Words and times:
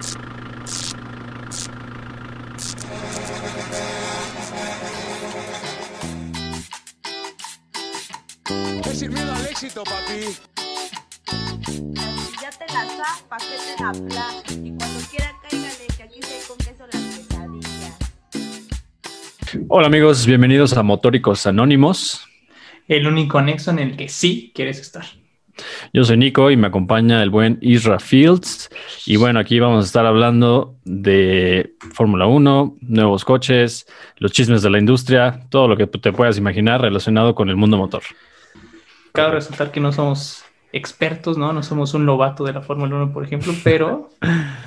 Es 0.00 0.16
sin 8.98 9.12
miedo 9.12 9.34
al 9.34 9.46
éxito, 9.46 9.82
papi. 9.82 10.36
Ya 12.40 12.50
te 12.50 12.66
la 12.72 12.86
sa, 12.86 13.18
pa' 13.28 13.38
que 13.38 13.44
te 13.44 13.82
la 13.82 13.90
pla. 13.92 14.30
Y 14.50 14.72
cuando 14.76 15.00
quiera 15.10 15.34
cáigale, 15.42 15.86
que 15.96 16.02
aquí 16.04 16.22
se 16.22 16.34
hay 16.34 16.42
con 16.46 16.58
queso 16.58 16.86
las 16.92 17.02
quesadillas. 17.16 17.98
Hola 19.68 19.88
amigos, 19.88 20.24
bienvenidos 20.26 20.76
a 20.76 20.84
Motóricos 20.84 21.44
Anónimos. 21.46 22.24
el 22.86 23.08
único 23.08 23.42
nexo 23.42 23.72
en 23.72 23.80
el 23.80 23.96
que 23.96 24.08
sí 24.08 24.52
quieres 24.54 24.78
estar. 24.78 25.04
Yo 25.92 26.04
soy 26.04 26.16
Nico 26.16 26.50
y 26.50 26.56
me 26.56 26.66
acompaña 26.66 27.22
el 27.22 27.30
buen 27.30 27.58
Isra 27.60 27.98
Fields. 27.98 28.70
Y 29.06 29.16
bueno, 29.16 29.40
aquí 29.40 29.58
vamos 29.60 29.84
a 29.84 29.86
estar 29.86 30.06
hablando 30.06 30.76
de 30.84 31.74
Fórmula 31.94 32.26
1, 32.26 32.76
nuevos 32.80 33.24
coches, 33.24 33.86
los 34.16 34.32
chismes 34.32 34.62
de 34.62 34.70
la 34.70 34.78
industria, 34.78 35.40
todo 35.50 35.68
lo 35.68 35.76
que 35.76 35.86
te 35.86 36.12
puedas 36.12 36.38
imaginar 36.38 36.80
relacionado 36.80 37.34
con 37.34 37.48
el 37.48 37.56
mundo 37.56 37.76
motor. 37.76 38.02
Cabe 39.12 39.32
resaltar 39.32 39.70
que 39.70 39.80
no 39.80 39.92
somos 39.92 40.44
expertos, 40.72 41.38
¿no? 41.38 41.52
No 41.52 41.62
somos 41.62 41.94
un 41.94 42.06
lobato 42.06 42.44
de 42.44 42.52
la 42.52 42.62
Fórmula 42.62 42.94
1, 42.96 43.12
por 43.12 43.24
ejemplo, 43.24 43.52
pero, 43.64 44.10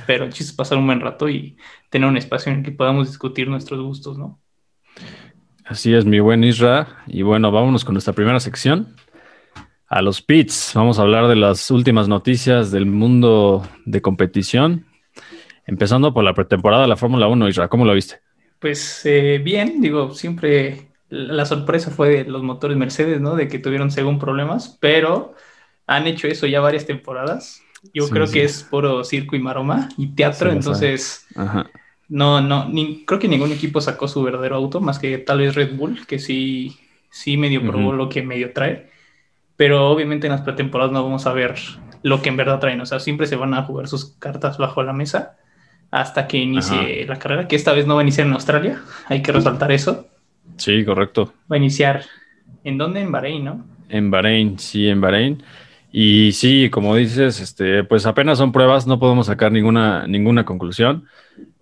pero 0.07 0.25
el 0.25 0.31
chiste 0.31 0.51
es 0.51 0.57
pasar 0.57 0.77
un 0.77 0.85
buen 0.85 0.99
rato 0.99 1.29
y 1.29 1.57
tener 1.89 2.09
un 2.09 2.17
espacio 2.17 2.51
en 2.51 2.59
el 2.59 2.65
que 2.65 2.71
podamos 2.71 3.07
discutir 3.07 3.47
nuestros 3.47 3.81
gustos, 3.81 4.17
¿no? 4.17 4.39
Así 5.65 5.93
es, 5.93 6.05
mi 6.05 6.19
buen 6.19 6.43
Isra. 6.43 7.03
Y 7.07 7.21
bueno, 7.21 7.51
vámonos 7.51 7.85
con 7.85 7.93
nuestra 7.93 8.13
primera 8.13 8.39
sección. 8.39 8.95
A 9.91 10.01
los 10.01 10.21
pits. 10.21 10.71
Vamos 10.73 10.99
a 10.99 11.01
hablar 11.01 11.27
de 11.27 11.35
las 11.35 11.69
últimas 11.69 12.07
noticias 12.07 12.71
del 12.71 12.85
mundo 12.85 13.67
de 13.85 14.01
competición. 14.01 14.85
Empezando 15.67 16.13
por 16.13 16.23
la 16.23 16.33
pretemporada 16.33 16.83
de 16.83 16.87
la 16.87 16.95
Fórmula 16.95 17.27
1, 17.27 17.49
Isra. 17.49 17.67
¿Cómo 17.67 17.83
lo 17.83 17.93
viste? 17.93 18.21
Pues 18.59 19.01
eh, 19.05 19.41
bien, 19.43 19.81
digo, 19.81 20.13
siempre 20.13 20.87
la 21.09 21.43
sorpresa 21.45 21.91
fue 21.91 22.23
de 22.23 22.23
los 22.31 22.41
motores 22.41 22.77
Mercedes, 22.77 23.19
¿no? 23.19 23.35
De 23.35 23.49
que 23.49 23.59
tuvieron 23.59 23.91
según 23.91 24.17
problemas, 24.17 24.77
pero 24.79 25.33
han 25.87 26.07
hecho 26.07 26.27
eso 26.27 26.47
ya 26.47 26.61
varias 26.61 26.85
temporadas. 26.85 27.61
Yo 27.93 28.05
Sí, 28.05 28.11
creo 28.11 28.27
sí. 28.27 28.33
que 28.35 28.43
es 28.45 28.63
puro 28.63 29.03
circo 29.03 29.35
y 29.35 29.39
maroma 29.39 29.89
y 29.97 30.15
teatro, 30.15 30.51
Sí, 30.51 30.55
entonces 30.55 31.25
Ajá. 31.35 31.69
no, 32.07 32.39
no, 32.39 32.69
ni- 32.69 33.03
creo 33.03 33.19
que 33.19 33.27
ningún 33.27 33.51
equipo 33.51 33.81
sacó 33.81 34.07
su 34.07 34.23
verdadero 34.23 34.55
auto, 34.55 34.79
más 34.79 34.99
que 34.99 35.17
tal 35.17 35.39
vez 35.39 35.53
Red 35.55 35.75
Bull, 35.75 36.05
que 36.07 36.17
sí, 36.19 36.77
sí 37.09 37.35
medio 37.35 37.61
probó 37.65 37.91
lo 37.91 38.07
que 38.07 38.21
medio 38.21 38.53
trae. 38.53 38.90
Pero 39.61 39.91
obviamente 39.91 40.25
en 40.25 40.31
las 40.31 40.41
pretemporadas 40.41 40.91
no 40.91 41.03
vamos 41.03 41.27
a 41.27 41.33
ver 41.33 41.53
lo 42.01 42.23
que 42.23 42.29
en 42.29 42.35
verdad 42.35 42.59
traen. 42.59 42.81
O 42.81 42.85
sea, 42.87 42.99
siempre 42.99 43.27
se 43.27 43.35
van 43.35 43.53
a 43.53 43.61
jugar 43.61 43.87
sus 43.87 44.05
cartas 44.17 44.57
bajo 44.57 44.81
la 44.81 44.91
mesa 44.91 45.37
hasta 45.91 46.27
que 46.27 46.39
inicie 46.39 47.05
la 47.05 47.19
carrera, 47.19 47.47
que 47.47 47.57
esta 47.57 47.71
vez 47.71 47.85
no 47.85 47.93
va 47.93 48.01
a 48.01 48.03
iniciar 48.03 48.25
en 48.25 48.33
Australia. 48.33 48.81
Hay 49.05 49.21
que 49.21 49.31
resaltar 49.31 49.71
eso. 49.71 50.07
Sí, 50.57 50.83
correcto. 50.83 51.35
Va 51.51 51.57
a 51.57 51.59
iniciar 51.59 52.05
en 52.63 52.79
dónde? 52.79 53.01
En 53.01 53.11
Bahrein, 53.11 53.45
¿no? 53.45 53.63
En 53.87 54.09
Bahrein, 54.09 54.57
sí, 54.57 54.87
en 54.87 54.99
Bahrein. 54.99 55.43
Y 55.91 56.31
sí, 56.31 56.71
como 56.71 56.95
dices, 56.95 57.39
este, 57.39 57.83
pues 57.83 58.07
apenas 58.07 58.39
son 58.39 58.51
pruebas, 58.51 58.87
no 58.87 58.97
podemos 58.97 59.27
sacar 59.27 59.51
ninguna, 59.51 60.07
ninguna 60.07 60.43
conclusión. 60.43 61.05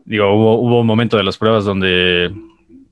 Digo, 0.05 0.33
hubo, 0.33 0.58
hubo 0.58 0.80
un 0.80 0.88
momento 0.88 1.17
de 1.17 1.25
las 1.25 1.38
pruebas 1.38 1.66
donde 1.66 2.33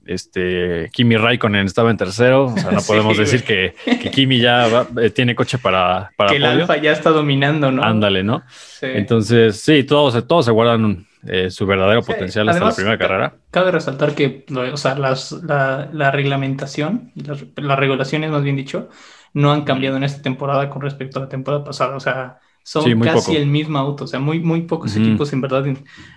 este, 0.08 0.89
Kimi 0.94 1.17
Raikkonen 1.17 1.66
estaba 1.66 1.91
en 1.91 1.97
tercero, 1.97 2.45
o 2.45 2.58
sea, 2.58 2.72
no 2.72 2.81
podemos 2.88 3.17
decir 3.17 3.44
que, 3.44 3.75
que 3.86 4.09
Kimi 4.11 4.39
ya 4.39 4.67
va- 4.67 4.88
eh, 5.02 5.09
tiene 5.09 5.36
coche 5.36 5.58
para, 5.58 6.11
para 6.16 6.30
que 6.31 6.38
el 6.38 6.44
podio. 6.44 6.61
Alfa 6.61 6.77
ya 6.77 6.91
está 6.91 7.09
dominando, 7.11 7.72
¿no? 7.72 7.83
Ándale, 7.83 8.23
¿no? 8.23 8.44
Sí. 8.50 8.88
Entonces, 8.89 9.59
sí, 9.61 9.83
todos, 9.83 10.13
se- 10.13 10.22
todos 10.23 10.45
se 10.45 10.52
guardan 10.52 11.05
eh, 11.28 11.50
su 11.52 11.66
verdadero 11.66 12.02
Sí, 12.02 12.11
potencial 12.11 12.47
hasta 12.50 12.66
la 12.66 12.73
primera 12.75 12.97
ca- 12.97 13.08
carrera. 13.08 13.35
Cabe 13.52 13.72
resaltar 13.72 14.16
que 14.16 14.45
o 14.55 14.78
sea, 14.78 14.95
las- 14.97 15.31
la, 15.44 15.90
la 15.91 16.12
reglamentación, 16.12 17.12
las, 17.16 17.44
las 17.56 17.79
regulaciones 17.79 18.31
más 18.31 18.44
bien 18.44 18.56
dicho, 18.56 18.89
no 19.34 19.51
han 19.51 19.63
cambiado 19.63 19.97
en 19.97 20.03
esta 20.03 20.22
temporada 20.22 20.69
con 20.69 20.81
respecto 20.81 21.19
a 21.19 21.24
la 21.24 21.29
temporada 21.29 21.63
pasada. 21.63 21.95
O 21.95 22.00
sea, 22.00 22.39
son 22.63 23.00
casi 23.01 23.31
poco. 23.31 23.38
el 23.38 23.47
mismo 23.47 23.78
auto. 23.78 24.03
O 24.06 24.07
sea, 24.07 24.19
muy, 24.19 24.39
muy 24.39 24.62
pocos 24.62 24.95
equipos 24.95 25.31
en 25.34 25.41
verdad 25.41 25.66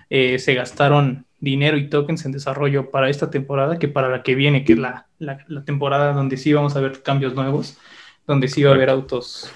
eh, 0.09 0.39
se 0.39 0.53
gastaron 0.53 1.25
dinero 1.41 1.75
y 1.77 1.89
tokens 1.89 2.23
en 2.25 2.31
desarrollo 2.31 2.89
para 2.91 3.09
esta 3.09 3.29
temporada 3.29 3.77
que 3.79 3.87
para 3.89 4.07
la 4.09 4.23
que 4.23 4.35
viene, 4.35 4.63
que 4.63 4.73
es 4.73 4.79
la, 4.79 5.07
la- 5.19 5.43
la 5.47 5.65
temporada 5.65 6.13
donde 6.13 6.37
sí 6.37 6.53
vamos 6.53 6.75
a 6.75 6.81
ver 6.81 7.01
cambios 7.03 7.33
nuevos, 7.35 7.77
donde 8.25 8.47
sí 8.47 8.63
va 8.63 8.71
a 8.71 8.75
haber 8.75 8.89
autos 8.89 9.51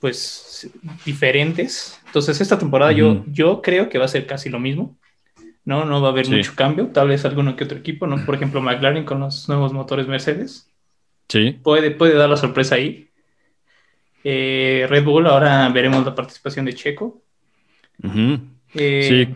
pues 0.00 0.68
diferentes. 1.06 1.98
Entonces 2.06 2.40
esta 2.40 2.58
temporada 2.58 2.92
yo, 2.92 3.24
yo 3.28 3.62
creo 3.62 3.88
que 3.88 3.98
va 3.98 4.04
a 4.04 4.08
ser 4.08 4.26
casi 4.26 4.48
lo 4.50 4.58
mismo. 4.60 4.96
No, 5.64 5.84
no 5.84 6.00
va 6.00 6.08
a 6.08 6.10
haber 6.12 6.26
Sí. 6.26 6.34
mucho 6.34 6.52
cambio, 6.56 6.86
tal 6.88 7.08
vez 7.08 7.24
alguno 7.24 7.54
que 7.56 7.64
otro 7.64 7.78
equipo, 7.78 8.06
¿no? 8.06 8.24
Por 8.24 8.34
ejemplo, 8.34 8.60
McLaren 8.60 9.04
con 9.04 9.20
los 9.20 9.48
nuevos 9.48 9.72
motores 9.72 10.06
Mercedes 10.08 10.68
Sí, 11.28 11.58
puede, 11.62 11.90
puede 11.90 12.14
dar 12.14 12.30
la 12.30 12.36
sorpresa 12.38 12.76
ahí. 12.76 13.10
Eh, 14.24 14.86
Red 14.88 15.04
Bull, 15.04 15.26
ahora 15.26 15.68
veremos 15.68 16.04
la 16.04 16.14
participación 16.14 16.64
de 16.64 16.72
Checo. 16.74 17.22
Eh, 18.74 19.02
Sí. 19.02 19.34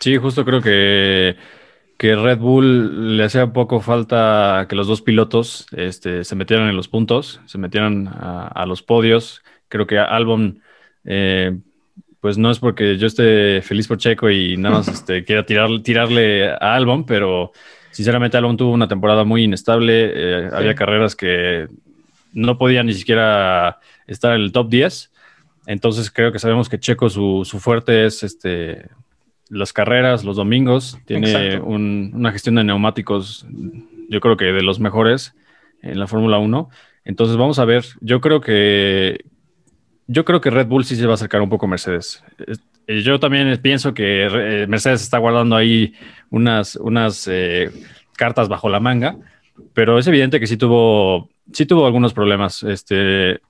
Sí, 0.00 0.16
justo 0.16 0.44
creo 0.44 0.60
que, 0.60 1.36
que 1.96 2.14
Red 2.16 2.38
Bull 2.38 3.16
le 3.16 3.24
hacía 3.24 3.52
poco 3.52 3.80
falta 3.80 4.66
que 4.68 4.76
los 4.76 4.86
dos 4.86 5.02
pilotos 5.02 5.66
este, 5.72 6.24
se 6.24 6.36
metieran 6.36 6.68
en 6.68 6.76
los 6.76 6.88
puntos, 6.88 7.40
se 7.46 7.58
metieran 7.58 8.08
a, 8.08 8.48
a 8.48 8.66
los 8.66 8.82
podios. 8.82 9.42
Creo 9.68 9.86
que 9.86 9.98
Albon, 9.98 10.60
eh, 11.04 11.58
pues 12.20 12.38
no 12.38 12.50
es 12.50 12.58
porque 12.58 12.98
yo 12.98 13.06
esté 13.06 13.62
feliz 13.62 13.88
por 13.88 13.98
Checo 13.98 14.30
y 14.30 14.56
nada 14.56 14.76
más 14.76 14.88
este, 14.88 15.24
quiera 15.26 15.44
tirar, 15.46 15.68
tirarle 15.82 16.50
a 16.50 16.74
Albon, 16.74 17.04
pero 17.06 17.52
sinceramente 17.90 18.36
Albon 18.36 18.56
tuvo 18.56 18.72
una 18.72 18.88
temporada 18.88 19.24
muy 19.24 19.44
inestable. 19.44 20.12
eh, 20.14 20.48
Sí. 20.50 20.56
Había 20.56 20.74
carreras 20.74 21.16
que 21.16 21.68
no 22.32 22.58
podía 22.58 22.82
ni 22.82 22.92
siquiera 22.92 23.78
estar 24.06 24.34
en 24.34 24.42
el 24.42 24.52
top 24.52 24.68
10. 24.68 25.12
Entonces 25.66 26.10
creo 26.10 26.30
que 26.30 26.38
sabemos 26.38 26.68
que 26.68 26.78
Checo 26.78 27.08
su, 27.10 27.42
su 27.44 27.58
fuerte 27.58 28.04
es 28.06 28.22
este, 28.22 28.88
las 29.48 29.72
carreras, 29.72 30.24
los 30.24 30.36
domingos. 30.36 30.98
Tiene 31.06 31.60
un- 31.60 32.10
una 32.14 32.32
gestión 32.32 32.56
de 32.56 32.64
neumáticos, 32.64 33.46
yo 34.08 34.20
creo 34.20 34.36
que 34.36 34.46
de 34.46 34.62
los 34.62 34.80
mejores 34.80 35.34
en 35.82 35.98
la 35.98 36.06
Fórmula 36.06 36.38
1. 36.38 36.68
Entonces 37.04 37.36
vamos 37.36 37.58
a 37.58 37.64
ver. 37.64 37.84
Yo 38.00 38.20
creo 38.20 38.40
que 38.40 39.24
yo 40.08 40.24
creo 40.24 40.40
que 40.40 40.50
Red 40.50 40.68
Bull 40.68 40.84
sí 40.84 40.94
se 40.94 41.04
va 41.06 41.12
a 41.12 41.14
acercar 41.14 41.42
un 41.42 41.48
poco 41.48 41.66
a 41.66 41.68
Mercedes. 41.68 42.22
Es- 42.46 42.60
eh, 42.86 43.02
Yo 43.02 43.18
también 43.18 43.58
pienso 43.60 43.92
que 43.94 44.26
eh, 44.30 44.66
Mercedes 44.68 45.02
está 45.02 45.18
guardando 45.18 45.56
ahí 45.56 45.94
unas, 46.30 46.76
unas 46.76 47.26
eh, 47.30 47.70
cartas 48.16 48.48
bajo 48.48 48.68
la 48.68 48.78
manga, 48.80 49.16
pero 49.74 49.98
es 49.98 50.06
evidente 50.06 50.38
que 50.38 50.46
sí 50.46 50.56
tuvo, 50.56 51.28
sí 51.52 51.66
tuvo 51.66 51.86
algunos 51.86 52.12
problemas. 52.14 52.62
Este, 52.62 53.40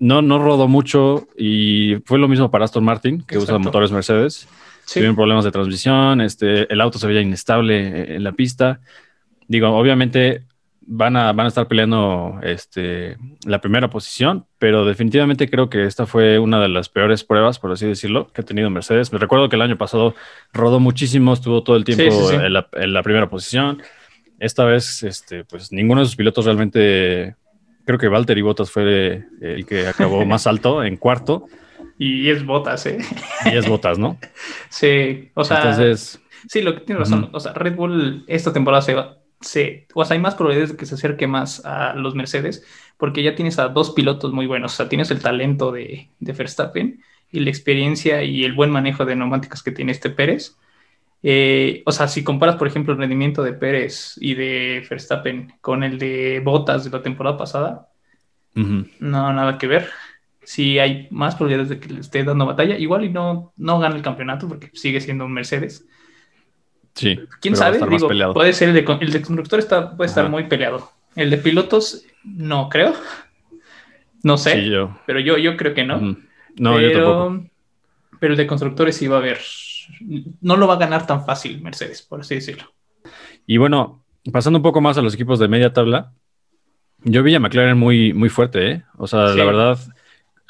no, 0.00 0.20
no 0.22 0.38
rodó 0.42 0.66
mucho 0.66 1.28
y 1.38 1.96
fue 2.06 2.18
lo 2.18 2.26
mismo 2.26 2.50
para 2.50 2.64
Aston 2.64 2.84
Martin, 2.84 3.20
que 3.22 3.36
usa 3.38 3.44
Exacto. 3.54 3.60
motores 3.60 3.92
Mercedes. 3.92 4.48
Sí. 4.90 4.98
Tuvieron 4.98 5.14
problemas 5.14 5.44
de 5.44 5.52
transmisión, 5.52 6.20
este, 6.20 6.72
el 6.72 6.80
auto 6.80 6.98
se 6.98 7.06
veía 7.06 7.20
inestable 7.20 7.76
eh, 7.78 8.16
en 8.16 8.24
la 8.24 8.32
pista. 8.32 8.80
Digo, 9.46 9.68
obviamente 9.68 10.42
van 10.80 11.16
a, 11.16 11.32
van 11.32 11.46
a 11.46 11.48
estar 11.48 11.68
peleando 11.68 12.40
este, 12.42 13.16
la 13.46 13.60
primera 13.60 13.88
posición, 13.88 14.46
pero 14.58 14.84
definitivamente 14.84 15.48
creo 15.48 15.70
que 15.70 15.84
esta 15.84 16.06
fue 16.06 16.40
una 16.40 16.60
de 16.60 16.68
las 16.68 16.88
peores 16.88 17.22
pruebas, 17.22 17.60
por 17.60 17.70
así 17.70 17.86
decirlo, 17.86 18.32
que 18.32 18.40
ha 18.40 18.44
tenido 18.44 18.68
Mercedes. 18.68 19.12
Me 19.12 19.20
recuerdo 19.20 19.48
que 19.48 19.54
el 19.54 19.62
año 19.62 19.78
pasado 19.78 20.16
rodó 20.52 20.80
muchísimo, 20.80 21.34
estuvo 21.34 21.62
todo 21.62 21.76
el 21.76 21.84
tiempo 21.84 22.10
Sí, 22.10 22.10
sí, 22.10 22.26
sí. 22.30 22.34
En, 22.34 22.52
la, 22.52 22.66
en 22.72 22.92
la 22.92 23.04
primera 23.04 23.30
posición. 23.30 23.80
Esta 24.40 24.64
vez, 24.64 25.04
este, 25.04 25.44
pues 25.44 25.70
ninguno 25.70 26.00
de 26.00 26.08
sus 26.08 26.16
pilotos 26.16 26.46
realmente, 26.46 27.36
creo 27.84 27.96
que 27.96 28.08
Valtteri 28.08 28.42
Bottas 28.42 28.72
fue 28.72 29.22
el 29.40 29.64
que 29.66 29.86
acabó 29.86 30.24
más 30.26 30.48
alto 30.48 30.82
en 30.82 30.96
cuarto, 30.96 31.46
Y 32.02 32.30
es 32.30 32.46
botas, 32.46 32.86
¿eh? 32.86 32.96
y 33.44 33.54
es 33.54 33.68
Bottas, 33.68 33.98
¿no? 33.98 34.16
Sí, 34.70 35.30
o 35.34 35.44
sea, 35.44 35.58
Entonces, 35.58 36.18
sí, 36.48 36.62
lo 36.62 36.74
que 36.74 36.80
tiene 36.80 37.00
razón. 37.00 37.28
O 37.32 37.40
sea, 37.40 37.52
Red 37.52 37.76
Bull 37.76 38.24
esta 38.26 38.54
temporada 38.54 38.80
se 38.80 38.94
va, 38.94 39.18
se, 39.38 39.86
o 39.92 40.02
sea, 40.02 40.14
hay 40.14 40.20
más 40.20 40.34
probabilidades 40.34 40.70
de 40.70 40.76
que 40.78 40.86
se 40.86 40.94
acerque 40.94 41.26
más 41.26 41.62
a 41.66 41.92
los 41.92 42.14
Mercedes, 42.14 42.64
porque 42.96 43.22
ya 43.22 43.34
tienes 43.34 43.58
a 43.58 43.68
dos 43.68 43.90
pilotos 43.90 44.32
muy 44.32 44.46
buenos. 44.46 44.72
O 44.72 44.76
sea, 44.76 44.88
tienes 44.88 45.10
el 45.10 45.20
talento 45.20 45.72
de, 45.72 46.08
de 46.20 46.32
Verstappen 46.32 47.02
y 47.30 47.40
la 47.40 47.50
experiencia 47.50 48.22
y 48.22 48.46
el 48.46 48.54
buen 48.54 48.70
manejo 48.70 49.04
de 49.04 49.16
neumáticos 49.16 49.62
que 49.62 49.70
tiene 49.70 49.92
este 49.92 50.08
Pérez. 50.08 50.56
Eh, 51.22 51.82
o 51.84 51.92
sea, 51.92 52.08
si 52.08 52.24
comparas, 52.24 52.56
por 52.56 52.66
ejemplo, 52.66 52.94
el 52.94 52.98
rendimiento 52.98 53.42
de 53.42 53.52
Pérez 53.52 54.14
y 54.22 54.32
de 54.36 54.86
Verstappen 54.88 55.52
con 55.60 55.84
el 55.84 55.98
de 55.98 56.40
Bottas 56.42 56.82
de 56.84 56.90
la 56.92 57.02
temporada 57.02 57.36
pasada, 57.36 57.88
no, 58.54 59.32
nada 59.34 59.58
que 59.58 59.66
ver. 59.66 59.90
Si 60.42 60.78
hay 60.78 61.06
más 61.10 61.34
probabilidades 61.36 61.68
de 61.68 61.80
que 61.80 61.92
le 61.94 62.00
esté 62.00 62.24
dando 62.24 62.46
batalla, 62.46 62.76
igual 62.78 63.04
y 63.04 63.10
no, 63.10 63.52
no 63.56 63.78
gana 63.78 63.96
el 63.96 64.02
campeonato 64.02 64.48
porque 64.48 64.70
sigue 64.74 65.00
siendo 65.00 65.24
un 65.26 65.32
Mercedes. 65.32 65.86
sí. 66.94 67.18
¿Quién 67.40 67.56
sabe? 67.56 67.78
Digo, 67.88 68.08
puede 68.32 68.52
ser 68.52 68.68
el 68.70 68.74
de, 68.74 68.98
el 69.00 69.12
de 69.12 69.22
conductor 69.22 69.58
está, 69.58 69.96
puede 69.96 70.08
estar 70.08 70.24
Ajá. 70.24 70.30
muy 70.30 70.44
peleado. 70.44 70.90
El 71.16 71.30
de 71.30 71.38
pilotos, 71.38 72.04
no 72.24 72.68
creo. 72.68 72.94
No 74.22 74.36
sé, 74.36 74.62
Sí, 74.64 74.70
yo. 74.70 74.98
pero 75.06 75.20
yo, 75.20 75.38
yo 75.38 75.56
creo 75.56 75.74
que 75.74 75.84
no. 75.84 75.98
No, 76.58 76.80
yo 76.80 76.88
pero, 76.88 77.26
tampoco. 77.28 77.50
pero 78.18 78.32
el 78.34 78.36
de 78.36 78.46
constructores 78.46 78.96
sí 78.96 79.06
va 79.08 79.16
a 79.16 79.20
haber 79.20 79.38
no 80.40 80.56
lo 80.56 80.68
va 80.68 80.74
a 80.74 80.78
ganar 80.78 81.06
tan 81.06 81.24
fácil 81.26 81.60
Mercedes, 81.62 82.02
por 82.02 82.20
así 82.20 82.36
decirlo. 82.36 82.70
Y 83.46 83.56
bueno, 83.56 84.04
pasando 84.32 84.58
un 84.58 84.62
poco 84.62 84.80
más 84.80 84.96
a 84.98 85.02
los 85.02 85.14
equipos 85.14 85.38
de 85.38 85.48
media 85.48 85.72
tabla, 85.72 86.12
yo 87.02 87.22
vi 87.22 87.34
a 87.34 87.40
McLaren 87.40 87.76
muy, 87.78 88.12
muy 88.12 88.28
fuerte, 88.28 88.70
¿eh? 88.70 88.82
O 88.98 89.06
sea, 89.06 89.20
la 89.34 89.44
verdad, 89.44 89.78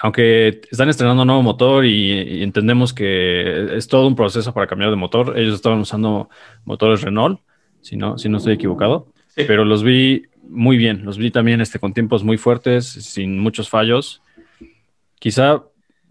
aunque 0.01 0.63
están 0.71 0.89
estrenando 0.89 1.23
un 1.23 1.27
nuevo 1.27 1.43
motor 1.43 1.85
y, 1.85 2.43
entendemos 2.43 2.93
que 2.93 3.77
es 3.77 3.87
todo 3.87 4.07
un 4.07 4.17
proceso 4.17 4.53
para 4.55 4.67
cambiar 4.67 4.91
de 4.91 4.97
motor, 4.97 5.39
ellos 5.39 5.55
estaban 5.55 5.79
usando 5.81 6.31
motores 6.65 7.03
Renault, 7.03 7.41
si 7.83 7.97
no, 7.97 8.19
si 8.19 8.29
no 8.29 8.39
estoy 8.39 8.55
equivocado, 8.55 9.13
pero 9.35 9.65
los 9.65 9.83
vi 9.83 10.25
muy 10.49 10.77
bien, 10.77 11.05
los 11.05 11.19
vi 11.19 11.31
también 11.31 11.61
este, 11.61 11.79
con 11.79 11.93
tiempos 11.93 12.25
muy 12.25 12.39
fuertes, 12.39 12.87
sin 12.87 13.39
muchos 13.39 13.69
fallos. 13.69 14.23
Quizá, 15.19 15.63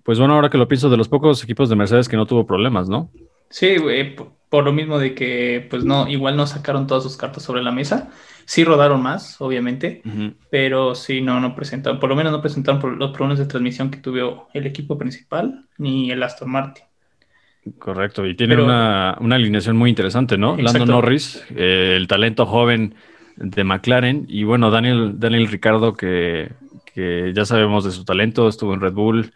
pues 0.03 0.19
bueno, 0.19 0.35
ahora 0.35 0.49
que 0.49 0.57
lo 0.57 0.67
pienso, 0.67 0.89
de 0.89 0.97
los 0.97 1.09
pocos 1.09 1.43
equipos 1.43 1.67
de 1.69 1.75
Mercedes 1.75 2.07
que 2.07 2.15
no 2.15 2.25
tuvo 2.25 2.45
problemas, 2.45 2.87
¿no? 2.87 3.11
Sí, 3.49 3.77
güey, 3.77 4.15
por 4.49 4.63
lo 4.63 4.71
mismo 4.71 4.99
de 4.99 5.15
que, 5.15 5.65
pues 5.69 5.83
no, 5.83 6.07
igual 6.07 6.37
no 6.37 6.45
sacaron 6.45 6.87
todas 6.87 7.03
sus 7.03 7.17
cartas 7.17 7.43
sobre 7.43 7.63
la 7.63 7.71
mesa. 7.71 8.11
Sí 8.49 8.63
rodaron 8.63 9.03
más, 9.03 9.39
obviamente, 9.41 10.01
pero 10.49 10.95
sí, 10.95 11.21
no, 11.21 11.39
no 11.39 11.53
presentaron, 11.53 11.99
por 11.99 12.09
lo 12.09 12.15
menos 12.15 12.31
no 12.31 12.41
presentaron 12.41 12.97
los 12.97 13.11
problemas 13.11 13.37
de 13.37 13.45
transmisión 13.45 13.91
que 13.91 13.99
tuvo 13.99 14.47
el 14.55 14.65
equipo 14.65 14.97
principal 14.97 15.65
ni 15.77 16.09
el 16.09 16.23
Aston 16.23 16.49
Martin. 16.49 16.83
Correcto, 17.77 18.25
y 18.25 18.35
tiene 18.35 18.59
una, 18.59 19.11
alineación 19.11 19.77
muy 19.77 19.91
interesante, 19.91 20.35
¿no? 20.35 20.57
Lando 20.57 20.87
Norris, 20.87 21.45
eh, 21.55 21.93
el 21.95 22.07
talento 22.07 22.47
joven 22.47 22.95
de 23.35 23.63
McLaren, 23.63 24.25
y 24.27 24.45
bueno, 24.45 24.71
Daniel, 24.71 25.19
Daniel 25.19 25.47
Ricardo, 25.47 25.93
que, 25.93 26.51
que 26.91 27.31
ya 27.35 27.45
sabemos 27.45 27.85
de 27.85 27.91
su 27.91 28.03
talento, 28.03 28.49
estuvo 28.49 28.73
en 28.73 28.81
Red 28.81 28.93
Bull, 28.93 29.31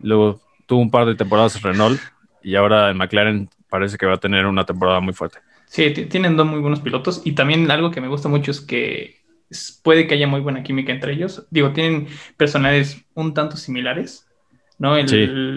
luego 0.00 0.38
tuvo 0.66 0.82
un 0.82 0.90
par 0.90 1.06
de 1.06 1.14
temporadas 1.14 1.56
en 1.56 1.62
Renault, 1.62 2.00
y 2.42 2.56
ahora 2.56 2.90
en 2.90 2.98
McLaren 2.98 3.48
parece 3.70 3.96
que 3.96 4.04
va 4.04 4.16
a 4.16 4.20
tener 4.20 4.44
una 4.44 4.66
temporada 4.66 5.00
muy 5.00 5.14
fuerte. 5.14 5.38
Sí, 5.70 5.88
tienen 5.92 6.36
dos 6.36 6.48
muy 6.48 6.58
buenos 6.58 6.80
pilotos 6.80 7.22
y 7.24 7.36
también 7.36 7.70
algo 7.70 7.92
que 7.92 8.00
me 8.00 8.08
gusta 8.08 8.28
mucho 8.28 8.50
es 8.50 8.60
que 8.60 9.20
puede 9.84 10.08
que 10.08 10.14
haya 10.14 10.26
muy 10.26 10.40
buena 10.40 10.64
química 10.64 10.90
entre 10.90 11.12
ellos. 11.12 11.46
Digo, 11.50 11.72
tienen 11.72 12.08
personalidades 12.36 13.04
un 13.14 13.34
tanto 13.34 13.56
similares, 13.56 14.26
¿no? 14.78 14.96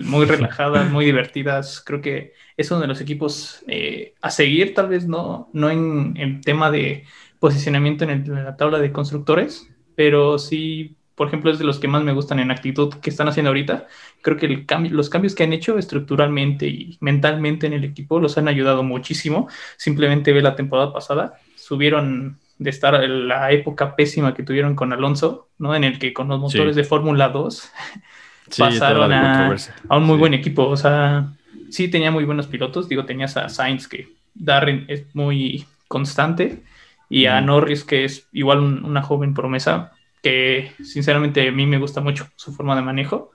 Muy 0.04 0.25
relajadas, 0.25 0.92
muy 0.92 1.06
divertidas. 1.06 1.81
Creo 1.83 2.00
que 2.01 2.33
es 2.56 2.69
uno 2.69 2.81
de 2.81 2.88
los 2.89 3.01
equipos 3.01 3.63
eh, 3.68 4.13
a 4.21 4.30
seguir, 4.30 4.75
tal 4.75 4.89
vez 4.89 5.07
no, 5.07 5.50
no 5.51 5.71
en 5.71 6.13
el 6.18 6.42
tema 6.42 6.69
de 6.69 7.06
posicionamiento 7.39 8.04
en, 8.04 8.31
la 8.31 8.56
tabla 8.56 8.77
de 8.77 8.92
constructores, 8.92 9.68
pero 9.95 10.38
sí 10.38 10.95
por 11.15 11.27
ejemplo, 11.27 11.51
es 11.51 11.60
de 11.60 11.65
los 11.65 11.80
que 11.80 11.88
más 11.88 12.04
me 12.04 12.12
gustan 12.12 12.39
en 12.39 12.50
actitud 12.50 12.94
que 12.95 13.10
están 13.10 13.27
haciendo 13.27 13.50
ahorita. 13.50 13.88
Creo 14.21 14.38
que 14.38 14.48
el 14.48 14.65
cambio, 14.65 14.94
los 14.94 15.10
cambios 15.10 15.36
que 15.36 15.44
han 15.44 15.54
hecho 15.54 15.77
estructuralmente 15.77 16.68
y 16.68 16.98
mentalmente 17.01 17.68
en 17.68 17.74
el 17.74 17.83
equipo 17.83 18.19
los 18.19 18.38
han 18.38 18.48
ayudado 18.48 18.83
muchísimo. 18.83 19.48
Simplemente 19.77 20.33
ve 20.33 20.42
la 20.42 20.56
temporada 20.56 20.92
pasada, 20.92 21.36
subieron 21.56 22.39
de 22.57 22.69
estar 22.69 22.95
en 23.04 23.27
la 23.27 23.51
época 23.51 23.95
pésima 23.95 24.33
que 24.33 24.44
tuvieron 24.44 24.75
con 24.75 24.92
Alonso, 24.92 25.50
¿no? 25.60 25.75
En 25.75 25.83
el 25.83 26.00
que 26.00 26.13
con 26.13 26.30
los 26.30 26.39
motores 26.39 26.75
de 26.75 26.83
Fórmula 26.83 27.30
2 27.30 27.71
pasaron 28.57 29.13
a, 29.13 29.56
un 29.92 30.04
muy 30.04 30.18
buen 30.18 30.33
equipo. 30.33 30.68
O 30.68 30.77
sea, 30.77 31.31
sí 31.69 31.89
tenía 31.89 32.10
muy 32.10 32.24
buenos 32.24 32.48
pilotos. 32.48 32.89
Digo, 32.89 33.06
tenías 33.06 33.38
a 33.38 33.50
Sainz, 33.50 33.88
que 33.88 34.07
Darren 34.33 34.86
es 34.88 35.13
muy 35.13 35.65
constante, 35.88 36.63
y 37.07 37.27
a 37.27 37.39
Norris, 37.42 37.83
que 37.83 38.04
es 38.04 38.27
igual 38.31 38.60
una 38.62 39.04
joven 39.04 39.36
promesa 39.36 39.92
que 40.23 40.71
sinceramente 40.81 41.47
a 41.47 41.51
mí 41.51 41.67
me 41.67 41.77
gusta 41.77 42.01
mucho 42.01 42.27
su 42.37 42.53
forma 42.53 42.75
de 42.75 42.81
manejo, 42.81 43.31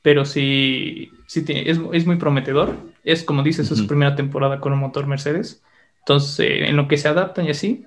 pero 0.00 0.24
sí, 0.24 1.12
sí 1.26 1.44
es, 1.46 1.78
es, 1.92 2.06
muy 2.06 2.16
prometedor. 2.16 2.74
Es 3.04 3.22
como 3.22 3.42
dices, 3.42 3.70
es 3.70 3.78
su 3.78 3.86
primera 3.86 4.16
temporada 4.16 4.58
con 4.58 4.72
un 4.72 4.78
motor 4.80 5.06
Mercedes, 5.06 5.62
entonces 6.00 6.40
eh, 6.40 6.68
en 6.68 6.76
lo 6.76 6.88
que 6.88 6.96
se 6.96 7.08
adaptan 7.08 7.46
y 7.46 7.50
así, 7.50 7.84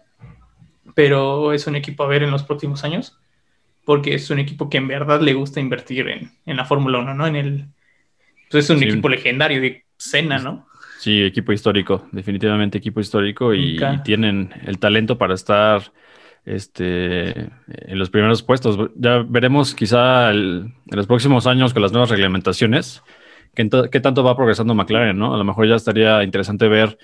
pero 0.94 1.51
es 1.51 1.65
un 1.65 1.75
equipo 1.75 2.03
a 2.03 2.07
ver 2.07 2.21
en 2.21 2.29
los 2.29 2.44
próximos 2.44 2.83
años, 2.83 3.18
porque 3.85 4.13
es 4.13 4.29
un 4.29 4.38
equipo 4.38 4.69
que 4.69 4.77
en 4.77 4.88
verdad 4.88 5.19
le 5.19 5.33
gusta 5.33 5.59
invertir 5.59 6.07
en, 6.07 6.31
en 6.45 6.57
la 6.57 6.65
Fórmula 6.65 7.00
1, 7.00 7.15
¿no? 7.15 7.25
En 7.25 7.35
el, 7.35 7.65
pues 8.51 8.65
es 8.65 8.69
un 8.69 8.83
equipo 8.83 9.09
legendario 9.09 9.59
de 9.59 9.83
Cena, 9.97 10.38
¿no? 10.38 10.67
Sí, 11.00 11.24
equipo 11.24 11.51
histórico, 11.51 12.07
definitivamente 12.12 12.77
equipo 12.77 13.00
histórico 13.00 13.56
y 13.56 13.79
tienen 14.03 14.53
el 14.67 14.77
talento 14.77 15.17
para 15.17 15.33
estar 15.33 15.91
este, 16.45 17.31
en 17.67 17.99
los 17.99 18.09
primeros 18.09 18.43
puestos. 18.43 18.91
Ya 18.95 19.23
veremos 19.27 19.75
quizá 19.75 20.31
en 20.31 20.73
los 20.88 21.07
próximos 21.07 21.47
años 21.47 21.73
con 21.73 21.81
las 21.81 21.91
nuevas 21.91 22.09
reglamentaciones 22.09 23.01
qué, 23.53 23.99
tanto 23.99 24.23
va 24.23 24.35
progresando 24.35 24.73
McLaren, 24.73 25.17
¿no? 25.17 25.33
A 25.33 25.38
lo 25.38 25.43
mejor 25.43 25.67
ya 25.67 25.75
estaría 25.75 26.23
interesante 26.23 26.67
ver, 26.67 26.97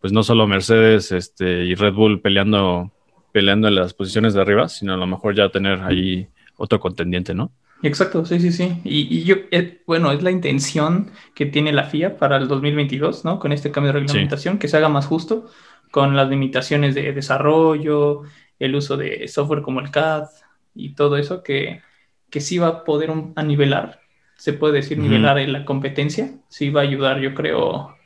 pues 0.00 0.12
no 0.12 0.22
solo 0.22 0.46
Mercedes 0.46 1.12
este, 1.12 1.64
y 1.64 1.74
Red 1.74 1.94
Bull 1.94 2.20
peleando, 2.20 2.90
peleando 3.32 3.68
en 3.68 3.74
las 3.74 3.94
posiciones 3.94 4.34
de 4.34 4.40
arriba, 4.40 4.68
sino 4.68 4.94
a 4.94 4.96
lo 4.96 5.06
mejor 5.06 5.34
ya 5.34 5.50
tener 5.50 5.80
ahí 5.80 6.28
otro 6.56 6.80
contendiente, 6.80 7.34
¿no? 7.34 7.52
Exacto, 7.82 8.26
sí, 8.26 8.40
sí, 8.40 8.52
sí. 8.52 8.76
Y, 8.84 9.24
yo, 9.24 9.36
eh, 9.50 9.82
bueno, 9.86 10.12
es 10.12 10.22
la 10.22 10.30
intención 10.30 11.10
que 11.34 11.46
tiene 11.46 11.72
la 11.72 11.84
FIA 11.84 12.18
para 12.18 12.36
el 12.36 12.46
2022, 12.46 13.24
¿no? 13.24 13.38
Con 13.38 13.52
este 13.52 13.70
cambio 13.70 13.92
de 13.92 14.00
reglamentación, 14.00 14.58
que 14.58 14.68
se 14.68 14.76
haga 14.76 14.90
más 14.90 15.06
justo, 15.06 15.46
con 15.90 16.14
las 16.14 16.28
limitaciones 16.28 16.94
de 16.94 17.12
desarrollo, 17.12 18.24
el 18.60 18.76
uso 18.76 18.96
de 18.96 19.26
software 19.26 19.62
como 19.62 19.80
el 19.80 19.90
CAD 19.90 20.28
y 20.74 20.94
todo 20.94 21.16
eso 21.16 21.42
que, 21.42 21.82
que 22.30 22.40
sí 22.40 22.58
va 22.58 22.68
a 22.68 22.84
poder 22.84 23.12
a 23.34 23.42
nivelar, 23.42 24.00
se 24.36 24.52
puede 24.52 24.74
decir 24.74 24.98
nivelar 24.98 25.38
en 25.38 25.52
la 25.52 25.64
competencia, 25.64 26.30
sí 26.48 26.70
va 26.70 26.82
a 26.82 26.84
ayudar 26.84 27.20
yo 27.20 27.34
creo 27.34 27.96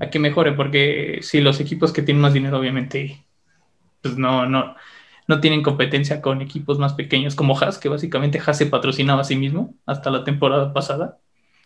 a 0.00 0.10
que 0.10 0.18
mejore, 0.18 0.52
porque 0.52 1.20
si 1.22 1.40
los 1.40 1.60
equipos 1.60 1.92
que 1.92 2.02
tienen 2.02 2.20
más 2.20 2.32
dinero 2.32 2.58
obviamente 2.58 3.24
pues 4.02 4.16
no, 4.16 4.46
no, 4.46 4.74
no 5.26 5.40
tienen 5.40 5.62
competencia 5.62 6.20
con 6.20 6.42
equipos 6.42 6.78
más 6.78 6.94
pequeños 6.94 7.34
como 7.34 7.58
Haas, 7.58 7.78
que 7.78 7.88
básicamente 7.88 8.40
Haas 8.44 8.58
se 8.58 8.66
patrocinaba 8.66 9.20
a 9.20 9.24
sí 9.24 9.36
mismo 9.36 9.74
hasta 9.86 10.10
la 10.10 10.24
temporada 10.24 10.72
pasada. 10.72 11.18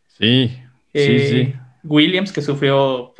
Sí, 0.09 0.49
sí, 0.49 0.63
eh, 0.93 1.53
sí. 1.53 1.61
Williams 1.83 2.33
que 2.33 2.43
sufrió 2.43 3.15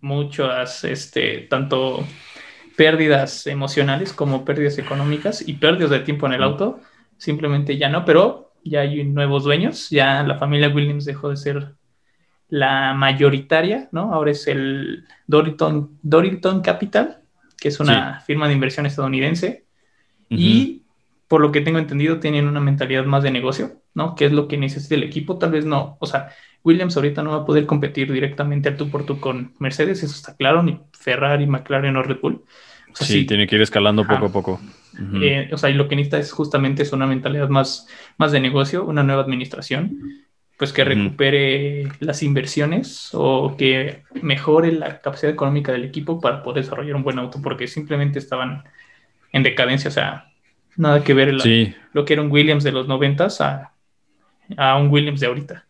muchas, 0.00 0.84
este, 0.84 1.40
tanto 1.50 2.06
pérdidas 2.76 3.46
emocionales 3.46 4.12
como 4.12 4.44
pérdidas 4.44 4.78
económicas 4.78 5.46
y 5.46 5.54
pérdidas 5.54 5.90
de 5.90 6.00
tiempo 6.00 6.26
en 6.26 6.32
el 6.32 6.42
auto, 6.42 6.80
simplemente 7.16 7.76
ya 7.76 7.88
no, 7.88 8.04
pero 8.04 8.52
ya 8.64 8.80
hay 8.80 9.04
nuevos 9.04 9.44
dueños, 9.44 9.90
ya 9.90 10.22
la 10.22 10.38
familia 10.38 10.68
Williams 10.68 11.04
dejó 11.04 11.30
de 11.30 11.36
ser 11.36 11.74
la 12.48 12.94
mayoritaria, 12.94 13.88
¿no? 13.92 14.12
Ahora 14.12 14.30
es 14.30 14.46
el 14.46 15.04
Dorilton, 15.26 16.60
Capital, 16.62 17.22
que 17.58 17.68
es 17.68 17.80
una 17.80 18.20
firma 18.20 18.46
de 18.46 18.54
inversión 18.54 18.86
estadounidense, 18.86 19.64
y 20.28 20.82
por 21.28 21.40
lo 21.40 21.52
que 21.52 21.60
tengo 21.60 21.78
entendido 21.78 22.20
tienen 22.20 22.46
una 22.46 22.60
mentalidad 22.60 23.04
más 23.04 23.22
de 23.22 23.30
negocio, 23.30 23.82
¿no? 23.94 24.14
Que 24.14 24.26
es 24.26 24.32
lo 24.32 24.48
que 24.48 24.58
necesita 24.58 24.94
el 24.94 25.02
equipo, 25.02 25.38
tal 25.38 25.50
vez 25.50 25.64
no, 25.64 25.96
o 25.98 26.06
sea, 26.06 26.28
Williams 26.64 26.96
ahorita 26.96 27.22
no 27.22 27.30
va 27.30 27.38
a 27.38 27.44
poder 27.44 27.66
competir 27.66 28.12
directamente 28.12 28.68
al 28.68 28.76
tú 28.76 28.88
por 28.88 29.04
tú 29.04 29.20
con 29.20 29.52
Mercedes, 29.58 30.02
eso 30.02 30.14
está 30.14 30.36
claro, 30.36 30.62
ni 30.62 30.80
Ferrari, 30.92 31.46
McLaren 31.46 31.96
o 31.96 32.02
Red 32.02 32.18
Bull. 32.20 32.44
sí, 32.94 33.24
tiene 33.24 33.46
que 33.46 33.56
ir 33.56 33.62
escalando 33.62 34.06
poco 34.06 34.26
a 34.26 34.32
poco. 34.32 34.60
Eh, 35.20 35.48
o 35.52 35.56
sea, 35.56 35.70
y 35.70 35.74
lo 35.74 35.88
que 35.88 35.96
necesita 35.96 36.18
es 36.18 36.32
justamente 36.32 36.82
es 36.82 36.92
una 36.92 37.06
mentalidad 37.06 37.48
más, 37.48 37.88
más 38.18 38.30
de 38.30 38.40
negocio, 38.40 38.84
una 38.84 39.02
nueva 39.02 39.22
administración, 39.22 39.98
pues 40.58 40.72
que 40.72 40.84
recupere 40.84 41.88
las 42.00 42.22
inversiones 42.22 43.08
o 43.12 43.56
que 43.56 44.02
mejore 44.20 44.70
la 44.70 45.00
capacidad 45.00 45.32
económica 45.32 45.72
del 45.72 45.84
equipo 45.84 46.20
para 46.20 46.42
poder 46.42 46.62
desarrollar 46.62 46.94
un 46.94 47.02
buen 47.02 47.18
auto, 47.18 47.40
porque 47.42 47.66
simplemente 47.66 48.18
estaban 48.18 48.62
en 49.32 49.42
decadencia, 49.42 49.88
o 49.88 49.92
sea, 49.92 50.30
nada 50.76 51.02
que 51.02 51.14
ver 51.14 51.34
lo 51.92 52.04
que 52.04 52.12
era 52.12 52.22
un 52.22 52.30
Williams 52.30 52.62
de 52.62 52.72
los 52.72 52.86
noventas 52.86 53.40
a, 53.40 53.72
a 54.56 54.76
un 54.76 54.88
Williams 54.88 55.20
de 55.20 55.26
ahorita. 55.26 55.64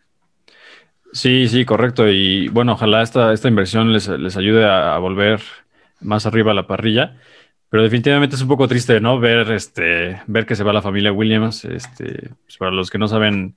Sí, 1.13 1.47
sí, 1.49 1.65
correcto. 1.65 2.09
Y 2.09 2.49
bueno, 2.49 2.73
ojalá 2.73 3.03
esta, 3.03 3.33
esta 3.33 3.49
inversión 3.49 3.93
les, 3.93 4.09
ayude 4.09 4.65
a, 4.65 4.97
volver 4.99 5.41
más 6.01 6.27
arriba 6.27 6.53
a 6.53 6.55
la 6.55 6.67
parrilla. 6.67 7.17
Pero 7.69 7.83
definitivamente 7.83 8.37
es 8.37 8.43
un 8.43 8.49
poco 8.49 8.69
triste, 8.69 9.01
¿no? 9.01 9.19
Ver, 9.19 9.51
este, 9.53 10.21
ver 10.27 10.45
que 10.45 10.57
se 10.57 10.65
va 10.65 10.73
la 10.73 10.83
familia 10.83 11.13
Williams. 11.13 11.65
Este, 11.65 12.31
pues 12.45 12.57
para 12.59 12.71
los 12.71 12.91
que 12.91 12.99
no 12.99 13.09
saben, 13.09 13.55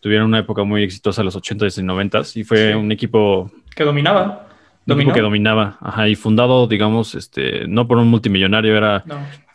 tuvieron 0.00 0.26
una 0.26 0.40
época 0.40 0.64
muy 0.64 0.82
exitosa 0.82 1.22
en 1.22 1.26
los 1.26 1.36
80s 1.36 1.78
y 1.78 1.82
90s 1.82 2.36
y 2.36 2.44
fue 2.44 2.74
un 2.74 2.92
equipo 2.92 3.50
que 3.74 3.84
dominaba. 3.84 4.48
Un 4.86 5.00
equipo 5.00 5.14
que 5.14 5.22
dominaba, 5.22 5.78
ajá, 5.80 6.08
y 6.08 6.14
fundado, 6.14 6.66
digamos, 6.66 7.14
este, 7.14 7.66
no 7.68 7.88
por 7.88 7.96
un 7.96 8.08
multimillonario, 8.08 8.76
era 8.76 9.02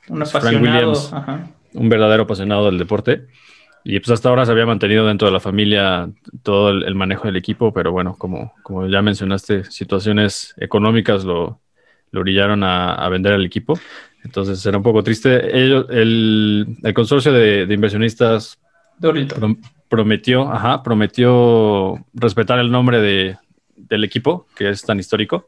un 0.07 0.25
Frank 0.25 0.59
Williams, 0.59 1.13
un 1.73 1.87
verdadero 1.87 2.23
apasionado 2.23 2.65
del 2.65 2.79
deporte. 2.79 3.27
Y 3.83 3.99
pues 3.99 4.11
hasta 4.11 4.29
ahora 4.29 4.45
se 4.45 4.51
había 4.51 4.65
mantenido 4.65 5.05
dentro 5.05 5.27
de 5.27 5.31
la 5.31 5.39
familia 5.39 6.09
todo 6.43 6.69
el, 6.69 6.95
manejo 6.95 7.27
del 7.27 7.37
equipo, 7.37 7.73
pero 7.73 7.91
bueno, 7.91 8.15
como, 8.17 8.53
como 8.61 8.87
ya 8.87 9.01
mencionaste, 9.01 9.63
situaciones 9.65 10.53
económicas 10.57 11.23
lo, 11.23 11.61
lo 12.11 12.19
orillaron 12.19 12.63
a, 12.63 13.07
vender 13.09 13.33
el 13.33 13.45
equipo. 13.45 13.79
Entonces 14.23 14.63
era 14.65 14.77
un 14.77 14.83
poco 14.83 15.03
triste. 15.03 15.57
Ellos, 15.57 15.85
el, 15.89 16.77
el, 16.83 16.93
consorcio 16.93 17.31
de, 17.31 17.65
inversionistas 17.69 18.59
prometió, 19.87 20.51
ajá, 20.51 20.83
prometió 20.83 22.05
respetar 22.13 22.59
el 22.59 22.69
nombre 22.71 22.99
de, 22.99 23.37
del 23.75 24.03
equipo, 24.03 24.45
que 24.55 24.69
es 24.69 24.81
tan 24.81 24.99
histórico. 24.99 25.47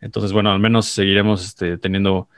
Entonces, 0.00 0.32
bueno, 0.32 0.50
al 0.52 0.58
menos 0.58 0.86
seguiremos 0.86 1.44
este, 1.44 1.76
teniendo 1.76 2.28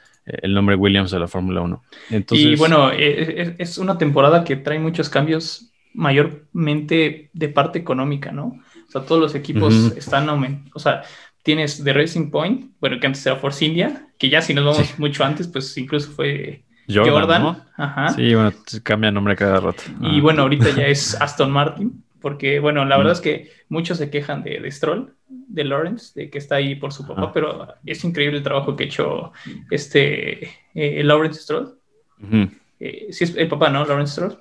el 0.42 0.54
nombre 0.54 0.76
Williams 0.76 1.10
de 1.10 1.18
la 1.18 1.28
Fórmula 1.28 1.60
1. 1.60 1.82
Entonces, 2.10 2.46
y 2.46 2.56
bueno, 2.56 2.90
eh, 2.92 3.54
es, 3.58 3.70
es, 3.70 3.78
una 3.78 3.98
temporada 3.98 4.44
que 4.44 4.56
trae 4.56 4.78
muchos 4.78 5.08
cambios 5.08 5.72
mayormente 5.92 7.30
de 7.32 7.48
parte 7.48 7.78
económica, 7.78 8.32
¿no? 8.32 8.60
O 8.88 8.90
sea, 8.90 9.02
todos 9.02 9.20
los 9.20 9.34
equipos 9.34 9.74
uh 9.74 9.90
-huh. 9.90 9.98
están 9.98 10.28
aumentando, 10.28 10.70
o 10.74 10.78
sea, 10.78 11.02
tienes 11.42 11.82
The 11.82 11.92
Racing 11.92 12.30
Point, 12.30 12.72
bueno, 12.80 12.98
que 13.00 13.06
antes 13.06 13.24
era 13.26 13.36
Force 13.36 13.64
India, 13.64 14.08
que 14.18 14.28
ya 14.28 14.42
si 14.42 14.54
nos 14.54 14.64
vamos 14.64 14.86
sí. 14.86 14.94
mucho 14.98 15.24
antes, 15.24 15.48
pues 15.48 15.76
incluso 15.78 16.10
fue 16.10 16.64
Jordan. 16.88 17.12
Jordan. 17.12 17.42
¿no? 17.42 17.64
Ajá. 17.76 18.08
Sí, 18.10 18.34
bueno, 18.34 18.52
cambia 18.82 19.10
nombre 19.10 19.36
cada 19.36 19.60
rato. 19.60 19.82
Y 20.00 20.18
ah. 20.18 20.22
bueno, 20.22 20.42
ahorita 20.42 20.70
ya 20.70 20.86
es 20.86 21.14
Aston 21.20 21.50
Martin, 21.50 22.04
porque 22.20 22.60
bueno, 22.60 22.84
la 22.84 22.96
verdad 22.96 23.14
es 23.14 23.20
que 23.20 23.50
muchos 23.68 23.98
se 23.98 24.10
quejan 24.10 24.42
de, 24.42 24.60
de 24.60 24.70
Stroll, 24.70 25.14
de 25.50 25.64
Lawrence, 25.64 26.12
de 26.18 26.30
que 26.30 26.38
está 26.38 26.56
ahí 26.56 26.76
por 26.76 26.92
su 26.92 27.06
papá, 27.06 27.22
Ajá. 27.22 27.32
pero 27.32 27.68
es 27.84 28.04
increíble 28.04 28.38
el 28.38 28.44
trabajo 28.44 28.76
que 28.76 28.84
ha 28.84 28.86
hecho 28.86 29.32
este 29.70 30.50
eh, 30.74 31.02
Lawrence 31.04 31.42
Stroll. 31.42 31.78
Uh 32.22 32.26
-huh. 32.26 32.50
eh, 32.78 33.08
sí, 33.10 33.24
es 33.24 33.36
el 33.36 33.48
papá, 33.48 33.70
¿no? 33.70 33.84
Lawrence 33.84 34.12
Stroll. 34.12 34.38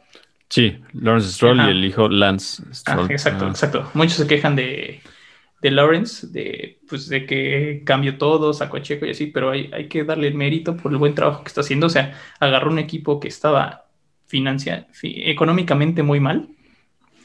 Sí, 0.49 0.77
Lawrence 0.93 1.29
Stroll 1.29 1.59
Ajá. 1.59 1.69
y 1.69 1.71
el 1.71 1.85
hijo 1.85 2.07
Lance 2.09 2.63
Stroll. 2.73 3.07
Ah, 3.09 3.13
exacto, 3.13 3.47
exacto. 3.47 3.89
Muchos 3.93 4.17
se 4.17 4.27
quejan 4.27 4.55
de, 4.55 5.01
de 5.61 5.71
Lawrence, 5.71 6.27
de, 6.27 6.79
pues, 6.87 7.07
de 7.07 7.25
que 7.25 7.83
cambió 7.85 8.17
todo, 8.17 8.53
sacó 8.53 8.77
a 8.77 8.81
Checo 8.81 9.05
y 9.05 9.11
así, 9.11 9.27
pero 9.27 9.51
hay, 9.51 9.69
hay, 9.73 9.87
que 9.87 10.03
darle 10.03 10.27
el 10.27 10.35
mérito 10.35 10.75
por 10.77 10.91
el 10.91 10.97
buen 10.97 11.15
trabajo 11.15 11.43
que 11.43 11.49
está 11.49 11.61
haciendo. 11.61 11.87
O 11.87 11.89
sea, 11.89 12.13
agarró 12.39 12.71
un 12.71 12.79
equipo 12.79 13.19
que 13.19 13.27
estaba 13.27 13.85
financia, 14.25 14.87
económicamente 15.01 16.03
muy 16.03 16.19
mal, 16.19 16.49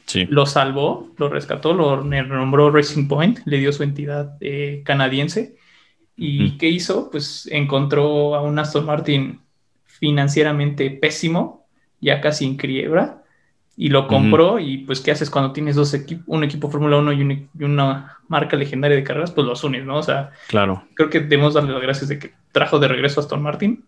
sí. 0.05 0.25
lo 0.29 0.45
salvó, 0.45 1.13
lo 1.17 1.29
rescató, 1.29 1.73
lo 1.73 2.03
nombró 2.03 2.71
Racing 2.71 3.07
Point, 3.07 3.39
le 3.45 3.57
dio 3.57 3.71
su 3.71 3.83
entidad 3.83 4.37
eh, 4.41 4.81
canadiense. 4.85 5.55
¿Y 6.17 6.39
mm. 6.39 6.57
qué 6.57 6.69
hizo? 6.69 7.09
Pues 7.11 7.47
encontró 7.51 8.35
a 8.35 8.41
un 8.41 8.57
Aston 8.57 8.85
Martin 8.85 9.41
financieramente 9.85 10.89
pésimo, 10.91 11.67
ya 11.99 12.21
casi 12.21 12.45
en 12.45 12.57
quiebra, 12.57 13.23
y 13.77 13.89
lo 13.89 14.07
compró. 14.07 14.59
Y 14.59 14.79
pues, 14.79 15.01
¿qué 15.01 15.11
haces 15.11 15.29
cuando 15.29 15.51
tienes 15.51 15.75
dos 15.75 15.93
equipos, 15.93 16.23
un 16.27 16.43
equipo 16.43 16.69
Fórmula 16.69 16.97
1 16.97 17.13
y, 17.13 17.21
un, 17.21 17.31
y, 17.31 17.63
una 17.63 18.17
marca 18.27 18.55
legendaria 18.55 18.97
de 18.97 19.03
carreras? 19.03 19.31
Pues 19.31 19.45
los 19.45 19.63
unes, 19.63 19.85
¿no? 19.85 19.97
O 19.97 20.03
sea, 20.03 20.31
claro. 20.47 20.83
creo 20.95 21.09
que 21.09 21.19
debemos 21.19 21.53
darle 21.53 21.73
las 21.73 21.81
gracias 21.81 22.09
de 22.09 22.19
que 22.19 22.33
trajo 22.51 22.79
de 22.79 22.87
regreso 22.87 23.19
a 23.19 23.23
Aston 23.23 23.41
Martin. 23.41 23.83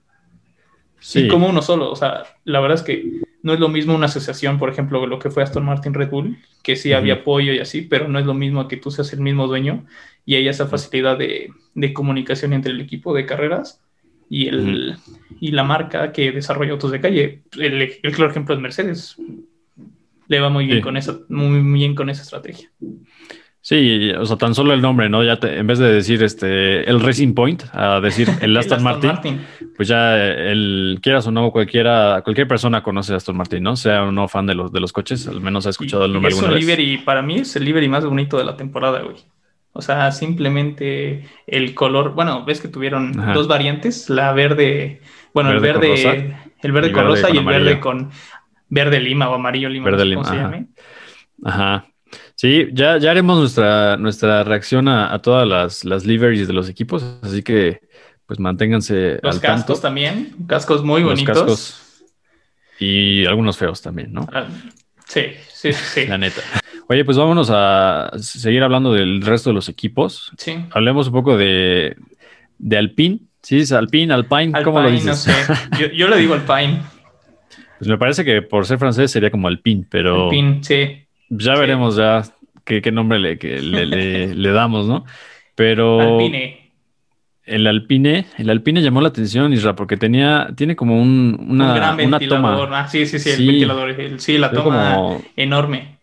Sí. 0.99 1.21
Y 1.21 1.27
como 1.27 1.47
uno 1.47 1.61
solo, 1.61 1.91
o 1.91 1.95
sea, 1.95 2.23
la 2.43 2.59
verdad 2.59 2.77
es 2.77 2.83
que 2.83 3.21
no 3.43 3.53
es 3.53 3.59
lo 3.59 3.69
mismo 3.69 3.95
una 3.95 4.07
asociación, 4.07 4.57
por 4.57 4.69
ejemplo, 4.69 5.05
lo 5.05 5.19
que 5.19 5.29
fue 5.29 5.43
Aston 5.43 5.63
Martin 5.63 5.93
Red 5.93 6.09
Bull, 6.09 6.37
que 6.63 6.75
sí 6.75 6.89
uh 6.89 6.93
-huh. 6.93 6.97
había 6.97 7.13
apoyo 7.15 7.53
y 7.53 7.59
así, 7.59 7.81
pero 7.81 8.07
no 8.07 8.19
es 8.19 8.25
lo 8.25 8.33
mismo 8.33 8.67
que 8.67 8.77
tú 8.77 8.91
seas 8.91 9.13
el 9.13 9.21
mismo 9.21 9.47
dueño 9.47 9.85
y 10.25 10.35
hay 10.35 10.47
esa 10.47 10.67
facilidad 10.67 11.17
de, 11.17 11.51
de 11.75 11.93
comunicación 11.93 12.53
entre 12.53 12.71
el 12.71 12.81
equipo 12.81 13.13
de 13.13 13.25
carreras 13.25 13.79
y, 14.29 14.47
el, 14.47 14.59
uh 14.59 14.93
-huh. 14.93 15.19
y 15.39 15.51
la 15.51 15.63
marca 15.63 16.11
que 16.11 16.31
desarrolla 16.31 16.71
autos 16.73 16.91
de 16.91 16.99
calle. 16.99 17.41
El, 17.57 17.81
el 17.81 18.11
claro 18.11 18.31
ejemplo 18.31 18.55
es 18.55 18.61
Mercedes. 18.61 19.15
Le 20.27 20.39
va 20.41 20.49
muy 20.49 20.65
bien, 20.65 20.79
sí. 20.79 20.83
con, 20.83 20.97
esa, 20.97 21.19
muy 21.29 21.61
bien 21.79 21.95
con 21.95 22.09
esa 22.09 22.23
estrategia. 22.23 22.69
Sí, 23.67 24.11
o 24.11 24.25
sea, 24.25 24.37
tan 24.37 24.55
solo 24.55 24.71
el 24.71 24.81
nombre, 24.81 25.09
¿no? 25.09 25.25
Ya 25.25 25.41
te, 25.41 25.59
en 25.59 25.67
vez 25.67 25.77
de 25.77 25.91
decir 25.91 26.23
este 26.23 26.89
el 26.89 27.01
Racing 27.01 27.33
Point, 27.33 27.63
a 27.73 27.99
decir 27.99 28.29
el 28.41 28.55
Aston, 28.55 28.79
el 28.79 28.87
Aston 28.87 29.11
Martin, 29.11 29.11
Martin, 29.11 29.45
pues 29.75 29.89
ya 29.89 30.15
el 30.15 30.99
quieras 31.01 31.27
o 31.27 31.31
no, 31.31 31.51
cualquiera, 31.51 32.21
cualquier 32.23 32.47
persona 32.47 32.81
conoce 32.81 33.11
a 33.11 33.17
Aston 33.17 33.35
Martin, 33.35 33.61
¿no? 33.61 33.75
Sea 33.75 34.03
o 34.03 34.11
no 34.13 34.29
fan 34.29 34.45
de 34.45 34.55
los, 34.55 34.71
de 34.71 34.79
los 34.79 34.93
coches, 34.93 35.27
al 35.27 35.41
menos 35.41 35.67
ha 35.67 35.71
escuchado 35.71 36.03
y, 36.03 36.05
el 36.05 36.13
nombre 36.13 36.29
es 36.29 36.35
alguna 36.35 36.53
un 36.53 36.59
vez. 36.59 36.65
Livery, 36.65 36.99
para 36.99 37.21
mí 37.21 37.39
es 37.39 37.57
el 37.57 37.65
livery 37.65 37.89
más 37.89 38.05
bonito 38.05 38.37
de 38.37 38.45
la 38.45 38.55
temporada, 38.55 39.01
güey. 39.01 39.17
O 39.73 39.81
sea, 39.81 40.13
simplemente 40.13 41.27
el 41.45 41.75
color, 41.75 42.13
bueno, 42.13 42.45
ves 42.45 42.61
que 42.61 42.69
tuvieron 42.69 43.19
Ajá. 43.19 43.33
dos 43.33 43.49
variantes, 43.49 44.09
la 44.09 44.31
verde, 44.31 45.01
bueno, 45.33 45.49
verde 45.49 45.67
el 45.67 45.73
verde, 45.73 45.89
rosa, 45.89 46.13
el 46.61 46.71
verde 46.71 46.91
con 46.93 47.03
rosa 47.03 47.29
y 47.31 47.37
el 47.37 47.43
verde 47.43 47.81
con 47.81 48.11
verde 48.69 49.01
lima 49.01 49.29
o 49.29 49.35
amarillo 49.35 49.67
lima, 49.67 49.89
verde 49.89 50.15
no 50.15 50.23
sé 50.23 50.35
lima. 50.35 50.67
Ajá. 51.43 51.75
Ajá. 51.75 51.87
Sí, 52.37 52.67
ya, 52.71 52.99
ya 52.99 53.09
haremos 53.09 53.39
nuestra, 53.39 53.97
nuestra 53.97 54.43
reacción 54.43 54.87
a, 54.87 55.11
a 55.11 55.19
todas 55.23 55.47
las, 55.47 55.83
las 55.83 56.05
liveries 56.05 56.47
de 56.47 56.53
los 56.53 56.69
equipos, 56.69 57.03
así 57.23 57.41
que 57.41 57.81
pues 58.27 58.39
manténganse 58.39 59.17
los 59.23 59.35
al 59.35 59.41
cascos 59.41 59.65
tanto. 59.65 59.81
también, 59.81 60.35
cascos 60.47 60.83
muy 60.83 61.01
los 61.01 61.09
bonitos. 61.11 61.35
Cascos 61.35 62.03
y 62.79 63.25
algunos 63.25 63.57
feos 63.57 63.81
también, 63.81 64.13
¿no? 64.13 64.27
Ah, 64.31 64.45
sí, 65.07 65.31
sí, 65.51 65.73
sí. 65.73 66.05
La 66.07 66.19
neta. 66.19 66.41
Oye, 66.87 67.03
pues 67.03 67.17
vámonos 67.17 67.49
a 67.51 68.11
seguir 68.19 68.61
hablando 68.61 68.93
del 68.93 69.23
resto 69.23 69.49
de 69.49 69.55
los 69.55 69.67
equipos. 69.67 70.31
Sí. 70.37 70.63
Hablemos 70.69 71.07
un 71.07 71.13
poco 71.13 71.37
de, 71.37 71.95
de 72.59 72.77
Alpine. 72.77 73.21
¿Sí 73.41 73.61
es 73.61 73.71
Alpine, 73.71 74.13
Alpine? 74.13 74.51
Alpine 74.53 74.63
¿Cómo 74.63 74.81
lo 74.81 74.91
dices? 74.91 75.07
No 75.07 75.15
sé. 75.15 75.33
Yo, 75.79 75.87
yo 75.87 76.07
le 76.07 76.17
digo 76.17 76.35
Alpine. 76.35 76.81
Pues 77.79 77.87
me 77.89 77.97
parece 77.99 78.25
que 78.25 78.41
por 78.41 78.65
ser 78.65 78.79
francés 78.79 79.11
sería 79.11 79.29
como 79.29 79.47
Alpine, 79.47 79.85
pero... 79.87 80.23
Alpine, 80.25 80.63
sí. 80.63 81.06
Ya 81.29 81.53
sí. 81.55 81.59
veremos 81.59 81.95
ya 81.95 82.23
qué, 82.65 82.81
qué 82.81 82.91
nombre 82.91 83.19
le, 83.19 83.37
que 83.37 83.61
le, 83.61 83.85
le, 83.85 84.35
le, 84.35 84.51
damos, 84.51 84.87
¿no? 84.87 85.05
Pero... 85.55 85.99
Alpine. 86.19 86.63
El 87.43 87.65
Alpine, 87.65 88.25
el 88.37 88.49
Alpine 88.49 88.81
llamó 88.81 88.99
la 88.99 89.07
atención, 89.07 89.53
Isra, 89.53 89.73
porque 89.73 89.95
tenía, 89.95 90.49
tiene 90.57 90.75
como 90.75 91.01
un, 91.01 91.37
una, 91.49 91.69
un 91.69 91.75
gran 91.75 91.93
una 91.93 92.17
ventilador. 92.19 92.65
toma. 92.67 92.79
Ah, 92.81 92.87
sí, 92.89 93.05
sí, 93.05 93.19
sí, 93.19 93.29
el 93.29 93.47
ventilador. 93.47 93.89
El, 93.91 94.19
sí, 94.19 94.37
la 94.37 94.49
se 94.49 94.55
toma 94.55 94.95
como- 94.95 95.23
enorme. 95.37 95.97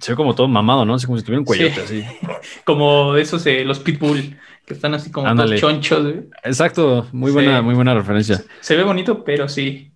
Se 0.00 0.10
ve 0.12 0.16
como 0.16 0.34
todo 0.34 0.48
mamado, 0.48 0.84
¿no? 0.84 0.94
Así 0.94 1.06
como 1.06 1.16
si 1.18 1.24
tuviera 1.24 1.38
un 1.38 1.44
cuellote 1.44 1.86
Sí. 1.86 2.02
así. 2.02 2.04
Como 2.64 3.14
esos, 3.16 3.44
eh, 3.46 3.64
los 3.64 3.78
pitbull, 3.80 4.36
que 4.64 4.74
están 4.74 4.94
así 4.94 5.10
como 5.10 5.32
todos 5.34 5.54
chonchos. 5.56 6.02
güey. 6.02 6.16
Exacto, 6.44 7.06
muy 7.12 7.30
buena, 7.32 7.58
Sí. 7.58 7.64
muy 7.64 7.74
buena 7.74 7.94
referencia. 7.94 8.40
Se 8.60 8.76
ve 8.76 8.82
bonito, 8.84 9.22
pero 9.24 9.48
sí. 9.48 9.90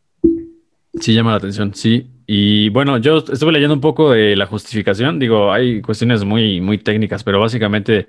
Sí, 1.00 1.14
llama 1.14 1.30
la 1.32 1.36
atención, 1.38 1.72
sí. 1.74 2.06
Y 2.34 2.70
bueno, 2.70 2.96
yo 2.96 3.18
estuve 3.18 3.52
leyendo 3.52 3.74
un 3.74 3.82
poco 3.82 4.10
de 4.12 4.36
la 4.36 4.46
justificación. 4.46 5.18
Digo, 5.18 5.52
hay 5.52 5.82
cuestiones 5.82 6.24
muy, 6.24 6.62
muy 6.62 6.78
técnicas, 6.78 7.22
pero 7.24 7.38
básicamente, 7.38 8.06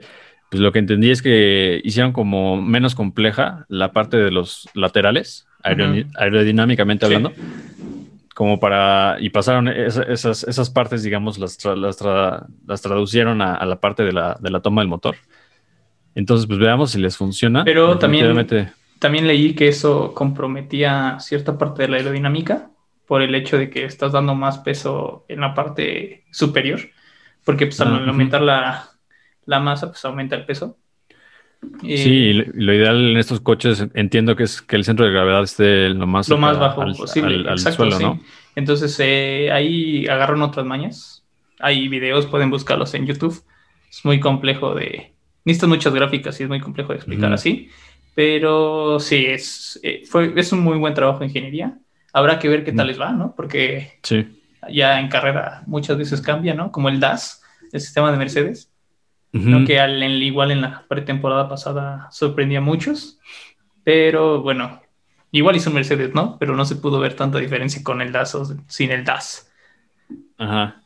pues 0.50 0.62
lo 0.62 0.72
que 0.72 0.80
entendí 0.80 1.10
es 1.12 1.22
que 1.22 1.82
hicieron 1.84 2.14
como 2.14 2.56
menos 2.62 2.96
compleja 2.96 3.66
la 3.68 3.92
parte 3.92 4.16
de 4.16 4.32
los 4.32 4.70
laterales, 4.76 5.46
aerodinámicamente 5.62 7.06
Sí. 7.06 7.14
hablando, 7.14 7.36
como 8.34 8.62
para, 8.62 9.18
y 9.20 9.30
pasaron 9.30 9.68
esa- 9.68 10.04
esas, 10.04 10.46
esas 10.46 10.70
partes, 10.70 11.04
digamos, 11.04 11.38
las, 11.38 11.60
tra- 11.60 11.76
las, 11.76 12.02
tra- 12.02 12.46
las 12.66 12.82
traducieron 12.82 13.42
a, 13.42 13.56
a 13.56 13.66
la 13.66 13.82
parte 13.82 14.04
de 14.04 14.14
la, 14.14 14.38
de 14.40 14.50
la 14.52 14.62
toma 14.62 14.82
del 14.84 14.88
motor. 14.88 15.16
Entonces, 16.16 16.48
pues 16.48 16.60
veamos 16.60 16.92
si 16.92 17.00
les 17.02 17.18
funciona. 17.18 17.66
Pero 17.66 17.98
también- 17.98 18.48
También 19.00 19.28
leí 19.28 19.54
que 19.54 19.68
eso 19.68 20.14
comprometía 20.14 21.18
cierta 21.20 21.58
parte 21.58 21.82
de 21.82 21.90
la 21.90 21.98
aerodinámica 21.98 22.70
por 23.14 23.22
el 23.22 23.36
hecho 23.36 23.58
de 23.60 23.70
que 23.70 23.86
estás 23.86 24.12
dando 24.14 24.34
más 24.36 24.58
peso 24.60 25.26
en 25.30 25.42
la 25.42 25.54
parte 25.54 26.26
superior, 26.32 26.82
porque 27.46 27.68
pues, 27.68 27.80
al 27.82 27.90
Ah, 27.94 28.08
aumentar 28.10 28.42
la, 28.42 28.90
la 29.46 29.60
masa, 29.60 29.88
pues 29.90 30.04
aumenta 30.06 30.36
el 30.36 30.46
peso. 30.48 30.80
Y 31.84 31.96
Sí, 31.96 32.34
lo, 32.34 32.46
lo 32.54 32.74
ideal 32.74 33.12
en 33.12 33.18
estos 33.18 33.40
coches 33.42 33.86
entiendo 33.94 34.36
que 34.36 34.44
es 34.44 34.62
que 34.62 34.76
el 34.76 34.84
centro 34.84 35.06
de 35.06 35.12
gravedad 35.12 35.44
esté 35.44 35.90
lo 35.90 36.08
más, 36.08 36.30
lo 36.30 36.38
más 36.38 36.60
bajo 36.60 36.82
al, 36.82 36.96
posible. 36.96 37.36
al- 37.36 37.48
al 37.50 37.54
Exacto, 37.54 37.86
suelo, 37.86 37.98
sí. 37.98 38.04
¿no? 38.04 38.20
Entonces 38.56 38.98
eh, 39.00 39.52
ahí 39.52 40.08
agarran 40.08 40.42
otras 40.42 40.66
mañas. 40.66 41.26
Hay 41.60 41.88
videos, 41.88 42.26
pueden 42.28 42.50
buscarlos 42.50 42.94
en 42.94 43.06
YouTube. 43.06 43.44
Es 43.90 44.04
muy 44.06 44.20
complejo 44.20 44.74
de... 44.76 45.14
Necesitan 45.46 45.70
muchas 45.70 45.94
gráficas 45.94 46.40
y 46.40 46.44
es 46.44 46.50
muy 46.50 46.60
complejo 46.62 46.90
de 46.94 46.98
explicar 46.98 47.34
así. 47.34 47.70
Pero 48.16 49.00
sí, 49.00 49.26
es, 49.26 49.80
eh, 49.84 50.04
fue, 50.10 50.34
es 50.36 50.52
un 50.52 50.60
muy 50.62 50.78
buen 50.78 50.94
trabajo 50.94 51.20
de 51.20 51.26
ingeniería. 51.28 51.80
Habrá 52.14 52.40
que 52.40 52.48
ver 52.48 52.64
qué 52.64 52.72
tal 52.72 52.86
Mm. 52.86 52.90
les 52.90 53.02
va, 53.02 53.12
¿no? 53.12 53.34
Porque 53.36 54.00
Sí, 54.04 54.40
ya 54.72 55.00
en 55.00 55.10
carrera 55.10 55.64
muchas 55.66 55.98
veces 55.98 56.22
cambia, 56.22 56.54
¿no? 56.54 56.72
Como 56.72 56.88
el 56.90 57.00
DAS, 57.00 57.42
el 57.72 57.82
sistema 57.82 58.12
de 58.12 58.18
Mercedes, 58.18 58.72
Ujú. 59.34 59.50
¿no? 59.50 59.66
que 59.66 59.80
al, 59.80 60.02
igual 60.22 60.52
en 60.52 60.62
la 60.62 60.86
pretemporada 60.88 61.50
pasada 61.50 62.08
sorprendía 62.12 62.60
a 62.60 62.62
muchos, 62.62 63.20
pero 63.84 64.42
bueno, 64.42 64.80
igual 65.32 65.56
hizo 65.56 65.72
Mercedes, 65.72 66.14
¿no? 66.14 66.38
Pero 66.40 66.56
no 66.56 66.66
se 66.66 66.76
pudo 66.76 67.00
ver 67.00 67.16
tanta 67.16 67.40
diferencia 67.40 67.82
con 67.84 68.02
el 68.02 68.12
DAS 68.12 68.36
o 68.36 68.46
sin 68.68 68.92
el 68.92 69.04
DAS. 69.04 69.52
Ajá. 70.38 70.82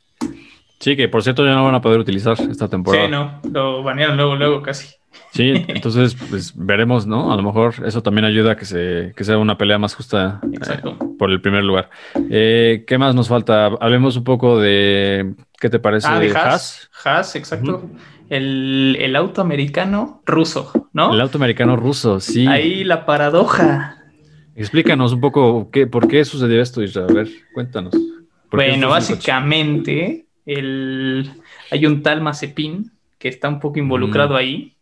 Sí, 0.79 0.95
que 0.95 1.09
por 1.09 1.23
cierto 1.23 1.43
ya 1.45 1.55
no 1.55 1.65
van 1.65 1.75
a 1.75 1.81
poder 1.81 1.99
utilizar 1.99 2.39
esta 2.39 2.67
temporada. 2.69 3.05
Sí, 3.05 3.11
no, 3.11 3.41
lo 3.51 3.83
banearon 3.83 4.15
luego, 4.15 4.35
luego 4.35 4.61
casi. 4.61 4.95
Sí, 5.31 5.53
entonces 5.67 6.15
pues 6.29 6.53
veremos, 6.55 7.05
¿no? 7.05 7.31
A 7.31 7.35
lo 7.35 7.43
mejor 7.43 7.75
eso 7.85 8.01
también 8.01 8.25
ayuda 8.25 8.53
a 8.53 8.55
que, 8.55 8.65
se, 8.65 9.13
que 9.15 9.23
sea 9.23 9.37
una 9.37 9.57
pelea 9.57 9.77
más 9.77 9.93
justa 9.95 10.39
eh, 10.51 10.81
por 11.17 11.29
el 11.31 11.41
primer 11.41 11.63
lugar. 11.63 11.89
Eh, 12.29 12.83
¿Qué 12.87 12.97
más 12.97 13.13
nos 13.15 13.27
falta? 13.27 13.67
Hablemos 13.67 14.15
un 14.17 14.23
poco 14.23 14.59
de, 14.59 15.35
¿qué 15.59 15.69
te 15.69 15.79
parece? 15.79 16.07
Ah, 16.09 16.19
de 16.19 16.31
Haas? 16.31 16.89
Haas. 17.03 17.35
Exacto. 17.35 17.89
el, 18.29 18.97
el 18.99 19.15
auto 19.15 19.41
americano 19.41 20.21
ruso, 20.25 20.89
¿no? 20.93 21.13
El 21.13 21.21
auto 21.21 21.37
americano 21.37 21.75
ruso, 21.75 22.19
sí. 22.19 22.47
Ahí 22.47 22.83
la 22.83 23.05
paradoja. 23.05 23.93
Explícanos 24.55 25.13
un 25.13 25.21
poco 25.21 25.69
qué, 25.71 25.85
por 25.87 26.07
qué 26.07 26.25
sucedió 26.25 26.61
esto, 26.61 26.81
Israel. 26.81 27.09
A 27.09 27.13
ver, 27.13 27.27
cuéntanos. 27.53 27.93
¿Por 28.49 28.59
qué 28.61 28.69
Bueno, 28.69 28.89
básicamente 28.89 30.27
el, 30.45 31.31
hay 31.69 31.85
un 31.85 32.01
tal 32.01 32.21
Mazepin 32.21 32.91
que 33.19 33.27
está 33.27 33.49
un 33.49 33.59
poco 33.59 33.77
involucrado 33.79 34.33
Mm. 34.33 34.37
ahí, 34.37 34.76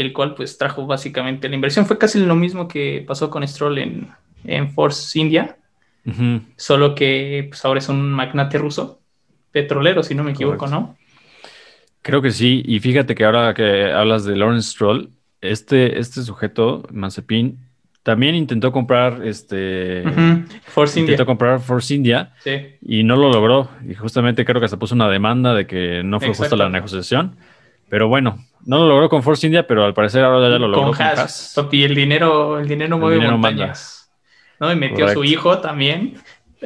el 0.00 0.12
cual 0.12 0.34
pues 0.34 0.56
trajo 0.58 0.86
básicamente 0.86 1.48
la 1.48 1.54
inversión. 1.56 1.86
Fue 1.86 1.98
casi 1.98 2.20
lo 2.24 2.34
mismo 2.36 2.68
que 2.68 3.04
pasó 3.06 3.30
con 3.30 3.46
Stroll 3.46 3.78
en, 3.78 4.08
en 4.44 4.70
Force 4.70 5.18
India, 5.18 5.56
solo 6.56 6.94
que 6.94 7.46
pues 7.48 7.64
ahora 7.64 7.78
es 7.80 7.88
un 7.88 8.10
magnate 8.12 8.58
ruso, 8.58 9.00
petrolero, 9.52 10.02
si 10.02 10.14
no 10.14 10.24
me 10.24 10.30
equivoco, 10.30 10.58
Correcto. 10.58 10.80
¿no? 10.80 10.96
Creo 12.02 12.22
que 12.22 12.30
sí. 12.30 12.62
Y 12.64 12.78
fíjate 12.80 13.14
que 13.14 13.24
ahora 13.24 13.52
que 13.54 13.92
hablas 13.92 14.24
de 14.24 14.36
Lawrence 14.36 14.70
Stroll, 14.70 15.10
este, 15.40 15.98
este 15.98 16.22
sujeto, 16.22 16.86
Mazepin, 16.92 17.58
también 18.04 18.34
intentó 18.36 18.72
comprar 18.72 19.20
este. 19.26 20.02
Force 20.66 20.98
India. 20.98 21.12
Intentó 21.12 21.26
comprar 21.26 21.60
Force 21.60 21.92
India 21.94 22.32
Sí. 22.42 22.52
y 22.80 23.02
no 23.02 23.16
lo 23.16 23.30
logró. 23.30 23.68
Y 23.86 23.94
justamente 23.94 24.44
creo 24.46 24.60
que 24.62 24.68
se 24.68 24.76
puso 24.78 24.94
una 24.94 25.08
demanda 25.10 25.52
de 25.52 25.66
que 25.66 26.02
no 26.04 26.18
fue 26.20 26.28
justa 26.28 26.44
Exacto. 26.44 26.62
la 26.64 26.70
negociación. 26.70 27.36
Pero 27.88 28.08
bueno, 28.08 28.38
no 28.64 28.78
lo 28.78 28.88
logró 28.88 29.08
con 29.08 29.22
Force 29.22 29.46
India, 29.46 29.66
pero 29.66 29.84
al 29.84 29.94
parecer 29.94 30.24
ahora 30.24 30.48
ya 30.48 30.58
lo 30.58 30.68
logró 30.68 30.88
con 30.88 30.96
con 30.96 31.06
Haas, 31.06 31.18
Haas. 31.18 31.52
papi, 31.56 31.84
el 31.84 31.94
dinero, 31.94 32.58
el 32.58 32.68
dinero 32.68 32.98
mueve 32.98 33.16
dinero 33.16 33.38
montañas. 33.38 34.10
¿no? 34.60 34.72
Y 34.72 34.76
metió 34.76 35.06
a 35.06 35.12
su 35.12 35.24
hijo 35.24 35.58
también. 35.58 36.14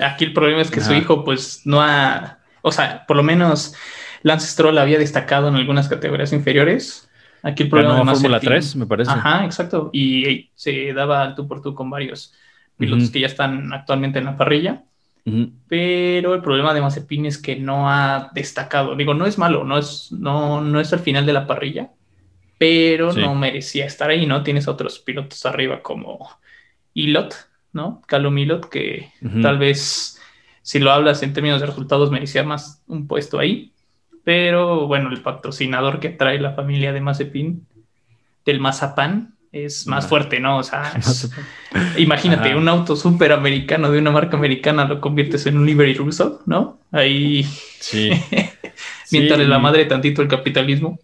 Aquí 0.01 0.25
el 0.25 0.33
problema 0.33 0.63
es 0.63 0.71
que 0.71 0.81
su 0.81 0.95
hijo, 0.95 1.25
pues, 1.25 1.63
no 1.67 1.83
ha. 1.83 2.39
O 2.63 2.73
sea, 2.73 3.05
por 3.07 3.17
lo 3.17 3.23
menos 3.23 3.75
Lance 4.23 4.47
Stroll 4.47 4.79
había 4.79 4.99
destacado 4.99 5.49
en 5.49 5.57
algunas 5.57 5.89
categorías 5.89 6.33
inferiores. 6.33 7.09
Aquí 7.43 7.65
el 7.65 7.69
problema 7.69 7.97
de 7.97 8.05
Fórmula 8.05 8.39
Mazepin- 8.39 8.45
3, 8.47 8.77
me 8.77 8.87
parece. 8.87 9.11
Ajá, 9.11 9.45
exacto. 9.45 9.91
Y, 9.93 10.29
y 10.29 10.51
se 10.55 10.93
daba 10.93 11.23
al 11.23 11.35
tú 11.35 11.49
por 11.49 11.61
tú 11.61 11.75
con 11.75 11.91
varios 11.91 12.33
pilotos 12.79 13.11
que 13.11 13.21
ya 13.21 13.27
están 13.27 13.73
actualmente 13.73 14.19
en 14.21 14.25
la 14.27 14.37
parrilla. 14.37 14.85
Pero 15.69 16.35
el 16.35 16.43
problema 16.43 16.75
de 16.75 16.81
Mazepin 16.81 17.27
es 17.27 17.39
que 17.39 17.57
no 17.57 17.89
ha 17.89 18.31
destacado. 18.35 18.97
Digo, 18.97 19.15
no 19.15 19.27
es 19.27 19.39
malo, 19.39 19.65
no 19.65 19.79
es, 19.79 20.11
no, 20.13 20.61
no 20.61 20.81
es 20.81 20.93
al 20.93 20.99
final 20.99 21.25
de 21.27 21.33
la 21.33 21.47
parrilla, 21.47 21.91
pero 22.59 23.13
Sí. 23.13 23.21
no 23.21 23.35
merecía 23.35 23.87
estar 23.87 24.11
ahí, 24.11 24.27
¿no? 24.27 24.43
Tienes 24.43 24.67
otros 24.69 24.99
pilotos 24.99 25.45
arriba 25.47 25.83
como 25.83 26.29
Ilot, 26.95 27.35
¿no? 27.73 28.03
Calum 28.07 28.37
Ilot, 28.39 28.69
que 28.69 29.11
tal 29.43 29.59
vez, 29.59 30.21
si 30.63 30.79
lo 30.79 30.91
hablas 30.93 31.23
en 31.23 31.33
términos 31.33 31.61
de 31.61 31.67
resultados, 31.67 32.11
merecía 32.11 32.43
más 32.43 32.83
un 32.87 33.07
puesto 33.07 33.39
ahí. 33.39 33.73
Pero 34.25 34.87
bueno, 34.87 35.11
el 35.11 35.21
patrocinador 35.23 35.99
que 35.99 36.11
trae 36.11 36.39
la 36.41 36.53
familia 36.53 36.93
de 36.93 37.01
Mazepin, 37.01 37.67
del 38.45 38.61
Mazapán, 38.61 39.35
es 39.53 39.87
más 39.87 40.07
fuerte, 40.09 40.41
¿no? 40.41 40.59
O 40.59 40.63
sea, 40.63 40.93
es-. 40.99 41.31
Imagínate, 41.99 42.49
Ajá. 42.51 42.59
un 42.59 42.69
auto 42.69 42.97
súper 42.97 43.33
americano 43.33 43.91
de 43.91 43.99
una 43.99 44.11
marca 44.11 44.37
americana 44.37 44.87
lo 44.87 45.01
conviertes 45.01 45.47
en 45.47 45.59
un 45.59 45.67
livery 45.67 45.95
ruso, 45.95 46.41
¿no? 46.47 46.79
Ahí, 46.91 47.45
Sí. 47.79 48.11
mientras 49.11 49.39
Sí. 49.41 49.47
la 49.47 49.59
madre 49.59 49.85
tantito 49.85 50.23
el 50.23 50.29
capitalismo. 50.29 50.99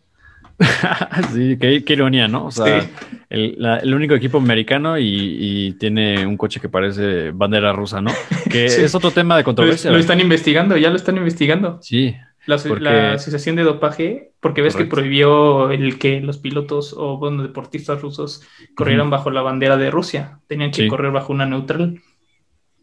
sí, 1.32 1.56
qué, 1.60 1.84
qué 1.84 1.92
ironía, 1.92 2.26
¿no? 2.26 2.46
O 2.46 2.50
sea, 2.50 2.80
Sí. 2.80 2.88
el, 3.30 3.54
la- 3.58 3.76
el 3.78 3.94
único 3.94 4.14
equipo 4.14 4.38
americano 4.38 4.98
y, 4.98 5.04
y 5.38 5.72
tiene 5.74 6.26
un 6.26 6.36
coche 6.36 6.58
que 6.60 6.68
parece 6.68 7.30
bandera 7.30 7.72
rusa, 7.72 8.00
¿no? 8.00 8.10
Que 8.50 8.68
Sí. 8.68 8.82
es 8.82 8.94
otro 8.94 9.10
tema 9.12 9.36
de 9.36 9.42
Lo, 9.42 9.44
controversia. 9.44 9.90
lo 9.92 9.98
están 9.98 10.20
investigando, 10.20 10.76
ya 10.76 10.90
lo 10.90 10.96
están 10.96 11.16
investigando. 11.16 11.78
Sí, 11.80 12.16
La, 12.46 12.56
Porque- 12.56 12.84
la 12.84 13.12
Asociación 13.12 13.56
de 13.56 13.62
Dopaje, 13.64 14.32
porque 14.40 14.62
ves 14.62 14.74
Correcto. 14.74 14.94
que 14.96 15.00
prohibió 15.00 15.70
el 15.70 15.98
que 15.98 16.20
los 16.20 16.38
pilotos 16.38 16.94
o 16.96 17.18
bueno, 17.18 17.42
deportistas 17.42 18.00
rusos 18.00 18.42
corrieran 18.74 19.10
bajo 19.10 19.30
la 19.30 19.42
bandera 19.42 19.76
de 19.76 19.90
Rusia. 19.90 20.40
Tenían 20.46 20.70
que 20.70 20.82
Sí. 20.84 20.88
correr 20.88 21.12
bajo 21.12 21.32
una 21.32 21.44
neutral. 21.46 22.00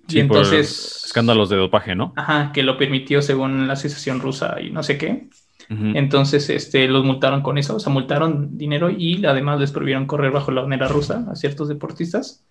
sí, 0.08 0.20
y 0.20 0.24
por 0.26 0.38
entonces, 0.38 1.04
escándalos 1.08 1.50
de 1.50 1.56
dopaje, 1.56 1.96
¿no? 1.96 2.14
Ajá, 2.16 2.52
que 2.54 2.62
lo 2.62 2.78
permitió 2.78 3.24
según 3.24 3.66
la 3.68 3.74
Asociación 3.74 4.20
Rusa 4.20 4.62
y 4.62 4.70
no 4.70 4.84
sé 4.84 5.00
qué. 5.00 5.30
Entonces, 5.68 6.48
este, 6.52 6.88
los 6.88 7.04
multaron 7.04 7.42
con 7.42 7.58
eso, 7.58 7.76
o 7.76 7.80
sea, 7.80 7.92
multaron 7.92 8.56
dinero 8.56 8.92
y 8.92 9.26
además 9.26 9.60
les 9.60 9.72
prohibieron 9.72 10.06
correr 10.06 10.30
bajo 10.32 10.52
la 10.52 10.62
bandera 10.62 10.88
rusa 10.88 11.26
a 11.32 11.36
ciertos 11.36 11.70
deportistas. 11.70 12.46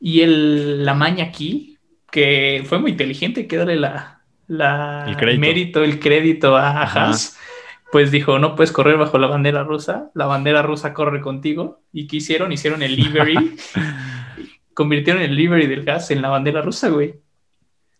Y 0.00 0.22
el, 0.22 0.84
la 0.84 0.94
maña 0.94 1.26
aquí, 1.26 1.78
que 2.10 2.64
fue 2.66 2.80
muy 2.80 2.90
inteligente, 2.90 3.46
que 3.46 3.56
darle 3.58 3.76
la, 3.76 4.15
la 4.46 5.04
El 5.06 5.16
crédito. 5.16 5.40
mérito, 5.40 5.84
el 5.84 5.98
crédito 6.00 6.56
a. 6.56 6.82
Haas, 6.84 7.38
pues 7.90 8.10
dijo, 8.10 8.38
no 8.38 8.56
puedes 8.56 8.72
correr 8.72 8.96
bajo 8.98 9.18
la 9.18 9.26
bandera 9.28 9.62
rusa, 9.64 10.10
la 10.14 10.26
bandera 10.26 10.62
rusa 10.62 10.92
corre 10.94 11.20
contigo. 11.20 11.82
¿Y 11.92 12.06
qué 12.06 12.16
hicieron? 12.18 12.52
Hicieron 12.52 12.82
el 12.82 12.96
livery, 12.96 13.56
convirtieron 14.74 15.22
el 15.22 15.34
livery 15.34 15.66
del 15.66 15.84
gas 15.84 16.10
en 16.10 16.22
la 16.22 16.28
bandera 16.28 16.62
rusa, 16.62 16.88
güey. 16.88 17.14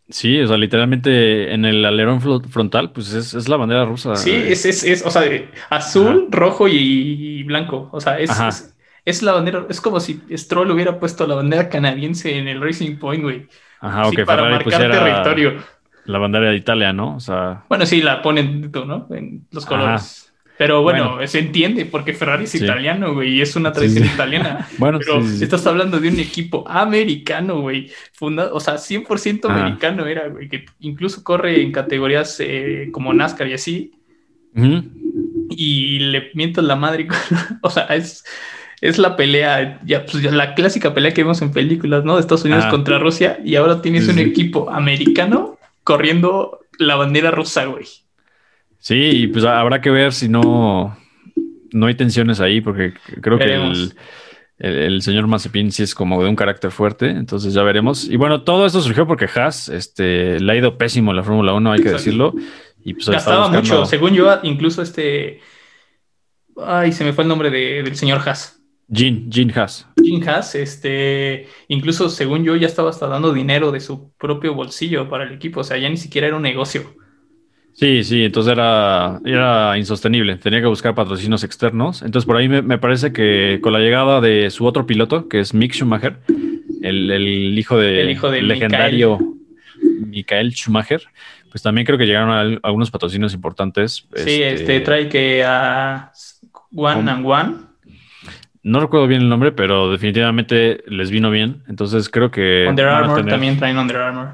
Sí, 0.08 0.40
o 0.40 0.46
sea, 0.46 0.56
literalmente 0.56 1.52
en 1.52 1.64
el 1.64 1.84
alerón 1.84 2.20
frontal, 2.20 2.92
pues 2.92 3.12
es, 3.12 3.34
es 3.34 3.48
la 3.48 3.56
bandera 3.56 3.84
rusa. 3.84 4.14
Sí, 4.14 4.32
es, 4.32 4.64
es, 4.64 4.84
es, 4.84 5.04
o 5.04 5.10
sea, 5.10 5.22
azul, 5.68 6.28
rojo 6.30 6.68
y, 6.68 6.76
y 6.76 7.42
blanco. 7.42 7.88
O 7.92 8.00
sea, 8.00 8.20
es, 8.20 8.30
es, 8.38 8.76
es 9.04 9.22
la 9.22 9.32
bandera, 9.32 9.66
es 9.68 9.80
como 9.80 9.98
si 9.98 10.22
Stroll 10.30 10.70
hubiera 10.70 11.00
puesto 11.00 11.26
la 11.26 11.34
bandera 11.34 11.68
canadiense 11.68 12.38
en 12.38 12.46
el 12.46 12.60
Racing 12.60 12.98
Point, 12.98 13.22
güey. 13.24 13.48
Ajá, 13.80 14.04
Sí, 14.10 14.16
para 14.18 14.42
Ferrari 14.44 14.64
marcar 14.64 14.90
territorio. 14.90 15.54
La 16.06 16.18
bandera 16.18 16.50
de 16.50 16.56
Italia, 16.56 16.92
¿no? 16.92 17.16
O 17.16 17.20
sea, 17.20 17.64
Bueno, 17.68 17.86
sí, 17.86 18.00
la 18.02 18.22
ponen, 18.22 18.70
¿no? 18.72 19.06
En 19.10 19.46
los 19.50 19.64
Ajá. 19.66 19.76
colores. 19.76 20.22
Pero 20.58 20.80
bueno, 20.82 21.10
Bueno. 21.16 21.26
se 21.26 21.38
entiende 21.40 21.84
porque 21.84 22.14
Ferrari 22.14 22.44
es 22.44 22.50
Sí. 22.52 22.64
italiano, 22.64 23.12
güey, 23.12 23.34
y 23.34 23.40
es 23.42 23.56
una 23.56 23.72
tradición 23.72 24.04
Sí. 24.04 24.10
italiana. 24.14 24.66
bueno, 24.78 24.98
Pero 25.00 25.18
estás 25.20 25.66
hablando 25.66 26.00
de 26.00 26.08
un 26.08 26.18
equipo 26.18 26.64
americano, 26.66 27.60
güey. 27.60 27.90
Fundado, 28.14 28.54
o 28.54 28.60
sea, 28.60 28.78
100% 28.78 29.50
Ajá. 29.50 29.60
americano 29.60 30.06
era, 30.06 30.28
güey, 30.28 30.48
que 30.48 30.64
incluso 30.80 31.22
corre 31.22 31.60
en 31.60 31.72
categorías 31.72 32.38
eh, 32.40 32.88
como 32.90 33.12
NASCAR 33.12 33.48
y 33.48 33.52
así. 33.52 33.92
Y 35.50 35.98
le 35.98 36.30
mientas 36.34 36.64
la 36.64 36.76
madre. 36.76 37.06
o 37.62 37.70
sea, 37.70 37.84
es, 37.86 38.24
es 38.80 38.98
la 38.98 39.16
pelea, 39.16 39.80
ya, 39.84 40.04
pues, 40.04 40.22
ya 40.22 40.30
la 40.30 40.54
clásica 40.54 40.94
pelea 40.94 41.12
que 41.12 41.22
vemos 41.22 41.40
en 41.42 41.52
películas, 41.52 42.04
¿no? 42.04 42.14
De 42.14 42.20
Estados 42.20 42.44
Unidos 42.44 42.64
Ah. 42.66 42.70
contra 42.70 42.98
Rusia, 42.98 43.38
y 43.44 43.56
ahora 43.56 43.82
tienes 43.82 44.08
un 44.08 44.18
equipo 44.18 44.70
americano 44.70 45.55
corriendo 45.86 46.58
la 46.78 46.96
bandera 46.96 47.30
rusa, 47.30 47.64
güey. 47.66 47.86
Sí, 48.78 48.94
y 48.96 49.26
pues 49.28 49.44
habrá 49.44 49.80
que 49.80 49.90
ver 49.90 50.12
si 50.12 50.28
no, 50.28 50.98
no 51.72 51.86
hay 51.86 51.94
tensiones 51.94 52.40
ahí, 52.40 52.60
porque 52.60 52.92
creo 53.22 53.38
Veremos. 53.38 53.94
que 54.58 54.64
el, 54.66 54.74
el, 54.74 54.78
el 54.94 55.02
señor 55.02 55.26
Mazepin 55.28 55.70
sí 55.70 55.84
es 55.84 55.94
como 55.94 56.22
de 56.22 56.28
un 56.28 56.34
carácter 56.36 56.70
fuerte, 56.72 57.08
entonces 57.08 57.54
ya 57.54 57.62
veremos. 57.62 58.08
Y 58.08 58.16
bueno, 58.16 58.42
todo 58.42 58.66
esto 58.66 58.80
surgió 58.80 59.06
porque 59.06 59.28
Haas 59.32 59.68
este, 59.68 60.40
le 60.40 60.52
ha 60.52 60.56
ido 60.56 60.76
pésimo 60.76 61.12
en 61.12 61.16
la 61.18 61.22
Fórmula 61.22 61.52
1, 61.54 61.72
hay 61.72 61.76
que 61.78 61.88
Exacto. 61.88 61.98
decirlo. 62.04 62.34
Y 62.84 62.94
pues 62.94 63.08
Gastaba 63.08 63.48
buscando- 63.48 63.60
mucho, 63.62 63.86
según 63.86 64.12
yo, 64.12 64.38
incluso 64.42 64.82
este. 64.82 65.40
Ay, 66.64 66.92
se 66.92 67.04
me 67.04 67.12
fue 67.12 67.22
el 67.24 67.28
nombre 67.28 67.50
de- 67.50 67.82
del 67.84 67.96
señor 67.96 68.20
Haas. 68.26 68.60
Gene, 68.92 69.26
Gene 69.30 69.52
Haas. 69.54 69.86
Jim 70.02 70.22
Haas, 70.28 70.54
este, 70.54 71.48
incluso 71.68 72.08
según 72.08 72.44
yo, 72.44 72.54
ya 72.56 72.66
estaba 72.66 72.90
hasta 72.90 73.06
dando 73.08 73.32
dinero 73.32 73.72
de 73.72 73.80
su 73.80 74.12
propio 74.18 74.54
bolsillo 74.54 75.08
para 75.08 75.24
el 75.24 75.32
equipo, 75.34 75.60
o 75.60 75.64
sea, 75.64 75.78
ya 75.78 75.88
ni 75.88 75.96
siquiera 75.96 76.28
era 76.28 76.36
un 76.36 76.42
negocio. 76.42 76.94
Sí, 77.72 78.04
sí, 78.04 78.24
entonces 78.24 78.52
era, 78.52 79.20
era 79.24 79.76
insostenible, 79.76 80.36
tenía 80.36 80.60
que 80.60 80.66
buscar 80.66 80.94
patrocinios 80.94 81.44
externos. 81.44 82.00
Entonces 82.02 82.26
por 82.26 82.36
ahí 82.36 82.48
me, 82.48 82.62
me 82.62 82.78
parece 82.78 83.12
que 83.12 83.58
con 83.62 83.72
la 83.72 83.80
llegada 83.80 84.20
de 84.22 84.50
su 84.50 84.64
otro 84.64 84.86
piloto, 84.86 85.28
que 85.28 85.40
es 85.40 85.52
Mick 85.52 85.74
Schumacher, 85.74 86.18
el, 86.82 87.10
el 87.10 87.58
hijo 87.58 87.76
de 87.76 88.02
El 88.02 88.10
hijo 88.10 88.30
de 88.30 88.40
legendario 88.40 89.18
Michael 90.06 90.52
Schumacher, 90.52 91.02
pues 91.50 91.62
también 91.62 91.84
creo 91.86 91.98
que 91.98 92.06
llegaron 92.06 92.30
a- 92.30 92.58
algunos 92.62 92.90
patrocinios 92.90 93.34
importantes. 93.34 94.06
Sí, 94.14 94.42
este, 94.42 94.80
trae 94.80 95.08
que 95.10 95.44
a 95.44 96.12
One 96.72 96.94
¿Cómo? 96.94 97.10
and 97.10 97.26
One. 97.26 97.56
No 98.68 98.80
recuerdo 98.80 99.06
bien 99.06 99.22
el 99.22 99.28
nombre, 99.28 99.52
pero 99.52 99.90
definitivamente 99.92 100.82
les 100.88 101.10
vino 101.12 101.30
bien. 101.30 101.62
Entonces 101.68 102.08
creo 102.08 102.32
que 102.32 102.66
Under 102.68 102.86
Armour 102.88 103.18
tener- 103.18 103.30
también 103.30 103.56
traen 103.58 103.78
Under 103.78 103.96
Armour. 103.96 104.28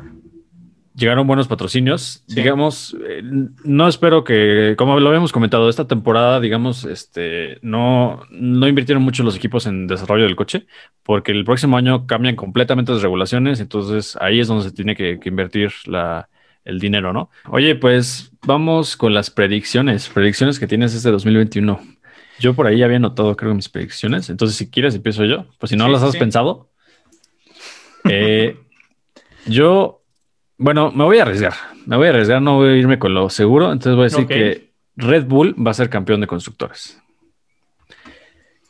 llegaron 0.95 1.27
buenos 1.27 1.49
patrocinios. 1.49 2.23
Sí. 2.27 2.37
Digamos, 2.37 2.97
eh, 3.07 3.23
no 3.65 3.89
espero 3.89 4.25
que, 4.25 4.75
como 4.79 4.99
lo 5.01 5.09
habíamos 5.09 5.33
comentado, 5.33 5.69
esta 5.69 5.87
temporada, 5.87 6.41
digamos, 6.41 6.85
este, 6.85 7.59
no, 7.63 8.23
no 8.31 8.69
invirtieron 8.69 9.03
mucho 9.03 9.23
los 9.23 9.37
equipos 9.37 9.67
en 9.67 9.87
desarrollo 9.87 10.25
del 10.25 10.37
coche, 10.37 10.67
porque 11.03 11.33
el 11.33 11.45
próximo 11.45 11.77
año 11.77 12.07
cambian 12.07 12.35
completamente 12.37 12.93
las 12.93 13.03
regulaciones, 13.03 13.61
entonces 13.61 14.17
ahí 14.21 14.41
es 14.41 14.49
donde 14.49 14.65
se 14.65 14.73
tiene 14.73 14.95
que, 14.97 15.19
que 15.21 15.29
invertir 15.29 15.73
la, 15.87 16.29
el 16.65 16.79
dinero, 16.79 17.13
¿no? 17.13 17.31
Oye, 17.51 17.75
pues 17.75 18.33
vamos 18.47 18.97
con 18.97 19.13
las 19.15 19.31
predicciones, 19.31 20.09
predicciones 20.09 20.59
que 20.59 20.67
tienes 20.67 20.95
este 20.95 21.11
2021. 21.11 21.81
Yo 22.43 22.55
por 22.55 22.67
ahí 22.67 22.79
ya 22.79 22.87
había 22.87 22.99
notado, 22.99 23.37
creo, 23.37 23.55
mis 23.55 23.69
predicciones, 23.69 24.29
entonces 24.29 24.57
si 24.57 24.69
quieres 24.71 24.95
empiezo 24.95 25.25
yo, 25.25 25.47
pues 25.59 25.71
si 25.71 25.77
no 25.77 25.87
Sí, 25.87 25.93
las 25.93 26.03
has 26.03 26.13
sí. 26.13 26.19
pensado. 26.19 26.69
Eh, 28.09 28.57
yo, 29.47 30.03
bueno, 30.59 30.91
me 30.91 31.05
voy 31.05 31.19
a 31.19 31.23
arriesgar. 31.23 31.55
Me 31.87 31.97
voy 31.97 32.07
a 32.09 32.11
arriesgar, 32.11 32.43
no 32.43 32.57
voy 32.57 32.71
a 32.71 32.77
irme 32.77 32.99
con 32.99 33.15
lo 33.15 33.31
seguro. 33.31 33.73
Entonces 33.73 33.95
voy 33.95 34.03
a 34.03 34.09
decir 34.09 34.27
que 34.27 34.73
Red 34.97 35.27
Bull 35.27 35.55
va 35.65 35.71
a 35.71 35.75
ser 35.75 35.89
campeón 35.89 36.21
de 36.21 36.27
constructores. 36.27 36.99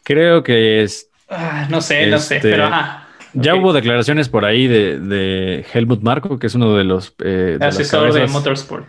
Creo 0.05 0.43
que 0.43 0.83
es, 0.83 1.09
Ah, 1.29 1.67
no 1.71 1.81
sé, 1.81 2.07
no 2.09 2.19
sé, 2.19 2.37
Este, 2.37 2.51
pero 2.51 2.65
ajá. 2.67 3.09
ya 3.33 3.55
hubo 3.55 3.73
declaraciones 3.73 4.29
por 4.29 4.45
ahí 4.45 4.67
de, 4.67 4.99
de 4.99 5.65
Helmut 5.73 6.03
Marko, 6.03 6.39
que 6.39 6.47
es 6.49 6.55
uno 6.55 6.77
de 6.77 6.85
los 6.85 7.15
eh, 7.25 7.57
de 7.59 7.65
Asesor 7.67 8.29
Motorsport. 8.29 8.89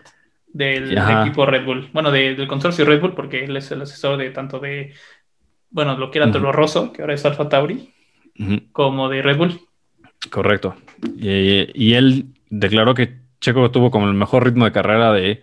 Del 0.54 0.98
Ajá. 0.98 1.22
equipo 1.24 1.46
Red 1.46 1.66
Bull. 1.66 1.90
Bueno, 1.92 2.12
de- 2.12 2.36
del 2.36 2.48
consorcio 2.48 2.86
Red 2.86 3.02
Bull, 3.02 3.14
porque 3.16 3.44
él 3.44 3.58
es 3.58 3.70
el 3.72 3.82
asesor 3.82 4.18
de 4.18 4.30
tanto 4.30 4.60
de, 4.60 4.94
bueno, 5.72 5.98
lo 5.98 6.12
que 6.12 6.20
era. 6.20 6.32
Toro 6.32 6.52
Rosso, 6.52 6.94
que 6.94 7.02
ahora 7.02 7.16
es 7.16 7.26
Alfa 7.26 7.50
Tauri, 7.50 7.92
como 8.72 9.10
de 9.10 9.22
Red 9.22 9.38
Bull. 9.38 9.60
correcto. 10.30 10.76
Y, 11.18 11.68
y 11.74 11.96
él 11.96 12.28
declaró 12.50 12.94
que 12.94 13.18
Checo 13.42 13.70
tuvo 13.72 13.92
como 13.92 14.08
el 14.08 14.14
mejor 14.14 14.46
ritmo 14.46 14.64
de 14.66 14.72
carrera 14.72 15.12
de, 15.12 15.42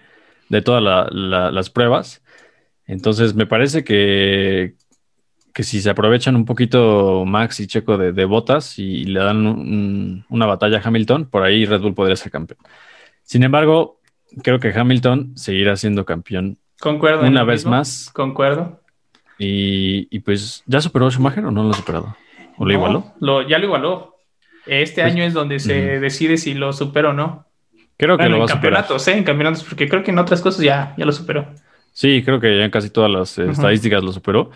de 0.48 0.62
todas 0.62 0.82
la- 0.82 1.08
la- 1.10 1.50
las 1.50 1.68
pruebas. 1.70 2.22
Entonces, 2.86 3.34
me 3.34 3.46
parece 3.46 3.84
que, 3.84 4.74
que 5.52 5.62
si 5.64 5.80
se 5.80 5.90
aprovechan 5.90 6.34
un 6.34 6.44
poquito 6.44 7.24
Max 7.26 7.60
y 7.60 7.66
Checo 7.66 7.98
de, 7.98 8.12
de 8.12 8.24
botas 8.24 8.78
y 8.78 9.04
le 9.04 9.20
dan 9.20 9.46
un- 9.46 10.24
una 10.30 10.46
batalla 10.46 10.78
a 10.78 10.82
Hamilton, 10.82 11.26
por 11.26 11.42
ahí 11.42 11.66
Red 11.66 11.80
Bull 11.82 11.94
podría 11.94 12.16
ser 12.16 12.32
campeón. 12.32 12.58
Sin 13.22 13.42
embargo, 13.42 13.99
creo 14.42 14.58
que 14.60 14.68
Hamilton 14.72 15.36
seguirá 15.36 15.76
siendo 15.76 16.04
campeón 16.04 16.58
Concuerdo. 16.80 17.22
en 17.24 17.32
una 17.32 17.44
vez 17.44 17.60
mismo. 17.60 17.70
más. 17.72 18.10
Concuerdo. 18.12 18.80
Y, 19.38 20.06
y 20.14 20.20
pues, 20.20 20.62
¿ya 20.66 20.80
superó 20.80 21.06
a 21.06 21.10
Schumacher 21.10 21.44
o 21.46 21.50
no 21.50 21.62
lo 21.64 21.70
ha 21.70 21.74
superado? 21.74 22.16
¿O 22.58 22.64
lo 22.64 22.72
No, 22.72 22.72
igualó? 22.78 23.04
lo- 23.20 23.48
ya 23.48 23.58
lo 23.58 23.64
igualó. 23.66 24.16
Este 24.66 25.00
Pues- 25.02 25.12
año 25.14 25.24
es 25.24 25.32
donde 25.32 25.58
se 25.58 25.92
Ujú. 25.94 26.00
decide 26.02 26.36
si 26.36 26.54
lo 26.54 26.72
supera 26.72 27.10
o 27.10 27.12
no. 27.12 27.46
Creo 27.96 28.16
que 28.16 28.24
Bueno, 28.24 28.36
lo 28.36 28.40
va 28.40 28.44
en 28.46 28.50
a 28.50 28.54
superar. 28.54 28.72
campeonatos, 28.84 29.08
¿eh? 29.08 29.16
En 29.16 29.24
campeonatos, 29.24 29.64
porque 29.64 29.88
creo 29.88 30.02
que 30.02 30.10
en 30.10 30.18
otras 30.18 30.40
cosas 30.40 30.62
ya, 30.62 30.94
ya 30.96 31.04
lo 31.06 31.12
superó. 31.12 31.46
Sí, 31.92 32.22
creo 32.24 32.38
que 32.40 32.56
ya 32.58 32.64
en 32.64 32.70
casi 32.70 32.88
todas 32.90 33.10
las 33.10 33.36
eh, 33.38 33.50
estadísticas 33.50 34.02
lo 34.02 34.12
superó. 34.12 34.50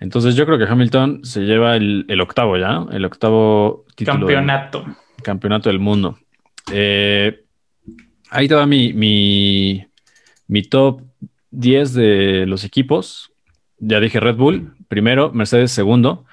Entonces 0.00 0.34
yo 0.36 0.44
creo 0.46 0.58
que 0.58 0.64
Hamilton 0.64 1.24
se 1.24 1.40
lleva 1.42 1.76
el, 1.76 2.04
el 2.08 2.20
octavo 2.20 2.56
ya, 2.56 2.72
¿no? 2.72 2.90
el 2.90 3.04
octavo 3.04 3.84
título 3.96 4.26
del 4.26 4.36
Campeonato. 4.36 4.84
campeonato 5.22 5.68
del 5.70 5.78
mundo. 5.78 6.18
Eh, 6.72 7.43
ahí 8.34 8.48
te 8.48 8.54
va 8.54 8.66
mi, 8.66 8.92
mi, 8.92 9.86
mi 10.48 10.62
top 10.62 11.00
10 11.52 11.94
de 11.94 12.46
los 12.46 12.64
equipos. 12.64 13.32
Ya 13.78 14.00
dije 14.00 14.20
Red 14.20 14.36
Bull, 14.36 14.74
primero, 14.88 15.32
Mercedes 15.32 15.70
segundo. 15.70 16.26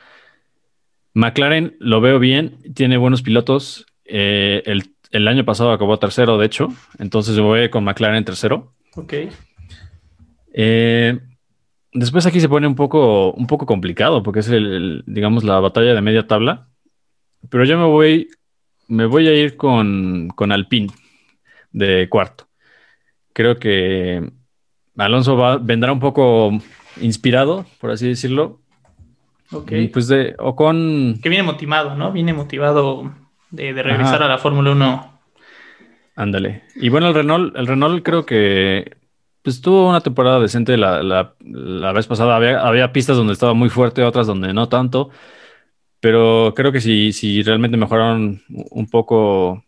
McLaren 1.13 1.75
lo 1.79 2.01
veo 2.01 2.19
bien, 2.19 2.57
tiene 2.73 2.97
buenos 2.97 3.21
pilotos. 3.21 3.85
Eh, 4.05 4.63
el, 4.65 4.95
el 5.11 5.27
año 5.27 5.45
pasado 5.45 5.71
acabó 5.71 5.99
tercero, 5.99 6.37
de 6.37 6.47
hecho. 6.47 6.69
Entonces 6.97 7.35
yo 7.35 7.43
voy 7.43 7.69
con 7.69 7.83
McLaren 7.83 8.25
tercero. 8.25 8.73
Ok. 8.95 9.13
Eh, 10.53 11.19
después 11.93 12.25
aquí 12.25 12.39
se 12.39 12.49
pone 12.49 12.67
un 12.67 12.75
poco, 12.75 13.31
un 13.33 13.47
poco 13.47 13.65
complicado 13.65 14.23
porque 14.23 14.39
es 14.39 14.49
el, 14.49 14.65
el, 14.73 15.03
digamos, 15.05 15.43
la 15.43 15.59
batalla 15.59 15.93
de 15.93 16.01
media 16.01 16.25
tabla. 16.25 16.67
Pero 17.49 17.63
yo 17.65 17.77
me 17.77 17.85
voy, 17.85 18.29
me 18.87 19.05
voy 19.05 19.27
a 19.27 19.33
ir 19.33 19.55
con, 19.55 20.29
con 20.29 20.51
Alpine 20.51 20.89
de 21.71 22.07
cuarto. 22.09 22.47
Creo 23.33 23.57
que 23.57 24.29
Alonso 24.97 25.35
va, 25.37 25.57
vendrá 25.57 25.91
un 25.91 25.99
poco 25.99 26.51
inspirado, 27.01 27.65
por 27.79 27.91
así 27.91 28.07
decirlo. 28.07 28.59
Ok. 29.51 29.71
Y 29.73 29.87
Pues 29.87 30.07
de 30.07 30.35
Ocon, 30.39 31.19
Que 31.21 31.29
viene 31.29 31.43
motivado, 31.43 31.95
¿no? 31.95 32.11
Viene 32.11 32.33
motivado 32.33 33.13
de, 33.49 33.73
de 33.73 33.83
regresar 33.83 34.15
Ajá. 34.15 34.25
a 34.25 34.29
la 34.29 34.37
Fórmula 34.37 34.71
1. 34.71 35.19
ándale. 36.15 36.63
Y 36.75 36.89
bueno, 36.89 37.07
el 37.07 37.13
Renault, 37.13 37.55
el 37.55 37.67
Renault 37.67 38.03
creo 38.03 38.25
que 38.25 38.97
pues 39.43 39.59
tuvo 39.59 39.89
una 39.89 40.01
temporada 40.01 40.39
decente 40.39 40.77
la, 40.77 41.01
la- 41.01 41.33
la 41.39 41.91
vez 41.93 42.05
pasada. 42.07 42.35
Había, 42.35 42.61
había 42.61 42.91
pistas 42.93 43.17
donde 43.17 43.33
estaba 43.33 43.53
muy 43.53 43.69
fuerte, 43.69 44.03
otras 44.03 44.27
donde 44.27 44.53
no 44.53 44.69
tanto. 44.69 45.09
Pero 45.99 46.53
creo 46.55 46.71
que 46.71 46.81
si, 46.81 47.11
si 47.11 47.41
realmente 47.43 47.77
mejoraron 47.77 48.41
un 48.49 48.87
poco 48.89 49.63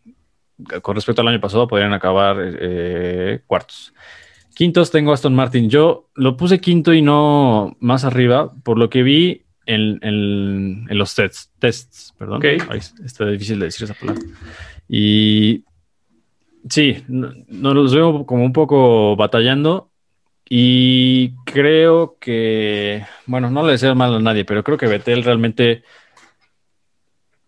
con 0.82 0.96
respecto 0.96 1.22
al 1.22 1.28
año 1.28 1.39
pasado, 1.42 1.68
podrían 1.68 1.94
acabar 1.94 2.38
eh, 2.39 3.42
cuartos. 3.48 3.94
Quintos 4.56 4.92
tengo 4.92 5.12
Aston 5.13 5.34
Martin. 5.34 5.70
Yo 5.70 6.10
lo 6.16 6.38
puse 6.38 6.60
quinto 6.62 6.94
y 6.94 7.02
no 7.02 7.76
más 7.80 8.04
arriba, 8.06 8.54
por 8.63 8.78
lo 8.78 8.89
que 8.89 9.02
vi 9.04 9.42
en, 9.66 9.98
en- 10.02 10.86
en 10.89 10.98
los 10.98 11.16
tests, 11.16 11.52
tests 11.60 12.13
perdón. 12.18 12.38
Ok. 12.38 12.46
Ay, 12.70 12.80
está 13.04 13.26
difícil 13.28 13.60
de 13.60 13.66
decir 13.66 13.86
esa 13.86 13.94
palabra. 13.96 14.22
Y 14.88 15.63
sí, 16.70 17.04
no, 17.08 17.34
no 17.48 17.74
los 17.74 17.94
veo 17.96 18.26
como 18.26 18.44
un 18.46 18.54
poco 18.54 19.16
batallando. 19.16 19.89
Y 20.50 21.32
creo 21.46 22.18
que, 22.20 23.04
bueno, 23.26 23.50
no 23.50 23.66
le 23.66 23.72
deseo 23.72 23.96
mal 23.96 24.13
a 24.13 24.20
nadie, 24.20 24.46
pero 24.46 24.63
creo 24.63 24.78
que 24.78 24.86
Betel 24.88 25.24
realmente 25.24 25.84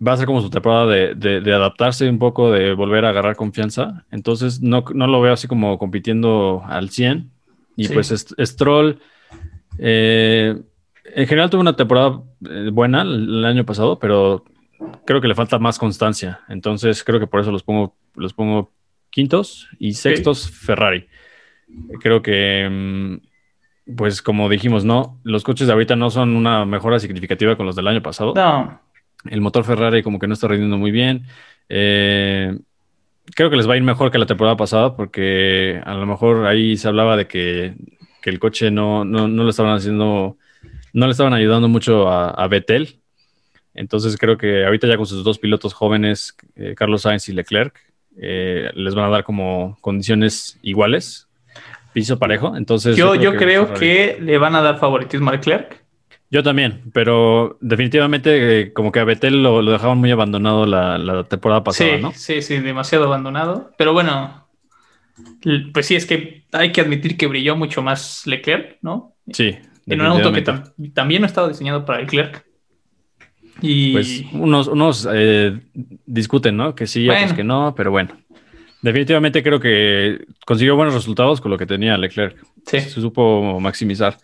va 0.05 0.13
a 0.13 0.17
ser 0.17 0.25
como 0.25 0.41
su 0.41 0.49
temporada 0.49 0.85
de, 0.87 1.15
de- 1.15 1.41
de 1.41 1.53
adaptarse 1.53 2.09
un 2.09 2.19
poco, 2.19 2.51
de 2.51 2.73
volver 2.73 3.05
a 3.05 3.09
agarrar 3.09 3.35
confianza. 3.35 4.05
Entonces, 4.11 4.61
no, 4.61 4.83
no 4.93 5.07
lo 5.07 5.21
veo 5.21 5.33
así 5.33 5.47
como 5.47 5.77
compitiendo 5.77 6.63
al 6.65 6.89
100. 6.89 7.31
Y 7.77 7.85
Sí. 7.85 7.93
pues 7.93 8.25
Stroll, 8.39 8.99
eh, 9.77 10.55
en 11.13 11.27
general 11.27 11.49
tuvo 11.49 11.61
una 11.61 11.75
temporada 11.75 12.21
eh, 12.49 12.69
buena 12.71 13.01
el, 13.01 13.37
el 13.39 13.45
año 13.45 13.65
pasado, 13.65 13.99
pero 13.99 14.43
creo 15.05 15.21
que 15.21 15.27
le 15.27 15.35
falta 15.35 15.59
más 15.59 15.77
constancia. 15.77 16.41
Entonces, 16.49 17.03
creo 17.03 17.19
que 17.19 17.27
por 17.27 17.41
eso 17.41 17.51
los 17.51 17.63
pongo, 17.63 17.95
los 18.15 18.33
pongo 18.33 18.71
quintos 19.09 19.67
y 19.79 19.93
sextos 19.93 20.49
Ferrari. 20.49 21.07
Creo 22.01 22.21
que, 22.21 22.67
mm, 22.69 23.95
pues 23.95 24.21
como 24.21 24.49
dijimos, 24.49 24.83
no, 24.85 25.19
los 25.23 25.43
coches 25.43 25.67
de 25.67 25.73
ahorita 25.73 25.95
no 25.95 26.09
son 26.09 26.35
una 26.35 26.65
mejora 26.65 26.99
significativa 26.99 27.55
con 27.55 27.65
los 27.65 27.75
del 27.75 27.87
año 27.87 28.01
pasado. 28.01 28.33
No. 28.35 28.81
El 29.29 29.41
motor 29.41 29.63
Ferrari 29.63 30.03
como 30.03 30.19
que 30.19 30.27
no 30.27 30.33
está 30.33 30.47
rindiendo 30.47 30.77
muy 30.77 30.91
bien. 30.91 31.23
Eh, 31.69 32.57
creo 33.35 33.49
que 33.49 33.55
les 33.57 33.67
va 33.67 33.73
a 33.73 33.77
ir 33.77 33.83
mejor 33.83 34.11
que 34.11 34.17
la 34.19 34.25
temporada 34.25 34.55
pasada 34.57 34.95
porque 34.95 35.81
a 35.83 35.93
lo 35.95 36.05
mejor 36.05 36.45
ahí 36.45 36.77
se 36.77 36.87
hablaba 36.87 37.17
de 37.17 37.27
que, 37.27 37.73
que 38.21 38.29
el 38.29 38.39
coche 38.39 38.71
no, 38.71 39.03
no, 39.05 39.27
no 39.27 39.43
lo 39.43 39.49
estaban 39.49 39.73
haciendo, 39.75 40.37
no 40.93 41.05
le 41.05 41.11
estaban 41.11 41.33
ayudando 41.33 41.67
mucho 41.67 42.07
a, 42.09 42.29
a 42.29 42.47
Vettel. 42.47 42.99
Entonces 43.73 44.15
creo 44.17 44.37
que 44.37 44.65
ahorita 44.65 44.87
ya 44.87 44.97
con 44.97 45.05
sus 45.05 45.23
dos 45.23 45.37
pilotos 45.39 45.73
jóvenes, 45.73 46.35
eh, 46.55 46.75
Carlos 46.77 47.01
Sainz 47.01 47.27
y 47.27 47.33
Leclerc, 47.33 47.75
eh, 48.17 48.69
les 48.75 48.95
van 48.95 49.05
a 49.05 49.09
dar 49.09 49.23
como 49.25 49.77
condiciones 49.81 50.57
iguales, 50.61 51.27
piso 51.93 52.17
parejo. 52.17 52.55
Entonces 52.55 52.95
Yo, 52.95 53.15
yo 53.15 53.35
creo 53.35 53.67
Ferrari- 53.67 53.79
que 53.79 54.17
le 54.21 54.37
van 54.37 54.55
a 54.55 54.61
dar 54.61 54.77
favoritismo 54.77 55.29
a 55.29 55.33
Leclerc. 55.33 55.83
Yo 56.35 56.43
también, 56.43 56.81
pero 56.93 57.57
definitivamente 57.61 58.59
eh, 58.61 58.73
como 58.73 58.91
que 58.91 58.99
a 58.99 59.05
Betel 59.05 59.41
lo, 59.41 59.61
lo 59.61 59.71
dejaban 59.71 59.97
muy 59.97 60.11
abandonado 60.11 60.65
la, 60.65 60.97
la 60.97 61.23
temporada 61.23 61.63
pasada, 61.63 61.95
sí, 61.95 62.01
¿no? 62.01 62.11
sí, 62.11 62.41
sí, 62.41 62.59
demasiado 62.59 63.05
abandonado. 63.05 63.71
Pero 63.77 63.93
bueno, 63.93 64.45
pues 65.73 65.85
sí, 65.85 65.95
es 65.95 66.05
que 66.05 66.43
hay 66.51 66.71
que 66.71 66.81
admitir 66.81 67.15
que 67.17 67.27
brilló 67.27 67.55
mucho 67.55 67.81
más 67.81 68.27
Leclerc, 68.27 68.77
¿no? 68.81 69.13
Sí. 69.31 69.55
En 69.87 70.01
un 70.01 70.07
auto 70.07 70.33
que 70.33 70.43
tam- 70.43 70.73
también 70.93 71.21
no 71.21 71.27
estaba 71.27 71.47
diseñado 71.47 71.85
para 71.85 71.99
Leclerc. 72.01 72.43
Y 73.61 73.93
Pues 73.93 74.23
unos, 74.33 74.67
unos 74.67 75.07
eh, 75.13 75.57
discuten, 76.05 76.57
¿no? 76.57 76.75
Que 76.75 76.85
sí, 76.87 77.07
otros 77.07 77.21
Bueno. 77.21 77.35
que 77.37 77.43
no, 77.43 77.73
pero 77.77 77.91
bueno. 77.91 78.17
Definitivamente 78.81 79.41
creo 79.41 79.59
que 79.59 80.25
consiguió 80.45 80.75
buenos 80.75 80.93
resultados 80.93 81.39
con 81.39 81.49
lo 81.51 81.57
que 81.57 81.65
tenía 81.65 81.97
Leclerc. 81.97 82.37
sí, 82.65 82.81
Se 82.81 82.99
supo 83.01 83.59
maximizar. 83.59 84.17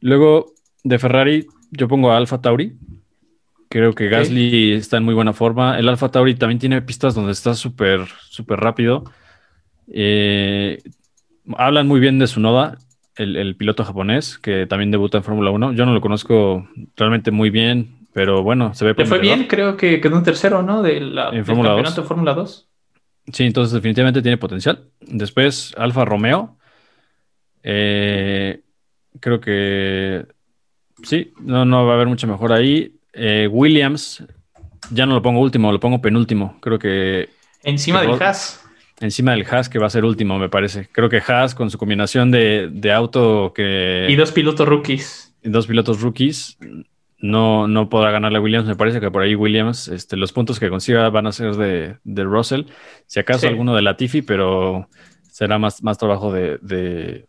Luego, 0.00 0.52
de 0.84 0.98
Ferrari, 0.98 1.46
yo 1.70 1.88
pongo 1.88 2.12
a 2.12 2.16
Alfa 2.16 2.40
Tauri. 2.40 2.76
Creo 3.68 3.92
que 3.94 4.08
Gasly 4.08 4.72
está 4.72 4.96
en 4.98 5.04
muy 5.04 5.14
buena 5.14 5.32
forma. 5.32 5.78
El 5.78 5.88
Alfa 5.88 6.10
Tauri 6.10 6.34
también 6.34 6.58
tiene 6.58 6.80
pistas 6.82 7.14
donde 7.14 7.32
está 7.32 7.54
súper, 7.54 8.06
súper 8.30 8.60
rápido. 8.60 9.04
Eh, 9.88 10.78
hablan 11.56 11.86
muy 11.86 12.00
bien 12.00 12.18
de 12.18 12.26
Tsunoda, 12.26 12.78
el, 13.16 13.36
el 13.36 13.56
piloto 13.56 13.84
japonés, 13.84 14.38
que 14.38 14.66
también 14.66 14.90
debuta 14.90 15.18
en 15.18 15.24
Fórmula 15.24 15.50
1. 15.50 15.72
Yo 15.72 15.84
no 15.84 15.92
lo 15.92 16.00
conozco 16.00 16.68
realmente 16.96 17.30
muy 17.30 17.50
bien, 17.50 18.06
pero 18.12 18.42
bueno, 18.42 18.72
se 18.74 18.84
ve 18.84 18.94
le 18.96 19.04
fue 19.04 19.18
bien, 19.18 19.46
creo 19.46 19.76
que 19.76 20.00
quedó 20.00 20.16
un 20.16 20.22
tercero, 20.22 20.62
¿no? 20.62 20.82
De 20.82 21.00
la, 21.00 21.28
En 21.28 21.34
del 21.36 21.44
Fórmula 21.44 21.70
campeonato 21.70 21.96
2. 21.96 22.04
de 22.04 22.08
Fórmula 22.08 22.34
2. 22.34 22.68
Sí, 23.32 23.44
entonces 23.44 23.74
definitivamente 23.74 24.22
tiene 24.22 24.38
potencial. 24.38 24.84
Después, 25.00 25.74
Alfa 25.76 26.04
Romeo. 26.04 26.56
Eh, 27.62 28.60
creo 29.20 29.40
que 29.40 30.24
sí, 31.06 31.32
no, 31.40 31.64
no 31.64 31.86
va 31.86 31.92
a 31.92 31.94
haber 31.96 32.06
mucha 32.08 32.26
mejor 32.26 32.52
ahí. 32.52 32.92
Eh, 33.12 33.48
Williams, 33.50 34.24
ya 34.90 35.06
no 35.06 35.14
lo 35.14 35.22
pongo 35.22 35.40
último, 35.40 35.72
lo 35.72 35.80
pongo 35.80 36.00
penúltimo. 36.02 36.58
Creo 36.60 36.78
que 36.78 37.28
Encima 37.62 38.00
del. 38.02 38.20
Haas. 38.22 38.62
encima 39.00 39.32
del 39.32 39.44
Haas, 39.50 39.68
que 39.68 39.78
va 39.78 39.86
a 39.86 39.90
ser 39.90 40.04
último, 40.04 40.38
me 40.38 40.48
parece. 40.48 40.88
Creo 40.92 41.08
que 41.08 41.22
Haas, 41.26 41.54
con 41.54 41.70
su 41.70 41.78
combinación 41.78 42.30
de, 42.30 42.68
de 42.72 42.92
auto 42.92 43.52
que. 43.54 44.06
Y 44.08 44.14
dos 44.16 44.32
pilotos 44.32 44.68
rookies. 44.68 45.34
y 45.42 45.48
dos 45.48 45.66
pilotos 45.66 46.00
rookies, 46.02 46.58
no, 47.18 47.66
no 47.66 47.88
podrá 47.88 48.10
ganarle 48.10 48.38
a 48.38 48.40
Williams. 48.42 48.68
Me 48.68 48.76
parece 48.76 49.00
que 49.00 49.10
por 49.10 49.22
ahí 49.22 49.34
Williams, 49.34 49.88
este, 49.88 50.16
los 50.16 50.32
puntos 50.32 50.60
que 50.60 50.68
consiga 50.68 51.08
van 51.10 51.26
a 51.26 51.32
ser 51.32 51.54
de, 51.56 51.96
de 52.04 52.24
Russell. 52.24 52.64
Si 53.06 53.18
acaso 53.18 53.40
Sí. 53.40 53.46
alguno 53.48 53.74
de 53.74 53.82
Latifi, 53.82 54.22
pero 54.22 54.88
será 55.30 55.58
más, 55.58 55.82
más 55.82 55.98
trabajo 55.98 56.30
de, 56.32 56.58
de, 56.62 57.26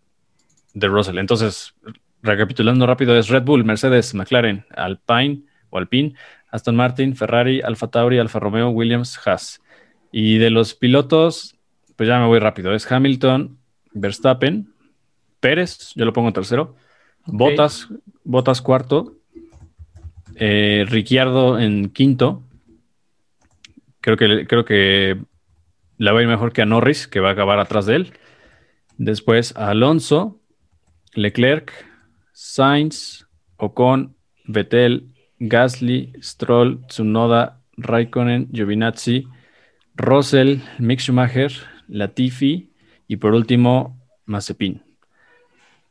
de 0.74 0.88
Russell. 0.88 1.18
Entonces, 1.18 1.74
recapitulando 2.22 2.86
rápido, 2.88 3.18
es 3.18 3.30
Red 3.30 3.44
Bull, 3.44 3.64
Mercedes, 3.64 4.14
McLaren, 4.14 4.66
Alpine 4.76 5.44
o 5.70 5.78
Alpine, 5.78 6.14
Aston 6.52 6.76
Martin, 6.76 7.16
Ferrari, 7.16 7.62
Alfa 7.62 7.90
Tauri, 7.90 8.20
Alfa 8.20 8.40
Romeo, 8.40 8.70
Williams, 8.70 9.20
Haas. 9.26 9.62
Y 10.12 10.38
de 10.38 10.50
los 10.50 10.74
pilotos, 10.74 11.56
pues 11.96 12.08
ya 12.08 12.20
me 12.20 12.28
voy 12.28 12.40
rápido. 12.40 12.74
Es 12.74 12.90
Hamilton, 12.92 13.58
Verstappen, 13.94 14.74
Pérez, 15.40 15.94
yo 15.96 16.06
lo 16.06 16.14
pongo 16.14 16.34
tercero, 16.34 16.76
Botas, 17.26 17.90
Botas 18.24 18.62
cuarto, 18.62 19.18
eh, 20.36 20.86
Ricciardo 20.88 21.60
en 21.60 21.90
quinto. 21.90 22.44
Creo 24.02 24.18
que, 24.18 24.48
creo 24.48 24.66
que 24.66 25.18
le 25.98 26.12
va 26.12 26.20
a 26.20 26.22
ir 26.22 26.28
mejor 26.28 26.54
que 26.54 26.62
a 26.62 26.66
Norris, 26.66 27.08
que 27.08 27.20
va 27.20 27.30
a 27.30 27.34
acabar 27.34 27.60
atrás 27.60 27.86
de 27.86 27.96
él. 27.96 28.14
Después 28.98 29.56
a 29.56 29.70
Alonso, 29.70 30.40
Leclerc, 31.14 31.74
Sainz, 32.40 33.26
Ocon, 33.58 34.16
Vettel, 34.46 35.12
Gasly, 35.40 36.14
Stroll, 36.22 36.86
Tsunoda, 36.86 37.64
Raikkonen, 37.78 38.48
Giovinazzi, 38.52 39.28
Russell, 39.96 40.60
Mick 40.78 41.00
Schumacher, 41.00 41.52
Latifi 41.88 42.72
y 43.08 43.16
por 43.16 43.34
último 43.34 44.00
Mazepin. 44.26 44.84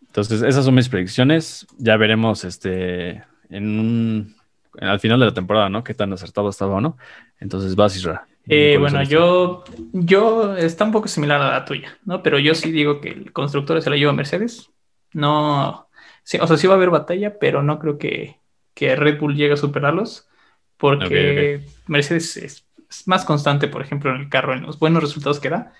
Entonces, 0.06 0.42
esas 0.42 0.64
son 0.64 0.76
mis 0.76 0.88
predicciones. 0.88 1.66
Ya 1.78 1.96
veremos 1.96 2.44
este 2.44 3.24
en 3.50 4.36
al 4.80 5.00
final 5.00 5.18
de 5.18 5.26
la 5.26 5.34
temporada, 5.34 5.68
¿no? 5.68 5.82
Qué 5.82 5.94
tan 5.94 6.12
acertado 6.12 6.50
estaba 6.50 6.76
o 6.76 6.80
no. 6.80 6.96
Entonces, 7.40 7.74
vas, 7.74 7.96
Isra. 7.96 8.24
Eh, 8.46 8.76
bueno, 8.78 9.02
yo, 9.02 9.64
yo 9.92 10.56
está 10.56 10.84
un 10.84 10.92
poco 10.92 11.08
similar 11.08 11.42
a 11.42 11.50
la 11.50 11.64
tuya, 11.64 11.98
¿no? 12.04 12.22
Pero 12.22 12.38
yo 12.38 12.54
sí 12.54 12.70
digo 12.70 13.00
que 13.00 13.08
el 13.08 13.32
constructor 13.32 13.82
se 13.82 13.90
la 13.90 13.96
lleva 13.96 14.12
a 14.12 14.14
Mercedes. 14.14 14.70
No, 15.12 15.85
sí, 16.26 16.38
o 16.40 16.46
sea, 16.46 16.56
sí 16.56 16.66
va 16.66 16.74
a 16.74 16.76
haber 16.76 16.90
batalla, 16.90 17.38
pero 17.38 17.62
no 17.62 17.78
creo 17.78 17.98
que, 17.98 18.40
Red 18.74 19.20
Bull 19.20 19.36
llegue 19.36 19.54
a 19.54 19.56
superarlos, 19.56 20.28
porque 20.76 21.62
Mercedes 21.86 22.36
es, 22.36 22.66
más 23.06 23.24
constante, 23.24 23.68
por 23.68 23.80
ejemplo, 23.80 24.14
en 24.14 24.20
el 24.20 24.28
carro, 24.28 24.52
en 24.52 24.62
los 24.62 24.78
buenos 24.78 25.02
resultados 25.02 25.40
que 25.40 25.50
da. 25.50 25.72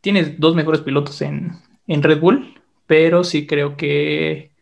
Tienes 0.00 0.38
dos 0.38 0.54
mejores 0.54 0.80
pilotos 0.80 1.22
en, 1.22 1.52
en 1.86 2.02
Red 2.02 2.20
Bull, 2.20 2.60
pero 2.86 3.24
sí 3.24 3.46
creo 3.46 3.76
que, 3.76 4.52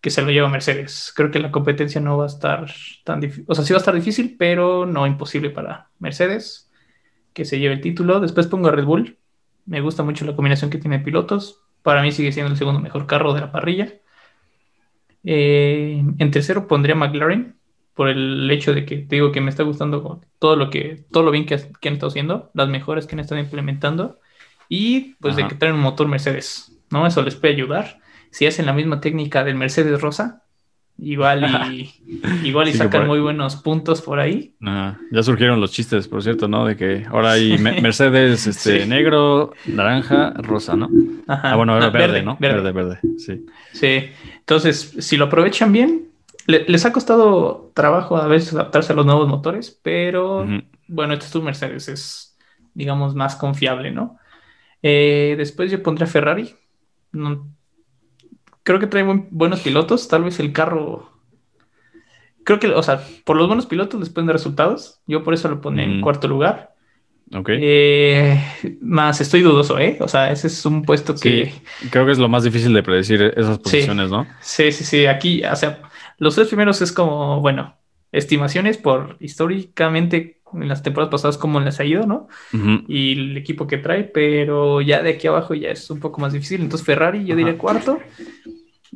que 0.00 0.10
se 0.10 0.22
lo 0.22 0.30
lleva 0.30 0.48
Mercedes. 0.48 1.12
Creo 1.14 1.30
que 1.30 1.38
la 1.38 1.52
competencia 1.52 2.00
no 2.00 2.18
va 2.18 2.24
a 2.24 2.28
estar 2.28 2.70
tan 3.04 3.20
difícil, 3.20 3.44
o 3.48 3.54
sea, 3.54 3.64
sí 3.64 3.72
va 3.72 3.78
a 3.78 3.82
estar 3.82 3.94
difícil, 3.94 4.36
pero 4.38 4.84
no 4.84 5.06
imposible 5.06 5.50
para 5.50 5.90
Mercedes 6.00 6.70
que 7.32 7.44
se 7.44 7.58
lleve 7.58 7.74
el 7.74 7.80
título. 7.80 8.20
Después 8.20 8.48
pongo 8.48 8.68
a 8.68 8.72
Red 8.72 8.84
Bull. 8.84 9.18
Me 9.64 9.80
gusta 9.80 10.02
mucho 10.02 10.24
la 10.24 10.34
combinación 10.34 10.70
que 10.70 10.78
tiene 10.78 10.98
pilotos. 10.98 11.62
Para 11.82 12.02
mí 12.02 12.12
sigue 12.12 12.32
siendo 12.32 12.50
el 12.50 12.58
segundo 12.58 12.80
mejor 12.80 13.06
carro 13.06 13.32
de 13.32 13.40
la 13.40 13.52
parrilla. 13.52 14.01
Eh, 15.24 16.02
en 16.18 16.30
tercero 16.30 16.66
pondría 16.66 16.94
McLaren 16.94 17.56
por 17.94 18.08
el 18.08 18.50
hecho 18.50 18.74
de 18.74 18.84
que 18.84 18.98
te 18.98 19.16
digo 19.16 19.32
que 19.32 19.40
me 19.40 19.50
está 19.50 19.62
gustando 19.62 20.20
todo 20.38 20.56
lo 20.56 20.70
que 20.70 21.04
todo 21.10 21.22
lo 21.22 21.30
bien 21.30 21.46
que, 21.46 21.54
han 21.54 21.92
estado 21.92 22.08
haciendo, 22.08 22.50
las 22.54 22.68
mejoras 22.68 23.06
que 23.06 23.14
han 23.14 23.20
estado 23.20 23.40
implementando 23.40 24.18
y 24.68 25.14
pues 25.20 25.36
de 25.36 25.46
que 25.46 25.54
traen 25.54 25.74
un 25.74 25.82
motor 25.82 26.08
Mercedes, 26.08 26.78
¿no? 26.90 27.06
Eso 27.06 27.22
les 27.22 27.36
puede 27.36 27.54
ayudar. 27.54 28.00
Si 28.30 28.46
hacen 28.46 28.64
la 28.64 28.72
misma 28.72 29.00
técnica 29.00 29.44
del 29.44 29.56
Mercedes 29.56 30.00
Rosa, 30.00 30.41
Igual 30.98 31.72
y, 31.72 31.90
igual 32.44 32.68
y 32.68 32.74
sacan 32.74 33.06
muy 33.06 33.20
buenos 33.20 33.56
puntos 33.56 34.00
por 34.02 34.20
ahí. 34.20 34.54
Ya 34.60 35.22
surgieron 35.22 35.60
los 35.60 35.72
chistes, 35.72 36.06
por 36.06 36.22
cierto, 36.22 36.48
¿no? 36.48 36.66
De 36.66 36.76
que 36.76 37.06
ahora 37.10 37.32
hay 37.32 37.58
Mercedes 37.58 38.46
este, 38.46 38.86
negro, 38.86 39.52
naranja, 39.66 40.32
rosa, 40.36 40.76
¿no? 40.76 40.88
Ah, 41.26 41.56
bueno, 41.56 41.74
ahora 41.74 41.90
verde, 41.90 42.22
¿no? 42.22 42.36
Verde. 42.38 42.72
verde, 42.72 42.98
sí. 43.18 43.44
Sí, 43.72 44.10
entonces, 44.38 44.94
si 44.98 45.16
lo 45.16 45.26
aprovechan 45.26 45.72
bien, 45.72 46.08
les 46.46 46.84
ha 46.84 46.92
costado 46.92 47.70
trabajo 47.74 48.16
a 48.16 48.26
veces 48.26 48.52
adaptarse 48.54 48.92
a 48.92 48.96
los 48.96 49.06
nuevos 49.06 49.28
motores, 49.28 49.78
pero 49.82 50.46
bueno, 50.88 51.14
este 51.14 51.26
es 51.26 51.32
tu 51.32 51.42
Mercedes, 51.42 51.88
es, 51.88 52.36
digamos, 52.74 53.14
más 53.14 53.36
confiable, 53.36 53.90
¿no? 53.90 54.18
Eh, 54.82 55.34
después 55.38 55.70
yo 55.70 55.82
pondré 55.82 56.04
a 56.04 56.08
Ferrari. 56.08 56.54
No, 57.12 57.46
creo 58.62 58.78
que 58.78 58.86
trae 58.86 59.02
buenos 59.02 59.60
pilotos. 59.60 60.08
Tal 60.08 60.24
vez 60.24 60.40
el 60.40 60.52
carro. 60.52 61.10
Creo 62.44 62.58
que, 62.58 62.68
o 62.68 62.82
sea, 62.82 63.06
por 63.24 63.36
los 63.36 63.46
buenos 63.46 63.66
pilotos 63.66 64.00
después 64.00 64.26
de 64.26 64.32
resultados. 64.32 65.00
Yo 65.06 65.22
por 65.22 65.34
eso 65.34 65.48
lo 65.48 65.60
pone 65.60 65.84
en 65.84 66.00
cuarto 66.00 66.28
lugar. 66.28 66.74
Ok. 67.34 67.48
Eh, 67.52 68.78
más 68.82 69.20
estoy 69.20 69.40
dudoso, 69.40 69.78
¿eh? 69.78 69.96
O 70.00 70.08
sea, 70.08 70.30
ese 70.30 70.48
es 70.48 70.66
un 70.66 70.82
puesto 70.82 71.14
que. 71.14 71.52
creo 71.90 72.04
que 72.04 72.12
es 72.12 72.18
lo 72.18 72.28
más 72.28 72.44
difícil 72.44 72.74
de 72.74 72.82
predecir 72.82 73.22
esas 73.36 73.58
posiciones, 73.58 74.10
¿no? 74.10 74.26
Sí, 74.40 74.70
sí, 74.72 74.84
sí. 74.84 75.06
Aquí, 75.06 75.42
o 75.44 75.56
sea, 75.56 75.80
los 76.18 76.34
tres 76.34 76.48
primeros 76.48 76.82
es 76.82 76.92
como, 76.92 77.40
bueno, 77.40 77.76
estimaciones 78.10 78.76
por 78.76 79.16
históricamente 79.20 80.41
en 80.54 80.68
las 80.68 80.82
temporadas 80.82 81.10
pasadas 81.10 81.38
cómo 81.38 81.60
les 81.60 81.80
ha 81.80 81.84
ido, 81.84 82.06
¿no? 82.06 82.28
Y 82.88 83.12
el 83.12 83.36
equipo 83.36 83.66
que 83.66 83.78
trae, 83.78 84.04
pero 84.04 84.80
ya 84.80 85.02
de 85.02 85.10
aquí 85.10 85.26
abajo 85.26 85.54
ya 85.54 85.70
es 85.70 85.88
un 85.90 86.00
poco 86.00 86.20
más 86.20 86.32
difícil. 86.32 86.60
Entonces 86.60 86.84
Ferrari 86.86 87.24
yo 87.24 87.36
diría 87.36 87.56
cuarto. 87.58 87.98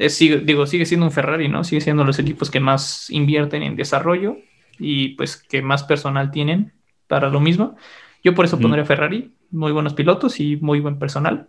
sigue, 0.09 0.39
digo, 0.39 0.67
sigue 0.67 0.87
siendo 0.87 1.07
un 1.07 1.13
Ferrari, 1.13 1.49
¿no? 1.49 1.65
Sigue 1.65 1.81
siendo 1.81 2.05
los 2.05 2.19
equipos 2.19 2.51
que 2.51 2.61
más 2.61 3.11
invierten 3.11 3.63
en 3.63 3.77
desarrollo 3.77 4.37
y 4.79 5.11
pues 5.11 5.37
que 5.37 5.63
más 5.63 5.85
personal 5.85 6.31
tienen 6.31 6.73
para 7.07 7.29
lo 7.29 7.41
mismo. 7.41 7.77
Yo 8.23 8.35
por 8.35 8.45
eso 8.45 8.59
pondría 8.59 8.85
Ferrari, 8.85 9.33
muy 9.51 9.73
buenos 9.73 9.95
pilotos 9.95 10.41
y 10.41 10.57
muy 10.57 10.81
buen 10.81 10.99
personal. 10.99 11.49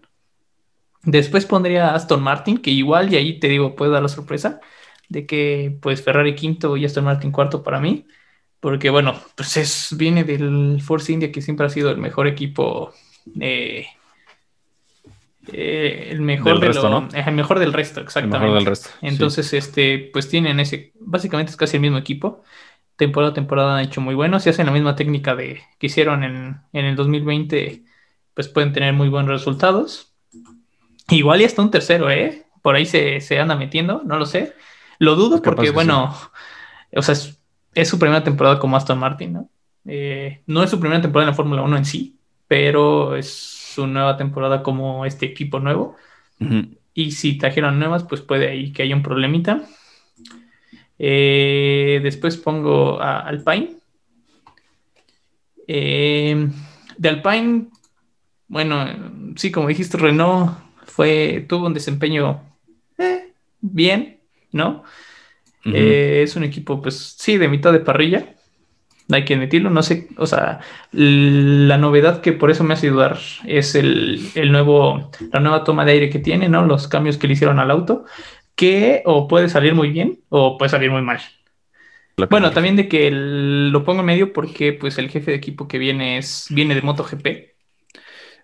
Después 1.04 1.46
pondría 1.46 1.96
Aston 1.96 2.22
Martin, 2.22 2.58
que 2.58 2.72
igual 2.72 3.14
y 3.14 3.18
ahí 3.18 3.40
te 3.40 3.48
digo, 3.48 3.76
puede 3.76 3.92
dar 3.92 4.02
la 4.02 4.10
sorpresa 4.10 4.60
de 5.10 5.26
que 5.26 5.78
pues 5.82 6.04
Ferrari 6.04 6.36
quinto 6.36 6.76
y 6.78 6.86
Aston 6.86 7.06
Martin 7.06 7.32
cuarto 7.32 7.64
para 7.64 7.80
mí 7.80 8.06
porque 8.60 8.90
bueno, 8.90 9.20
pues 9.36 9.58
es, 9.58 9.96
viene 9.98 10.24
del 10.24 10.82
Force 10.82 11.12
India 11.12 11.32
que 11.32 11.42
siempre 11.42 11.66
ha 11.66 11.70
sido 11.70 11.92
el 11.92 11.98
mejor 11.98 12.28
equipo, 12.28 12.94
eh, 13.40 13.88
eh, 15.52 16.10
el 16.12 16.22
mejor 16.22 16.60
del 16.60 16.74
resto, 16.74 16.90
¿no? 16.90 17.08
el 17.14 17.34
mejor 17.34 17.60
del 17.60 17.74
resto, 17.74 18.02
exactamente. 18.02 18.38
El 18.38 18.44
mejor 18.44 18.58
del 18.58 18.66
resto. 18.66 18.90
Entonces, 19.02 19.54
este, 19.54 20.10
pues 20.12 20.30
tienen 20.30 20.60
ese, 20.60 20.92
básicamente 21.00 21.52
es 21.52 21.58
casi 21.58 21.78
el 21.78 21.82
mismo 21.82 21.98
equipo. 21.98 22.44
Temporada 22.96 23.32
a 23.32 23.36
temporada 23.36 23.78
han 23.78 23.86
hecho 23.86 24.02
muy 24.02 24.16
buenos. 24.16 24.44
Si 24.44 24.50
hacen 24.50 24.66
la 24.66 24.72
misma 24.72 24.96
técnica 24.96 25.36
de 25.36 25.62
que 25.78 25.86
hicieron 25.86 26.24
en, 26.24 26.62
en 26.74 26.86
el 26.86 26.96
2020, 26.96 27.84
pues 28.34 28.48
pueden 28.48 28.74
tener 28.74 28.94
muy 28.94 29.10
buenos 29.10 29.32
resultados. 29.32 30.14
Igual 31.10 31.42
y 31.42 31.46
hasta 31.46 31.62
un 31.62 31.72
tercero, 31.72 32.10
¿eh? 32.10 32.48
Por 32.64 32.76
ahí 32.76 32.86
se, 32.86 33.22
se 33.22 33.40
anda 33.40 33.56
metiendo, 33.56 34.02
no 34.04 34.18
lo 34.18 34.26
sé. 34.26 34.56
Lo 35.00 35.16
dudo 35.16 35.42
porque, 35.42 35.70
bueno, 35.70 36.16
o 36.96 37.02
sea, 37.02 37.14
es, 37.14 37.37
es 37.74 37.88
su 37.88 38.00
primera 38.00 38.24
temporada 38.24 38.60
como 38.60 38.78
Aston 38.78 39.00
Martin, 39.00 39.34
¿no? 39.34 39.50
Eh, 39.86 40.42
no 40.48 40.64
es 40.64 40.70
su 40.70 40.80
primera 40.80 41.02
temporada 41.02 41.30
en 41.30 41.32
la 41.32 41.36
Fórmula 41.36 41.62
1 41.62 41.78
en 41.78 41.86
sí, 41.86 42.18
pero 42.48 43.16
es 43.16 43.30
su 43.32 43.88
nueva 43.88 44.18
temporada 44.18 44.64
como 44.64 45.06
este 45.06 45.26
equipo 45.26 45.60
nuevo. 45.60 45.96
Y 46.94 47.12
si 47.12 47.38
trajeron 47.38 47.80
nuevas, 47.80 48.04
pues 48.04 48.22
puede 48.22 48.50
ahí 48.50 48.72
que 48.72 48.84
haya 48.84 48.96
un 48.96 49.04
problemita. 49.04 49.62
Eh, 51.00 52.00
después 52.04 52.38
pongo 52.38 53.02
a 53.02 53.20
Alpine. 53.20 53.76
Eh, 55.68 56.50
de 56.98 57.10
Alpine, 57.10 57.68
bueno, 58.48 59.34
sí, 59.36 59.52
como 59.52 59.68
dijiste, 59.68 59.98
Renault 59.98 60.58
fue, 60.86 61.46
tuvo 61.48 61.68
un 61.68 61.74
desempeño 61.74 62.42
bien, 63.62 64.20
¿no? 64.52 64.84
Eh, 65.66 66.22
es 66.24 66.36
un 66.36 66.44
equipo, 66.44 66.82
pues 66.82 67.16
sí, 67.18 67.38
de 67.38 67.48
mitad 67.48 67.74
de 67.74 67.80
parrilla. 67.80 68.36
Hay 69.10 69.24
que 69.24 69.36
admitirlo, 69.36 69.70
no 69.70 69.84
sé, 69.84 70.10
o 70.18 70.26
sea, 70.26 70.60
la 70.92 71.78
novedad 71.78 72.20
que 72.20 72.34
por 72.34 72.52
eso 72.52 72.66
me 72.66 72.74
hace 72.74 72.90
dudar 72.90 73.18
es 73.46 73.74
el, 73.76 74.20
nuevo, 74.52 75.12
la 75.32 75.40
nueva 75.40 75.64
toma 75.64 75.86
de 75.86 75.94
aire 75.94 76.10
que 76.10 76.20
tiene, 76.20 76.50
¿no? 76.50 76.66
Los 76.66 76.90
cambios 76.90 77.18
que 77.18 77.28
le 77.28 77.34
hicieron 77.34 77.60
al 77.60 77.72
auto, 77.72 78.04
que 78.56 79.04
o 79.06 79.30
puede 79.30 79.48
salir 79.48 79.74
muy 79.76 79.92
bien 79.92 80.20
o 80.28 80.58
puede 80.58 80.70
salir 80.70 80.92
muy 80.92 81.02
mal. 81.04 81.22
Bueno, 82.30 82.52
también 82.52 82.76
de 82.76 82.90
que 82.90 83.10
lo 83.12 83.84
pongo 83.86 84.02
en 84.02 84.08
medio 84.08 84.34
porque 84.34 84.74
pues 84.74 84.98
el 84.98 85.10
jefe 85.10 85.32
de 85.32 85.38
equipo 85.38 85.68
que 85.68 85.78
viene 85.78 86.18
es 86.18 86.48
viene 86.50 86.76
de 86.76 86.82
MotoGP. 86.82 87.28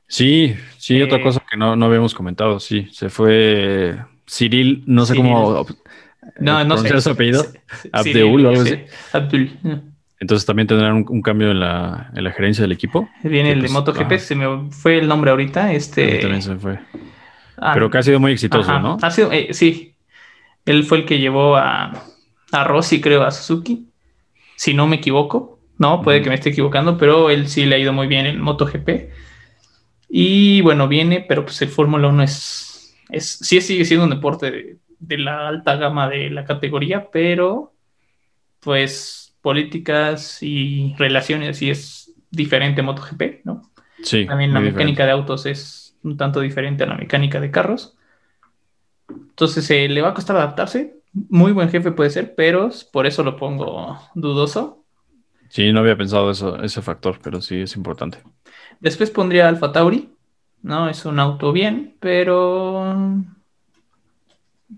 Sí, 0.08 0.56
sí, 0.78 1.02
otra 1.02 1.18
eh, 1.18 1.22
cosa 1.22 1.44
que 1.50 1.58
no, 1.58 1.76
no 1.76 1.88
habíamos 1.88 2.14
comentado, 2.14 2.60
sí, 2.60 2.88
se 2.92 3.10
fue 3.10 3.98
Cyril, 4.28 4.84
no 4.86 5.06
sé 5.06 5.16
cómo 5.16 5.66
no, 6.40 6.64
no 6.64 6.78
sé. 6.78 7.02
su 7.02 7.10
apellido? 7.10 7.46
Abdul 7.92 8.46
o 8.46 8.50
algo 8.50 8.62
así. 8.62 8.80
Abdul. 9.12 9.52
Entonces 10.20 10.46
también 10.46 10.68
tendrán 10.68 11.06
un, 11.08 11.22
cambio 11.22 11.52
en 11.52 11.60
la, 11.60 12.12
en 12.16 12.24
la, 12.24 12.32
gerencia 12.32 12.62
del 12.62 12.72
equipo. 12.72 13.10
Viene 13.24 13.52
el 13.52 13.62
de 13.62 13.68
pues, 13.68 13.74
MotoGP, 13.74 14.18
se 14.20 14.36
me 14.36 14.72
fue 14.72 15.00
el 15.00 15.08
nombre 15.08 15.32
ahorita. 15.32 15.74
Este... 15.74 16.20
también 16.20 16.42
se 16.42 16.56
fue. 16.56 16.80
Ah, 17.58 17.72
Pero 17.74 17.90
que 17.90 17.98
ha 17.98 18.04
sido 18.04 18.20
muy 18.20 18.32
exitoso, 18.32 18.80
¿no? 18.80 18.98
Ha 19.02 19.12
sido, 19.12 19.32
eh, 19.32 19.50
sí. 19.52 19.96
Él 20.66 20.86
fue 20.86 21.00
el 21.00 21.06
que 21.06 21.20
llevó 21.20 21.58
a, 21.58 22.06
a 22.54 22.64
Rossi, 22.64 23.02
creo, 23.02 23.24
a 23.24 23.32
Suzuki. 23.32 23.90
Si 24.56 24.74
no 24.74 24.88
me 24.88 24.96
equivoco. 24.98 25.60
No, 25.78 26.02
puede 26.02 26.22
que 26.22 26.30
me 26.30 26.36
esté 26.36 26.52
equivocando, 26.52 26.98
pero 26.98 27.30
él 27.30 27.48
sí 27.48 27.66
le 27.66 27.76
ha 27.76 27.80
ido 27.80 27.92
muy 27.92 28.08
bien 28.08 28.26
en 28.26 28.40
MotoGP. 28.40 29.10
Y 30.08 30.62
bueno, 30.62 30.88
viene, 30.88 31.26
pero 31.28 31.44
pues 31.44 31.62
el 31.62 31.70
Fórmula 31.70 32.08
1 32.08 32.24
es, 32.24 32.96
es. 33.10 33.40
Sí, 33.42 33.60
sigue 33.60 33.84
siendo 33.84 34.06
un 34.06 34.12
deporte 34.12 34.52
de, 34.52 34.78
de 35.08 35.18
la 35.18 35.48
alta 35.48 35.76
gama 35.76 36.10
de 36.10 36.30
la 36.30 36.46
categoría, 36.46 37.10
pero 37.12 37.74
pues 38.60 39.36
políticas 39.42 40.42
y 40.42 40.96
relaciones 40.98 41.62
y 41.62 41.70
es 41.70 42.14
diferente 42.32 42.82
MotoGP, 42.82 43.44
¿no? 43.44 43.70
Sí. 44.02 44.26
También 44.26 44.54
la 44.54 44.62
mecánica 44.62 45.06
de 45.06 45.12
autos 45.12 45.46
es 45.46 45.98
un 46.04 46.18
tanto 46.18 46.40
diferente 46.40 46.84
a 46.84 46.88
la 46.88 46.96
mecánica 46.96 47.40
de 47.40 47.52
carros. 47.52 47.96
Entonces 49.10 49.70
eh, 49.72 49.88
le 49.90 50.02
va 50.02 50.10
a 50.10 50.14
costar 50.14 50.38
adaptarse. 50.38 51.02
Muy 51.30 51.52
buen 51.52 51.70
jefe 51.70 51.92
puede 51.92 52.10
ser, 52.10 52.34
pero 52.36 52.70
por 52.92 53.06
eso 53.06 53.24
lo 53.24 53.38
pongo 53.38 54.00
dudoso. 54.16 54.84
Sí, 55.50 55.72
no 55.72 55.82
había 55.82 55.98
pensado 55.98 56.32
eso, 56.32 56.62
ese 56.64 56.82
factor, 56.82 57.20
pero 57.22 57.42
sí 57.42 57.62
es 57.62 57.76
importante. 57.76 58.20
Después 58.80 59.12
pondría 59.12 59.48
Alfa 59.48 59.72
Tauri. 59.72 60.10
No, 60.64 60.90
es 60.90 61.06
un 61.06 61.20
auto 61.20 61.52
bien, 61.52 61.96
pero 62.00 62.96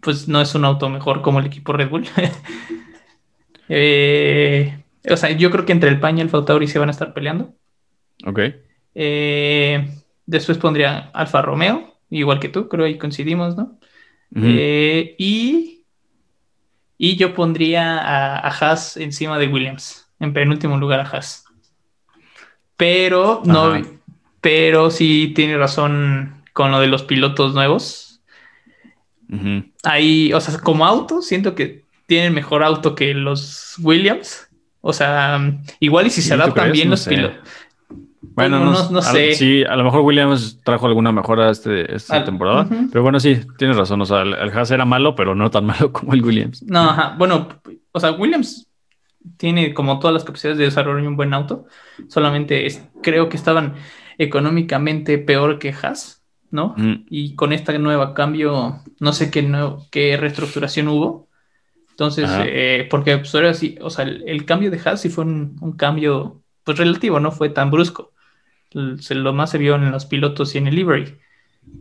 pues 0.02 0.28
no 0.28 0.42
es 0.42 0.54
un 0.56 0.66
auto 0.66 0.90
mejor 0.90 1.22
como 1.22 1.40
el 1.40 1.46
equipo 1.46 1.74
Red 1.74 1.90
Bull. 1.90 2.06
Eh, 3.68 4.84
o 5.10 5.18
sea, 5.18 5.32
yo 5.32 5.50
creo 5.50 5.66
que 5.66 5.72
entre 5.72 5.90
el 5.90 6.00
Paña 6.00 6.20
y 6.20 6.22
el 6.22 6.28
Alfa 6.28 6.46
Tauri 6.46 6.68
se 6.68 6.78
van 6.78 6.90
a 6.90 6.92
estar 6.92 7.16
peleando. 7.16 7.56
Ok. 8.24 8.40
Eh, 8.94 9.90
después 10.26 10.58
pondría 10.58 11.10
Alfa 11.14 11.42
Romeo, 11.42 11.96
igual 12.12 12.40
que 12.40 12.50
tú, 12.50 12.70
creo 12.70 12.86
ahí 12.86 13.00
coincidimos, 13.00 13.58
¿no? 13.58 13.80
Eh, 14.36 15.16
y, 15.18 15.84
y 16.98 17.16
yo 17.16 17.34
pondría 17.34 17.98
a, 17.98 18.38
a, 18.38 18.50
Haas 18.50 18.98
encima 18.98 19.40
de 19.40 19.48
Williams, 19.48 20.08
en 20.20 20.34
penúltimo 20.34 20.78
lugar 20.78 21.00
a 21.00 21.10
Haas. 21.10 21.46
Pero 22.78 23.42
no, 23.46 23.74
Ajá. 23.74 23.82
pero 24.42 24.92
sí 24.92 25.32
tiene 25.34 25.58
razón 25.58 26.44
con 26.54 26.72
lo 26.72 26.80
de 26.82 26.88
los 26.88 27.04
pilotos 27.04 27.54
nuevos. 27.54 28.15
Uh 29.30 29.36
-huh. 29.36 29.72
Ahí, 29.84 30.34
o 30.34 30.40
sea, 30.40 30.58
como 30.60 30.86
auto, 30.86 31.22
siento 31.22 31.56
que 31.56 31.84
tienen 32.08 32.34
mejor 32.34 32.64
auto 32.64 32.96
que 32.96 33.14
los 33.14 33.76
Williams. 33.82 34.48
O 34.82 34.94
sea, 34.94 35.40
igual 35.80 36.08
y 36.08 36.10
si 36.12 36.22
se 36.22 36.34
adaptan 36.34 36.72
bien 36.72 36.90
no 36.90 36.92
los 36.92 37.08
pilotos. 37.08 37.40
Bueno, 38.20 38.60
no, 38.60 38.72
no, 38.72 38.90
no 38.90 39.02
sé. 39.02 39.32
A, 39.32 39.34
sí, 39.34 39.64
a 39.64 39.76
lo 39.76 39.84
mejor 39.84 40.02
Williams 40.02 40.60
trajo 40.64 40.88
alguna 40.88 41.12
mejora 41.12 41.50
este, 41.50 41.96
esta 41.96 42.18
Al, 42.18 42.26
temporada. 42.26 42.68
Uh 42.70 42.74
-huh. 42.74 42.90
Pero 42.92 43.02
bueno, 43.02 43.20
sí, 43.20 43.40
tienes 43.58 43.78
razón. 43.78 44.02
O 44.02 44.06
sea, 44.06 44.22
el, 44.22 44.34
el, 44.34 44.50
Haas 44.50 44.72
era 44.72 44.86
malo, 44.86 45.16
pero 45.16 45.36
no 45.36 45.50
tan 45.50 45.66
malo 45.72 45.92
como 45.92 46.14
el 46.14 46.24
Williams. 46.24 46.64
No, 46.64 46.82
ajá. 46.82 47.16
Bueno, 47.18 47.48
o 47.92 48.00
sea, 48.00 48.12
Williams 48.12 48.68
tiene 49.38 49.74
como 49.74 50.00
todas 50.00 50.14
las 50.14 50.24
capacidades 50.24 50.58
de 50.58 50.66
desarrollar 50.66 51.08
un 51.08 51.16
buen 51.16 51.34
auto. 51.34 51.66
Solamente 52.10 52.66
es, 52.66 52.88
creo 53.02 53.30
que 53.30 53.38
estaban 53.38 53.76
económicamente 54.18 55.18
peor 55.18 55.60
que 55.60 55.74
Haas, 55.74 56.24
¿no? 56.52 56.74
Mm. 56.78 57.06
Y 57.10 57.36
con 57.36 57.54
esta 57.54 57.78
nueva 57.78 58.14
cambio, 58.14 58.82
no 59.00 59.14
sé 59.14 59.32
qué, 59.32 59.42
nuevo, 59.42 59.86
qué 59.92 60.18
reestructuración 60.18 60.88
hubo. 60.88 61.28
Entonces, 61.92 62.30
eh, 62.44 62.88
porque 62.90 63.18
pues, 63.18 63.34
o 63.36 63.90
sea, 63.90 64.04
el, 64.06 64.24
el, 64.28 64.46
cambio 64.46 64.70
de 64.70 64.80
Haas 64.84 65.02
sí 65.02 65.10
fue 65.10 65.24
un, 65.24 65.58
un 65.62 65.74
cambio 65.78 66.42
pues 66.64 66.78
relativo, 66.78 67.20
no 67.20 67.32
fue 67.32 67.50
tan 67.50 67.72
brusco 67.72 68.12
lo 68.76 69.34
más 69.34 69.52
se 69.52 69.58
vio 69.58 69.76
en 69.76 69.92
los 69.92 70.06
pilotos 70.06 70.56
y 70.56 70.58
en 70.58 70.68
el 70.68 70.76
livery. 70.76 71.16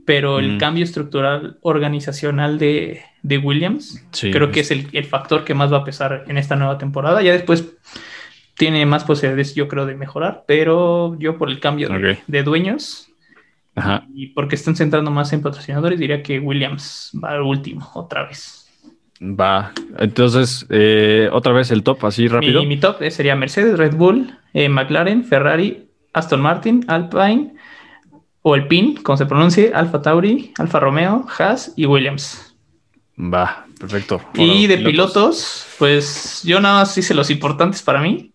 Pero 0.06 0.38
el 0.38 0.54
Mm. 0.54 0.58
cambio 0.58 0.84
estructural 0.84 1.58
organizacional 1.62 2.58
de, 2.58 3.02
de 3.22 3.38
Williams 3.38 4.02
Sí, 4.12 4.30
creo 4.30 4.50
que 4.50 4.60
es- 4.60 4.70
el, 4.70 4.88
el 4.92 5.04
factor 5.04 5.44
que 5.44 5.54
más 5.54 5.72
va 5.72 5.78
a 5.78 5.84
pesar 5.84 6.24
en 6.26 6.38
esta 6.38 6.56
nueva 6.56 6.78
temporada. 6.78 7.20
Ya 7.22 7.32
después 7.32 7.74
tiene 8.56 8.86
más 8.86 9.04
posibilidades, 9.04 9.54
yo 9.54 9.68
creo, 9.68 9.84
de 9.84 9.94
mejorar, 9.94 10.44
pero 10.46 11.18
yo 11.18 11.36
por 11.36 11.50
el 11.50 11.60
cambio 11.60 11.88
de, 11.88 12.18
de 12.26 12.42
dueños 12.42 13.08
Ajá. 13.76 14.06
y 14.14 14.28
porque 14.28 14.54
están 14.54 14.76
centrando 14.76 15.10
más 15.10 15.32
en 15.32 15.42
patrocinadores, 15.42 15.98
diría 15.98 16.22
que 16.22 16.38
Williams 16.38 17.10
va 17.22 17.30
al 17.30 17.42
último 17.42 17.90
otra 17.94 18.26
vez. 18.26 18.64
Va. 19.20 19.72
Entonces, 19.98 20.66
eh, 20.70 21.28
otra 21.32 21.52
vez 21.52 21.70
el 21.70 21.82
top, 21.82 22.04
así 22.04 22.28
rápido. 22.28 22.60
Mi, 22.60 22.68
mi 22.68 22.76
top 22.78 23.02
eh, 23.02 23.10
sería 23.10 23.36
Mercedes, 23.36 23.78
Red 23.78 23.94
Bull, 23.94 24.36
eh, 24.52 24.68
McLaren, 24.68 25.24
Ferrari, 25.24 25.88
Aston 26.12 26.40
Martin, 26.40 26.84
Alpine 26.88 27.54
o 28.42 28.54
Alpine, 28.54 29.02
como 29.02 29.16
se 29.16 29.26
pronuncie, 29.26 29.72
Alfa 29.74 30.02
Tauri, 30.02 30.52
Alfa 30.58 30.80
Romeo, 30.80 31.26
Haas 31.38 31.72
y 31.76 31.86
Williams. 31.86 32.54
Va, 33.16 33.66
perfecto. 33.78 34.20
y 34.34 34.66
de 34.66 34.78
pilotos, 34.78 35.66
pues 35.78 36.42
yo 36.44 36.60
nada 36.60 36.80
más 36.80 36.98
hice 36.98 37.14
los 37.14 37.30
importantes 37.30 37.80
para 37.80 38.00
mí, 38.00 38.32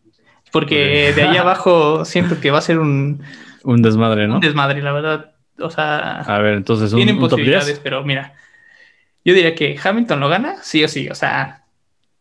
porque 0.51 1.13
de 1.13 1.21
ahí 1.21 1.37
abajo 1.37 2.05
siento 2.05 2.39
que 2.39 2.49
va 2.49 2.59
a 2.59 2.61
ser 2.61 2.79
un, 2.79 3.21
Un 3.63 3.81
desmadre, 3.81 4.27
¿no? 4.27 4.35
un 4.35 4.41
desmadre, 4.41 4.81
la 4.81 4.91
verdad. 4.91 5.35
O 5.59 5.69
sea, 5.69 6.21
A 6.21 6.39
ver, 6.39 6.53
entonces 6.55 6.93
un, 6.93 6.97
tienen 6.97 7.15
un 7.15 7.21
top 7.21 7.31
posibilidades, 7.31 7.67
10. 7.67 7.79
pero 7.79 8.03
mira, 8.03 8.33
yo 9.25 9.33
diría 9.33 9.55
que 9.55 9.77
Hamilton 9.81 10.19
lo 10.19 10.29
gana, 10.29 10.57
sí 10.63 10.83
o 10.83 10.87
sí, 10.87 11.09
o 11.09 11.15
sea, 11.15 11.65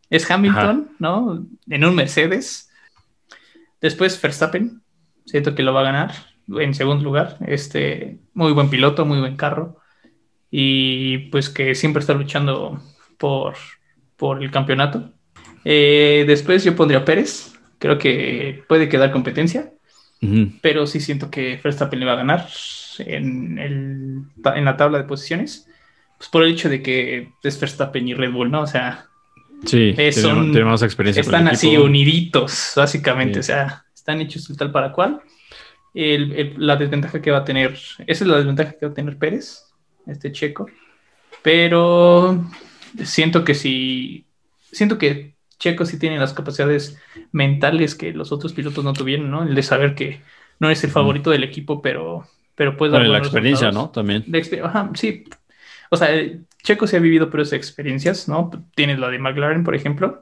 es 0.09 0.29
Hamilton, 0.29 0.91
¿no? 0.99 1.45
En 1.69 1.85
un 1.85 1.95
Mercedes. 1.95 2.69
Después 3.79 4.21
Verstappen, 4.21 4.81
siento 5.25 5.55
que 5.55 5.63
lo 5.63 5.73
va 5.73 5.81
a 5.81 5.83
ganar 5.83 6.11
en 6.57 6.73
segundo 6.73 7.03
lugar. 7.03 7.37
Este, 7.47 8.19
muy 8.33 8.51
buen 8.51 8.69
piloto, 8.69 9.05
muy 9.05 9.19
buen 9.19 9.37
carro. 9.37 9.77
Y 10.51 11.29
pues 11.29 11.49
que 11.49 11.75
siempre 11.75 12.01
está 12.01 12.13
luchando 12.13 12.81
por, 13.17 13.55
por 14.17 14.43
el 14.43 14.51
campeonato. 14.51 15.11
Eh, 15.63 16.25
después 16.27 16.63
yo 16.63 16.75
pondría 16.75 16.99
a 16.99 17.05
Pérez, 17.05 17.53
creo 17.77 17.97
que 17.97 18.63
puede 18.67 18.89
quedar 18.89 19.11
competencia 19.11 19.71
Ujú. 20.21 20.51
pero 20.61 20.85
sí 20.85 20.99
siento 20.99 21.31
que 21.31 21.59
Verstappen 21.63 21.99
le 21.99 22.05
va 22.05 22.13
a 22.13 22.17
ganar 22.17 22.47
en, 22.99 23.57
el, 23.57 24.21
en 24.55 24.65
la 24.65 24.75
tabla 24.77 24.97
de 24.97 25.05
posiciones, 25.05 25.67
pues 26.17 26.29
por 26.29 26.43
el 26.43 26.51
hecho 26.51 26.67
de 26.69 26.81
que 26.83 27.29
es 27.43 27.59
Verstappen 27.59 28.05
y 28.07 28.13
Red 28.13 28.31
Bull, 28.31 28.51
¿no? 28.51 28.61
O 28.61 28.67
sea, 28.67 29.05
Sí, 29.65 29.93
Es 29.97 30.15
tiene, 30.15 30.39
un- 30.39 30.51
tiene 30.51 30.65
más 30.65 30.81
experiencia. 30.83 31.19
están 31.21 31.47
así 31.49 31.75
uniditos, 31.75 32.71
básicamente, 32.77 33.35
Sí. 33.35 33.39
o 33.39 33.43
sea, 33.43 33.83
están 33.93 34.21
hechos 34.21 34.47
tal 34.57 34.71
para 34.71 34.91
cual. 34.93 35.21
El- 35.93 36.31
el- 36.33 36.53
la 36.57 36.75
desventaja 36.77 37.21
que 37.21 37.31
va 37.31 37.39
a 37.39 37.43
tener, 37.43 37.73
esa 37.73 38.23
es 38.23 38.27
la 38.27 38.37
desventaja 38.37 38.71
que 38.73 38.85
va 38.85 38.91
a 38.91 38.95
tener 38.95 39.17
Pérez, 39.17 39.65
este 40.07 40.31
checo, 40.31 40.67
pero 41.41 42.45
siento 43.03 43.43
que 43.43 43.55
si, 43.55 44.25
siento 44.71 44.97
que 44.97 45.35
Checo 45.59 45.85
sí 45.85 45.99
tiene 45.99 46.17
las 46.17 46.33
capacidades 46.33 46.97
mentales 47.31 47.93
que 47.95 48.13
los 48.13 48.31
otros 48.31 48.53
pilotos 48.53 48.83
no 48.83 48.93
tuvieron, 48.93 49.29
¿no? 49.29 49.43
El 49.43 49.53
de 49.55 49.63
saber 49.63 49.93
que 49.93 50.21
no 50.59 50.69
es 50.69 50.83
el 50.83 50.89
favorito 50.89 51.29
del 51.31 51.43
equipo, 51.43 51.81
pero, 51.81 52.25
pero 52.55 52.75
puede 52.77 52.93
dar 52.93 53.01
Bueno, 53.01 53.13
la 53.13 53.19
experiencia, 53.19 53.67
resultados. 53.67 53.89
¿no? 53.89 53.91
También. 53.93 54.25
Exper- 54.25 54.63
Ajá, 54.65 54.89
sí. 54.95 55.25
O 55.89 55.97
sea, 55.97 56.15
eh, 56.15 56.41
Checo 56.63 56.87
se 56.87 56.97
ha 56.97 56.99
vivido 56.99 57.29
por 57.29 57.39
esas 57.41 57.53
experiencias, 57.53 58.27
¿no? 58.27 58.51
Tienes 58.75 58.99
la 58.99 59.09
de 59.09 59.19
McLaren, 59.19 59.63
por 59.63 59.75
ejemplo. 59.75 60.21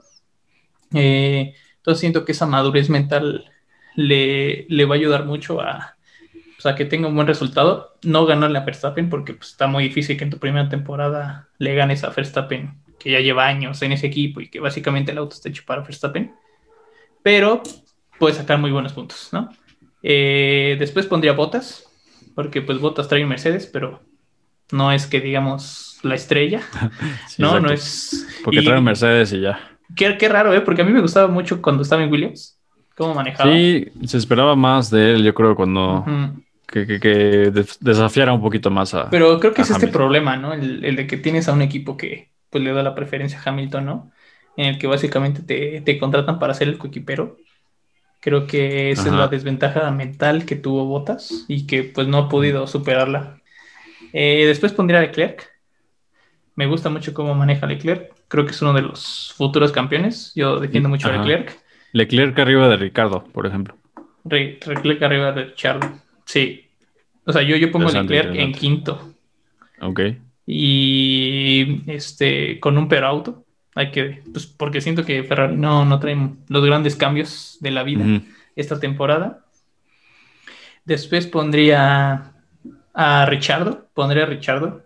Eh, 0.93 1.53
entonces 1.77 1.99
siento 1.99 2.25
que 2.25 2.31
esa 2.31 2.45
madurez 2.45 2.89
mental 2.89 3.45
le, 3.95 4.65
le 4.69 4.85
va 4.85 4.95
a 4.95 4.97
ayudar 4.97 5.25
mucho 5.25 5.61
a, 5.61 5.95
o 6.57 6.61
sea, 6.61 6.75
que 6.75 6.85
tenga 6.85 7.07
un 7.07 7.15
buen 7.15 7.27
resultado. 7.27 7.95
No 8.03 8.25
ganarle 8.25 8.59
a 8.59 8.63
Verstappen 8.65 9.09
porque 9.09 9.33
pues, 9.33 9.51
está 9.51 9.67
muy 9.67 9.83
difícil 9.85 10.17
que 10.17 10.23
en 10.23 10.29
tu 10.29 10.39
primera 10.39 10.69
temporada 10.69 11.47
le 11.57 11.75
ganes 11.75 12.03
a 12.03 12.09
Verstappen, 12.09 12.75
que 12.99 13.11
ya 13.11 13.19
lleva 13.19 13.47
años 13.47 13.81
en 13.81 13.91
ese 13.91 14.07
equipo 14.07 14.41
y 14.41 14.49
que 14.49 14.59
básicamente 14.59 15.11
el 15.11 15.17
auto 15.19 15.35
está 15.35 15.49
hecho 15.49 15.63
para 15.65 15.81
Verstappen. 15.81 16.33
Pero 17.23 17.61
puede 18.19 18.35
sacar 18.35 18.59
muy 18.59 18.71
buenos 18.71 18.93
puntos, 18.93 19.29
¿no? 19.31 19.49
Eh, 20.03 20.75
después 20.79 21.05
pondría 21.05 21.33
Botas, 21.33 21.85
porque 22.35 22.61
pues 22.61 22.79
Botas 22.79 23.07
trae 23.07 23.23
un 23.23 23.29
Mercedes, 23.29 23.67
pero 23.67 24.01
no 24.71 24.91
es 24.91 25.07
que 25.07 25.21
digamos 25.21 25.99
la 26.03 26.15
estrella, 26.15 26.61
Sí, 27.27 27.41
no, 27.41 27.47
exacto. 27.57 27.67
no 27.67 27.73
es... 27.73 28.27
Porque 28.43 28.61
y- 28.61 28.65
trae 28.65 28.77
un 28.77 28.83
Mercedes 28.85 29.33
y 29.33 29.41
ya. 29.41 29.59
Qué, 29.95 30.17
qué 30.17 30.29
raro, 30.29 30.53
¿eh? 30.53 30.61
Porque 30.61 30.81
a 30.81 30.85
mí 30.85 30.91
me 30.91 31.01
gustaba 31.01 31.27
mucho 31.27 31.61
cuando 31.61 31.83
estaba 31.83 32.03
en 32.03 32.11
Williams, 32.11 32.59
cómo 32.95 33.13
manejaba. 33.13 33.51
Sí, 33.51 33.85
se 34.05 34.17
esperaba 34.17 34.55
más 34.55 34.89
de 34.89 35.13
él, 35.13 35.23
yo 35.23 35.33
creo, 35.33 35.55
cuando 35.55 35.99
Ujú. 36.01 36.43
que, 36.67 36.85
que- 36.85 36.99
que 36.99 37.09
des- 37.51 37.77
desafiara 37.79 38.33
un 38.33 38.41
poquito 38.41 38.69
más 38.69 38.93
a. 38.93 39.09
Pero 39.09 39.39
creo 39.39 39.53
que 39.53 39.61
es 39.61 39.69
este 39.69 39.85
Hamilton. 39.85 40.01
problema, 40.01 40.35
¿no? 40.37 40.53
El, 40.53 40.83
el 40.83 40.95
de 40.97 41.07
que 41.07 41.17
tienes 41.17 41.47
a 41.47 41.53
un 41.53 41.61
equipo 41.61 41.95
que 41.95 42.31
pues 42.57 42.63
le 42.63 42.73
da 42.73 42.83
la 42.83 42.95
preferencia 42.95 43.39
a 43.39 43.49
Hamilton, 43.49 43.85
¿no? 43.85 44.11
En 44.55 44.65
el 44.65 44.79
que 44.79 44.87
básicamente 44.87 45.41
te, 45.43 45.81
te 45.81 45.99
contratan 45.99 46.39
para 46.39 46.53
ser 46.53 46.67
el 46.67 46.77
coequipero. 46.77 47.37
Creo 48.19 48.47
que 48.47 48.89
esa 48.91 49.07
es 49.07 49.13
la 49.13 49.27
desventaja 49.27 49.91
mental 49.91 50.45
que 50.45 50.55
tuvo 50.55 50.85
Botas 50.85 51.45
y 51.47 51.67
que 51.67 51.83
pues 51.83 52.07
no 52.07 52.17
ha 52.17 52.29
podido 52.29 52.65
superarla. 52.65 53.39
Eh, 54.11 54.45
después 54.47 54.73
pondría 54.73 54.99
a 54.99 55.03
Leclerc. 55.03 55.47
Me 56.55 56.65
gusta 56.65 56.89
mucho 56.89 57.13
cómo 57.13 57.35
maneja 57.35 57.67
Leclerc. 57.67 58.11
Creo 58.27 58.45
que 58.45 58.51
es 58.51 58.61
uno 58.61 58.73
de 58.73 58.81
los 58.81 59.33
futuros 59.37 59.71
campeones. 59.71 60.31
Yo 60.35 60.59
defiendo 60.59 60.89
mucho 60.89 61.07
a. 61.07 61.11
Leclerc. 61.11 61.55
Leclerc 61.93 62.39
arriba 62.39 62.67
de 62.67 62.77
Ricardo, 62.77 63.23
por 63.25 63.45
ejemplo. 63.45 63.77
Re- 64.25 64.59
Leclerc 64.65 65.03
arriba 65.03 65.31
de 65.31 65.53
Charlo. 65.53 65.99
Sí. 66.25 66.67
O 67.25 67.31
sea, 67.31 67.43
yo, 67.43 67.55
yo 67.55 67.71
pongo 67.71 67.89
Leclerc 67.91 68.35
en 68.35 68.51
quinto. 68.51 69.13
Ok. 69.81 70.01
Y 70.47 71.83
este 71.91 72.59
con 72.59 72.77
un 72.77 72.87
pero 72.87 73.07
auto. 73.07 73.43
Hay 73.75 73.91
que, 73.91 74.23
pues 74.31 74.47
porque 74.47 74.81
siento 74.81 75.05
que 75.05 75.23
Ferrari 75.23 75.55
no, 75.55 75.85
no 75.85 75.99
traen 75.99 76.39
los 76.47 76.65
grandes 76.65 76.95
cambios 76.95 77.57
de 77.59 77.69
la 77.69 77.83
vida 77.83 78.21
esta 78.55 78.79
temporada. 78.79 79.45
Después 80.83 81.27
pondría 81.27 82.31
a 82.93 83.25
Richardo, 83.27 83.87
pondría 83.93 84.23
a 84.23 84.27
Richardo, 84.27 84.83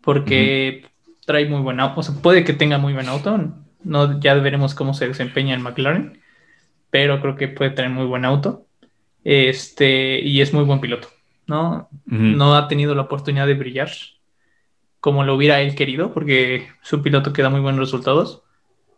porque 0.00 0.86
trae 1.26 1.46
muy 1.46 1.60
buen 1.60 1.80
auto, 1.80 2.00
o 2.00 2.02
sea, 2.02 2.14
puede 2.14 2.44
que 2.44 2.52
tenga 2.54 2.78
muy 2.78 2.94
buen 2.94 3.08
auto, 3.08 3.52
no, 3.82 4.20
ya 4.20 4.34
veremos 4.34 4.74
cómo 4.74 4.94
se 4.94 5.08
desempeña 5.08 5.54
en 5.54 5.62
McLaren, 5.62 6.20
pero 6.90 7.20
creo 7.20 7.36
que 7.36 7.48
puede 7.48 7.72
tener 7.72 7.90
muy 7.90 8.06
buen 8.06 8.24
auto, 8.24 8.66
este, 9.24 10.20
y 10.20 10.40
es 10.40 10.54
muy 10.54 10.64
buen 10.64 10.80
piloto. 10.80 11.08
¿No? 11.46 11.88
No 12.06 12.56
ha 12.56 12.68
tenido 12.68 12.94
la 12.94 13.02
oportunidad 13.02 13.46
de 13.46 13.54
brillar 13.54 13.90
como 15.04 15.22
lo 15.22 15.34
hubiera 15.34 15.60
él 15.60 15.74
querido, 15.74 16.14
porque 16.14 16.68
es 16.82 16.92
un 16.94 17.02
piloto 17.02 17.34
que 17.34 17.42
da 17.42 17.50
muy 17.50 17.60
buenos 17.60 17.78
resultados. 17.78 18.42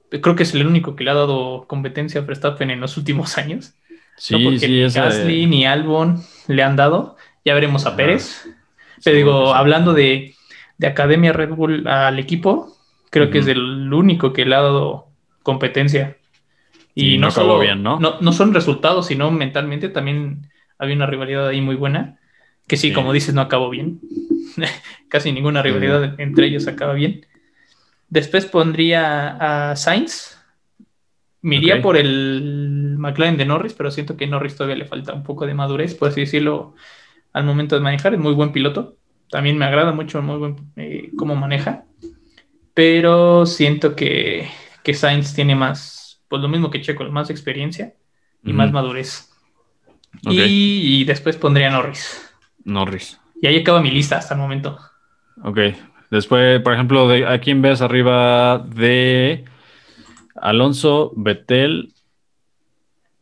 Creo 0.09 0.37
que 0.37 0.45
es 0.45 0.55
el 0.55 0.65
único 0.65 0.95
que 0.95 1.03
le 1.03 1.11
ha 1.11 1.15
dado 1.15 1.67
competencia 1.67 2.21
a 2.21 2.25
Verstappen 2.25 2.71
en 2.71 2.81
los 2.81 2.97
últimos 2.97 3.39
años. 3.39 3.75
Sí, 4.17 4.35
no 4.35 4.45
porque 4.45 4.61
sí, 4.61 4.69
ni 4.69 4.89
Gasly 4.89 5.47
ni 5.47 5.67
Albon 5.67 6.23
le 6.47 6.63
han 6.63 6.77
dado. 6.77 7.17
Ya 7.45 7.55
veremos 7.55 7.87
a 7.87 7.89
Ajá. 7.89 7.97
Pérez. 7.97 8.49
Pero 9.03 9.17
digo, 9.17 9.55
hablando 9.55 9.95
de, 9.95 10.37
de 10.79 10.87
Academia 10.87 11.33
Red 11.33 11.51
Bull 11.51 11.89
al 11.89 12.21
equipo, 12.21 12.77
creo 13.11 13.31
que 13.31 13.39
es 13.39 13.49
el 13.49 13.93
único 13.93 14.33
que 14.33 14.45
le 14.45 14.55
ha 14.55 14.63
dado 14.63 15.09
competencia. 15.43 16.19
Y, 16.95 17.19
no 17.19 17.27
no 17.27 17.31
solo 17.33 17.59
bien, 17.59 17.83
¿no? 17.83 17.99
no 17.99 18.33
son 18.33 18.55
resultados, 18.55 19.09
sino 19.09 19.33
mentalmente 19.33 19.89
también 19.89 20.49
había 20.79 20.95
una 20.95 21.07
rivalidad 21.07 21.49
ahí 21.49 21.61
muy 21.61 21.75
buena. 21.75 22.21
Que 22.67 22.77
sí, 22.77 22.89
Sí. 22.89 22.95
como 22.95 23.12
dices, 23.12 23.35
no 23.35 23.41
acabó 23.41 23.71
bien. 23.71 24.01
Casi 25.09 25.33
ninguna 25.33 25.62
rivalidad 25.62 26.19
entre 26.21 26.47
ellos 26.47 26.67
acaba 26.67 26.95
bien. 26.95 27.27
Después 28.09 28.47
pondría 28.47 29.71
a 29.71 29.77
Sainz. 29.77 30.37
Me 31.43 31.57
iría 31.57 31.77
Ok. 31.77 31.83
por 31.83 31.97
el 31.97 32.97
McLaren 32.99 33.37
de 33.37 33.45
Norris, 33.45 33.73
pero 33.75 33.91
siento 33.91 34.17
que 34.17 34.27
Norris 34.27 34.57
todavía 34.57 34.77
le 34.77 34.87
falta 34.87 35.12
un 35.12 35.23
poco 35.23 35.47
de 35.47 35.55
madurez, 35.55 35.95
por 35.95 36.09
así 36.09 36.21
decirlo, 36.23 36.75
al 37.33 37.45
momento 37.45 37.77
de 37.77 37.83
manejar. 37.83 38.14
Es 38.14 38.21
muy 38.21 38.33
buen 38.35 38.53
piloto. 38.53 38.97
También 39.31 39.59
me 39.59 39.64
agrada 39.64 39.93
mucho 39.93 40.23
muy 40.23 40.39
buen, 40.39 40.57
eh, 40.77 41.11
cómo 41.17 41.37
maneja. 41.37 41.85
Pero 42.75 43.47
siento 43.47 43.95
que, 43.97 44.49
que 44.83 44.95
Sainz 44.95 45.35
tiene 45.35 45.55
más, 45.55 46.23
pues 46.29 46.43
lo 46.43 46.49
mismo 46.49 46.71
que 46.71 46.81
Checo, 46.81 47.05
más 47.05 47.31
experiencia 47.31 47.95
y 48.45 48.53
más 48.53 48.73
madurez. 48.73 49.31
Y, 50.23 51.01
y 51.01 51.05
después 51.05 51.37
pondría 51.37 51.69
a 51.69 51.71
Norris. 51.73 52.26
Norris. 52.67 53.19
Y 53.41 53.47
ahí 53.47 53.61
acaba 53.61 53.81
mi 53.81 53.91
lista 53.91 54.19
hasta 54.19 54.35
el 54.35 54.41
momento. 54.41 54.79
Ok. 55.43 55.59
Después, 56.11 56.61
por 56.61 56.75
ejemplo, 56.75 57.09
de, 57.09 57.27
¿a 57.27 57.41
quién 57.41 57.62
ves 57.62 57.81
arriba 57.81 58.59
de 58.59 59.45
Alonso, 60.35 61.12
Betel 61.17 61.93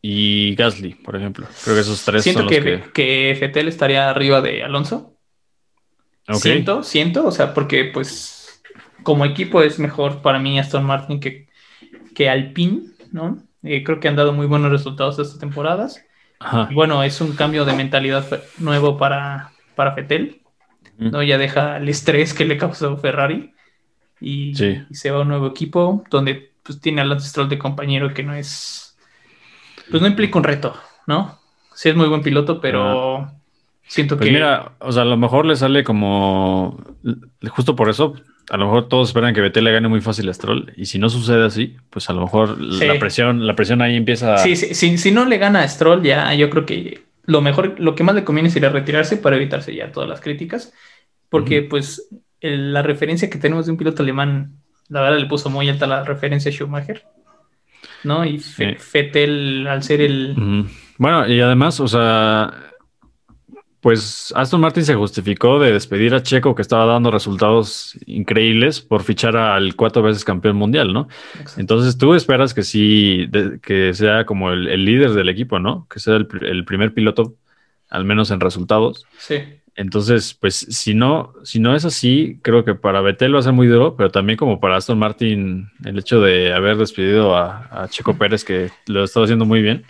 y 0.01 0.55
Gasly, 0.55 0.95
por 0.95 1.15
ejemplo? 1.15 1.47
Creo 1.63 1.75
que 1.75 1.81
esos 1.81 2.03
tres 2.03 2.23
Siento 2.23 2.41
son 2.41 2.49
que, 2.49 2.61
los 2.61 2.81
que... 2.87 2.91
que 2.91 3.37
Fettel 3.39 3.67
estaría 3.67 4.09
arriba 4.09 4.41
de 4.41 4.63
Alonso. 4.63 5.15
Ok. 6.27 6.35
Siento, 6.35 6.83
siento, 6.83 7.27
o 7.27 7.31
sea, 7.31 7.53
porque 7.53 7.85
pues 7.85 8.61
como 9.03 9.25
equipo 9.25 9.61
es 9.61 9.79
mejor 9.79 10.21
para 10.21 10.39
mí 10.39 10.59
Aston 10.59 10.83
Martin 10.83 11.19
que, 11.19 11.47
que 12.15 12.29
Alpine, 12.29 12.81
¿no? 13.11 13.43
Eh, 13.63 13.83
creo 13.83 13.99
que 13.99 14.07
han 14.07 14.15
dado 14.15 14.33
muy 14.33 14.47
buenos 14.47 14.71
resultados 14.71 15.17
estas 15.19 15.39
temporadas. 15.39 16.03
Ajá. 16.45 16.69
Bueno, 16.71 17.01
es 17.03 17.21
un 17.21 17.33
cambio 17.35 17.65
de 17.65 17.73
mentalidad 17.73 18.25
nuevo 18.59 18.97
para, 18.97 19.51
para 19.75 19.93
Fettel, 19.95 20.41
¿no? 20.97 21.23
Ya 21.23 21.37
deja 21.37 21.77
el 21.77 21.89
estrés 21.89 22.33
que 22.33 22.45
le 22.45 22.57
causó 22.57 22.97
Ferrari 22.97 23.53
y, 24.21 24.53
Sí. 24.55 24.83
y 24.89 24.95
se 24.95 25.09
va 25.11 25.17
a 25.19 25.21
un 25.21 25.29
nuevo 25.29 25.47
equipo 25.47 26.03
donde 26.09 26.53
pues 26.63 26.79
tiene 26.81 27.01
a 27.01 27.05
Lance 27.05 27.29
Stroll 27.29 27.49
de 27.49 27.57
compañero 27.59 28.13
que 28.13 28.23
no 28.23 28.33
es, 28.33 28.97
pues 29.89 30.01
no 30.01 30.07
implica 30.07 30.37
un 30.37 30.43
reto, 30.43 30.75
¿no? 31.07 31.39
Sí 31.73 31.89
es 31.89 31.95
muy 31.95 32.07
buen 32.07 32.21
piloto, 32.21 32.61
pero 32.61 33.31
siento 33.87 34.17
Pues 34.17 34.27
que... 34.27 34.33
mira, 34.33 34.73
o 34.79 34.91
sea, 34.91 35.01
a 35.03 35.05
lo 35.05 35.17
mejor 35.17 35.45
le 35.45 35.55
sale 35.55 35.83
como... 35.83 36.77
Justo 37.49 37.75
por 37.75 37.89
eso, 37.89 38.13
a 38.49 38.57
lo 38.57 38.65
mejor 38.65 38.87
todos 38.89 39.09
esperan 39.09 39.33
que 39.33 39.41
Betel 39.41 39.63
le 39.63 39.71
gane 39.71 39.87
muy 39.87 40.01
fácil 40.01 40.29
a 40.29 40.33
Stroll 40.33 40.71
y 40.75 40.85
si 40.85 40.99
no 40.99 41.09
sucede 41.09 41.45
así, 41.45 41.75
pues 41.89 42.09
a 42.09 42.13
lo 42.13 42.21
mejor 42.21 42.57
Sí. 42.77 42.85
la 42.85 42.99
presión 42.99 43.45
la 43.47 43.55
presión 43.55 43.81
ahí 43.81 43.95
empieza... 43.95 44.37
Sí, 44.37 44.55
sí, 44.55 44.73
sí, 44.75 44.97
si 44.97 45.11
no 45.11 45.25
le 45.25 45.37
gana 45.37 45.61
a 45.61 45.67
Stroll, 45.67 46.03
ya 46.03 46.33
yo 46.35 46.49
creo 46.49 46.65
que 46.65 47.01
lo 47.25 47.41
mejor, 47.41 47.75
lo 47.79 47.95
que 47.95 48.03
más 48.03 48.13
le 48.15 48.23
conviene 48.23 48.49
sería 48.51 48.69
retirarse 48.69 49.17
para 49.17 49.35
evitarse 49.35 49.73
ya 49.75 49.91
todas 49.91 50.07
las 50.07 50.21
críticas, 50.21 50.73
porque 51.29 51.63
pues 51.63 52.07
el- 52.39 52.71
la 52.73 52.83
referencia 52.83 53.29
que 53.29 53.39
tenemos 53.39 53.65
de 53.65 53.71
un 53.71 53.77
piloto 53.79 54.03
alemán, 54.03 54.53
la 54.89 55.01
verdad 55.01 55.17
le 55.19 55.25
puso 55.25 55.49
muy 55.49 55.67
alta 55.67 55.87
la 55.87 56.03
referencia 56.03 56.49
a 56.49 56.53
Schumacher, 56.53 57.03
¿no? 58.03 58.23
Y 58.25 58.37
Fe- 58.37 58.77
Sí. 58.79 58.87
Vettel, 58.93 59.65
al 59.67 59.81
ser 59.81 60.01
el... 60.01 60.35
Bueno, 60.97 61.27
y 61.27 61.41
además, 61.41 61.79
o 61.79 61.87
sea, 61.87 62.53
pues 63.85 64.33
Aston 64.35 64.61
Martin 64.61 64.83
se 64.83 64.95
justificó 64.95 65.59
de 65.59 65.71
despedir 65.71 66.15
a 66.15 66.23
Checo, 66.23 66.55
que 66.55 66.63
estaba 66.63 66.85
dando 66.87 67.11
resultados 67.11 67.95
increíbles, 68.07 68.81
por 68.81 69.03
fichar 69.03 69.37
al 69.37 69.75
cuatro 69.75 70.01
veces 70.01 70.25
campeón 70.25 70.55
mundial, 70.55 70.91
¿no? 70.91 71.07
Entonces 71.55 71.95
tú 71.95 72.15
esperas 72.15 72.55
que 72.55 72.63
sí, 72.63 73.27
de- 73.29 73.59
que 73.61 73.93
sea 73.93 74.25
como 74.25 74.51
el, 74.51 74.69
el 74.69 74.85
líder 74.85 75.11
del 75.11 75.29
equipo, 75.29 75.59
¿no? 75.59 75.85
Que 75.87 75.99
sea 75.99 76.15
el 76.15 76.65
primer 76.65 76.95
piloto, 76.95 77.35
al 77.91 78.05
menos 78.05 78.31
en 78.31 78.39
resultados. 78.39 79.05
Sí, 79.19 79.35
Entonces, 79.75 80.33
pues 80.33 80.55
si 80.55 80.95
no, 80.95 81.33
si 81.43 81.59
no 81.59 81.75
es 81.75 81.85
así, 81.85 82.39
creo 82.41 82.65
que 82.65 82.73
para 82.73 83.01
Vettel 83.01 83.35
va 83.35 83.39
a 83.39 83.43
ser 83.43 83.53
muy 83.53 83.67
duro, 83.67 83.95
pero 83.95 84.09
también 84.09 84.35
como 84.35 84.59
para 84.59 84.77
Aston 84.77 84.97
Martin, 84.97 85.69
el 85.83 85.99
hecho 85.99 86.21
de 86.21 86.53
haber 86.55 86.77
despedido 86.77 87.35
a, 87.37 87.67
a 87.83 87.87
Checo 87.87 88.17
Pérez, 88.17 88.43
que 88.43 88.71
lo 88.87 89.03
estaba 89.03 89.25
haciendo 89.25 89.45
muy 89.45 89.61
bien. 89.61 89.83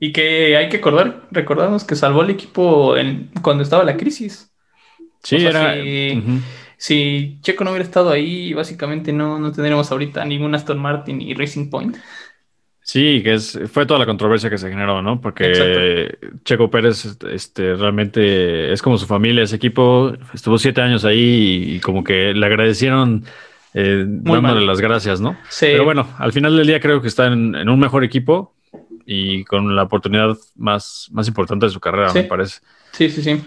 Y 0.00 0.12
que 0.12 0.56
hay 0.56 0.68
que 0.68 0.78
acordar, 0.78 1.26
recordarnos 1.30 1.84
que 1.84 1.96
salvó 1.96 2.22
al 2.22 2.30
equipo 2.30 2.96
en, 2.96 3.30
cuando 3.42 3.62
estaba 3.62 3.84
la 3.84 3.96
crisis. 3.96 4.52
Sí, 5.22 5.36
O 5.36 5.40
sea, 5.40 5.74
era. 5.74 6.22
Si 6.76 7.38
Checo 7.42 7.64
no 7.64 7.70
hubiera 7.70 7.84
estado 7.84 8.10
ahí, 8.10 8.54
básicamente 8.54 9.12
no, 9.12 9.40
no 9.40 9.50
tendríamos 9.50 9.90
ahorita 9.90 10.24
ningún 10.24 10.54
Aston 10.54 10.78
Martin 10.78 11.20
y 11.20 11.34
Racing 11.34 11.70
Point. 11.70 11.96
Sí, 12.80 13.20
que 13.22 13.34
es, 13.34 13.58
fue 13.70 13.84
toda 13.84 13.98
la 13.98 14.06
controversia 14.06 14.48
que 14.48 14.56
se 14.58 14.70
generó, 14.70 15.02
¿no? 15.02 15.20
Porque 15.20 16.16
Checo 16.44 16.70
Pérez 16.70 17.18
este, 17.30 17.74
realmente 17.74 18.72
es 18.72 18.80
como 18.80 18.96
su 18.96 19.06
familia, 19.06 19.42
ese 19.42 19.56
equipo 19.56 20.14
estuvo 20.32 20.56
siete 20.56 20.80
años 20.80 21.04
ahí 21.04 21.18
y, 21.18 21.74
y 21.74 21.80
como 21.80 22.04
que 22.04 22.32
le 22.32 22.46
agradecieron 22.46 23.24
eh, 23.74 24.04
dándole 24.06 24.40
mal. 24.40 24.66
las 24.66 24.80
gracias, 24.80 25.20
¿no? 25.20 25.36
Sí. 25.50 25.66
Pero 25.72 25.84
bueno, 25.84 26.08
al 26.16 26.32
final 26.32 26.56
del 26.56 26.66
día 26.66 26.80
creo 26.80 27.02
que 27.02 27.08
está 27.08 27.26
en, 27.26 27.56
en 27.56 27.68
un 27.68 27.78
mejor 27.78 28.04
equipo 28.04 28.54
y 29.10 29.42
con 29.44 29.74
la 29.74 29.84
oportunidad 29.84 30.36
más, 30.54 31.08
más 31.12 31.26
importante 31.28 31.64
de 31.64 31.72
su 31.72 31.80
carrera, 31.80 32.10
Sí. 32.10 32.18
me 32.18 32.24
parece. 32.24 32.60
Sí, 32.92 33.08
sí, 33.08 33.22
sí. 33.22 33.42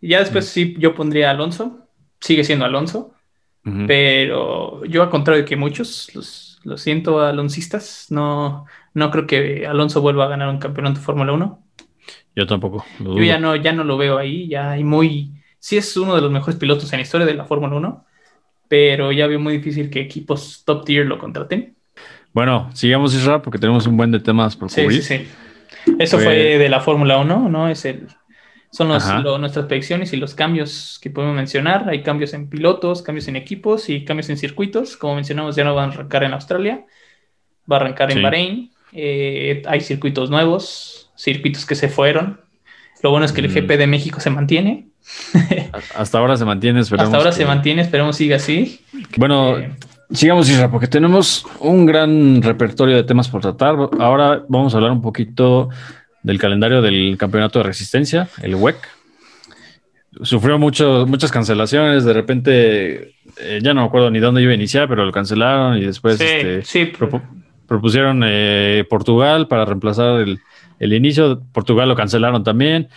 Ya 0.00 0.20
después 0.20 0.48
sí, 0.48 0.76
yo 0.78 0.94
pondría 0.94 1.28
a 1.28 1.32
Alonso. 1.32 1.88
Sigue 2.20 2.44
siendo 2.44 2.64
Alonso. 2.64 3.12
Ujú. 3.66 3.84
Pero 3.88 4.84
yo, 4.84 5.02
al 5.02 5.10
contrario 5.10 5.44
que 5.44 5.56
muchos, 5.56 6.14
los, 6.14 6.60
lo 6.62 6.76
siento, 6.76 7.20
aloncistas, 7.20 8.06
no, 8.10 8.66
no 8.94 9.10
creo 9.10 9.26
que 9.26 9.66
Alonso 9.66 10.00
vuelva 10.00 10.26
a 10.26 10.28
ganar 10.28 10.48
un 10.48 10.58
campeonato 10.58 11.00
de 11.00 11.04
Fórmula 11.04 11.32
1. 11.32 11.66
Yo 12.36 12.46
tampoco. 12.46 12.84
Yo 13.00 13.22
ya 13.24 13.38
no, 13.38 13.56
ya 13.56 13.72
no 13.72 13.82
lo 13.82 13.96
veo 13.96 14.18
ahí. 14.18 14.46
Ya 14.48 14.70
hay 14.70 14.84
muy. 14.84 15.32
Sí, 15.58 15.76
es 15.76 15.96
uno 15.96 16.14
de 16.14 16.22
los 16.22 16.30
mejores 16.30 16.58
pilotos 16.60 16.92
en 16.92 17.00
la 17.00 17.02
historia 17.02 17.26
de 17.26 17.34
la 17.34 17.44
Fórmula 17.44 17.74
1. 17.74 18.04
Pero 18.68 19.10
ya 19.10 19.26
veo 19.26 19.40
muy 19.40 19.54
difícil 19.56 19.90
que 19.90 20.00
equipos 20.00 20.62
top 20.64 20.84
tier 20.84 21.06
lo 21.06 21.18
contraten. 21.18 21.76
Bueno, 22.32 22.70
sigamos 22.74 23.14
Isra 23.14 23.42
porque 23.42 23.58
tenemos 23.58 23.86
un 23.86 23.96
buen 23.96 24.10
de 24.10 24.20
temas 24.20 24.56
por 24.56 24.70
Sí, 24.70 24.82
cubrir. 24.82 25.02
sí, 25.02 25.18
sí. 25.18 25.92
Eso 25.98 26.16
Pues- 26.16 26.24
fue 26.24 26.34
de 26.58 26.68
la 26.68 26.80
Fórmula 26.80 27.18
1, 27.18 27.48
¿no? 27.48 27.68
Es 27.68 27.84
el, 27.84 28.06
son 28.70 28.88
los- 28.88 29.06
lo- 29.22 29.38
nuestras 29.38 29.66
predicciones 29.66 30.12
y 30.12 30.16
los 30.16 30.34
cambios 30.34 30.98
que 31.02 31.10
podemos 31.10 31.36
mencionar. 31.36 31.88
Hay 31.88 32.02
cambios 32.02 32.32
en 32.34 32.48
pilotos, 32.48 33.02
cambios 33.02 33.28
en 33.28 33.36
equipos 33.36 33.90
y 33.90 34.04
cambios 34.04 34.30
en 34.30 34.36
circuitos. 34.38 34.96
Como 34.96 35.16
mencionamos, 35.16 35.56
ya 35.56 35.64
no 35.64 35.74
van 35.74 35.90
a 35.90 35.92
arrancar 35.94 36.24
en 36.24 36.32
Australia, 36.32 36.84
va 37.70 37.76
a 37.76 37.80
arrancar 37.80 38.10
en 38.12 38.18
Sí. 38.18 38.22
Bahrein. 38.22 38.70
Eh, 38.92 39.62
hay 39.66 39.80
circuitos 39.80 40.30
nuevos, 40.30 41.10
circuitos 41.16 41.66
que 41.66 41.74
se 41.74 41.88
fueron. 41.88 42.40
Lo 43.02 43.10
bueno 43.10 43.26
es 43.26 43.32
que 43.32 43.40
el 43.40 43.48
Mm. 43.48 43.54
GP 43.54 43.76
de 43.76 43.86
México 43.86 44.20
se 44.20 44.30
mantiene. 44.30 44.86
Hasta 45.96 46.18
ahora 46.18 46.36
se 46.36 46.44
mantiene, 46.44 46.80
esperemos 46.80 47.06
Hasta 47.08 47.16
ahora 47.18 47.30
que- 47.30 47.36
se 47.36 47.44
mantiene, 47.46 47.82
esperemos 47.82 48.16
siga 48.16 48.36
así. 48.36 48.80
Bueno, 49.16 49.58
Eh, 49.58 49.70
sigamos 50.12 50.48
Isra 50.48 50.70
porque 50.70 50.86
tenemos 50.86 51.44
un 51.60 51.86
gran 51.86 52.42
repertorio 52.42 52.96
de 52.96 53.04
temas 53.04 53.28
por 53.28 53.40
tratar. 53.40 53.76
Ahora 53.98 54.44
vamos 54.48 54.74
a 54.74 54.76
hablar 54.78 54.92
un 54.92 55.02
poquito 55.02 55.68
del 56.22 56.38
calendario 56.38 56.80
del 56.82 57.16
campeonato 57.18 57.58
de 57.58 57.64
resistencia, 57.64 58.28
el 58.42 58.54
WEC. 58.54 58.76
Sufrió 60.22 60.58
mucho, 60.58 61.06
muchas 61.08 61.32
cancelaciones, 61.32 62.04
de 62.04 62.12
repente 62.12 63.14
eh, 63.40 63.60
ya 63.62 63.72
no 63.72 63.80
me 63.80 63.86
acuerdo 63.86 64.10
ni 64.10 64.18
dónde 64.20 64.42
iba 64.42 64.52
a 64.52 64.54
iniciar, 64.54 64.86
pero 64.86 65.06
lo 65.06 65.10
cancelaron 65.12 65.78
y 65.78 65.86
después 65.86 66.18
sí, 66.18 66.24
este, 66.24 66.62
sí, 66.64 66.92
propu- 66.92 67.22
propusieron 67.66 68.20
eh, 68.24 68.84
Portugal 68.90 69.48
para 69.48 69.64
reemplazar 69.64 70.20
el, 70.20 70.38
el 70.78 70.92
inicio. 70.92 71.42
Portugal 71.52 71.88
lo 71.88 71.96
cancelaron 71.96 72.44
también. 72.44 72.88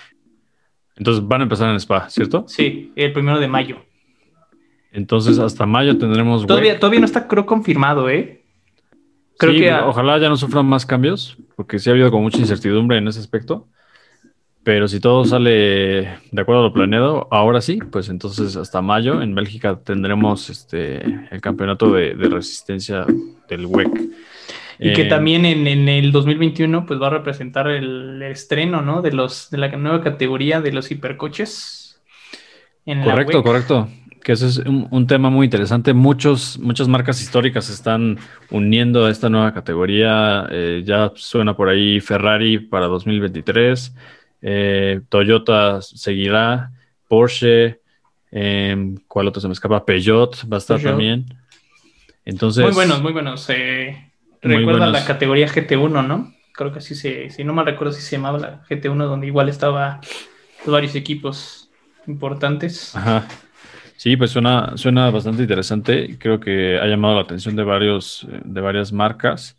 Entonces 0.98 1.26
van 1.26 1.40
a 1.42 1.44
empezar 1.44 1.70
en 1.70 1.78
Spa, 1.78 2.10
¿cierto? 2.10 2.44
sí, 2.48 2.92
el 2.98 3.14
primero 3.14 3.40
de 3.40 3.48
mayo. 3.48 3.78
Entonces 4.96 5.40
hasta 5.40 5.66
mayo 5.66 5.98
tendremos 5.98 6.46
Todavía, 6.48 6.72
WEC. 6.74 6.80
todavía 6.80 7.00
no 7.02 7.06
está, 7.06 7.28
creo, 7.28 7.46
confirmado, 7.46 8.10
¿eh? 8.10 8.42
Creo 9.38 9.54
Sí, 9.54 9.60
que 9.60 9.72
a- 9.72 9.86
ojalá 9.88 10.18
ya 10.18 10.30
no 10.30 10.38
sufran 10.38 10.66
más 10.66 10.86
cambios, 10.86 11.38
porque 11.56 11.78
sí 11.80 11.90
ha 11.90 11.94
habido 11.94 12.10
como 12.10 12.24
mucha 12.24 12.38
incertidumbre 12.40 12.98
en 12.98 13.08
ese 13.08 13.20
aspecto. 13.20 13.68
Pero 14.64 14.88
si 14.88 15.00
todo 15.00 15.26
sale 15.26 15.52
de 16.32 16.42
acuerdo 16.42 16.62
a 16.62 16.66
lo 16.66 16.74
planeado, 16.74 17.28
ahora 17.30 17.62
sí, 17.62 17.78
pues 17.92 18.10
entonces 18.10 18.56
hasta 18.56 18.82
mayo 18.82 19.22
en 19.22 19.36
Bélgica 19.36 19.78
tendremos 19.84 20.50
este 20.50 21.04
el 21.30 21.40
campeonato 21.42 21.92
de, 21.94 22.16
de 22.16 22.30
resistencia 22.30 23.06
del 23.48 23.66
WEC. 23.68 23.90
Y 24.80 24.94
que 24.94 25.04
Eh, 25.04 25.06
también 25.06 25.46
en, 25.46 25.68
en 25.68 25.88
el 25.88 26.12
2021 26.12 26.86
pues 26.88 27.00
va 27.00 27.08
a 27.08 27.12
representar 27.12 27.68
el, 27.68 28.22
estreno, 28.24 28.82
¿no? 28.82 29.02
De 29.04 29.12
los 29.12 29.50
de 29.52 29.58
la 29.60 29.68
nueva 29.78 30.02
categoría 30.02 30.62
de 30.62 30.72
los 30.72 30.90
hipercoches. 30.90 32.02
En 32.88 33.04
Correcto, 33.04 33.38
WEC. 33.38 33.46
correcto. 33.46 33.88
Que 34.26 34.32
ese 34.32 34.48
es 34.48 34.58
un, 34.58 34.88
un 34.90 35.06
tema 35.06 35.30
muy 35.30 35.46
interesante. 35.46 35.94
Muchos, 35.94 36.58
muchas 36.58 36.88
marcas 36.88 37.22
históricas 37.22 37.66
se 37.66 37.74
están 37.74 38.18
uniendo 38.50 39.06
a 39.06 39.12
esta 39.12 39.30
nueva 39.30 39.54
categoría. 39.54 40.48
Eh, 40.50 40.82
ya 40.84 41.12
suena 41.14 41.56
por 41.56 41.70
ahí 41.70 42.00
Ferrari 42.00 42.58
para 42.58 42.88
2023. 42.88 43.94
eh, 44.42 45.02
Toyota 45.10 45.80
seguirá. 45.84 46.72
Porsche. 47.08 47.80
eh, 48.32 48.96
¿Cuál 49.08 49.28
otro 49.28 49.40
se 49.42 49.48
me 49.48 49.54
escapa? 49.54 49.86
Peugeot 49.86 50.36
va 50.52 50.58
a 50.58 50.58
estar 50.58 50.78
Peugeot. 50.78 50.92
también. 50.94 51.26
Entonces, 52.26 52.64
Muy 52.66 52.74
buenos, 52.74 53.04
muy 53.04 53.14
buenos. 53.14 53.48
Muy 53.48 53.56
recuerda 54.42 54.80
buenos. 54.88 54.92
la 54.94 55.06
categoría 55.06 55.48
GT1, 55.48 56.08
¿no? 56.08 56.34
Creo 56.52 56.72
que 56.74 56.80
así 56.80 56.96
se, 56.96 57.30
si 57.30 57.44
no 57.44 57.54
mal 57.54 57.68
recuerdo 57.68 57.94
si 57.94 58.02
se 58.02 58.16
llamaba 58.16 58.40
la 58.40 58.64
GT1, 58.64 59.06
donde 59.06 59.28
igual 59.28 59.50
estaba 59.50 60.02
varios 60.66 60.96
equipos 60.96 61.70
importantes. 62.08 62.96
Ajá. 62.96 63.28
Sí, 63.98 64.18
pues 64.18 64.32
suena, 64.32 64.74
suena 64.76 65.10
bastante 65.10 65.44
interesante. 65.44 66.18
Creo 66.20 66.40
que 66.40 66.78
ha 66.80 66.86
llamado 66.86 67.16
la 67.16 67.22
atención 67.22 67.56
de 67.56 67.64
varios, 67.64 68.28
de 68.44 68.62
varias 68.62 68.92
marcas. 68.92 69.58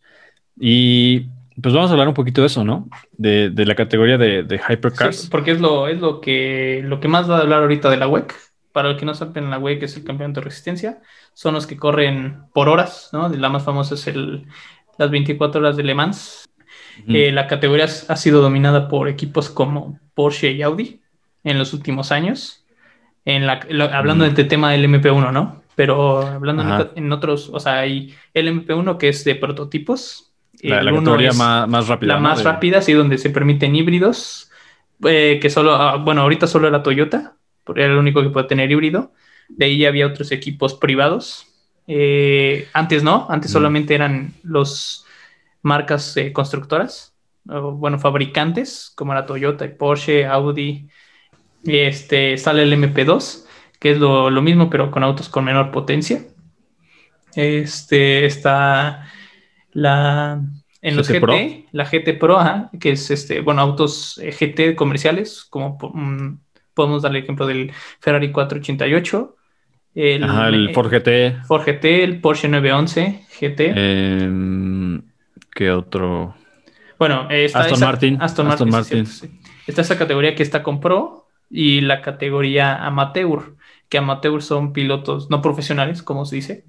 Y 0.58 1.28
pues 1.60 1.74
vamos 1.74 1.90
a 1.90 1.94
hablar 1.94 2.08
un 2.08 2.14
poquito 2.14 2.42
de 2.42 2.48
eso, 2.48 2.64
¿no? 2.64 2.88
De, 3.12 3.50
de 3.50 3.64
la 3.64 3.74
categoría 3.74 4.18
de, 4.18 4.42
de 4.42 4.56
hypercars. 4.56 5.22
Sí, 5.22 5.28
porque 5.30 5.52
es 5.52 5.60
lo, 5.60 5.88
es 5.88 6.00
lo 6.00 6.20
que 6.20 6.82
lo 6.84 7.00
que 7.00 7.08
más 7.08 7.30
va 7.30 7.38
a 7.38 7.40
hablar 7.40 7.62
ahorita 7.62 7.88
de 7.90 7.96
la 7.96 8.08
WEC. 8.08 8.34
Para 8.72 8.90
el 8.90 8.98
que 8.98 9.06
no 9.06 9.14
saben, 9.14 9.50
la 9.50 9.58
WEC 9.58 9.84
es 9.84 9.96
el 9.96 10.04
campeonato 10.04 10.40
de 10.40 10.44
resistencia. 10.44 11.00
Son 11.32 11.54
los 11.54 11.66
que 11.66 11.78
corren 11.78 12.42
por 12.52 12.68
horas, 12.68 13.08
¿no? 13.12 13.28
La 13.30 13.48
más 13.48 13.64
famosa 13.64 13.94
es 13.94 14.06
el, 14.06 14.46
las 14.98 15.10
24 15.10 15.60
horas 15.60 15.78
de 15.78 15.82
Le 15.82 15.94
Mans. 15.94 16.46
Ujú. 17.02 17.12
Eh, 17.14 17.32
la 17.32 17.46
categoría 17.46 17.84
ha 17.86 18.16
sido 18.16 18.42
dominada 18.42 18.88
por 18.88 19.08
equipos 19.08 19.48
como 19.48 19.98
Porsche 20.14 20.52
y 20.52 20.60
Audi 20.60 21.00
en 21.42 21.58
los 21.58 21.72
últimos 21.72 22.12
años. 22.12 22.65
En 23.26 23.46
la, 23.46 23.60
lo- 23.68 23.84
hablando 23.92 24.24
Mm. 24.24 24.26
de 24.26 24.28
este 24.30 24.44
tema 24.44 24.70
del 24.72 24.84
MP1, 24.86 25.30
¿no? 25.32 25.62
Pero 25.74 26.22
hablando 26.26 26.90
en, 26.94 27.12
otros, 27.12 27.50
o 27.52 27.60
sea, 27.60 27.80
hay 27.80 28.14
el 28.32 28.48
MP1 28.48 28.96
que 28.96 29.10
es 29.10 29.24
de 29.24 29.34
prototipos. 29.34 30.32
la, 30.62 30.82
la 30.82 30.90
categoría 30.90 31.32
más, 31.34 31.68
más 31.68 31.86
rápida. 31.86 32.14
la 32.14 32.20
¿no? 32.20 32.28
más 32.28 32.38
De- 32.38 32.44
rápida, 32.44 32.80
sí, 32.80 32.94
donde 32.94 33.18
se 33.18 33.28
permiten 33.28 33.76
híbridos, 33.76 34.50
eh, 35.04 35.38
que 35.42 35.50
solo, 35.50 35.74
ah, 35.74 35.96
bueno, 35.96 36.22
ahorita 36.22 36.46
solo 36.46 36.66
era 36.66 36.82
Toyota, 36.82 37.34
porque 37.64 37.82
era 37.82 37.92
el 37.92 37.98
único 37.98 38.22
que 38.22 38.30
puede 38.30 38.46
tener 38.46 38.70
híbrido. 38.70 39.12
De 39.48 39.66
ahí 39.66 39.78
ya 39.78 39.88
había 39.88 40.06
otros 40.06 40.32
equipos 40.32 40.72
privados. 40.74 41.46
Eh, 41.86 42.68
antes 42.72 43.02
no, 43.02 43.26
antes 43.28 43.50
Mm. 43.50 43.52
solamente 43.52 43.94
eran 43.94 44.32
los 44.42 45.04
marcas 45.62 46.16
eh, 46.16 46.32
constructoras, 46.32 47.14
o, 47.48 47.72
bueno, 47.72 47.98
fabricantes, 47.98 48.92
como 48.96 49.12
era 49.12 49.26
Toyota 49.26 49.68
Porsche, 49.76 50.24
Audi. 50.26 50.88
Y 51.66 51.78
este, 51.78 52.38
sale 52.38 52.62
el 52.62 52.72
MP2, 52.72 53.44
que 53.80 53.90
es 53.92 53.98
lo, 53.98 54.30
lo 54.30 54.42
mismo, 54.42 54.70
pero 54.70 54.90
con 54.90 55.02
autos 55.02 55.28
con 55.28 55.44
menor 55.44 55.70
potencia. 55.70 56.22
Este, 57.34 58.24
está 58.26 59.08
la... 59.72 60.40
En 60.82 60.96
los 60.96 61.08
GT 61.08 61.20
Pro. 61.20 61.34
la 61.72 61.84
GT 61.84 62.12
Pro, 62.18 62.38
ajá, 62.38 62.70
que 62.78 62.92
es 62.92 63.10
este, 63.10 63.40
bueno, 63.40 63.60
autos 63.62 64.18
eh, 64.22 64.30
GT 64.30 64.76
comerciales, 64.76 65.44
como 65.50 65.76
mm, 65.80 66.38
podemos 66.74 67.02
darle 67.02 67.18
el 67.18 67.24
ejemplo 67.24 67.46
del 67.46 67.72
Ferrari 67.98 68.30
488, 68.30 69.36
el, 69.96 70.22
Ajá, 70.24 70.48
el 70.48 70.72
Ford 70.72 70.92
GT. 70.92 71.44
Ford 71.46 71.62
GT, 71.66 72.04
el 72.04 72.20
Porsche 72.20 72.46
911 72.48 73.24
GT. 73.40 73.72
em, 73.74 75.02
¿Qué 75.52 75.72
otro? 75.72 76.36
Bueno, 76.98 77.26
está 77.30 77.60
Aston 77.60 77.76
esa- 77.76 77.86
Martin, 77.86 78.18
Aston 78.20 78.46
Aston 78.48 78.70
Martin, 78.70 79.06
sí, 79.06 79.22
Martin. 79.22 79.30
sí. 79.40 79.40
Está 79.66 79.80
esa 79.80 79.98
categoría 79.98 80.34
que 80.36 80.42
está 80.44 80.62
con 80.62 80.80
Pro 80.80 81.25
y 81.50 81.80
la 81.80 82.02
categoría 82.02 82.84
Amateur, 82.84 83.54
que 83.88 83.98
Amateur 83.98 84.42
son 84.42 84.72
pilotos 84.72 85.30
no 85.30 85.40
profesionales, 85.42 86.02
como 86.02 86.24
se 86.24 86.36
dice. 86.36 86.64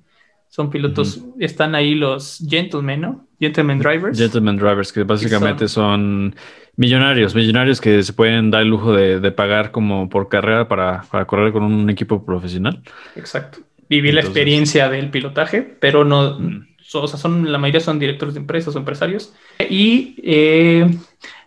Son 0.50 0.70
pilotos, 0.70 1.24
están 1.40 1.76
ahí 1.76 1.94
los 1.94 2.42
gentlemen, 2.48 3.02
¿no? 3.02 3.28
Gentlemen 3.40 3.80
drivers. 3.80 4.18
Gentleman 4.18 4.56
Drivers, 4.58 4.94
que 4.94 5.04
básicamente 5.04 5.68
son 5.68 6.34
millonarios, 6.78 7.36
millonarios 7.36 7.82
que 7.82 8.02
se 8.02 8.14
pueden 8.14 8.50
dar 8.50 8.62
el 8.62 8.70
lujo 8.70 8.94
de, 8.94 9.20
de 9.20 9.32
pagar 9.32 9.72
como 9.72 10.08
por 10.10 10.30
carrera 10.30 10.68
para, 10.68 11.02
para 11.12 11.26
correr 11.26 11.52
con 11.52 11.64
un 11.64 11.90
equipo 11.90 12.26
profesional. 12.26 12.82
Exacto. 13.16 13.60
Vivir 13.90 14.14
la 14.14 14.22
experiencia 14.22 14.90
del 14.90 15.10
pilotaje, 15.12 15.62
pero 15.62 16.04
no, 16.06 16.40
so- 16.80 17.04
o 17.04 17.08
sea, 17.08 17.20
son, 17.20 17.52
la 17.52 17.58
mayoría 17.58 17.82
son 17.82 18.00
directores 18.00 18.34
de 18.34 18.40
empresas 18.40 18.76
o 18.76 18.80
empresarios. 18.80 19.34
Y 19.70 20.16
eh, 20.24 20.90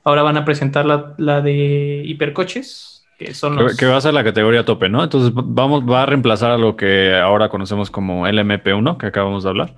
ahora 0.04 0.22
van 0.22 0.36
a 0.36 0.44
presentar 0.44 0.84
la, 0.86 1.14
la 1.18 1.40
de 1.40 2.02
hipercoches, 2.04 2.99
que 3.20 3.34
son 3.34 3.54
Que, 3.56 3.62
los... 3.62 3.76
que 3.76 3.84
va 3.84 3.98
a 3.98 4.00
ser 4.00 4.14
la 4.14 4.24
categoría 4.24 4.64
tope, 4.64 4.88
¿no? 4.88 5.04
Entonces 5.04 5.30
vamos, 5.34 5.84
va 5.84 6.04
a 6.04 6.06
reemplazar 6.06 6.50
a 6.50 6.56
lo 6.56 6.74
que 6.74 7.14
ahora 7.14 7.50
conocemos 7.50 7.90
como 7.90 8.26
LMP1, 8.26 8.96
que 8.96 9.06
acabamos 9.06 9.44
de 9.44 9.50
hablar. 9.50 9.74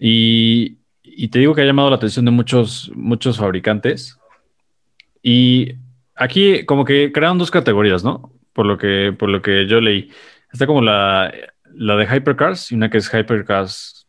Y, 0.00 0.78
y 1.04 1.28
te 1.28 1.38
digo 1.38 1.54
que 1.54 1.62
ha 1.62 1.64
llamado 1.64 1.90
la 1.90 1.96
atención 1.96 2.24
de 2.24 2.32
muchos, 2.32 2.90
muchos 2.96 3.38
fabricantes. 3.38 4.18
Y 5.22 5.74
aquí 6.16 6.64
como 6.64 6.84
que 6.84 7.12
crearon 7.12 7.38
dos 7.38 7.52
categorías, 7.52 8.02
¿no? 8.02 8.32
Por 8.52 8.66
lo 8.66 8.78
que, 8.78 9.14
por 9.16 9.28
lo 9.28 9.42
que 9.42 9.68
yo 9.68 9.80
leí. 9.80 10.10
Está 10.52 10.66
como 10.66 10.82
la, 10.82 11.32
la 11.72 11.94
de 11.94 12.04
Hypercars 12.04 12.72
y 12.72 12.74
una 12.74 12.90
que 12.90 12.98
es 12.98 13.14
Hypercars 13.14 14.08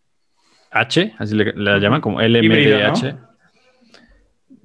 H, 0.72 1.14
así 1.20 1.36
le, 1.36 1.54
la 1.54 1.78
llaman, 1.78 2.02
como 2.02 2.20
Híbrida, 2.24 2.92
¿no? 2.92 3.31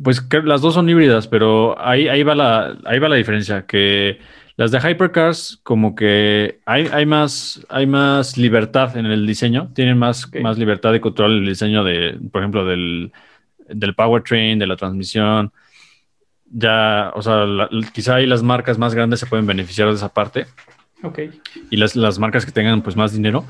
Pues 0.03 0.21
que 0.21 0.43
las 0.43 0.61
dos 0.61 0.75
son 0.75 0.89
híbridas, 0.89 1.27
pero 1.27 1.75
ahí, 1.81 2.09
ahí, 2.09 2.23
va 2.23 2.35
la, 2.35 2.77
ahí 2.85 2.99
va 2.99 3.09
la 3.09 3.17
diferencia, 3.17 3.65
que 3.67 4.19
las 4.57 4.71
de 4.71 4.79
Hypercars 4.79 5.59
como 5.63 5.95
que 5.95 6.59
hay, 6.67 6.87
hay, 6.93 7.07
más, 7.07 7.65
hay 7.69 7.87
más 7.87 8.37
libertad 8.37 8.97
en 8.97 9.07
el 9.07 9.27
diseño, 9.27 9.71
tienen 9.75 9.97
más, 9.99 10.31
más 10.43 10.59
libertad 10.59 10.93
de 10.93 11.01
control 11.01 11.33
en 11.33 11.43
el 11.45 11.49
diseño 11.49 11.83
de, 11.85 12.19
por 12.31 12.43
ejemplo, 12.43 12.65
del, 12.67 13.11
del 13.69 13.95
powertrain, 13.95 14.59
de 14.59 14.67
la 14.67 14.77
transmisión. 14.77 15.51
Ya, 16.51 17.11
o 17.15 17.23
sea, 17.23 17.45
la- 17.45 17.69
quizá 17.93 18.17
ahí 18.17 18.27
las 18.27 18.43
marcas 18.43 18.79
más 18.79 18.95
grandes 18.95 19.21
se 19.21 19.27
pueden 19.27 19.47
beneficiar 19.47 19.89
de 19.89 19.95
esa 19.95 20.13
parte 20.13 20.47
Ok. 21.03 21.21
y 21.71 21.77
las, 21.77 21.97
las 21.97 22.19
marcas 22.19 22.47
que 22.47 22.53
tengan 22.53 22.83
pues 22.83 22.97
más 22.97 23.13
dinero. 23.13 23.45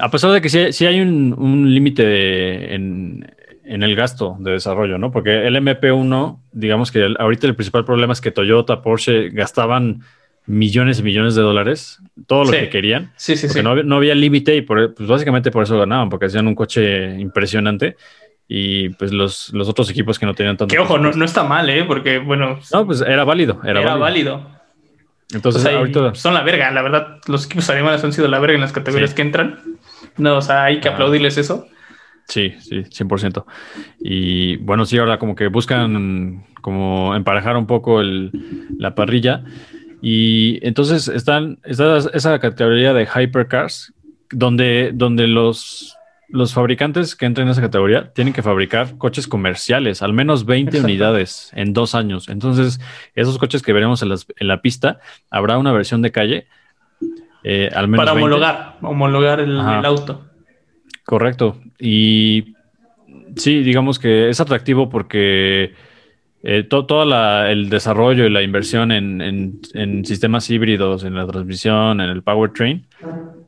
A 0.00 0.10
pesar 0.10 0.30
de 0.32 0.40
que 0.40 0.48
sí, 0.48 0.72
sí 0.72 0.86
hay 0.86 1.00
un, 1.00 1.34
un 1.36 1.72
límite 1.74 2.04
de- 2.04 2.74
en, 2.74 3.30
en 3.66 3.82
el 3.82 3.94
gasto 3.96 4.36
de 4.40 4.52
desarrollo, 4.52 4.96
¿no? 4.98 5.10
Porque 5.10 5.46
el 5.46 5.56
MP1, 5.56 6.40
digamos 6.52 6.90
que 6.92 7.04
el- 7.04 7.16
ahorita 7.18 7.46
el 7.46 7.54
principal 7.56 7.84
problema 7.84 8.12
es 8.12 8.20
que 8.20 8.30
Toyota, 8.30 8.80
Porsche 8.82 9.30
gastaban 9.30 10.02
millones 10.46 11.00
y 11.00 11.02
millones 11.02 11.34
de 11.34 11.42
dólares, 11.42 11.98
todo 12.28 12.44
lo 12.44 12.52
Sí. 12.52 12.58
que 12.58 12.68
querían, 12.68 13.10
Sí, 13.16 13.36
sí, 13.36 13.48
porque 13.48 13.60
sí. 13.60 13.64
no, 13.64 13.70
había, 13.70 13.82
no 13.82 13.96
había 13.96 14.14
límite 14.14 14.54
y 14.54 14.62
por, 14.62 14.94
pues 14.94 15.08
básicamente 15.08 15.50
por 15.50 15.64
eso 15.64 15.76
ganaban, 15.78 16.08
porque 16.08 16.26
hacían 16.26 16.46
un 16.46 16.54
coche 16.54 17.18
impresionante 17.18 17.96
y 18.46 18.90
pues 18.90 19.12
los, 19.12 19.52
los 19.52 19.68
otros 19.68 19.90
equipos 19.90 20.18
que 20.20 20.26
no 20.26 20.34
tenían 20.34 20.56
tanto... 20.56 20.72
Que 20.72 20.78
ojo, 20.78 20.98
no, 20.98 21.10
no 21.10 21.24
está 21.24 21.42
mal, 21.42 21.68
¿eh? 21.68 21.82
Porque, 21.84 22.18
bueno, 22.18 22.60
No, 22.72 22.86
pues 22.86 23.00
era 23.00 23.24
válido, 23.24 23.60
era, 23.64 23.80
era, 23.80 23.96
válido. 23.96 24.36
válido. 24.36 24.56
Entonces, 25.34 25.60
O 25.60 25.64
sea, 25.64 25.72
y 25.72 25.76
ahorita... 25.78 26.14
son 26.14 26.34
la 26.34 26.42
verga, 26.44 26.70
la 26.70 26.82
verdad. 26.82 27.18
Los 27.26 27.46
equipos 27.46 27.68
alemanes 27.68 28.04
han 28.04 28.12
sido 28.12 28.28
la 28.28 28.38
verga 28.38 28.54
en 28.54 28.60
las 28.60 28.72
categorías 28.72 29.10
Sí. 29.10 29.16
que 29.16 29.22
entran. 29.22 29.58
No, 30.16 30.36
o 30.36 30.40
sea, 30.42 30.62
hay 30.62 30.78
que 30.78 30.88
Ah. 30.88 30.92
aplaudirles 30.92 31.36
eso. 31.38 31.66
Sí, 32.28 32.54
sí, 32.60 32.82
100%. 32.82 33.44
Y 34.00 34.56
bueno, 34.56 34.84
sí, 34.84 34.98
ahora 34.98 35.18
como 35.18 35.34
que 35.34 35.46
buscan 35.48 36.44
como 36.60 37.14
emparejar 37.14 37.56
un 37.56 37.66
poco 37.66 38.00
el, 38.00 38.32
la 38.78 38.94
parrilla. 38.94 39.44
Y 40.02 40.58
entonces 40.66 41.08
están, 41.08 41.58
está 41.64 41.98
esa 42.12 42.38
categoría 42.38 42.92
de 42.92 43.04
hypercars, 43.06 43.92
donde, 44.30 44.90
donde 44.92 45.26
los, 45.28 45.96
los 46.28 46.52
fabricantes 46.52 47.14
que 47.14 47.26
entren 47.26 47.46
en 47.46 47.52
esa 47.52 47.60
categoría 47.62 48.12
tienen 48.12 48.34
que 48.34 48.42
fabricar 48.42 48.98
coches 48.98 49.28
comerciales, 49.28 50.02
al 50.02 50.12
menos 50.12 50.44
20 50.44 50.70
Exacto. 50.70 50.84
unidades 50.86 51.50
en 51.54 51.72
dos 51.72 51.94
años. 51.94 52.28
Entonces, 52.28 52.80
esos 53.14 53.38
coches 53.38 53.62
que 53.62 53.72
veremos 53.72 54.02
en, 54.02 54.08
las- 54.08 54.26
en 54.36 54.48
la 54.48 54.60
pista, 54.60 54.98
habrá 55.30 55.58
una 55.58 55.72
versión 55.72 56.02
de 56.02 56.10
calle, 56.12 56.46
eh, 57.44 57.70
al 57.74 57.86
menos 57.86 58.04
Para 58.04 58.14
20. 58.14 58.24
homologar, 58.24 58.76
homologar 58.82 59.40
el 59.40 59.60
auto. 59.60 60.24
Correcto. 61.06 61.56
Y 61.78 62.54
sí, 63.36 63.62
digamos 63.62 63.98
que 63.98 64.28
es 64.28 64.40
atractivo 64.40 64.88
porque 64.90 65.72
eh, 66.42 66.62
to- 66.64 66.84
todo 66.86 67.04
la- 67.04 67.50
el 67.50 67.70
desarrollo 67.70 68.26
y 68.26 68.30
la 68.30 68.42
inversión 68.42 68.92
en, 68.92 69.20
en- 69.20 69.60
en 69.74 70.04
sistemas 70.04 70.48
híbridos, 70.50 71.04
en 71.04 71.14
la 71.14 71.26
transmisión, 71.26 72.00
en 72.00 72.10
el 72.10 72.22
powertrain, 72.22 72.84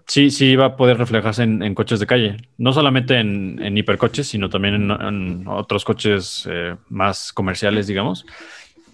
sí, 0.06 0.30
sí 0.30 0.56
va 0.56 0.66
a 0.66 0.76
poder 0.76 0.98
reflejarse 0.98 1.42
en, 1.42 1.62
en 1.62 1.74
coches 1.74 2.00
de 2.00 2.06
calle. 2.06 2.36
No 2.56 2.72
solamente 2.72 3.18
en, 3.18 3.61
en 3.62 3.76
hipercoches, 3.76 4.26
sino 4.28 4.48
también 4.48 4.90
en, 4.90 5.44
otros 5.46 5.84
coches 5.84 6.48
eh, 6.50 6.74
más 6.88 7.32
comerciales, 7.32 7.86
digamos. 7.86 8.24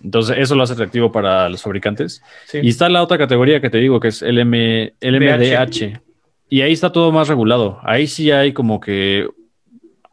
Entonces, 0.02 0.36
eso 0.38 0.54
lo 0.54 0.62
hace 0.64 0.74
atractivo 0.74 1.10
para 1.12 1.48
los 1.48 1.62
fabricantes. 1.62 2.22
Sí. 2.46 2.58
Y 2.62 2.68
está 2.68 2.90
la 2.90 3.02
otra 3.02 3.16
categoría 3.16 3.60
que 3.62 3.70
te 3.70 3.78
digo, 3.78 4.00
que 4.00 4.08
es 4.08 4.20
LM, 4.22 4.92
LMDH. 5.00 6.00
Y 6.49 6.61
ahí 6.61 6.72
está 6.72 6.92
todo 6.92 7.11
más 7.11 7.28
regulado. 7.28 7.78
Ahí 7.82 8.07
sí 8.07 8.30
hay 8.30 8.53
como 8.53 8.80
que 8.80 9.28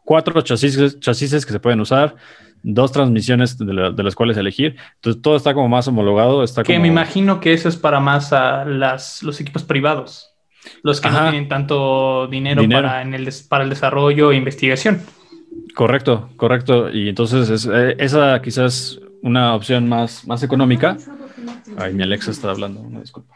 cuatro 0.04 0.40
chasis, 0.42 0.98
chasis 1.00 1.46
que 1.46 1.52
se 1.52 1.60
pueden 1.60 1.80
usar, 1.80 2.16
dos 2.62 2.92
transmisiones 2.92 3.58
de, 3.58 3.72
las 3.74 4.14
cuales 4.14 4.36
elegir. 4.36 4.76
Entonces 4.96 5.22
todo 5.22 5.36
está 5.36 5.54
como 5.54 5.68
más 5.68 5.88
homologado. 5.88 6.42
Está 6.42 6.62
que 6.62 6.74
como... 6.74 6.82
me 6.82 6.88
imagino 6.88 7.40
que 7.40 7.52
eso 7.52 7.68
es 7.68 7.76
para 7.76 8.00
más 8.00 8.32
a 8.32 8.64
las, 8.64 9.22
los 9.22 9.40
equipos 9.40 9.62
privados, 9.62 10.34
los 10.82 11.00
que 11.00 11.10
no 11.10 11.22
tienen 11.22 11.48
tanto 11.48 12.26
dinero, 12.28 12.62
Para, 12.68 13.02
en 13.02 13.14
el, 13.14 13.28
para 13.48 13.64
el 13.64 13.70
desarrollo 13.70 14.32
e 14.32 14.36
investigación. 14.36 15.02
Correcto, 15.74 16.30
correcto. 16.36 16.90
Y 16.90 17.08
entonces 17.08 17.50
es, 17.50 17.68
eh, 17.72 17.96
esa 17.98 18.40
quizás 18.42 19.00
una 19.22 19.54
opción 19.54 19.88
más, 19.88 20.26
más 20.26 20.42
económica. 20.42 20.96
Ay, 21.76 21.94
mi 21.94 22.02
Alexa 22.02 22.30
está 22.30 22.50
hablando, 22.50 22.80
una 22.80 23.00
disculpa. 23.00 23.34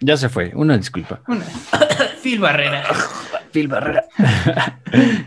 Ya 0.00 0.16
se 0.16 0.28
fue, 0.28 0.52
una 0.54 0.76
disculpa. 0.76 1.20
Phil 2.22 2.40
Barrera. 2.40 2.82
Phil 3.52 3.68
Barrera. 3.68 4.04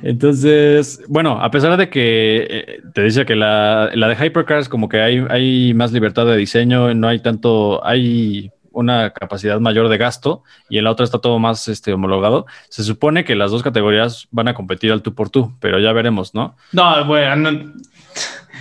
Entonces, 0.03 1.01
bueno, 1.07 1.41
a 1.41 1.49
pesar 1.51 1.77
de 1.77 1.89
que 1.89 2.47
eh, 2.49 2.81
te 2.93 3.03
dice 3.03 3.25
que 3.25 3.35
la, 3.35 3.89
la 3.93 4.07
de 4.07 4.25
Hypercars 4.25 4.69
como 4.69 4.89
que 4.89 5.01
hay, 5.01 5.25
hay 5.29 5.73
más 5.73 5.91
libertad 5.91 6.25
de 6.25 6.37
diseño, 6.37 6.93
no 6.93 7.07
hay 7.07 7.19
tanto, 7.19 7.85
hay 7.85 8.51
una 8.71 9.11
capacidad 9.11 9.59
mayor 9.59 9.89
de 9.89 9.97
gasto 9.97 10.43
y 10.69 10.77
en 10.77 10.85
la 10.85 10.91
otra 10.91 11.03
está 11.03 11.19
todo 11.19 11.39
más 11.39 11.67
este, 11.67 11.93
homologado. 11.93 12.45
Se 12.69 12.83
supone 12.83 13.23
que 13.23 13.35
las 13.35 13.51
dos 13.51 13.63
categorías 13.63 14.27
van 14.31 14.47
a 14.47 14.53
competir 14.53 14.91
al 14.91 15.01
tú 15.01 15.13
por 15.13 15.29
tú, 15.29 15.53
pero 15.59 15.79
ya 15.79 15.91
veremos, 15.93 16.33
¿no? 16.33 16.55
No, 16.71 17.05
bueno, 17.05 17.73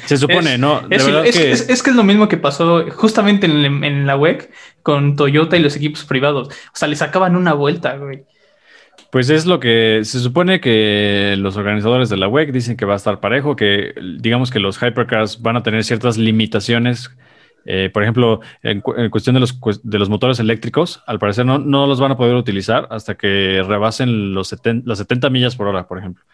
se 0.06 0.16
supone, 0.16 0.58
¿no? 0.58 0.82
es, 0.90 1.04
que... 1.04 1.52
Es, 1.52 1.82
que... 1.82 1.90
es 1.90 1.96
lo 1.96 2.04
mismo 2.04 2.28
que 2.28 2.36
pasó 2.36 2.84
justamente 2.90 3.46
en, 3.46 4.06
la 4.06 4.16
web 4.16 4.50
con 4.82 5.16
Toyota 5.16 5.56
y 5.56 5.62
los 5.62 5.76
equipos 5.76 6.04
privados. 6.04 6.48
O 6.48 6.76
sea, 6.76 6.88
le 6.88 6.96
sacaban 6.96 7.36
una 7.36 7.52
vuelta, 7.52 7.96
güey. 7.96 8.24
Pues 9.10 9.28
es 9.28 9.44
lo 9.44 9.58
que 9.58 10.00
se 10.04 10.20
supone 10.20 10.60
que 10.60 11.34
los 11.38 11.56
organizadores 11.56 12.08
de 12.10 12.16
la 12.16 12.28
WEC 12.28 12.52
dicen 12.52 12.76
que 12.76 12.84
va 12.84 12.94
a 12.94 12.96
estar 12.96 13.18
parejo, 13.18 13.56
que 13.56 13.92
digamos 14.18 14.50
que 14.50 14.60
los 14.60 14.80
hypercars 14.80 15.42
van 15.42 15.56
a 15.56 15.62
tener 15.62 15.82
ciertas 15.82 16.16
limitaciones. 16.16 17.10
Eh, 17.66 17.90
por 17.92 18.02
ejemplo, 18.02 18.40
en, 18.62 18.80
cuestión 18.80 19.34
de 19.34 19.40
los, 19.40 19.58
de 19.82 19.98
los 19.98 20.08
motores 20.08 20.40
eléctricos, 20.40 21.02
al 21.06 21.18
parecer 21.18 21.46
no, 21.46 21.58
no 21.58 21.86
los 21.86 22.00
van 22.00 22.12
a 22.12 22.16
poder 22.16 22.34
utilizar 22.34 22.88
hasta 22.90 23.16
que 23.16 23.62
rebasen 23.66 24.34
los 24.34 24.54
las 24.84 24.98
70 24.98 25.30
millas 25.30 25.56
por 25.56 25.68
hora, 25.68 25.86
por 25.86 25.98
ejemplo. 25.98 26.24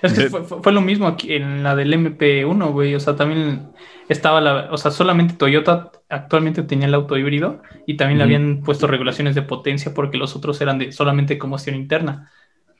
Es 0.00 0.12
que 0.14 0.30
fue, 0.30 0.72
lo 0.72 0.80
mismo 0.80 1.06
aquí 1.06 1.34
en 1.34 1.62
la 1.62 1.76
del 1.76 1.92
MP1, 1.92 2.72
güey. 2.72 2.94
O 2.94 3.00
sea, 3.00 3.16
también 3.16 3.72
estaba 4.08 4.40
la. 4.40 4.68
O 4.70 4.76
sea, 4.76 4.90
solamente 4.90 5.34
Toyota 5.34 5.90
actualmente 6.08 6.62
tenía 6.62 6.86
el 6.86 6.94
auto 6.94 7.16
híbrido 7.16 7.62
y 7.86 7.96
también 7.96 8.18
le 8.18 8.24
habían 8.24 8.62
puesto 8.62 8.86
regulaciones 8.86 9.34
de 9.34 9.42
potencia 9.42 9.94
porque 9.94 10.18
los 10.18 10.36
otros 10.36 10.60
eran 10.60 10.78
de 10.78 10.92
solamente 10.92 11.38
combustión 11.38 11.76
interna. 11.76 12.30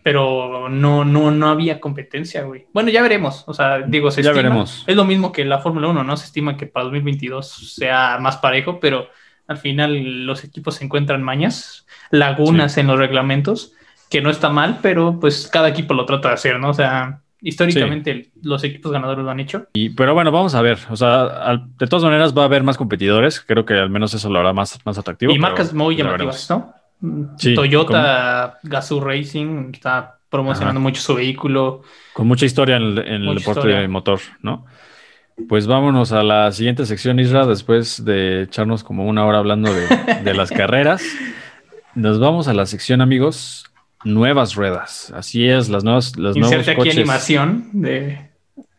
Pero 0.03 0.69
no, 0.69 1.05
no, 1.05 1.31
no 1.31 1.49
había 1.49 1.81
competencia, 1.81 2.43
güey. 2.43 2.67
Bueno, 2.73 2.91
ya 2.91 3.03
veremos. 3.03 3.45
O 3.47 3.55
sea, 3.55 3.83
digo, 3.83 4.11
se 4.11 4.23
ya 4.23 4.33
veremos. 4.33 4.85
Es 4.87 4.97
lo 4.97 5.05
mismo 5.05 5.31
que 5.31 5.45
la 5.45 5.61
Fórmula 5.61 5.89
1, 5.89 6.03
¿no? 6.03 6.17
Se 6.17 6.27
estima 6.27 6.57
que 6.57 6.67
para 6.67 6.85
2022 6.85 7.75
sea 7.77 8.19
más 8.21 8.39
parejo, 8.39 8.81
pero 8.81 9.09
al 9.47 9.59
final 9.59 10.27
los 10.27 10.45
equipos 10.45 10.77
se 10.77 10.85
encuentran 10.85 11.23
mañas, 11.23 11.87
lagunas 12.11 12.79
en 12.79 12.89
los 12.89 12.99
reglamentos 12.99 13.75
que 14.11 14.21
no 14.21 14.31
está 14.31 14.51
mal, 14.51 14.81
pero 14.83 15.19
pues 15.19 15.49
cada 15.51 15.69
equipo 15.69 15.95
lo 15.95 16.05
trata 16.05 16.29
de 16.29 16.35
hacer, 16.35 16.59
¿no? 16.59 16.69
O 16.71 16.75
sea, 16.75 17.23
históricamente 17.41 18.31
los 18.43 18.63
equipos 18.63 18.93
ganadores 18.93 19.25
lo 19.25 19.31
han 19.31 19.41
hecho. 19.41 19.67
Y, 19.73 19.91
pero 19.91 20.15
bueno, 20.15 20.31
vamos 20.31 20.55
a 20.55 20.63
ver. 20.63 20.79
O 20.91 20.97
sea, 20.97 21.57
de 21.79 21.87
todas 21.87 22.05
maneras 22.05 22.37
va 22.37 22.43
a 22.43 22.45
haber 22.45 22.63
más 22.63 22.77
competidores. 22.77 23.41
Creo 23.41 23.65
que 23.65 23.75
al 23.75 23.89
menos 23.91 24.13
eso 24.15 24.29
lo 24.31 24.41
hará 24.41 24.53
más, 24.53 24.79
más 24.85 24.99
atractivo. 24.99 25.33
Y 25.33 25.39
marcas 25.39 25.73
muy 25.73 25.97
llamativas, 25.97 26.49
¿no? 26.51 26.75
Toyota 27.55 28.59
Gazoo 28.63 29.01
Racing 29.01 29.73
está 29.73 30.19
promocionando 30.29 30.81
mucho 30.81 31.01
su 31.01 31.15
vehículo. 31.15 31.83
Con 32.15 32.27
mucha 32.27 32.47
historia 32.47 32.77
en, 32.77 32.99
el 32.99 33.35
deporte 33.35 33.69
de 33.69 33.89
motor, 33.89 34.21
¿no? 34.41 34.65
Pues 35.49 35.67
vámonos 35.67 36.13
a 36.13 36.23
la 36.23 36.53
siguiente 36.53 36.87
sección, 36.87 37.19
Isra, 37.19 37.47
después 37.47 38.05
de 38.05 38.43
echarnos 38.43 38.85
como 38.85 39.07
una 39.07 39.25
hora 39.25 39.39
hablando 39.39 39.73
de, 39.73 39.87
de 40.25 40.35
las 40.35 40.51
carreras. 40.51 41.03
Nos 41.95 42.19
vamos 42.21 42.49
a 42.49 42.55
la 42.55 42.67
sección, 42.67 43.01
amigos, 43.01 43.67
nuevas 44.05 44.55
ruedas. 44.55 45.13
Así 45.15 45.49
es, 45.49 45.69
las 45.69 45.85
nuevas, 45.85 46.17
las 46.17 46.37
nuevos 46.37 46.69
aquí 46.69 46.91
animación 46.91 47.69
de, 47.73 48.31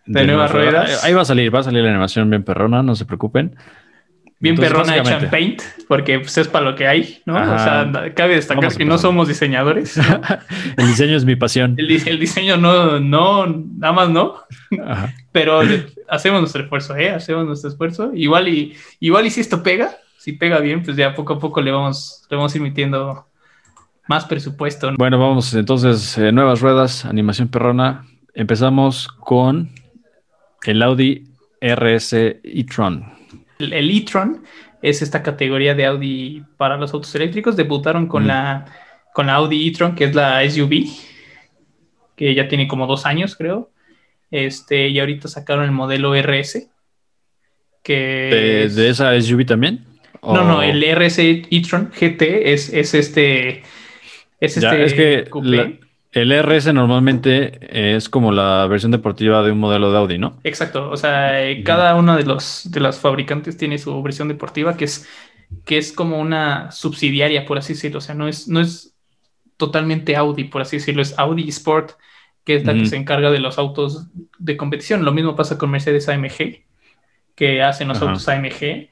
nuevas 0.05 0.51
ruedas. 0.51 1.03
Ahí 1.03 1.13
va 1.13 1.21
a 1.21 1.25
salir, 1.25 1.53
va 1.53 1.59
a 1.59 1.63
salir 1.63 1.83
la 1.83 1.89
animación 1.89 2.29
bien 2.29 2.43
perrona, 2.43 2.83
no 2.83 2.95
se 2.95 3.05
preocupen. 3.05 3.55
Bien 4.43 4.57
perrona 4.57 4.97
hecha 4.97 5.19
en 5.19 5.29
Paint, 5.29 5.61
porque 5.87 6.19
pues, 6.19 6.37
es 6.37 6.49
para 6.49 6.69
lo 6.69 6.75
que 6.75 6.85
hay, 6.85 7.21
¿no? 7.25 7.35
O 7.35 7.59
sea, 7.59 7.89
cabe 8.13 8.35
destacar 8.35 8.75
que 8.75 8.83
no 8.83 8.97
somos 8.97 9.29
diseñadores. 9.29 9.97
el 10.77 10.85
diseño 10.85 11.15
es 11.15 11.23
mi 11.23 11.37
pasión. 11.37 11.75
El, 11.77 11.87
diseño 12.19 12.57
no, 12.57 12.99
no, 12.99 13.47
nada 13.47 13.93
más 13.93 14.09
no. 14.09 14.35
Pero 15.31 15.61
hacemos 16.09 16.41
nuestro 16.41 16.61
esfuerzo, 16.61 16.93
¿eh? 16.97 17.11
Hacemos 17.11 17.45
nuestro 17.45 17.69
esfuerzo. 17.69 18.11
Igual 18.13 18.49
y, 18.49 18.75
igual 18.99 19.25
y 19.25 19.29
si 19.29 19.39
esto 19.39 19.63
pega, 19.63 19.95
si 20.17 20.33
pega 20.33 20.59
bien, 20.59 20.83
pues 20.83 20.97
ya 20.97 21.15
poco 21.15 21.35
a 21.35 21.39
poco 21.39 21.61
le 21.61 21.71
vamos, 21.71 22.27
le 22.29 22.35
vamos 22.35 22.53
a 22.53 22.57
ir 22.57 22.63
metiendo 22.63 23.25
más 24.09 24.25
presupuesto. 24.25 24.91
Bueno, 24.97 25.19
vamos 25.19 25.53
entonces, 25.53 26.17
eh, 26.17 26.33
nuevas 26.33 26.59
ruedas, 26.59 27.05
animación 27.05 27.47
perrona. 27.47 28.05
Empezamos 28.33 29.07
con 29.07 29.69
el 30.65 30.81
Audi 30.81 31.29
RS 31.61 32.41
e-tron. 32.43 33.22
El, 33.59 33.91
e-tron 33.91 34.43
es 34.81 35.01
esta 35.01 35.23
categoría 35.23 35.75
de 35.75 35.85
Audi 35.85 36.43
para 36.57 36.77
los 36.77 36.93
autos 36.93 37.13
eléctricos. 37.15 37.55
Debutaron 37.55 38.07
con, 38.07 38.23
mm. 38.23 38.27
la, 38.27 38.65
con 39.13 39.27
la 39.27 39.35
Audi 39.35 39.67
e-tron, 39.67 39.95
que 39.95 40.05
es 40.05 40.15
la 40.15 40.47
SUV, 40.49 40.85
que 42.15 42.33
ya 42.33 42.47
tiene 42.47 42.67
como 42.67 42.87
dos 42.87 43.05
años, 43.05 43.35
creo. 43.35 43.71
Este, 44.31 44.87
y 44.89 44.99
ahorita 44.99 45.27
sacaron 45.27 45.65
el 45.65 45.71
modelo 45.71 46.13
RS. 46.15 46.67
Que 47.83 48.69
¿De, 48.73 48.89
esa 48.89 49.19
SUV 49.19 49.45
también? 49.45 49.85
No, 50.23 50.43
no, 50.43 50.61
el 50.61 50.81
RS 50.81 51.19
e-tron 51.19 51.91
GT 51.91 52.53
es, 52.53 52.71
es 52.71 52.93
este 52.93 53.63
es, 54.39 54.57
este 54.57 54.95
que 54.95 55.79
el 56.13 56.31
RS 56.31 56.73
normalmente 56.73 57.95
es 57.95 58.07
como 58.07 58.31
la 58.31 58.67
versión 58.67 58.91
deportiva 58.91 59.41
de 59.43 59.51
un 59.51 59.59
modelo 59.59 59.91
de 59.91 59.97
Audi, 59.97 60.17
¿no? 60.19 60.39
Exacto. 60.43 60.89
O 60.89 60.97
sea, 60.97 61.33
cada 61.63 61.95
uno 61.95 62.15
de 62.15 62.23
los 62.23 62.69
de 62.71 62.79
las 62.79 62.99
fabricantes 62.99 63.57
tiene 63.57 63.79
su 63.79 64.01
versión 64.03 64.27
deportiva 64.27 64.77
que 64.77 64.85
es, 64.85 65.09
que 65.65 65.77
es 65.77 65.91
como 65.91 66.19
una 66.19 66.71
subsidiaria, 66.71 67.45
por 67.45 67.57
así 67.57 67.73
decirlo. 67.73 67.97
O 67.97 68.01
sea, 68.01 68.13
no 68.13 68.27
es, 68.27 68.47
no 68.47 68.59
es 68.61 68.95
totalmente 69.57 70.15
Audi, 70.15 70.43
por 70.43 70.61
así 70.61 70.77
decirlo. 70.77 71.01
Es 71.01 71.17
Audi 71.17 71.49
Sport, 71.49 71.93
que 72.43 72.55
es 72.57 72.65
la 72.65 72.73
que 72.73 72.85
se 72.85 72.95
encarga 72.95 73.31
de 73.31 73.39
los 73.39 73.57
autos 73.57 74.07
de 74.37 74.55
competición. 74.55 75.05
Lo 75.05 75.13
mismo 75.13 75.35
pasa 75.35 75.57
con 75.57 75.71
Mercedes 75.71 76.09
AMG, 76.09 76.63
que 77.35 77.63
hacen 77.63 77.87
los 77.87 78.01
autos 78.01 78.27
AMG. 78.29 78.89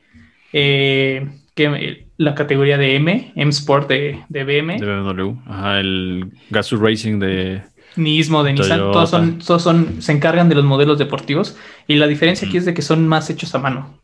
Eh, 0.54 1.30
que 1.56 2.08
la 2.22 2.36
categoría 2.36 2.78
de 2.78 2.96
M, 2.96 3.34
M 3.36 3.50
Sport 3.50 3.90
de, 3.90 4.24
de 4.30 4.44
BM. 4.44 4.80
De 4.80 4.86
BMW, 4.86 5.32
ajá, 5.48 5.80
el 5.80 6.32
Gazoo 6.52 6.80
Racing 6.80 7.18
de 7.18 7.64
Nismo, 7.96 8.44
de 8.44 8.54
Nissan, 8.54 8.80
todos 8.80 9.10
son, 9.10 9.40
todos 9.40 9.64
son, 9.64 10.02
se 10.04 10.12
encargan 10.12 10.48
de 10.48 10.54
los 10.54 10.64
modelos 10.64 11.00
deportivos 11.00 11.58
y 11.88 11.96
la 11.96 12.06
diferencia 12.06 12.48
aquí 12.48 12.58
es 12.58 12.66
de 12.66 12.76
que 12.76 12.84
son 12.84 13.08
más 13.08 13.30
hechos 13.32 13.56
a 13.56 13.60
mano. 13.60 14.00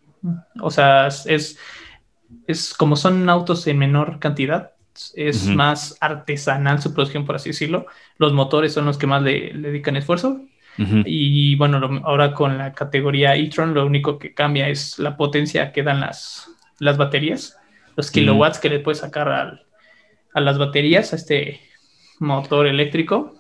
O 0.60 0.72
sea, 0.72 1.08
es, 1.08 1.60
es 2.48 2.74
como 2.74 2.96
son 2.96 3.30
autos 3.30 3.68
en 3.68 3.78
menor 3.78 4.18
cantidad, 4.18 4.72
es 5.16 5.46
más 5.46 5.96
artesanal 6.02 6.82
su 6.82 6.96
producción, 6.96 7.24
por 7.24 7.36
así 7.36 7.50
decirlo. 7.50 7.86
Los 8.18 8.34
motores 8.34 8.74
son 8.74 8.86
los 8.86 8.98
que 8.98 9.06
más 9.06 9.22
le, 9.22 9.54
dedican 9.54 9.96
esfuerzo. 9.96 10.42
Y 11.06 11.56
bueno, 11.56 12.02
ahora 12.04 12.34
con 12.34 12.58
la 12.58 12.74
categoría 12.74 13.36
e-tron, 13.36 13.76
lo 13.76 13.86
único 13.86 14.18
que 14.18 14.34
cambia 14.34 14.70
es 14.70 14.98
la 14.98 15.18
potencia 15.18 15.72
que 15.72 15.84
dan 15.84 16.00
las, 16.00 16.50
las 16.80 16.98
baterías, 16.98 17.58
los 17.98 18.12
kilowatts 18.12 18.60
que 18.60 18.70
le 18.70 18.80
puedes 18.80 19.00
sacar 19.00 19.28
a 20.34 20.40
las 20.40 20.58
baterías, 20.58 21.12
a 21.12 21.18
este 21.18 21.60
motor 22.20 22.68
eléctrico. 22.68 23.34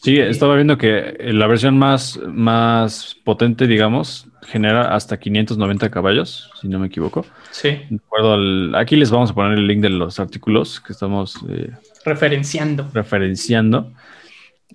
Sí, 0.00 0.18
estaba 0.18 0.54
viendo 0.54 0.78
que 0.78 1.16
la 1.32 1.48
versión 1.48 1.76
más, 1.76 2.20
más 2.28 3.16
potente, 3.24 3.66
digamos, 3.66 4.28
genera 4.46 4.94
hasta 4.94 5.18
590 5.18 5.90
caballos, 5.90 6.50
si 6.60 6.68
no 6.68 6.78
me 6.78 6.86
equivoco. 6.86 7.26
Sí. 7.50 7.80
aquí 8.74 8.94
les 8.94 9.10
vamos 9.10 9.32
a 9.32 9.34
poner 9.34 9.58
el 9.58 9.66
link 9.66 9.80
de 9.80 9.90
los 9.90 10.20
artículos 10.20 10.80
que 10.80 10.92
estamos 10.92 11.36
eh, 11.48 11.72
referenciando. 12.04 12.88
Referenciando. 12.94 13.92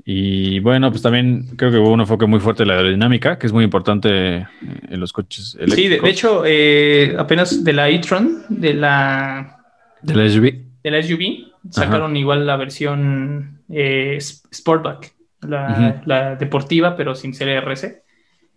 Y 0.06 0.60
bueno, 0.60 0.90
pues 0.90 1.02
también 1.02 1.56
creo 1.56 1.72
que 1.72 1.78
hubo 1.78 1.92
un 1.92 2.02
enfoque 2.02 2.26
muy 2.26 2.40
fuerte 2.40 2.64
en 2.64 2.70
la 2.70 2.76
aerodinámica, 2.76 3.38
que 3.38 3.48
es 3.48 3.54
muy 3.54 3.64
importante 3.64 4.48
en 4.90 5.00
los 5.00 5.14
coches 5.14 5.56
eléctricos. 5.56 5.98
Sí, 5.98 6.02
de, 6.02 6.10
hecho, 6.10 6.44
eh, 6.46 7.16
apenas 7.18 7.64
de 7.64 7.74
la 7.74 7.90
e-tron, 7.90 8.44
de 8.50 8.74
la... 8.74 9.60
De 10.02 10.16
la 10.16 10.30
SUV. 10.30 10.54
De 10.84 10.92
la 10.92 11.02
SUV, 11.02 11.54
sacaron 11.70 12.18
igual 12.18 12.46
la 12.46 12.58
versión 12.58 13.62
eh, 13.70 14.18
Sportback, 14.20 15.14
la, 15.42 16.36
deportiva, 16.38 16.98
pero 16.98 17.16
sin 17.16 17.34
ser 17.34 17.50
RC. 17.50 18.04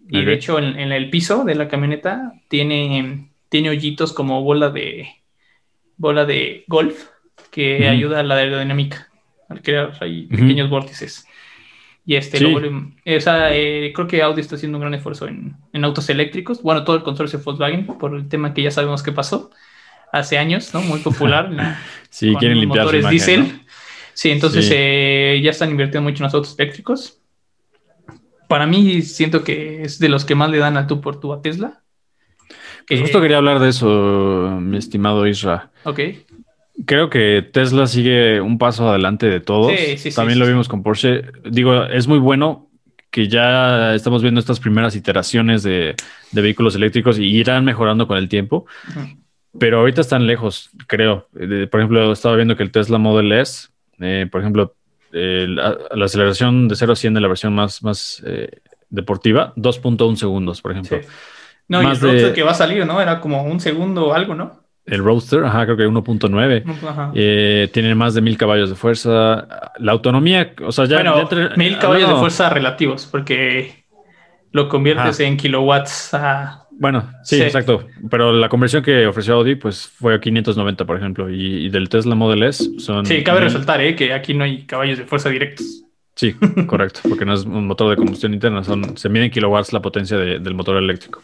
Y 0.08 0.24
de 0.24 0.32
hecho, 0.32 0.58
en, 0.58 0.92
el 0.92 1.10
piso 1.10 1.44
de 1.44 1.54
la 1.54 1.68
camioneta 1.68 2.32
tiene, 2.48 3.30
tiene 3.48 3.70
hoyitos 3.70 4.12
como 4.12 4.42
bola 4.42 4.70
de, 4.70 5.08
bola 5.96 6.24
de 6.24 6.64
golf 6.66 7.08
que 7.50 7.88
ayuda 7.88 8.20
a 8.20 8.22
la 8.22 8.36
aerodinámica 8.36 9.05
al 9.48 9.62
crear 9.62 9.92
ahí 10.00 10.26
pequeños 10.26 10.68
vórtices. 10.70 11.26
Y 12.04 12.14
este, 12.14 12.38
Sí. 12.38 12.44
lo 12.44 12.50
vuelven- 12.50 12.94
o 13.16 13.20
sea, 13.20 13.54
eh, 13.54 13.92
creo 13.94 14.06
que 14.06 14.22
Audi 14.22 14.40
está 14.40 14.54
haciendo 14.54 14.78
un 14.78 14.82
gran 14.82 14.94
esfuerzo 14.94 15.26
en, 15.26 15.56
en 15.72 15.84
autos 15.84 16.08
eléctricos. 16.08 16.62
Bueno, 16.62 16.84
todo 16.84 16.96
el 16.96 17.02
consorcio 17.02 17.40
Volkswagen, 17.44 17.86
por 17.86 18.14
el 18.14 18.28
tema 18.28 18.54
que 18.54 18.62
ya 18.62 18.70
sabemos 18.70 19.02
que 19.02 19.10
pasó 19.12 19.50
hace 20.12 20.38
años, 20.38 20.72
¿no? 20.72 20.80
Muy 20.82 21.00
popular. 21.00 21.50
Sí, 22.10 22.30
con 22.32 22.38
quieren 22.40 22.60
limpiar 22.60 22.84
motores 22.86 23.10
diésel. 23.10 23.40
¿no? 23.40 23.48
Sí, 24.14 24.30
entonces 24.30 24.66
Sí. 24.66 24.72
eh, 24.74 25.40
ya 25.42 25.50
están 25.50 25.70
invirtiendo 25.70 26.08
mucho 26.08 26.22
en 26.22 26.26
los 26.28 26.34
autos 26.34 26.58
eléctricos. 26.58 27.20
Para 28.48 28.66
mí, 28.66 29.02
siento 29.02 29.42
que 29.44 29.82
es 29.82 29.98
de 29.98 30.08
los 30.08 30.24
que 30.24 30.34
más 30.36 30.48
le 30.50 30.58
dan 30.58 30.76
al 30.76 30.86
tú 30.86 31.00
por 31.00 31.18
tú 31.20 31.32
a 31.32 31.42
Tesla. 31.42 31.82
Pues 32.86 33.00
Eh, 33.00 33.02
justo 33.02 33.20
quería 33.20 33.38
hablar 33.38 33.58
de 33.58 33.68
eso, 33.68 34.58
mi 34.62 34.78
estimado 34.78 35.26
Isra. 35.26 35.70
Ok. 35.84 36.00
Creo 36.84 37.08
que 37.08 37.48
Tesla 37.52 37.86
sigue 37.86 38.40
un 38.40 38.58
paso 38.58 38.88
adelante 38.88 39.26
de 39.26 39.40
todos. 39.40 39.72
Sí, 39.72 39.96
sí, 39.96 40.10
sí, 40.10 40.16
También 40.16 40.34
sí, 40.36 40.40
lo 40.40 40.46
vimos 40.46 40.68
con 40.68 40.82
Porsche. 40.82 41.22
Digo, 41.50 41.84
es 41.84 42.06
muy 42.06 42.18
bueno 42.18 42.68
que 43.10 43.28
ya 43.28 43.94
estamos 43.94 44.20
viendo 44.20 44.40
estas 44.40 44.60
primeras 44.60 44.94
iteraciones 44.94 45.62
de, 45.62 45.94
de 46.32 46.40
vehículos 46.42 46.74
eléctricos 46.74 47.18
y 47.18 47.24
irán 47.24 47.64
mejorando 47.64 48.06
con 48.06 48.18
el 48.18 48.28
tiempo. 48.28 48.66
Pero 49.58 49.78
ahorita 49.78 50.02
están 50.02 50.26
lejos, 50.26 50.68
creo. 50.86 51.28
De- 51.32 51.66
por 51.66 51.80
ejemplo, 51.80 52.12
estaba 52.12 52.36
viendo 52.36 52.56
que 52.56 52.62
el 52.62 52.70
Tesla 52.70 52.98
Model 52.98 53.32
S, 53.32 53.68
eh, 54.00 54.26
por 54.30 54.42
ejemplo, 54.42 54.74
eh, 55.12 55.46
la, 55.48 55.78
la 55.94 56.04
aceleración 56.04 56.68
de 56.68 56.76
0 56.76 56.92
a 56.92 56.96
100 56.96 57.14
de 57.14 57.20
la 57.22 57.28
versión 57.28 57.54
más, 57.54 57.82
más 57.82 58.22
eh, 58.26 58.50
deportiva, 58.90 59.54
2.1 59.56 60.16
segundos, 60.16 60.60
por 60.60 60.72
ejemplo. 60.72 60.98
Sí. 61.00 61.08
No, 61.68 61.82
y 61.82 61.86
el 61.86 61.98
de- 62.00 62.32
que 62.34 62.42
va 62.42 62.50
a 62.50 62.54
salir, 62.54 62.84
¿no? 62.84 63.00
Era 63.00 63.20
como 63.22 63.42
un 63.44 63.60
segundo 63.60 64.08
o 64.08 64.12
algo, 64.12 64.34
¿no? 64.34 64.65
El 64.86 65.02
Roadster, 65.02 65.44
ajá, 65.44 65.64
creo 65.64 65.76
que 65.76 65.86
1.9. 65.88 66.64
Ajá. 66.88 67.10
Eh, 67.14 67.68
tiene 67.72 67.94
más 67.94 68.14
de 68.14 68.20
mil 68.20 68.36
caballos 68.38 68.70
de 68.70 68.76
fuerza. 68.76 69.46
La 69.78 69.92
autonomía, 69.92 70.52
o 70.64 70.70
sea, 70.72 70.84
ya. 70.84 70.96
bueno, 70.96 71.28
ya 71.28 71.50
mil 71.56 71.76
caballos 71.78 72.08
de 72.08 72.14
fuerza 72.16 72.48
relativos, 72.50 73.06
porque 73.10 73.84
lo 74.52 74.68
conviertes 74.68 75.20
Ah. 75.20 75.24
en 75.24 75.36
kilowatts 75.36 76.14
a... 76.14 76.62
Bueno, 76.78 77.10
sí, 77.24 77.36
Sí. 77.36 77.42
exacto. 77.42 77.86
Pero 78.10 78.32
la 78.32 78.48
conversión 78.50 78.82
que 78.82 79.06
ofreció 79.06 79.34
Audi, 79.34 79.54
pues 79.54 79.86
fue 79.88 80.14
a 80.14 80.20
590, 80.20 80.84
por 80.84 80.96
ejemplo. 80.98 81.30
Y, 81.30 81.66
y 81.66 81.68
del 81.70 81.88
Tesla 81.88 82.14
Model 82.14 82.42
S 82.42 82.78
son. 82.78 83.06
Sí, 83.06 83.24
cabe 83.24 83.40
resaltar, 83.40 83.80
¿eh? 83.80 83.96
Que 83.96 84.12
aquí 84.12 84.34
no 84.34 84.44
hay 84.44 84.66
caballos 84.66 84.98
de 84.98 85.04
fuerza 85.06 85.30
directos. 85.30 85.84
Sí, 86.16 86.34
correcto, 86.66 87.00
porque 87.08 87.24
no 87.24 87.34
es 87.34 87.44
un 87.44 87.66
motor 87.66 87.90
de 87.90 87.96
combustión 87.96 88.32
interna, 88.34 88.64
son, 88.64 88.96
se 88.96 89.08
mide 89.08 89.26
en 89.26 89.30
kilowatts 89.30 89.72
la 89.72 89.80
potencia 89.82 90.16
de- 90.16 90.38
del 90.38 90.54
motor 90.54 90.76
eléctrico. 90.78 91.22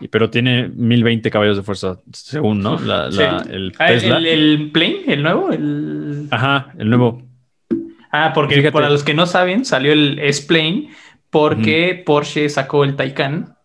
Y, 0.00 0.08
pero 0.08 0.28
tiene 0.28 0.68
1020 0.68 1.30
caballos 1.30 1.56
de 1.56 1.62
fuerza, 1.62 1.98
según, 2.12 2.60
¿no? 2.60 2.78
La, 2.80 3.10
Sí. 3.10 3.18
la- 3.18 3.44
el 3.50 3.72
Ah, 3.78 3.86
Tesla. 3.86 4.18
el, 4.18 4.26
el 4.26 4.70
Plane, 4.70 5.02
el 5.06 5.22
nuevo, 5.22 5.50
el... 5.50 6.28
Ajá, 6.30 6.72
el 6.78 6.88
nuevo. 6.90 7.22
Ah, 8.12 8.32
porque 8.34 8.56
Fíjate. 8.56 8.72
para 8.72 8.90
los 8.90 9.02
que 9.02 9.14
no 9.14 9.26
saben, 9.26 9.64
salió 9.64 9.92
el 9.92 10.18
S-Plane 10.20 10.90
porque 11.30 12.02
Porsche 12.04 12.48
sacó 12.48 12.84
el 12.84 12.96
Taycan, 12.96 13.56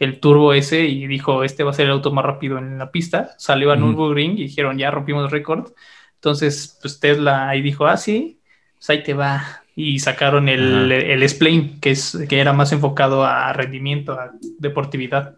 el 0.00 0.18
Turbo 0.20 0.52
S, 0.52 0.78
y 0.84 1.06
dijo, 1.06 1.44
este 1.44 1.62
va 1.62 1.70
a 1.70 1.74
ser 1.74 1.86
el 1.86 1.92
auto 1.92 2.10
más 2.12 2.24
rápido 2.24 2.58
en 2.58 2.78
la 2.78 2.90
pista. 2.90 3.30
Salió 3.38 3.70
a. 3.72 3.76
Nürburgring 3.76 4.32
y 4.32 4.42
dijeron, 4.44 4.76
ya 4.76 4.90
rompimos 4.90 5.30
récord. 5.30 5.70
Entonces, 6.16 6.78
pues 6.82 7.00
Tesla 7.00 7.48
ahí 7.48 7.62
dijo, 7.62 7.86
ah, 7.86 7.96
sí, 7.96 8.40
pues 8.74 8.90
ahí 8.90 9.02
te 9.02 9.14
va. 9.14 9.62
Y 9.78 9.98
sacaron 9.98 10.48
el, 10.48 10.90
el 10.90 11.22
S-Plane, 11.22 11.72
que, 11.82 11.90
es, 11.90 12.18
que 12.28 12.38
era 12.38 12.54
más 12.54 12.72
enfocado 12.72 13.24
a 13.24 13.52
rendimiento, 13.52 14.12
a 14.12 14.32
deportividad. 14.58 15.34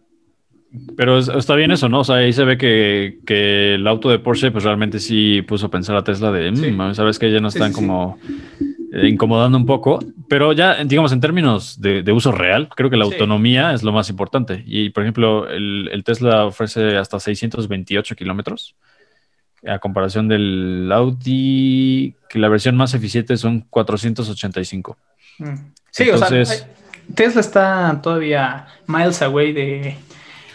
Pero 0.97 1.19
es- 1.19 1.29
está 1.29 1.57
bien 1.57 1.71
eso, 1.73 1.89
¿no? 1.89 2.01
O 2.01 2.05
sea, 2.05 2.17
ahí 2.17 2.33
se 2.33 2.45
ve 2.45 2.57
que, 2.57 3.19
que 3.27 3.75
el 3.75 3.87
auto 3.89 4.11
de 4.11 4.19
Porsche, 4.21 4.51
pues 4.53 4.63
realmente 4.65 5.01
sí 5.01 5.43
puso 5.43 5.67
a 5.67 5.71
pensar 5.71 5.97
a 5.97 6.05
Tesla 6.05 6.31
de, 6.31 6.55
Sí. 6.55 6.71
"Mm, 6.71 6.95
sabes 6.95 7.19
que 7.19 7.33
ya 7.33 7.41
nos 7.41 7.55
están 7.57 7.73
sí, 7.73 7.81
sí. 7.81 7.87
como 7.87 8.19
eh, 8.93 9.09
incomodando 9.09 9.59
un 9.59 9.67
poco. 9.67 9.99
Pero 10.29 10.53
ya, 10.53 10.83
digamos, 10.85 11.11
en 11.13 11.21
términos 11.21 11.81
de, 11.81 12.03
de 12.03 12.13
uso 12.13 12.31
real, 12.33 12.69
creo 12.75 12.91
que 12.91 12.97
la 12.97 13.07
Sí. 13.07 13.13
autonomía 13.15 13.73
es 13.73 13.83
lo 13.83 13.93
más 13.93 14.09
importante. 14.09 14.63
Y, 14.67 14.91
por 14.91 15.03
ejemplo, 15.03 15.49
el, 15.49 15.89
el 15.93 16.05
Tesla 16.05 16.45
ofrece 16.47 16.97
hasta 16.97 17.19
628 17.19 18.15
kilómetros. 18.15 18.77
A 19.67 19.79
comparación 19.81 20.29
del 20.29 20.89
Audi, 20.93 22.15
que 22.29 22.39
la 22.39 22.49
versión 22.49 22.77
más 22.77 22.95
eficiente 22.95 23.37
son 23.37 23.61
485. 23.71 24.97
Mm. 25.39 25.55
Sí, 25.91 26.09
o 26.11 26.15
Entonces- 26.15 26.49
sea, 26.49 26.67
hay- 26.67 26.73
Tesla 27.15 27.41
está 27.41 28.01
todavía 28.03 28.67
miles 28.87 29.23
away 29.23 29.53
de, 29.53 29.97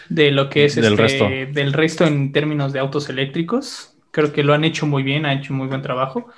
de 0.08 0.30
lo 0.30 0.48
que 0.48 0.66
es 0.66 0.76
Del 0.76 0.84
este- 0.92 1.02
resto. 1.02 1.28
del 1.28 1.72
resto 1.72 2.06
en 2.06 2.30
términos 2.32 2.72
de 2.72 2.78
autos 2.78 3.08
eléctricos. 3.08 3.94
Creo 4.12 4.32
que 4.32 4.44
lo 4.44 4.54
han 4.54 4.62
hecho 4.64 4.86
muy 4.86 5.02
bien, 5.02 5.26
ha 5.26 5.32
hecho 5.34 5.52
muy 5.52 5.66
buen 5.66 5.82
trabajo. 5.82 6.28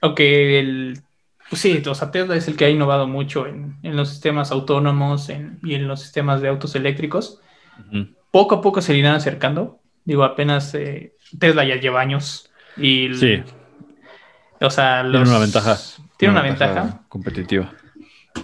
Aunque 0.00 0.58
el, 0.58 1.00
pues 1.48 1.60
sí, 1.62 1.82
o 1.86 1.94
sea, 1.94 2.10
Tesla 2.10 2.36
es 2.36 2.48
el 2.48 2.56
que 2.56 2.64
ha 2.64 2.70
innovado 2.70 3.06
mucho 3.06 3.46
en, 3.46 3.76
en 3.82 3.96
los 3.96 4.10
sistemas 4.10 4.50
autónomos 4.50 5.28
en- 5.28 5.58
y 5.62 5.74
en 5.74 5.86
los 5.88 6.00
sistemas 6.02 6.40
de 6.42 6.48
autos 6.48 6.74
eléctricos. 6.74 7.40
Ujú. 7.88 8.08
Poco 8.30 8.56
a 8.56 8.60
poco 8.60 8.82
se 8.82 8.92
le 8.92 8.98
irán 8.98 9.14
acercando. 9.14 9.80
Digo, 10.04 10.24
apenas 10.24 10.74
eh, 10.74 11.14
Tesla 11.38 11.64
ya 11.64 11.76
lleva 11.76 12.00
años 12.00 12.50
y 12.76 13.14
Sí, 13.14 13.42
o 14.60 14.70
sea, 14.70 15.02
tiene 15.02 15.18
los- 15.18 15.28
una 15.28 15.38
ventaja. 15.38 15.76
Tiene 16.16 16.32
una 16.32 16.42
ventaja. 16.42 17.00
competitiva. 17.08 17.72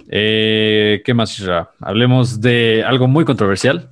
Eh, 0.09 1.03
¿Qué 1.05 1.15
más, 1.15 1.39
Isra? 1.39 1.71
Hablemos 1.81 2.41
de 2.41 2.85
algo 2.87 3.07
muy 3.09 3.25
controversial. 3.25 3.91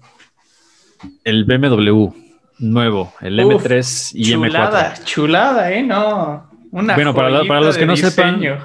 El 1.25 1.45
BMW 1.45 2.13
nuevo, 2.59 3.13
el 3.21 3.41
Uf, 3.41 3.65
M3 3.65 4.11
y 4.15 4.33
chulada, 4.33 4.95
M4. 4.95 5.05
chulada, 5.05 5.73
¿eh? 5.73 5.83
No. 5.83 6.49
Una 6.71 6.95
Bueno, 6.95 7.15
para 7.15 7.61
los 7.61 7.77
que 7.77 7.87
no 7.87 7.97
sepan, 7.97 8.41
diseño. 8.41 8.59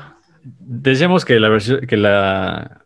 Decíamos 0.43 1.25
que 1.25 1.39
la 1.39 1.49
versión, 1.49 1.82
que 1.88 1.97
la 1.97 2.82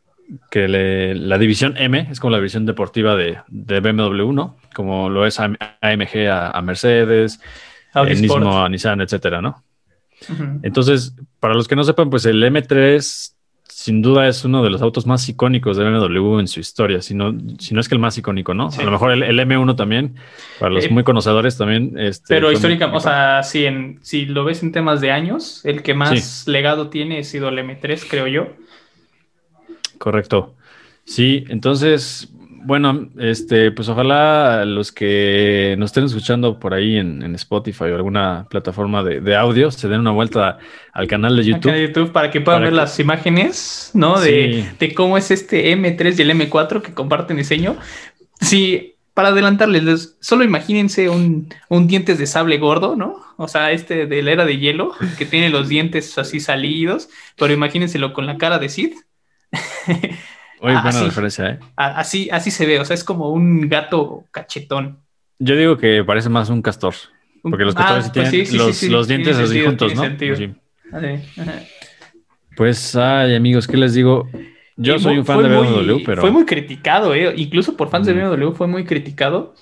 que 0.49 0.67
le- 0.67 1.15
la 1.15 1.37
división 1.37 1.75
M 1.77 2.07
es 2.09 2.19
como 2.19 2.31
la 2.31 2.37
división 2.37 2.65
deportiva 2.65 3.15
de, 3.15 3.37
de 3.47 3.79
BMW, 3.79 4.31
¿no? 4.33 4.57
Como 4.73 5.09
lo 5.09 5.25
es 5.25 5.39
AM- 5.39 5.57
AMG 5.81 6.27
a, 6.29 6.51
a 6.51 6.61
Mercedes, 6.61 7.39
Audi 7.93 8.11
el 8.11 8.17
Sport. 8.23 8.41
mismo 8.43 8.63
a 8.63 8.69
Nissan, 8.69 9.01
etcétera, 9.01 9.41
¿no? 9.41 9.63
Entonces, 10.63 11.15
para 11.39 11.53
los 11.55 11.67
que 11.67 11.75
no 11.75 11.83
sepan, 11.83 12.09
pues 12.09 12.25
el 12.25 12.43
M3 12.43 13.33
sin 13.67 14.03
duda 14.03 14.27
es 14.27 14.45
uno 14.45 14.61
de 14.63 14.69
los 14.69 14.81
autos 14.83 15.07
más 15.07 15.27
icónicos 15.27 15.75
de 15.75 15.83
BMW 15.89 16.39
en 16.39 16.47
su 16.47 16.59
historia, 16.59 17.01
si 17.01 17.15
no, 17.15 17.35
si 17.57 17.73
no 17.73 17.81
es 17.81 17.89
que 17.89 17.95
el 17.95 18.01
más 18.01 18.15
icónico, 18.17 18.53
¿no? 18.53 18.69
Sí. 18.69 18.79
A 18.81 18.83
lo 18.85 18.91
mejor 18.91 19.11
el, 19.11 19.23
el 19.23 19.39
M1 19.39 19.75
también, 19.75 20.15
para 20.59 20.71
los 20.71 20.85
Eh, 20.85 20.89
muy 20.89 21.03
conocedores 21.03 21.57
también. 21.57 21.97
Este, 21.97 22.25
Pero 22.35 22.51
históricamente, 22.51 22.97
o 22.97 22.99
sea, 22.99 23.41
si, 23.41 23.65
en, 23.65 23.97
si 24.03 24.27
lo 24.27 24.43
ves 24.45 24.61
en 24.61 24.71
temas 24.71 25.01
de 25.01 25.09
años, 25.11 25.65
el 25.65 25.81
que 25.81 25.95
más 25.95 26.47
legado 26.47 26.89
tiene 26.89 27.17
ha 27.19 27.23
sido 27.23 27.49
el 27.49 27.57
M3, 27.57 28.05
creo 28.07 28.27
yo. 28.27 28.49
Correcto. 30.01 30.55
Sí, 31.03 31.45
entonces, 31.49 32.29
bueno, 32.63 33.09
este, 33.19 33.71
pues 33.71 33.87
ojalá 33.87 34.65
los 34.65 34.91
que 34.91 35.75
nos 35.77 35.89
estén 35.91 36.05
escuchando 36.05 36.59
por 36.59 36.73
ahí 36.73 36.97
en, 36.97 37.21
en 37.21 37.35
Spotify 37.35 37.85
o 37.85 37.95
alguna 37.95 38.47
plataforma 38.49 39.03
de, 39.03 39.19
de 39.21 39.35
audio 39.35 39.69
se 39.71 39.87
den 39.87 39.99
una 39.99 40.11
vuelta 40.11 40.57
al 40.93 41.07
canal 41.07 41.35
de 41.35 41.43
YouTube. 41.45 42.11
para 42.11 42.31
que 42.31 42.41
puedan 42.41 42.59
Para 42.61 42.65
ver 42.65 42.73
que- 42.73 42.77
las 42.77 42.99
imágenes, 42.99 43.91
¿no? 43.93 44.19
De, 44.19 44.63
Sí. 44.63 44.69
de 44.79 44.93
cómo 44.95 45.17
es 45.17 45.29
este 45.31 45.71
M3 45.71 46.17
y 46.17 46.21
el 46.23 46.31
M4 46.31 46.81
que 46.81 46.93
comparten 46.93 47.37
diseño. 47.37 47.77
Sí, 48.39 48.95
para 49.13 49.29
adelantarles, 49.29 49.83
les- 49.83 50.17
solo 50.21 50.43
imagínense 50.43 51.09
un, 51.09 51.49
un 51.69 51.87
dientes 51.87 52.17
de 52.17 52.25
sable 52.25 52.57
gordo, 52.57 52.95
¿no? 52.95 53.17
O 53.37 53.47
sea, 53.47 53.71
este 53.71 54.05
de 54.07 54.21
la 54.23 54.31
era 54.31 54.45
de 54.45 54.57
hielo, 54.57 54.93
que 55.17 55.25
tiene 55.25 55.49
los 55.49 55.67
dientes 55.69 56.17
así 56.17 56.39
salidos, 56.39 57.09
pero 57.37 57.53
imagínenselo 57.53 58.13
con 58.13 58.25
la 58.25 58.37
cara 58.37 58.57
de 58.59 58.69
Sid. 58.69 58.93
Oye, 60.61 60.75
Ah, 60.75 60.81
buena 60.83 61.03
referencia, 61.05 61.49
¿eh? 61.49 61.59
Así, 61.75 62.29
así 62.31 62.51
se 62.51 62.65
ve, 62.65 62.79
o 62.79 62.85
sea, 62.85 62.93
es 62.93 63.03
como 63.03 63.29
un 63.31 63.67
gato 63.67 64.25
cachetón. 64.31 64.99
Yo 65.39 65.55
digo 65.55 65.77
que 65.77 66.03
parece 66.03 66.29
más 66.29 66.49
un 66.49 66.61
castor, 66.61 66.93
porque 67.41 67.65
los 67.65 67.73
Ah, 67.75 67.79
castores 67.79 68.11
pues 68.13 68.13
tienen 68.13 68.31
sí, 68.31 68.45
sí, 68.45 68.57
los, 68.57 68.75
sí, 68.75 68.87
sí, 68.87 68.91
los 68.91 69.07
dientes 69.07 69.37
así 69.37 69.59
sentido, 69.59 69.65
juntos, 69.65 69.95
¿no? 69.95 70.03
Pues, 72.55 72.95
ay, 72.95 73.35
amigos, 73.35 73.67
¿qué 73.67 73.77
les 73.77 73.93
digo? 73.93 74.27
Yo 74.77 74.95
Y 74.95 74.99
soy 74.99 75.17
un 75.17 75.25
fan 75.25 75.41
de 75.41 75.49
muy- 75.49 75.67
BMW, 75.67 76.03
pero 76.05 76.21
Fue 76.21 76.31
muy 76.31 76.45
criticado, 76.45 77.15
¿eh? 77.15 77.33
Incluso 77.37 77.75
por 77.75 77.89
fans 77.89 78.05
de. 78.07 78.13
BMW 78.13 78.51
fue 78.53 78.67
muy 78.67 78.83
criticado. 78.85 79.55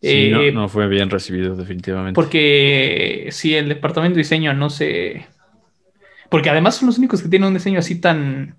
sí, 0.00 0.28
no, 0.30 0.40
eh, 0.42 0.52
no 0.52 0.68
fue 0.68 0.88
bien 0.88 1.08
recibido, 1.10 1.56
definitivamente. 1.56 2.14
Porque 2.14 3.28
si 3.30 3.54
el 3.54 3.68
departamento 3.68 4.16
de 4.16 4.22
diseño 4.22 4.52
no 4.54 4.70
se. 4.70 5.26
Porque 6.30 6.50
además 6.50 6.76
son 6.76 6.86
los 6.86 6.98
únicos 6.98 7.22
que 7.22 7.28
tienen 7.28 7.48
un 7.48 7.54
diseño 7.54 7.78
así 7.78 8.00
tan. 8.00 8.58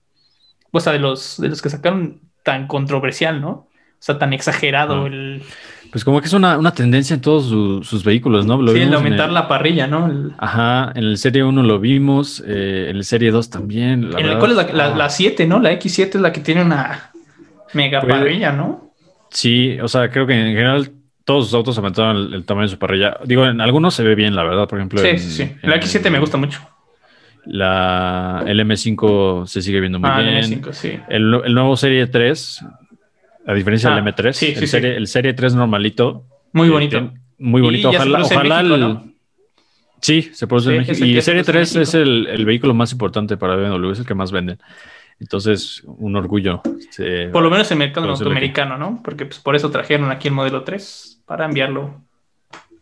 O 0.76 0.80
sea, 0.80 0.92
de 0.92 1.00
los, 1.00 1.38
de 1.40 1.50
los 1.50 1.62
que 1.62 1.70
sacaron 1.70 2.20
tan 2.44 2.68
controversial, 2.68 3.40
¿no? 3.40 3.50
O 3.50 3.68
sea, 4.00 4.18
tan 4.20 4.34
exagerado. 4.34 5.04
Ah. 5.04 5.08
El, 5.08 5.42
Pues 5.92 6.04
como 6.04 6.20
que 6.20 6.26
es 6.28 6.34
una, 6.34 6.58
una 6.58 6.74
tendencia 6.74 7.14
en 7.14 7.22
todos 7.22 7.46
su- 7.48 7.84
sus 7.84 8.04
vehículos, 8.04 8.46
¿no? 8.48 8.60
Lo 8.62 8.74
sí, 8.74 8.80
el 8.82 8.94
aumentar 8.94 9.28
el- 9.30 9.36
la 9.36 9.48
parrilla, 9.48 9.86
¿no? 9.88 10.08
El- 10.08 10.34
Ajá, 10.40 10.92
en 10.96 11.04
el 11.04 11.18
Serie 11.20 11.44
1 11.44 11.62
lo 11.64 11.80
vimos, 11.80 12.44
eh, 12.48 12.88
en 12.90 12.98
el 12.98 13.04
Serie 13.06 13.30
2 13.32 13.50
también. 13.52 14.12
la 14.12 14.20
en 14.20 14.26
el-. 14.26 14.40
¿Cuál 14.40 14.52
es 14.52 14.58
la, 14.58 14.64
la, 14.74 14.86
Ah, 14.88 14.98
la 14.98 15.10
7, 15.10 15.46
no? 15.46 15.60
La 15.60 15.72
X7 15.72 16.16
es 16.16 16.22
la 16.22 16.32
que 16.34 16.42
tiene 16.42 16.64
una 16.64 17.12
mega 17.74 18.02
Pues- 18.02 18.12
parrilla, 18.14 18.52
¿no? 18.52 18.92
Sí, 19.30 19.78
o 19.80 19.88
sea, 19.88 20.10
creo 20.10 20.26
que 20.28 20.34
en 20.34 20.48
general 20.56 20.92
todos 21.24 21.46
sus 21.46 21.54
autos 21.54 21.78
aumentaron 21.78 22.18
el, 22.18 22.34
el 22.34 22.46
tamaño 22.46 22.68
de 22.68 22.72
su 22.74 22.80
parrilla. 22.80 23.18
Digo, 23.26 23.46
en 23.46 23.62
algunos 23.62 23.94
se 23.94 24.04
ve 24.04 24.16
bien, 24.16 24.36
la 24.36 24.44
verdad, 24.44 24.68
por 24.68 24.80
ejemplo. 24.80 25.00
Sí, 25.00 25.08
en- 25.08 25.20
sí, 25.20 25.30
sí. 25.30 25.44
en 25.62 25.70
La 25.70 25.78
X7 25.80 26.10
me 26.10 26.20
gusta 26.20 26.38
mucho. 26.38 26.60
La, 27.46 28.44
el 28.48 28.60
M5 28.60 29.46
se 29.48 29.62
sigue 29.62 29.80
viendo 29.80 30.00
muy 30.00 30.10
Ah, 30.10 30.22
el 30.22 30.30
bien. 30.50 30.62
M5, 30.64 30.74
sí. 30.74 30.92
El, 31.10 31.42
el 31.46 31.54
nuevo 31.54 31.76
Serie 31.76 32.08
3, 32.08 32.66
a 33.48 33.54
diferencia 33.54 33.92
Ah, 33.92 33.96
del 33.96 34.06
M3, 34.06 34.32
sí, 34.34 34.48
el, 34.48 34.56
sí. 34.58 34.68
serie, 34.68 34.96
el 34.96 35.08
Serie 35.08 35.34
3 35.34 35.56
normalito. 35.56 36.26
Muy 36.54 36.68
eh, 36.68 36.72
bonito. 36.72 37.12
muy 37.38 37.62
Y 37.62 37.66
bonito. 37.66 37.92
se 37.92 37.98
Ojalá, 37.98 38.22
ojalá 38.24 38.56
México, 38.64 38.76
el- 38.76 38.82
¿no? 38.82 39.14
Sí, 40.02 40.22
se 40.34 40.48
produce 40.48 40.72
en 40.72 40.78
México. 40.80 40.98
el 41.04 41.10
Y 41.12 41.16
el 41.16 41.22
Serie 41.22 41.44
produce 41.44 41.60
en 41.80 41.84
3 41.84 41.88
es 41.90 41.94
el, 41.96 42.28
el 42.28 42.46
vehículo 42.46 42.74
más 42.74 42.92
importante 42.92 43.36
para 43.38 43.56
BMW, 43.56 43.92
es 43.92 44.00
el 44.00 44.06
que 44.06 44.16
más 44.16 44.32
venden. 44.32 44.58
Entonces, 45.20 45.82
un 45.86 46.16
orgullo. 46.16 46.62
Se- 46.92 47.28
Por 47.28 47.44
lo 47.44 47.50
menos 47.50 47.70
en 47.72 47.76
el 47.82 47.88
mercado 47.88 48.08
norteamericano, 48.08 48.78
¿no? 48.78 49.02
Porque 49.04 49.26
pues, 49.26 49.40
por 49.40 49.56
eso 49.56 49.70
trajeron 49.70 50.12
aquí 50.12 50.28
el 50.30 50.34
modelo 50.34 50.64
3 50.64 51.22
para 51.26 51.46
enviarlo 51.46 52.02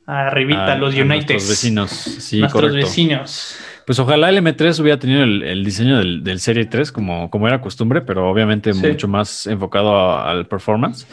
arribita 0.07 0.73
a, 0.73 0.75
los 0.77 0.93
United. 0.95 1.05
nuestros 1.07 1.49
vecinos. 1.49 1.91
Sí, 1.91 2.39
nuestros 2.39 2.61
correcto. 2.63 2.87
vecinos. 2.87 3.57
Pues 3.85 3.99
ojalá 3.99 4.29
el 4.29 4.37
M3 4.37 4.79
hubiera 4.79 4.99
tenido 4.99 5.23
el, 5.23 5.43
el 5.43 5.65
diseño 5.65 5.97
del, 5.97 6.23
del 6.23 6.39
Serie 6.39 6.65
3 6.65 6.91
como, 6.91 7.29
como 7.29 7.47
era 7.47 7.61
costumbre, 7.61 8.01
pero 8.01 8.29
obviamente 8.29 8.73
Sí. 8.73 8.85
mucho 8.87 9.07
más 9.07 9.47
enfocado 9.47 9.95
a- 9.95 10.29
al 10.31 10.45
performance. 10.47 11.07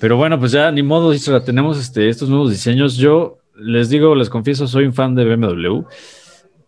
Pero 0.00 0.16
bueno, 0.16 0.38
pues 0.38 0.52
ya 0.52 0.70
ni 0.72 0.82
modo, 0.82 1.12
tenemos 1.44 1.78
este, 1.78 2.08
estos 2.08 2.28
nuevos 2.28 2.50
diseños. 2.50 2.96
Yo 2.96 3.38
les 3.56 3.88
digo, 3.90 4.14
les 4.14 4.30
confieso, 4.30 4.66
soy 4.66 4.84
un 4.86 4.94
fan 4.94 5.14
de 5.14 5.24
BMW. 5.24 5.82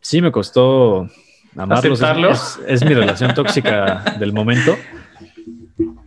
Sí 0.00 0.20
me 0.22 0.30
costó 0.30 1.08
amarlos. 1.56 2.00
Es, 2.02 2.82
es 2.82 2.84
mi 2.88 2.94
relación 2.94 3.34
tóxica 3.34 4.04
del 4.20 4.32
momento. 4.32 4.76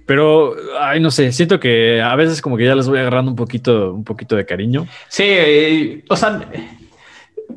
Pero, 0.05 0.55
ay, 0.79 0.99
no 0.99 1.11
sé, 1.11 1.31
siento 1.31 1.59
que 1.59 2.01
a 2.01 2.15
veces 2.15 2.41
como 2.41 2.57
que 2.57 2.65
ya 2.65 2.73
les 2.75 2.87
voy 2.89 2.97
agarrando 2.99 3.29
un 3.29 3.35
poquito, 3.35 3.93
un 3.93 4.03
poquito 4.03 4.35
de 4.35 4.45
cariño. 4.45 4.87
Sí, 5.07 5.23
eh, 5.25 6.03
o 6.09 6.15
sea, 6.15 6.41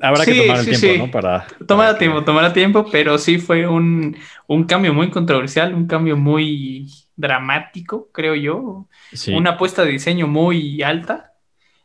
Habrá 0.01 0.25
Sí, 0.25 0.33
que 0.33 0.43
tomar 0.43 0.59
el 0.59 0.65
sí, 0.65 0.71
tiempo, 0.71 0.87
sí. 0.95 0.99
¿no? 0.99 1.11
Para, 1.11 1.47
tomará 1.67 1.89
para 1.91 1.93
que- 1.95 1.99
tiempo, 1.99 2.25
tomará 2.25 2.53
tiempo, 2.53 2.87
pero 2.91 3.19
sí 3.19 3.39
fue 3.39 3.67
un, 3.69 4.17
un 4.47 4.65
cambio 4.65 4.93
muy 4.95 5.11
controversial, 5.11 5.75
un 5.75 5.87
cambio 5.87 6.17
muy 6.17 6.89
dramático, 7.17 8.11
creo 8.13 8.35
yo. 8.35 8.89
Una 9.29 9.51
apuesta 9.51 9.85
de 9.85 9.93
diseño 9.93 10.27
muy 10.27 10.83
alta 10.83 11.33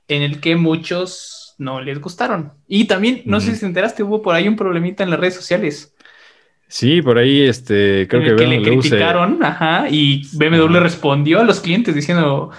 en 0.08 0.22
el 0.24 0.39
que 0.41 0.55
muchos 0.55 1.55
no 1.58 1.82
les 1.82 1.99
gustaron. 2.01 2.53
Y 2.68 2.86
también, 2.86 3.24
no 3.26 3.39
sé 3.41 3.53
si 3.55 3.62
te 3.62 3.66
enteraste, 3.68 4.03
hubo 4.03 4.22
por 4.22 4.36
ahí 4.36 4.47
un 4.47 4.55
problemita 4.55 5.03
en 5.03 5.10
las 5.12 5.20
redes 5.20 5.36
sociales. 5.36 5.95
Sí, 6.68 7.01
por 7.01 7.18
ahí 7.18 7.41
este, 7.43 8.08
creo 8.10 8.22
en 8.22 8.28
el 8.28 8.36
que 8.36 8.36
que 8.36 8.47
le 8.47 8.82
se- 8.82 8.89
criticaron, 8.91 9.43
ajá, 9.43 9.88
y 9.89 10.24
BMW 10.34 10.80
Ajá. 10.80 10.80
respondió 10.80 11.39
a 11.39 11.43
los 11.43 11.60
clientes 11.62 11.95
diciendo 11.95 12.51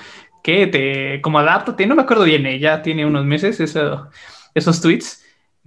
que 0.42 0.66
te, 0.66 1.20
como 1.20 1.38
adáptate, 1.38 1.86
no 1.86 1.94
me 1.94 2.02
acuerdo 2.02 2.24
bien, 2.24 2.46
eh, 2.46 2.58
ya 2.58 2.82
tiene 2.82 3.04
unos 3.06 3.24
meses 3.26 3.60
eso- 3.60 4.08
esos 4.54 4.80
tweets. 4.80 5.24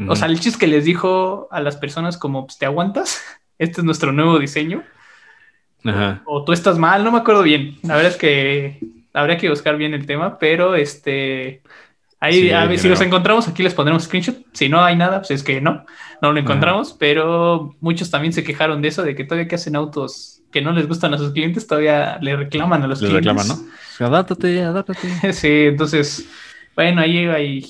O 0.08 0.16
sea, 0.16 0.28
el 0.28 0.39
chiste 0.39 0.60
que 0.60 0.68
les 0.68 0.86
dijo 0.86 1.47
a 1.52 1.60
las 1.62 1.78
personas 1.78 2.18
como, 2.18 2.45
pues, 2.45 2.58
¿te 2.58 2.66
aguantas? 2.66 3.22
Este 3.58 3.82
es 3.82 3.86
nuestro 3.86 4.12
nuevo 4.12 4.39
diseño. 4.39 4.82
Ajá. 5.86 6.24
O 6.26 6.43
tú 6.43 6.52
estás 6.52 6.80
mal, 6.80 7.04
no 7.04 7.12
me 7.12 7.20
acuerdo 7.20 7.43
bien. 7.43 7.78
La 7.84 7.95
verdad 7.95 8.12
es 8.12 8.18
que 8.18 8.80
habría 9.14 9.38
que 9.38 9.49
buscar 9.49 9.78
bien 9.78 9.93
el 9.93 10.08
tema, 10.08 10.39
pero 10.39 10.74
este... 10.76 11.62
Ahí, 12.20 12.34
Sí, 12.34 12.52
a 12.52 12.66
ver, 12.66 12.80
si 12.80 12.89
los 12.89 13.02
encontramos, 13.02 13.47
aquí 13.47 13.62
les 13.62 13.74
pondremos 13.76 14.04
screenshot. 14.04 14.36
Si 14.54 14.68
no 14.70 14.84
hay 14.84 14.95
nada, 14.95 15.20
pues 15.20 15.32
es 15.32 15.43
que 15.43 15.60
no, 15.62 15.86
no 16.22 16.32
lo 16.32 16.39
encontramos, 16.39 16.95
pero 16.97 17.76
muchos 17.82 18.10
también 18.10 18.32
se 18.34 18.43
quejaron 18.43 18.82
de 18.82 18.88
eso, 18.89 19.04
de 19.04 19.16
que 19.16 19.26
todavía 19.26 19.47
que 19.47 19.56
hacen 19.56 19.76
autos 19.76 20.41
que 20.52 20.62
no 20.62 20.72
les 20.72 20.88
gustan 20.88 21.14
a 21.14 21.18
sus 21.18 21.32
clientes, 21.32 21.66
todavía 21.66 22.18
le 22.22 22.36
reclaman 22.36 22.84
a 22.84 22.88
los 22.88 23.02
Les 23.02 23.10
clientes. 23.10 23.36
reclaman, 23.36 23.64
¿no? 23.99 24.06
Adáptate, 24.08 24.62
adáptate. 24.62 25.08
Sí, 25.34 25.66
entonces, 25.66 26.28
bueno, 26.76 27.02
ahí 27.02 27.26
hay... 27.26 27.62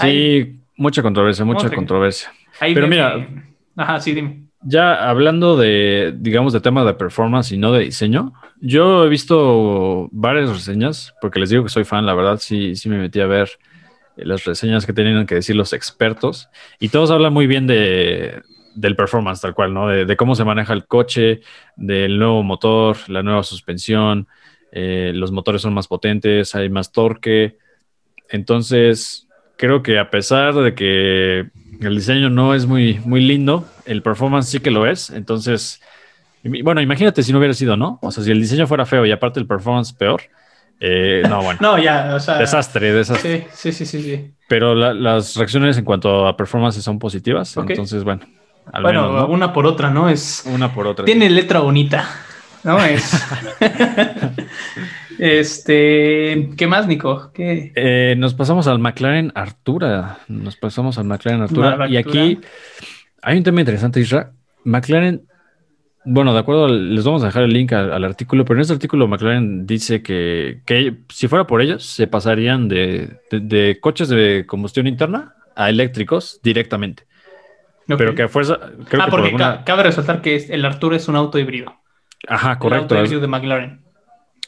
Sí, 0.00 0.59
mucha 0.80 1.02
controversia, 1.02 1.44
mucha 1.44 1.66
Otra. 1.66 1.76
controversia. 1.76 2.32
ahí 2.58 2.74
Pero 2.74 2.86
me- 2.86 2.96
mira- 2.96 3.28
Ajá, 3.76 4.00
sí, 4.00 4.12
dime. 4.14 4.44
Ya 4.62 5.08
hablando 5.08 5.56
de, 5.56 6.12
digamos, 6.18 6.52
de 6.52 6.60
tema 6.60 6.84
de 6.84 6.92
performance 6.94 7.52
y 7.52 7.56
no 7.58 7.72
de 7.72 7.84
diseño, 7.84 8.32
yo 8.60 9.04
he 9.06 9.08
visto 9.08 10.08
varias 10.12 10.50
reseñas, 10.50 11.14
porque 11.20 11.38
les 11.40 11.48
digo 11.50 11.62
que 11.62 11.70
soy 11.70 11.84
fan, 11.84 12.04
la 12.04 12.14
verdad, 12.14 12.38
sí, 12.38 12.76
sí 12.76 12.88
me 12.88 12.98
metí 12.98 13.20
a 13.20 13.26
ver 13.26 13.48
las 14.16 14.44
reseñas 14.44 14.84
que 14.84 14.92
tenían 14.92 15.24
que 15.26 15.36
decir 15.36 15.56
los 15.56 15.72
expertos, 15.72 16.48
y 16.78 16.88
todos 16.90 17.10
hablan 17.10 17.32
muy 17.32 17.46
bien 17.46 17.66
de, 17.66 18.42
del 18.74 18.96
performance 18.96 19.40
tal 19.40 19.54
cual, 19.54 19.72
¿no? 19.72 19.88
De, 19.88 20.04
de 20.04 20.16
cómo 20.16 20.34
se 20.34 20.44
maneja 20.44 20.74
el 20.74 20.86
coche, 20.86 21.40
del 21.76 22.18
nuevo 22.18 22.42
motor, 22.42 22.96
la 23.08 23.22
nueva 23.22 23.42
suspensión, 23.44 24.28
eh, 24.72 25.12
los 25.14 25.32
motores 25.32 25.62
son 25.62 25.72
más 25.72 25.88
potentes, 25.88 26.54
hay 26.54 26.68
más 26.68 26.92
torque. 26.92 27.56
Entonces, 28.28 29.26
creo 29.60 29.82
que 29.82 29.98
a 29.98 30.08
pesar 30.10 30.54
de 30.54 30.74
que 30.74 31.40
el 31.80 31.94
diseño 31.94 32.30
no 32.30 32.54
es 32.54 32.64
muy, 32.64 32.98
muy 33.04 33.20
lindo, 33.20 33.66
el 33.84 34.02
performance 34.02 34.48
sí 34.48 34.60
que 34.60 34.70
lo 34.70 34.86
es. 34.86 35.10
Entonces, 35.10 35.82
bueno, 36.42 36.80
imagínate 36.80 37.22
si 37.22 37.30
no 37.32 37.38
hubiera 37.38 37.52
sido, 37.52 37.76
¿no? 37.76 37.98
O 38.00 38.10
sea, 38.10 38.24
si 38.24 38.30
el 38.30 38.40
diseño 38.40 38.66
fuera 38.66 38.86
feo 38.86 39.04
y 39.04 39.12
aparte 39.12 39.38
el 39.38 39.46
performance 39.46 39.92
peor, 39.92 40.22
eh, 40.80 41.22
no, 41.28 41.42
bueno, 41.42 41.58
No, 41.62 41.78
ya, 41.78 42.14
o 42.14 42.20
sea... 42.20 42.38
desastre, 42.38 42.90
desastre. 42.94 43.48
Sí, 43.52 43.72
sí, 43.72 43.84
sí, 43.84 43.98
sí, 43.98 44.02
sí. 44.02 44.30
Pero 44.48 44.74
la- 44.74 44.94
las 44.94 45.36
reacciones 45.36 45.76
en 45.76 45.84
cuanto 45.84 46.26
a 46.26 46.36
performance 46.38 46.82
son 46.82 46.98
positivas. 46.98 47.54
Entonces, 47.58 48.02
bueno, 48.02 48.22
al 48.72 48.82
bueno, 48.82 49.08
menos, 49.10 49.28
¿no? 49.28 49.34
una 49.34 49.52
por 49.52 49.66
otra, 49.66 49.90
¿no? 49.90 50.08
Es... 50.08 50.44
una 50.46 50.72
por 50.72 50.86
otra. 50.86 51.04
Tiene 51.04 51.28
letra 51.28 51.60
bonita, 51.60 52.08
¿no? 52.64 52.82
Es... 52.82 53.12
este... 55.20 56.50
¿Qué 56.56 56.66
más, 56.66 56.86
Nico? 56.86 57.30
¿Qué... 57.32 57.72
Eh, 57.74 58.14
nos 58.16 58.34
pasamos 58.34 58.66
al 58.66 58.78
McLaren 58.78 59.30
Artura. 59.34 60.18
Nos 60.28 60.56
pasamos 60.56 60.96
al 60.98 61.04
McLaren 61.04 61.42
Artura. 61.42 61.68
Artura. 61.68 61.88
Y 61.88 61.96
aquí 61.98 62.40
hay 63.22 63.36
un 63.36 63.42
tema 63.44 63.60
interesante, 63.60 64.00
Isra. 64.00 64.32
McLaren, 64.64 65.22
bueno, 66.04 66.32
de 66.32 66.38
acuerdo, 66.40 66.68
les 66.68 67.04
vamos 67.04 67.22
a 67.22 67.26
dejar 67.26 67.42
el 67.42 67.52
link 67.52 67.72
al, 67.72 67.92
al 67.92 68.04
artículo, 68.04 68.44
pero 68.44 68.56
en 68.58 68.62
este 68.62 68.72
artículo 68.72 69.06
McLaren 69.08 69.66
dice 69.66 70.02
que, 70.02 70.60
que 70.64 70.96
si 71.10 71.28
fuera 71.28 71.46
por 71.46 71.60
ellos, 71.60 71.84
se 71.84 72.06
pasarían 72.06 72.68
de, 72.68 73.18
de- 73.30 73.40
de 73.40 73.78
coches 73.80 74.08
de 74.08 74.44
combustión 74.46 74.86
interna 74.86 75.34
a 75.54 75.68
eléctricos 75.68 76.40
directamente. 76.42 77.04
Pero 77.86 78.14
que 78.14 78.22
a 78.22 78.28
fuerza, 78.28 78.56
creo 78.88 79.02
ah, 79.02 79.06
que 79.06 79.10
por 79.10 79.20
porque 79.20 79.26
alguna... 79.26 79.64
cabe 79.64 79.82
resaltar 79.82 80.22
que 80.22 80.36
el 80.36 80.64
Arturo 80.64 80.94
es 80.94 81.08
un 81.08 81.16
auto 81.16 81.38
híbrido. 81.38 81.74
Ajá, 82.28 82.52
El 82.52 82.58
correcto. 82.58 82.94
auto 82.94 82.94
Es, 82.96 83.04
híbrido 83.10 83.20
de 83.20 83.26
McLaren. 83.26 83.80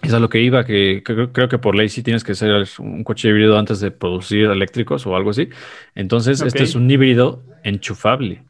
Es 0.03 0.13
a 0.13 0.19
lo 0.21 0.29
que 0.29 0.41
iba, 0.41 0.65
que, 0.65 1.03
que 1.05 1.29
creo- 1.33 1.49
que 1.49 1.59
por 1.59 1.75
ley 1.77 1.89
sí 1.89 2.03
tienes 2.03 2.25
que 2.25 2.35
ser 2.35 2.65
un 2.81 3.05
coche 3.05 3.29
híbrido 3.29 3.57
antes 3.59 3.81
de 3.81 3.91
producir 3.91 4.47
eléctricos 4.47 5.07
o 5.07 5.15
algo 5.17 5.31
así. 5.31 5.49
Entonces, 5.95 6.41
este 6.49 6.65
es 6.65 6.75
un 6.75 6.91
híbrido 6.91 7.43
enchufable. 7.63 8.43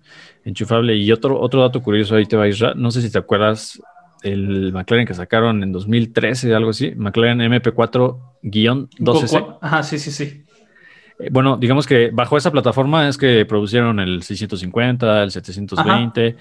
Enchufable. 0.44 0.96
Y 0.96 1.12
otro, 1.12 1.38
otro 1.40 1.61
dato 1.61 1.82
curioso 1.82 2.16
ahí 2.16 2.26
te 2.26 2.36
va, 2.36 2.48
Isra. 2.48 2.74
No 2.74 2.90
sé 2.90 3.03
si 3.03 3.11
te 3.12 3.18
acuerdas 3.18 3.80
el 4.22 4.72
McLaren 4.72 5.07
que 5.07 5.14
sacaron 5.14 5.62
en 5.62 5.72
2013, 5.72 6.55
algo 6.55 6.70
así. 6.70 6.92
McLaren 6.96 7.40
MP4-12C. 8.42 9.59
Ajá, 9.61 9.82
sí, 9.82 9.98
sí, 9.98 10.11
sí. 10.11 10.44
Eh, 11.18 11.28
Bueno, 11.30 11.57
digamos 11.57 11.86
que 11.86 12.11
bajo 12.12 12.36
esa 12.36 12.50
plataforma 12.50 13.09
es 13.09 13.18
que 13.18 13.44
producieron 13.46 14.00
el 14.00 14.22
650, 14.22 15.22
el 15.24 15.30
720. 15.30 16.36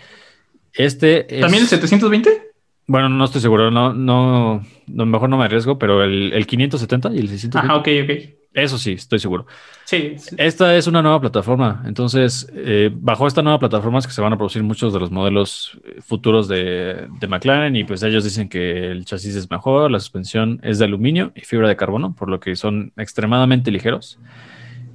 Este 0.74 1.36
es... 1.36 1.42
¿También 1.42 1.64
el 1.64 1.70
720? 1.70 2.51
Bueno, 2.92 3.08
no 3.10 3.24
estoy 3.24 3.40
seguro, 3.42 3.72
no, 3.72 3.94
no, 3.94 4.62
no, 4.88 5.06
mejor 5.06 5.30
no 5.30 5.38
me 5.38 5.46
arriesgo, 5.46 5.80
pero 5.80 6.04
el, 6.04 6.34
el 6.34 6.46
570 6.46 7.14
y 7.14 7.20
el 7.20 7.30
620, 7.30 7.58
Ajá, 7.60 7.78
ok, 7.78 7.88
ok. 8.04 8.30
eso 8.54 8.78
sí, 8.78 8.92
estoy 8.94 9.20
seguro. 9.20 9.46
Sí, 9.86 10.16
sí. 10.18 10.36
Esta 10.38 10.76
es 10.76 10.88
una 10.88 11.02
nueva 11.02 11.22
plataforma, 11.22 11.84
entonces, 11.86 12.52
eh, 12.54 12.90
bajo 12.94 13.28
esta 13.28 13.42
nueva 13.42 13.60
plataforma 13.60 14.00
es 14.00 14.08
que 14.08 14.14
se 14.14 14.22
van 14.22 14.34
a 14.34 14.38
producir 14.38 14.62
muchos 14.64 14.92
de 14.94 15.00
los 15.00 15.10
modelos 15.10 15.80
eh, 15.86 16.02
futuros 16.02 16.48
de, 16.50 17.08
de 17.20 17.28
McLaren 17.28 17.76
y 17.78 17.86
pues 17.86 18.04
ellos 18.04 18.24
dicen 18.26 18.50
que 18.50 18.92
el 18.92 19.06
chasis 19.06 19.36
es 19.36 19.50
mejor, 19.50 19.90
la 19.90 20.00
suspensión 20.00 20.60
es 20.62 20.78
de 20.80 20.86
aluminio 20.86 21.32
y 21.36 21.42
fibra 21.42 21.70
de 21.70 21.78
carbono, 21.78 22.14
por 22.14 22.30
lo 22.30 22.40
que 22.42 22.56
son 22.58 22.92
extremadamente 22.98 23.72
ligeros. 23.72 24.20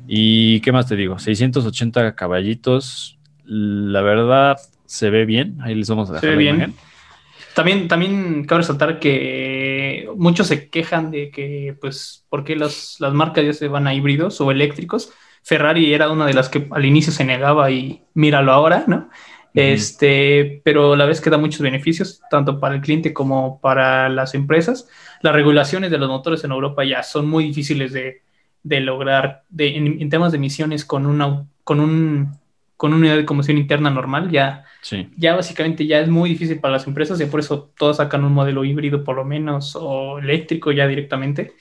¿Y 0.08 0.60
qué 0.60 0.70
más 0.70 0.86
te 0.86 0.96
digo? 0.96 1.18
680 1.18 2.14
caballitos, 2.14 3.18
la 3.44 4.02
verdad 4.02 4.56
se 4.84 5.10
ve 5.10 5.24
bien, 5.24 5.56
ahí 5.62 5.74
les 5.74 5.88
vamos 5.88 6.10
a 6.10 6.14
dejar 6.14 6.20
Se 6.20 6.26
ve 6.28 6.34
la 6.36 6.38
bien. 6.40 6.54
imagen. 6.56 6.74
También, 7.56 7.88
también 7.88 8.44
cabe 8.44 8.60
resaltar 8.60 9.00
que 9.00 10.10
muchos 10.14 10.46
se 10.48 10.68
quejan 10.68 11.10
de 11.10 11.30
que, 11.30 11.74
pues, 11.80 12.26
¿por 12.28 12.44
qué 12.44 12.54
las, 12.54 12.96
las 13.00 13.14
marcas 13.14 13.46
ya 13.46 13.54
se 13.54 13.66
van 13.68 13.86
a 13.86 13.94
híbridos 13.94 14.42
o 14.42 14.50
eléctricos? 14.50 15.10
Ferrari 15.42 15.94
era 15.94 16.10
una 16.10 16.26
de 16.26 16.34
las 16.34 16.50
que 16.50 16.68
al 16.70 16.84
inicio 16.84 17.14
se 17.14 17.24
negaba 17.24 17.70
y 17.70 18.02
míralo 18.12 18.52
ahora, 18.52 18.84
¿no? 18.86 19.08
Este, 19.54 20.60
pero 20.64 20.96
la 20.96 21.06
vez 21.06 21.22
que 21.22 21.30
da 21.30 21.38
muchos 21.38 21.62
beneficios, 21.62 22.20
tanto 22.30 22.60
para 22.60 22.74
el 22.74 22.82
cliente 22.82 23.14
como 23.14 23.58
para 23.62 24.10
las 24.10 24.34
empresas. 24.34 24.86
Las 25.22 25.32
regulaciones 25.32 25.90
de 25.90 25.96
los 25.96 26.10
motores 26.10 26.44
en 26.44 26.52
Europa 26.52 26.84
ya 26.84 27.02
son 27.02 27.26
muy 27.26 27.44
difíciles 27.44 27.90
de, 27.90 28.20
de 28.64 28.80
lograr 28.80 29.44
de, 29.48 29.76
en, 29.78 30.02
en 30.02 30.10
temas 30.10 30.32
de 30.32 30.36
emisiones 30.36 30.84
con 30.84 31.06
una, 31.06 31.46
con 31.64 31.80
un 31.80 32.36
con 32.76 32.92
una 32.92 33.00
unidad 33.00 33.16
de 33.16 33.24
combustión 33.24 33.58
interna 33.58 33.90
normal, 33.90 34.30
ya, 34.30 34.64
Sí. 34.82 35.08
ya 35.16 35.34
básicamente 35.34 35.86
ya 35.86 36.00
es 36.00 36.08
muy 36.08 36.30
difícil 36.30 36.60
para 36.60 36.72
las 36.72 36.86
empresas 36.86 37.20
y 37.20 37.26
por 37.26 37.40
eso 37.40 37.70
todas 37.78 37.96
sacan 37.96 38.24
un 38.24 38.32
modelo 38.34 38.64
híbrido 38.64 39.02
por 39.02 39.16
lo 39.16 39.24
menos 39.24 39.76
o 39.76 40.18
eléctrico 40.18 40.72
ya 40.72 40.86
directamente 40.86 41.52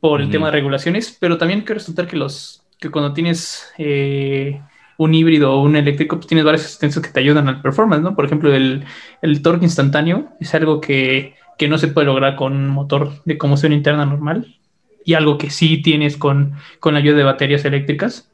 por 0.00 0.20
el 0.20 0.30
tema 0.30 0.46
de 0.46 0.52
regulaciones, 0.52 1.16
pero 1.18 1.38
también 1.38 1.64
que 1.64 1.74
resultar 1.74 2.06
que 2.06 2.16
los 2.16 2.62
que 2.78 2.90
cuando 2.90 3.14
tienes 3.14 3.72
eh, 3.78 4.60
un 4.98 5.14
híbrido 5.14 5.54
o 5.54 5.62
un 5.62 5.76
eléctrico, 5.76 6.16
pues 6.16 6.26
tienes 6.26 6.44
varias 6.44 6.64
asistencias 6.64 7.04
que 7.04 7.10
te 7.10 7.20
ayudan 7.20 7.48
al 7.48 7.62
performance, 7.62 8.02
¿no? 8.02 8.14
Por 8.14 8.24
ejemplo, 8.26 8.54
el, 8.54 8.84
el 9.22 9.42
torque 9.42 9.64
instantáneo 9.64 10.28
es 10.40 10.54
algo 10.54 10.80
que, 10.80 11.34
que, 11.58 11.68
no 11.68 11.78
se 11.78 11.88
puede 11.88 12.06
lograr 12.06 12.36
con 12.36 12.52
un 12.52 12.68
motor 12.68 13.22
de 13.24 13.38
combustión 13.38 13.72
interna 13.72 14.04
normal 14.04 14.58
y 15.04 15.14
algo 15.14 15.38
que 15.38 15.50
sí 15.50 15.82
tienes 15.82 16.16
con, 16.16 16.54
con 16.80 16.94
la 16.94 17.00
ayuda 17.00 17.16
de 17.16 17.24
baterías 17.24 17.64
eléctricas. 17.64 18.30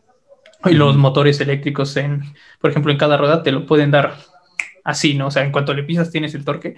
Y 0.66 0.74
los 0.74 0.96
motores 0.96 1.40
eléctricos, 1.40 1.96
en, 1.96 2.22
por 2.60 2.70
ejemplo, 2.70 2.92
en 2.92 2.98
cada 2.98 3.16
rueda 3.16 3.42
te 3.42 3.52
lo 3.52 3.66
pueden 3.66 3.90
dar 3.90 4.16
así, 4.84 5.14
¿no? 5.14 5.28
O 5.28 5.30
sea, 5.30 5.44
en 5.44 5.52
cuanto 5.52 5.72
le 5.72 5.84
pisas 5.84 6.10
tienes 6.10 6.34
el 6.34 6.44
torque. 6.44 6.76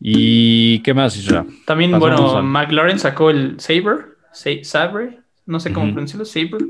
¿Y 0.00 0.80
qué 0.82 0.94
más, 0.94 1.16
Isra? 1.16 1.44
También, 1.66 1.90
Pasamos 1.90 2.20
bueno, 2.20 2.38
a... 2.38 2.42
McLaren 2.42 2.98
sacó 2.98 3.30
el 3.30 3.58
Saber, 3.58 4.16
Sabre, 4.62 5.18
no 5.46 5.58
sé 5.58 5.72
cómo 5.72 5.86
uh 5.86 5.88
-huh. 5.88 5.92
pronunciarlo, 5.94 6.24
Saber. 6.24 6.60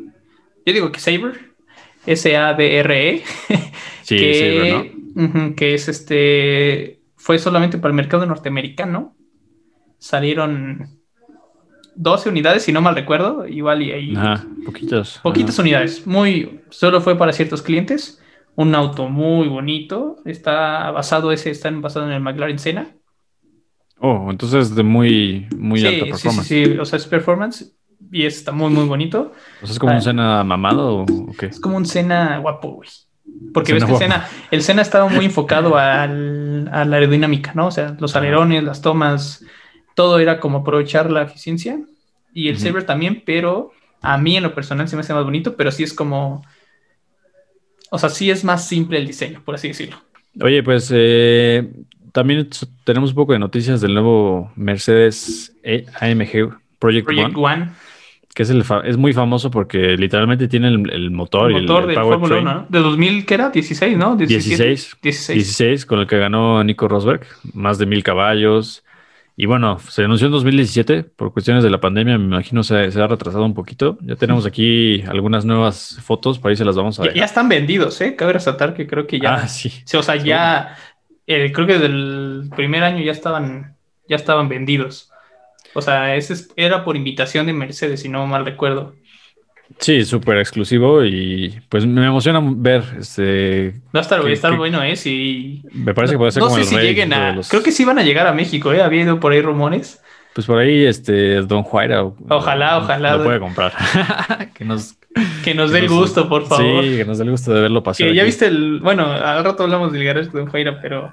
Yo 0.65 0.73
digo 0.73 0.91
que 0.91 1.01
Saber, 1.01 1.53
S-A-B-R-E. 2.07 3.23
Sí, 4.03 4.17
que, 4.17 4.35
Saber, 4.35 4.73
¿no? 5.15 5.23
Uh 5.23 5.29
-huh, 5.29 5.55
que 5.55 5.75
es 5.75 5.87
este, 5.87 7.01
fue 7.17 7.39
solamente 7.39 7.77
para 7.77 7.91
el 7.91 7.97
mercado 7.97 8.25
norteamericano. 8.25 9.15
Salieron 9.99 10.98
12 12.01 12.29
unidades, 12.29 12.63
si 12.63 12.73
no 12.73 12.81
mal 12.81 12.95
recuerdo, 12.95 13.47
igual 13.47 13.83
y 13.83 13.93
ahí. 13.93 14.17
Ajá, 14.17 14.45
poquitas. 14.65 15.19
Poquitas 15.23 15.55
Ajá. 15.57 15.63
unidades, 15.63 16.07
muy, 16.07 16.61
solo 16.71 17.01
fue 17.01 17.17
para 17.19 17.33
ciertos 17.33 17.63
clientes. 17.63 18.23
Un 18.55 18.75
auto 18.75 19.09
muy 19.09 19.49
bonito, 19.49 20.17
está 20.25 20.91
basado 20.91 21.31
ese, 21.33 21.51
están 21.51 21.81
basado 21.81 22.07
en 22.07 22.13
el 22.13 22.21
McLaren 22.21 22.59
Senna. 22.59 22.95
Oh, 24.01 24.29
entonces 24.31 24.75
de 24.75 24.83
muy, 24.85 25.49
muy 25.57 25.81
sí, 25.81 25.87
alta 25.87 26.05
sí, 26.05 26.11
performance. 26.13 26.47
sí, 26.47 26.65
sí, 26.67 26.79
o 26.79 26.85
sea, 26.85 26.97
es 26.99 27.07
performance 27.07 27.73
y 28.13 28.27
está 28.27 28.53
muy, 28.53 28.71
muy 28.71 28.85
bonito. 28.87 29.33
O 29.61 29.67
sea, 29.67 29.73
¿Es 29.73 29.79
como 29.79 29.93
Ah. 29.93 29.97
un 29.97 30.03
Senna 30.03 30.45
mamado 30.45 30.99
o 30.99 31.03
o 31.03 31.33
qué? 31.39 31.47
Es 31.47 31.59
como 31.61 31.77
un 31.77 31.85
Senna 31.87 32.39
guapo, 32.39 32.75
güey. 32.77 32.89
Porque 33.53 33.73
Senna 33.73 33.87
ves 33.87 33.93
que. 33.95 33.99
Senna, 33.99 34.27
el 34.53 34.63
Senna 34.63 34.83
estaba 34.83 35.09
muy 35.09 35.25
enfocado 35.25 35.77
al, 35.77 36.69
a 36.73 36.85
la 36.85 36.97
aerodinámica, 36.97 37.53
¿no? 37.55 37.67
O 37.67 37.71
sea, 37.71 37.97
los 37.99 38.15
alerones, 38.17 38.63
las 38.65 38.81
tomas, 38.83 39.45
todo 39.99 40.21
era 40.21 40.39
como 40.39 40.59
aprovechar 40.59 41.11
la 41.11 41.23
eficiencia. 41.23 41.81
Y 42.33 42.49
el. 42.49 42.57
Saber 42.57 42.85
también, 42.85 43.21
pero 43.27 43.73
a 44.01 44.17
mí 44.17 44.37
en 44.37 44.45
lo 44.45 44.55
personal 44.55 44.87
se 44.89 44.95
me 44.95 45.01
hace 45.01 45.13
más 45.13 45.25
bonito, 45.25 45.57
pero 45.57 45.73
sí 45.73 45.83
es 45.83 45.93
como. 45.93 46.45
O 47.91 47.99
sea, 47.99 48.09
sí 48.09 48.31
es 48.31 48.45
más 48.45 48.69
simple 48.69 48.99
el 48.99 49.09
diseño, 49.09 49.43
por 49.45 49.57
así 49.57 49.67
decirlo. 49.69 49.97
Oye, 50.41 50.63
pues 50.63 50.93
eh, 50.95 51.69
también 52.13 52.49
tenemos 52.85 53.11
un 53.11 53.17
poco 53.17 53.33
de 53.33 53.41
noticias 53.41 53.81
del 53.81 53.95
nuevo 53.95 54.53
Mercedes 54.55 55.53
E- 55.65 55.85
AMG 56.01 56.55
Project, 56.79 57.07
Project 57.07 57.37
One, 57.37 57.53
One, 57.55 57.71
que 58.35 58.45
es, 58.45 58.51
el 58.51 58.63
es 58.85 58.97
muy 58.97 59.13
famoso 59.13 59.51
porque 59.51 59.97
literalmente 59.97 60.47
tiene 60.47 60.69
el, 60.69 60.89
el 60.93 61.11
motor, 61.11 61.51
el 61.51 61.57
y 61.57 61.61
el- 61.61 61.63
motor 61.67 61.87
del 61.89 61.97
Fórmula 61.97 62.19
powertrain 62.19 62.47
1, 62.47 62.55
¿no? 62.55 62.67
De 62.69 62.79
2000, 62.79 63.27
¿qué 63.27 63.35
era? 63.35 63.51
16, 63.51 63.99
¿no? 63.99 64.15
17, 64.15 64.65
16, 64.65 64.97
16. 65.03 65.37
16, 65.39 65.87
con 65.87 65.99
el 65.99 66.07
que 66.07 66.19
ganó 66.19 66.63
Nico 66.63 66.87
Rosberg, 66.87 67.27
más 67.53 67.79
de 67.79 67.87
mil 67.87 68.05
caballos. 68.05 68.85
Y 69.41 69.47
bueno, 69.47 69.79
se 69.79 70.03
anunció 70.03 70.27
en 70.27 70.33
2017 70.33 71.05
por 71.05 71.33
cuestiones 71.33 71.63
de 71.63 71.71
la 71.71 71.81
pandemia, 71.81 72.19
me 72.19 72.25
imagino 72.25 72.65
se, 72.65 72.91
se 72.91 73.01
ha 73.01 73.07
retrasado 73.07 73.45
un 73.45 73.55
poquito. 73.55 73.97
Ya 74.03 74.17
tenemos 74.17 74.45
aquí 74.47 75.03
algunas 75.03 75.45
nuevas 75.45 75.97
fotos, 76.03 76.41
por 76.41 76.51
ahí 76.51 76.57
se 76.57 76.65
las 76.65 76.75
vamos 76.75 76.99
a 76.99 77.05
Ya, 77.05 77.11
dejar. 77.11 77.19
ya 77.21 77.25
están 77.25 77.49
vendidos, 77.49 78.01
¿eh? 78.01 78.17
Cabe 78.17 78.33
resaltar 78.33 78.75
que 78.75 78.89
creo 78.89 79.07
que 79.07 79.21
ya. 79.21 79.35
Ah, 79.37 79.47
sí. 79.47 79.71
O 79.97 80.03
sea, 80.03 80.17
ya 80.17 80.77
eh, 81.29 81.53
creo 81.53 81.69
que 81.69 81.75
desde 81.75 81.87
el 81.87 82.51
primer 82.57 82.83
año 82.83 83.01
ya 83.05 83.13
estaban, 83.13 83.77
ya 84.09 84.17
estaban 84.17 84.49
vendidos. 84.49 85.11
O 85.73 85.83
sea, 85.83 86.17
ese 86.17 86.33
es- 86.33 86.51
era 86.57 86.83
por 86.85 86.97
invitación 86.97 87.47
de 87.47 87.53
Mercedes, 87.53 88.01
si 88.01 88.09
no 88.09 88.27
mal 88.27 88.45
recuerdo. 88.45 88.95
Sí, 89.81 90.05
súper 90.05 90.39
exclusivo 90.39 91.05
y 91.05 91.61
pues 91.69 91.87
me 91.87 92.05
emociona 92.07 92.41
ver 92.43 92.83
este 92.99 93.75
Va 93.95 94.01
a 94.01 94.03
estar, 94.03 94.19
¿Qué- 94.21 94.25
va 94.25 94.31
a 94.31 94.33
estar 94.33 94.57
bueno, 94.57 94.83
¿eh? 94.83 94.97
Si... 94.97 95.63
Me 95.73 95.95
parece 95.95 96.15
que 96.15 96.19
puede 96.19 96.33
ser 96.33 96.43
no 96.43 96.49
como 96.49 96.57
sé 96.57 96.63
el 96.63 96.69
si 96.69 96.77
rey 96.77 96.87
lleguen 96.89 97.11
de 97.11 97.15
a... 97.15 97.33
los- 97.35 97.49
Creo 97.49 97.63
que 97.63 97.71
sí 97.71 97.85
van 97.85 97.99
a 97.99 98.03
llegar 98.03 98.27
a 98.27 98.33
México, 98.33 98.73
¿eh? 98.73 98.83
Había 98.83 99.03
ido 99.03 99.21
por 99.21 99.33
ahí 99.33 99.41
rumores. 99.41 100.03
Pues 100.35 100.47
por 100.47 100.59
ahí, 100.59 100.85
este, 100.85 101.43
Don 101.43 101.63
Juaira. 101.63 102.05
Ojalá, 102.29 102.79
ojalá. 102.79 103.17
Lo 103.17 103.25
puede 103.25 103.41
comprar. 103.41 103.73
que 104.55 104.65
nos, 104.65 104.95
Que 105.45 105.55
nos 105.55 105.71
que 105.71 105.79
dé 105.79 105.85
el 105.85 105.89
gusto, 105.89 106.29
por 106.29 106.47
favor. 106.47 106.85
Sí, 106.85 106.97
que 106.97 107.05
nos 107.05 107.19
dé 107.19 107.25
el 107.25 107.31
gusto 107.31 107.53
de 107.53 107.61
verlo 107.63 107.83
pasar. 107.83 108.07
que 108.07 108.15
ya 108.15 108.23
aquí. 108.23 108.27
viste 108.27 108.47
el... 108.47 108.81
Bueno, 108.81 109.07
al 109.11 109.45
rato 109.45 109.63
hablamos 109.65 109.93
del 109.93 110.05
garage 110.05 110.31
de 110.31 110.39
Don 110.39 110.47
Jaira, 110.51 110.81
pero 110.81 111.13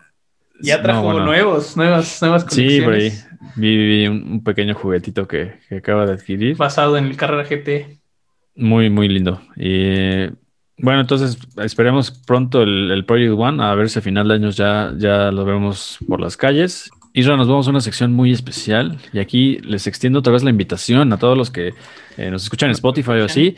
ya 0.61 0.77
No, 0.77 0.83
trajo 0.83 1.03
bueno. 1.03 1.25
nuevos, 1.25 1.75
nuevas, 1.77 2.21
nuevas 2.21 2.45
Sí, 2.49 2.81
por 2.81 2.93
ahí. 2.93 3.11
Vi, 3.55 3.77
vi 3.77 4.07
un, 4.07 4.23
un 4.31 4.43
pequeño 4.43 4.73
juguetito 4.75 5.27
que, 5.27 5.59
que 5.69 5.77
acaba 5.77 6.05
de 6.05 6.13
adquirir. 6.13 6.55
Basado 6.57 6.97
en 6.97 7.05
el 7.05 7.17
Carrera 7.17 7.43
GT. 7.43 7.99
Muy, 8.55 8.89
muy 8.89 9.07
lindo. 9.09 9.41
Y 9.55 10.27
bueno, 10.77 11.01
entonces 11.01 11.37
esperemos 11.57 12.11
pronto 12.11 12.63
el, 12.63 12.91
el 12.91 13.05
Project 13.05 13.33
One, 13.37 13.63
a 13.63 13.75
ver 13.75 13.89
si 13.89 13.99
a 13.99 14.01
final 14.01 14.27
de 14.27 14.33
años 14.35 14.57
ya, 14.57 14.93
ya 14.97 15.31
lo 15.31 15.45
vemos 15.45 15.99
por 16.07 16.19
las 16.19 16.37
calles. 16.37 16.89
Isra, 17.13 17.37
nos 17.37 17.47
vamos 17.47 17.67
a 17.67 17.69
una 17.69 17.79
sección 17.79 18.11
muy 18.11 18.31
especial 18.33 18.97
y 19.13 19.19
aquí 19.19 19.59
les 19.59 19.87
extiendo 19.87 20.19
otra 20.19 20.33
vez 20.33 20.43
la 20.43 20.49
invitación 20.49 21.13
a 21.13 21.17
todos 21.17 21.37
los 21.37 21.49
que 21.49 21.73
eh, 22.17 22.29
nos 22.29 22.43
escuchan 22.43 22.67
en 22.67 22.73
Spotify 22.73 23.11
o 23.11 23.25
así. 23.25 23.55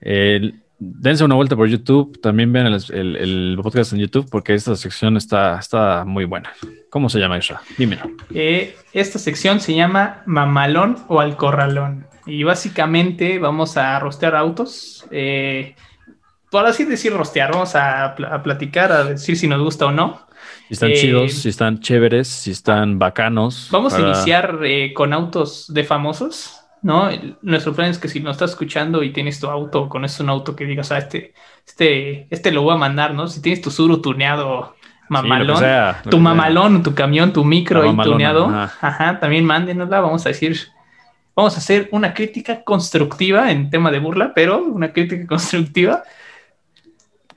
Eh, 0.00 0.52
dense 0.80 1.22
una 1.24 1.34
vuelta 1.34 1.54
por 1.56 1.68
YouTube, 1.68 2.20
también 2.20 2.52
vean 2.52 2.66
el, 2.66 2.82
el- 2.92 3.16
el 3.16 3.58
podcast 3.62 3.92
en 3.92 3.98
YouTube 4.00 4.26
porque 4.30 4.54
esta 4.54 4.74
sección 4.76 5.16
está, 5.16 5.58
está 5.58 6.04
muy 6.06 6.24
buena. 6.24 6.50
¿Cómo 6.90 7.08
se 7.08 7.18
llama 7.20 7.38
Isra? 7.38 7.60
Dímelo. 7.78 8.10
Eh, 8.34 8.74
esta 8.92 9.18
sección 9.18 9.60
se 9.60 9.74
llama 9.74 10.22
Mamalón 10.26 10.96
o 11.08 11.20
al 11.20 11.36
Corralón. 11.36 12.06
Y 12.26 12.42
básicamente 12.44 13.38
vamos 13.38 13.76
a 13.76 13.98
rostear 14.00 14.34
autos. 14.34 15.06
Eh, 15.10 15.74
por 16.50 16.66
así 16.66 16.84
decir, 16.84 17.12
rostear. 17.12 17.52
Vamos 17.52 17.76
a, 17.76 18.14
pl- 18.16 18.26
a 18.28 18.42
platicar, 18.42 18.90
a 18.90 19.04
decir 19.04 19.36
si 19.36 19.46
nos 19.46 19.60
gusta 19.62 19.86
o 19.86 19.92
no. 19.92 20.26
Si 20.68 20.74
están 20.74 20.90
Eh, 20.90 20.94
chidos, 20.94 21.32
si 21.32 21.48
están 21.48 21.80
chéveres, 21.80 22.26
si 22.28 22.50
están 22.50 22.98
bacanos. 22.98 23.68
Vamos 23.70 23.92
para- 23.92 24.04
a 24.06 24.08
iniciar 24.14 24.58
eh, 24.64 24.92
con 24.94 25.12
autos 25.12 25.72
de 25.72 25.84
famosos. 25.84 26.59
¿No? 26.82 27.08
El- 27.10 27.36
Nuestro 27.42 27.72
plan 27.74 27.90
es 27.90 27.98
que 27.98 28.08
si 28.08 28.20
nos 28.20 28.32
estás 28.36 28.50
escuchando 28.50 29.02
y 29.02 29.12
tienes 29.12 29.38
tu 29.40 29.48
auto, 29.48 29.88
con 29.88 30.04
un 30.04 30.28
auto 30.30 30.54
que 30.56 30.64
digas, 30.64 30.90
ah, 30.92 30.98
este, 30.98 31.34
este, 31.66 32.26
este 32.30 32.52
lo 32.52 32.62
voy 32.62 32.74
a 32.74 32.78
mandar, 32.78 33.14
¿no? 33.14 33.28
Si 33.28 33.40
tienes 33.42 33.60
tu 33.60 33.70
Suru 33.70 34.00
tuneado 34.00 34.74
mamalón, 35.08 35.56
Sí, 35.56 35.62
sea, 35.64 36.02
tu 36.08 36.18
mamalón, 36.18 36.82
tu 36.82 36.94
camión, 36.94 37.32
tu 37.32 37.44
micro 37.44 37.80
mamalona, 37.84 38.04
tuneado, 38.12 38.46
ajá. 38.46 38.78
ajá. 38.88 39.20
también 39.20 39.44
mándenosla, 39.44 40.00
vamos 40.00 40.24
a 40.24 40.28
decir, 40.28 40.56
vamos 41.34 41.54
a 41.56 41.58
hacer 41.58 41.88
una 41.92 42.14
crítica 42.14 42.62
constructiva 42.62 43.50
en 43.50 43.70
tema 43.70 43.90
de 43.90 43.98
burla, 43.98 44.32
pero 44.34 44.62
una 44.62 44.92
crítica 44.92 45.26
constructiva. 45.28 46.02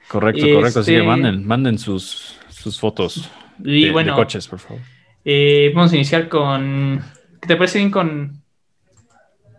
Correcto, 0.07 0.45
correcto. 0.53 0.79
Así 0.81 0.91
que 0.91 0.97
Este- 0.97 1.07
manden, 1.07 1.45
manden 1.47 1.79
sus, 1.79 2.37
sus 2.49 2.79
fotos 2.79 3.29
Y 3.63 3.85
de, 3.91 4.11
coches, 4.11 4.47
por 4.47 4.59
favor. 4.59 4.81
eh, 5.25 5.71
vamos 5.73 5.91
a 5.91 5.95
iniciar 5.95 6.29
con, 6.29 7.01
¿qué 7.41 7.47
te 7.47 7.55
parece 7.55 7.79
bien 7.79 7.89
con, 7.89 8.42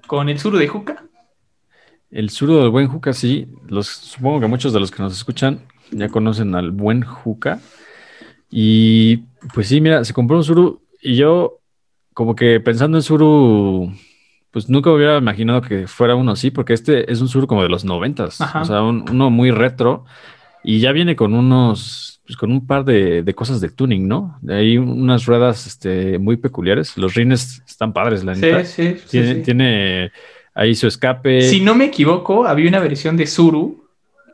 con 0.07 0.29
el 0.29 0.39
Suru 0.39 0.59
de 0.59 0.69
Juca? 0.69 1.05
El 2.11 2.31
zurdo 2.31 2.61
del 2.63 2.71
buen 2.71 2.87
Juca, 2.89 3.13
sí. 3.13 3.49
Los, 3.69 3.89
supongo 3.89 4.41
que 4.41 4.47
muchos 4.47 4.73
de 4.73 4.81
los 4.81 4.91
que 4.91 5.03
nos 5.03 5.13
escuchan 5.17 5.61
ya 5.91 6.09
conocen 6.09 6.55
al 6.55 6.71
buen 6.71 7.03
Juca. 7.03 7.61
Y 8.51 9.19
pues 9.53 9.69
sí, 9.69 9.81
mira, 9.81 10.05
se 10.05 10.13
compró 10.13 10.37
un 10.37 10.45
Suru 10.45 10.83
y 11.03 11.17
yo, 11.17 11.59
como 12.13 12.35
que 12.37 12.61
pensando 12.61 12.99
en 12.99 13.03
Suru, 13.03 13.93
pues 14.53 14.69
nunca 14.69 14.91
hubiera 14.93 15.19
imaginado 15.19 15.61
que 15.61 15.87
fuera 15.89 16.15
uno 16.15 16.33
así, 16.33 16.51
porque 16.51 16.73
este 16.73 17.11
es 17.11 17.21
un 17.21 17.29
Suru 17.29 17.47
como 17.47 17.63
de 17.63 17.69
los 17.69 17.85
noventas, 17.85 18.41
o 18.41 18.65
sea, 18.65 18.83
un- 18.83 19.05
uno 19.11 19.31
muy 19.31 19.51
retro 19.51 20.05
y 20.63 20.79
ya 20.79 20.93
viene 20.93 21.17
con 21.17 21.35
unos, 21.35 22.14
pues 22.27 22.37
con 22.37 22.51
un 22.51 22.67
par 22.67 22.85
de, 22.85 23.23
de 23.23 23.35
cosas 23.35 23.61
de 23.61 23.69
tuning, 23.69 24.09
¿no? 24.09 24.39
Hay 24.49 24.79
unas 24.79 25.27
ruedas 25.27 25.67
este, 25.67 26.19
muy 26.19 26.37
peculiares. 26.37 26.97
Los 26.97 27.15
rines 27.15 27.63
están 27.67 27.93
padres, 27.93 28.25
la 28.25 28.35
neta. 28.35 28.65
Sí, 28.65 28.83
sí, 28.83 28.99
sí, 28.99 29.09
Tiene, 29.11 29.35
sí. 29.35 29.41
tiene 29.43 30.13
ahí 30.55 30.75
su 30.75 30.87
escape. 30.87 31.43
Si 31.43 31.61
no 31.61 31.75
me 31.75 31.87
equivoco, 31.87 32.47
había 32.47 32.69
una 32.69 32.81
versión 32.81 33.17
de 33.17 33.27
Suru. 33.27 33.85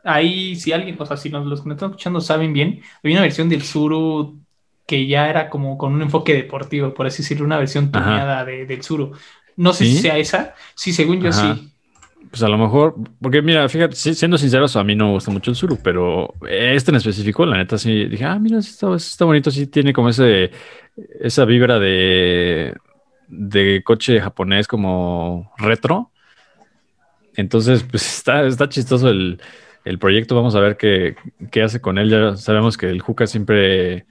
Ahí, 0.03 0.55
si 0.55 0.71
alguien, 0.71 0.95
o 0.99 1.05
sea, 1.05 1.17
si 1.17 1.29
nos, 1.29 1.45
los 1.45 1.61
que 1.61 1.69
nos 1.69 1.75
están 1.75 1.89
escuchando 1.91 2.21
saben 2.21 2.53
bien, 2.53 2.81
había 3.03 3.17
una 3.17 3.21
versión 3.23 3.49
del 3.49 3.61
Suru 3.63 4.39
que 4.87 5.05
ya 5.07 5.29
era 5.29 5.49
como 5.49 5.77
con 5.77 5.93
un 5.93 6.01
enfoque 6.01 6.33
deportivo, 6.33 6.93
por 6.93 7.05
así 7.07 7.21
decirlo, 7.23 7.45
una 7.45 7.57
versión 7.57 7.91
tuneada 7.91 8.43
de- 8.45 8.65
del 8.65 8.81
Suru. 8.83 9.11
No 9.57 9.73
sé 9.73 9.85
¿Sí? 9.85 9.95
si 9.95 10.01
sea 10.01 10.17
esa. 10.17 10.55
Sí, 10.75 10.91
según 10.93 11.21
yo 11.21 11.29
Ajá. 11.29 11.55
sí. 11.55 11.70
Pues 12.29 12.43
a 12.43 12.47
lo 12.47 12.57
mejor, 12.57 12.95
porque 13.21 13.41
mira, 13.41 13.67
fíjate, 13.67 13.95
siendo 13.95 14.37
sinceros, 14.37 14.75
a 14.77 14.83
mí 14.83 14.95
no 14.95 15.07
me 15.07 15.11
gusta 15.13 15.31
mucho 15.31 15.51
el 15.51 15.57
Suru, 15.57 15.77
pero 15.83 16.33
este 16.47 16.91
en 16.91 16.95
específico, 16.97 17.45
la 17.45 17.57
neta, 17.57 17.77
sí 17.77 18.05
dije, 18.05 18.23
ah, 18.23 18.39
mira, 18.39 18.59
está, 18.59 19.25
bonito, 19.25 19.51
sí 19.51 19.67
tiene 19.67 19.91
como 19.91 20.09
ese, 20.09 20.51
esa 21.19 21.43
vibra 21.43 21.77
de, 21.77 22.73
de 23.27 23.81
coche 23.83 24.21
japonés 24.21 24.67
como 24.67 25.51
retro. 25.57 26.11
Entonces, 27.35 27.83
pues 27.89 28.19
está, 28.19 28.45
está 28.45 28.69
chistoso 28.69 29.09
el, 29.09 29.41
el 29.83 29.99
proyecto, 29.99 30.35
vamos 30.35 30.55
a 30.55 30.59
ver 30.61 30.77
qué, 30.77 31.15
qué 31.51 31.63
hace 31.63 31.81
con 31.81 31.97
él. 31.97 32.09
Ya 32.09 32.37
sabemos 32.37 32.77
que 32.77 32.89
el 32.89 33.01
Juca 33.01 33.27
siempre 33.27 34.05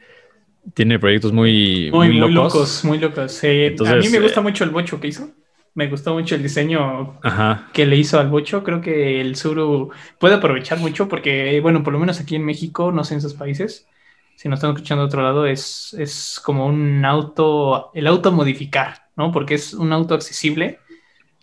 tiene 0.75 0.99
proyectos 0.99 1.33
muy, 1.33 1.91
Muy, 1.91 2.09
muy, 2.09 2.31
locos. 2.31 2.35
locos. 2.35 2.85
muy 2.85 2.99
locos. 2.99 3.43
Eh, 3.45 3.75
a 3.87 3.95
mí 3.97 4.09
me 4.09 4.21
gusta 4.21 4.41
eh, 4.41 4.43
mucho 4.43 4.65
el 4.65 4.71
bocho 4.71 5.01
que 5.01 5.09
hizo. 5.09 5.31
Me 5.75 5.87
gustó 5.89 6.15
mucho 6.15 6.35
el 6.35 6.43
diseño 6.43 7.19
Ajá. 7.23 7.69
que 7.73 7.87
le 7.87 7.97
hizo 7.97 8.19
al 8.19 8.29
Bocho. 8.29 8.65
Creo 8.65 8.81
que 8.81 9.21
el 9.21 9.37
Suru 9.37 9.91
puede 10.19 10.35
aprovechar 10.35 10.79
mucho 10.79 11.09
porque, 11.09 11.61
bueno, 11.61 11.83
por 11.85 11.93
lo 11.93 11.99
menos 11.99 12.21
aquí 12.21 12.35
en 12.37 12.45
México, 12.45 12.91
no 12.93 13.05
sé 13.05 13.15
en 13.15 13.19
esos 13.19 13.35
países, 13.35 13.87
si 14.37 14.49
nos 14.49 14.59
están 14.59 14.71
escuchando 14.73 15.03
de 15.03 15.07
otro 15.07 15.23
lado, 15.23 15.47
es, 15.47 15.95
es 15.99 16.41
como 16.45 16.67
un 16.67 17.05
auto, 17.05 17.91
el 17.95 18.07
auto 18.07 18.33
modificar, 18.33 19.07
¿no? 19.17 19.31
Porque 19.31 19.55
es 19.55 19.73
un 19.75 19.93
auto 19.93 20.15
accesible. 20.15 20.81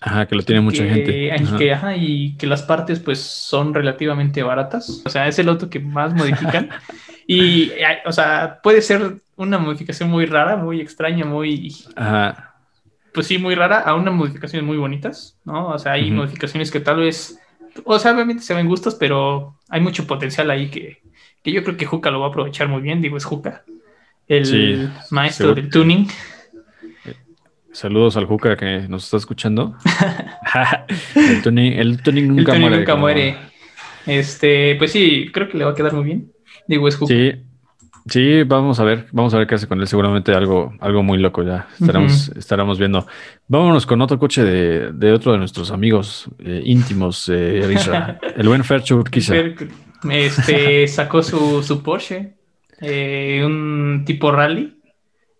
Ajá, 0.02 0.26
que 0.28 0.36
lo 0.36 0.44
tiene 0.44 0.62
mucha 0.62 0.84
que- 0.84 0.90
gente. 0.90 1.18
y 1.26 1.30
Ajá. 1.30 1.58
que, 1.58 1.74
ajá, 1.74 1.96
y 1.96 2.36
que 2.38 2.48
las 2.48 2.64
partes 2.64 3.00
pues 3.00 3.20
son 3.20 3.74
relativamente 3.74 4.44
baratas. 4.44 5.02
O 5.06 5.10
sea, 5.10 5.28
es 5.28 5.40
el 5.40 5.48
auto 5.50 5.70
que 5.70 5.80
más 5.80 6.14
modifican. 6.14 6.70
y, 7.28 7.70
eh, 7.72 8.00
o 8.06 8.12
sea, 8.12 8.60
puede 8.62 8.82
ser 8.82 9.18
una 9.38 9.58
modificación 9.58 10.10
muy 10.10 10.26
rara, 10.26 10.58
muy 10.58 10.82
extraña, 10.82 11.24
muy, 11.26 11.74
Ajá. 11.96 12.56
Pues 13.18 13.26
sí, 13.26 13.39
muy 13.39 13.55
rara, 13.55 13.80
a 13.80 13.95
unas 13.95 14.13
modificaciones 14.13 14.63
muy 14.63 14.78
bonitas, 14.78 15.39
¿no? 15.43 15.70
O 15.70 15.80
sea, 15.80 15.93
hay 15.93 16.11
modificaciones 16.11 16.70
que 16.70 16.80
tal 16.80 16.97
vez, 16.97 17.39
o 17.84 17.97
sea, 17.97 18.13
obviamente 18.13 18.43
se 18.43 18.53
ven 18.53 18.68
gustos, 18.68 18.93
pero 18.93 19.55
hay 19.70 19.82
mucho 19.82 20.05
potencial 20.05 20.51
ahí 20.51 20.70
que, 20.70 21.01
que 21.41 21.51
yo 21.51 21.63
creo 21.63 21.78
que 21.78 21.88
Juca 21.88 22.11
lo 22.11 22.20
va 22.20 22.28
a 22.28 22.30
aprovechar 22.30 22.68
muy 22.68 22.80
bien, 22.84 23.01
digo, 23.01 23.18
es 23.18 23.26
Juca, 23.26 23.63
el 24.28 24.45
Sí, 24.45 24.88
maestro 25.09 25.47
seguro. 25.47 25.61
del 25.63 25.72
tuning. 25.72 26.07
Saludos 27.72 28.18
al 28.18 28.26
Juca 28.26 28.55
que 28.55 28.86
nos 28.88 29.05
está 29.05 29.18
escuchando. 29.18 29.76
el 31.15 31.41
tuning, 31.41 31.74
el 31.74 32.03
tuning 32.03 32.28
nunca 32.28 32.41
el 32.41 32.45
tuning 32.45 32.61
muere. 32.61 32.78
nunca 32.78 32.95
muere. 32.95 33.38
Este, 34.05 34.76
pues 34.76 34.91
sí, 34.91 35.32
creo 35.34 35.49
que 35.49 35.57
le 35.57 35.65
va 35.65 35.72
a 35.72 35.74
quedar 35.74 35.93
muy 35.93 36.03
bien. 36.05 36.32
Digo, 36.68 36.88
es 36.88 36.95
Juca. 36.95 37.13
Sí, 37.13 37.34
sí, 38.10 38.43
vamos 38.43 38.80
a 38.80 38.84
ver, 38.84 39.08
vamos 39.12 39.34
a 39.34 39.38
ver 39.38 39.47
qué 39.47 39.55
hace 39.55 39.68
con 39.68 39.80
él. 39.80 39.88
Seguramente 39.88 40.34
algo, 40.34 40.74
algo 40.80 41.03
muy 41.03 41.18
loco 41.18 41.43
ya 41.43 41.68
estaremos, 41.80 42.30
estaremos 42.30 42.80
viendo. 42.80 43.05
Vámonos 43.47 43.86
con 43.86 44.01
otro 44.01 44.18
coche 44.20 44.43
de, 44.43 44.91
de 44.91 45.12
otro 45.14 45.32
de 45.32 45.38
nuestros 45.38 45.72
amigos 45.72 46.30
eh, 46.39 46.62
íntimos, 46.66 47.30
eh, 47.30 47.62
el 48.36 48.47
buen 48.47 48.64
Fercho 48.64 48.97
Urquiza. 48.97 49.34
Fer- 49.36 49.70
Este, 50.12 50.88
sacó 50.88 51.24
su, 51.24 51.64
su 51.64 51.82
Porsche, 51.82 52.36
eh, 52.82 53.41
un 53.45 54.03
tipo 54.05 54.32
rally. 54.32 54.74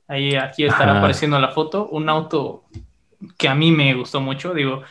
Ahí 0.08 0.36
aquí 0.36 0.64
estará 0.64 0.92
Ajá. 0.92 1.00
apareciendo 1.00 1.40
la 1.40 1.50
foto. 1.50 1.90
Un 1.90 2.10
auto 2.10 2.66
que 3.38 3.48
a 3.50 3.56
mí 3.56 3.72
me 3.72 3.94
gustó 3.94 4.22
mucho. 4.22 4.54
Digo, 4.54 4.84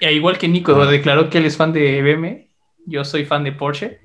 e 0.00 0.12
igual 0.12 0.38
que 0.38 0.48
Nico 0.48 0.84
declaró 0.86 1.30
que 1.30 1.38
él 1.38 1.46
es 1.46 1.56
fan 1.56 1.72
de 1.72 2.02
BM, 2.02 2.48
yo 2.84 3.04
soy 3.04 3.24
fan 3.24 3.44
de 3.44 3.52
Porsche. 3.52 4.00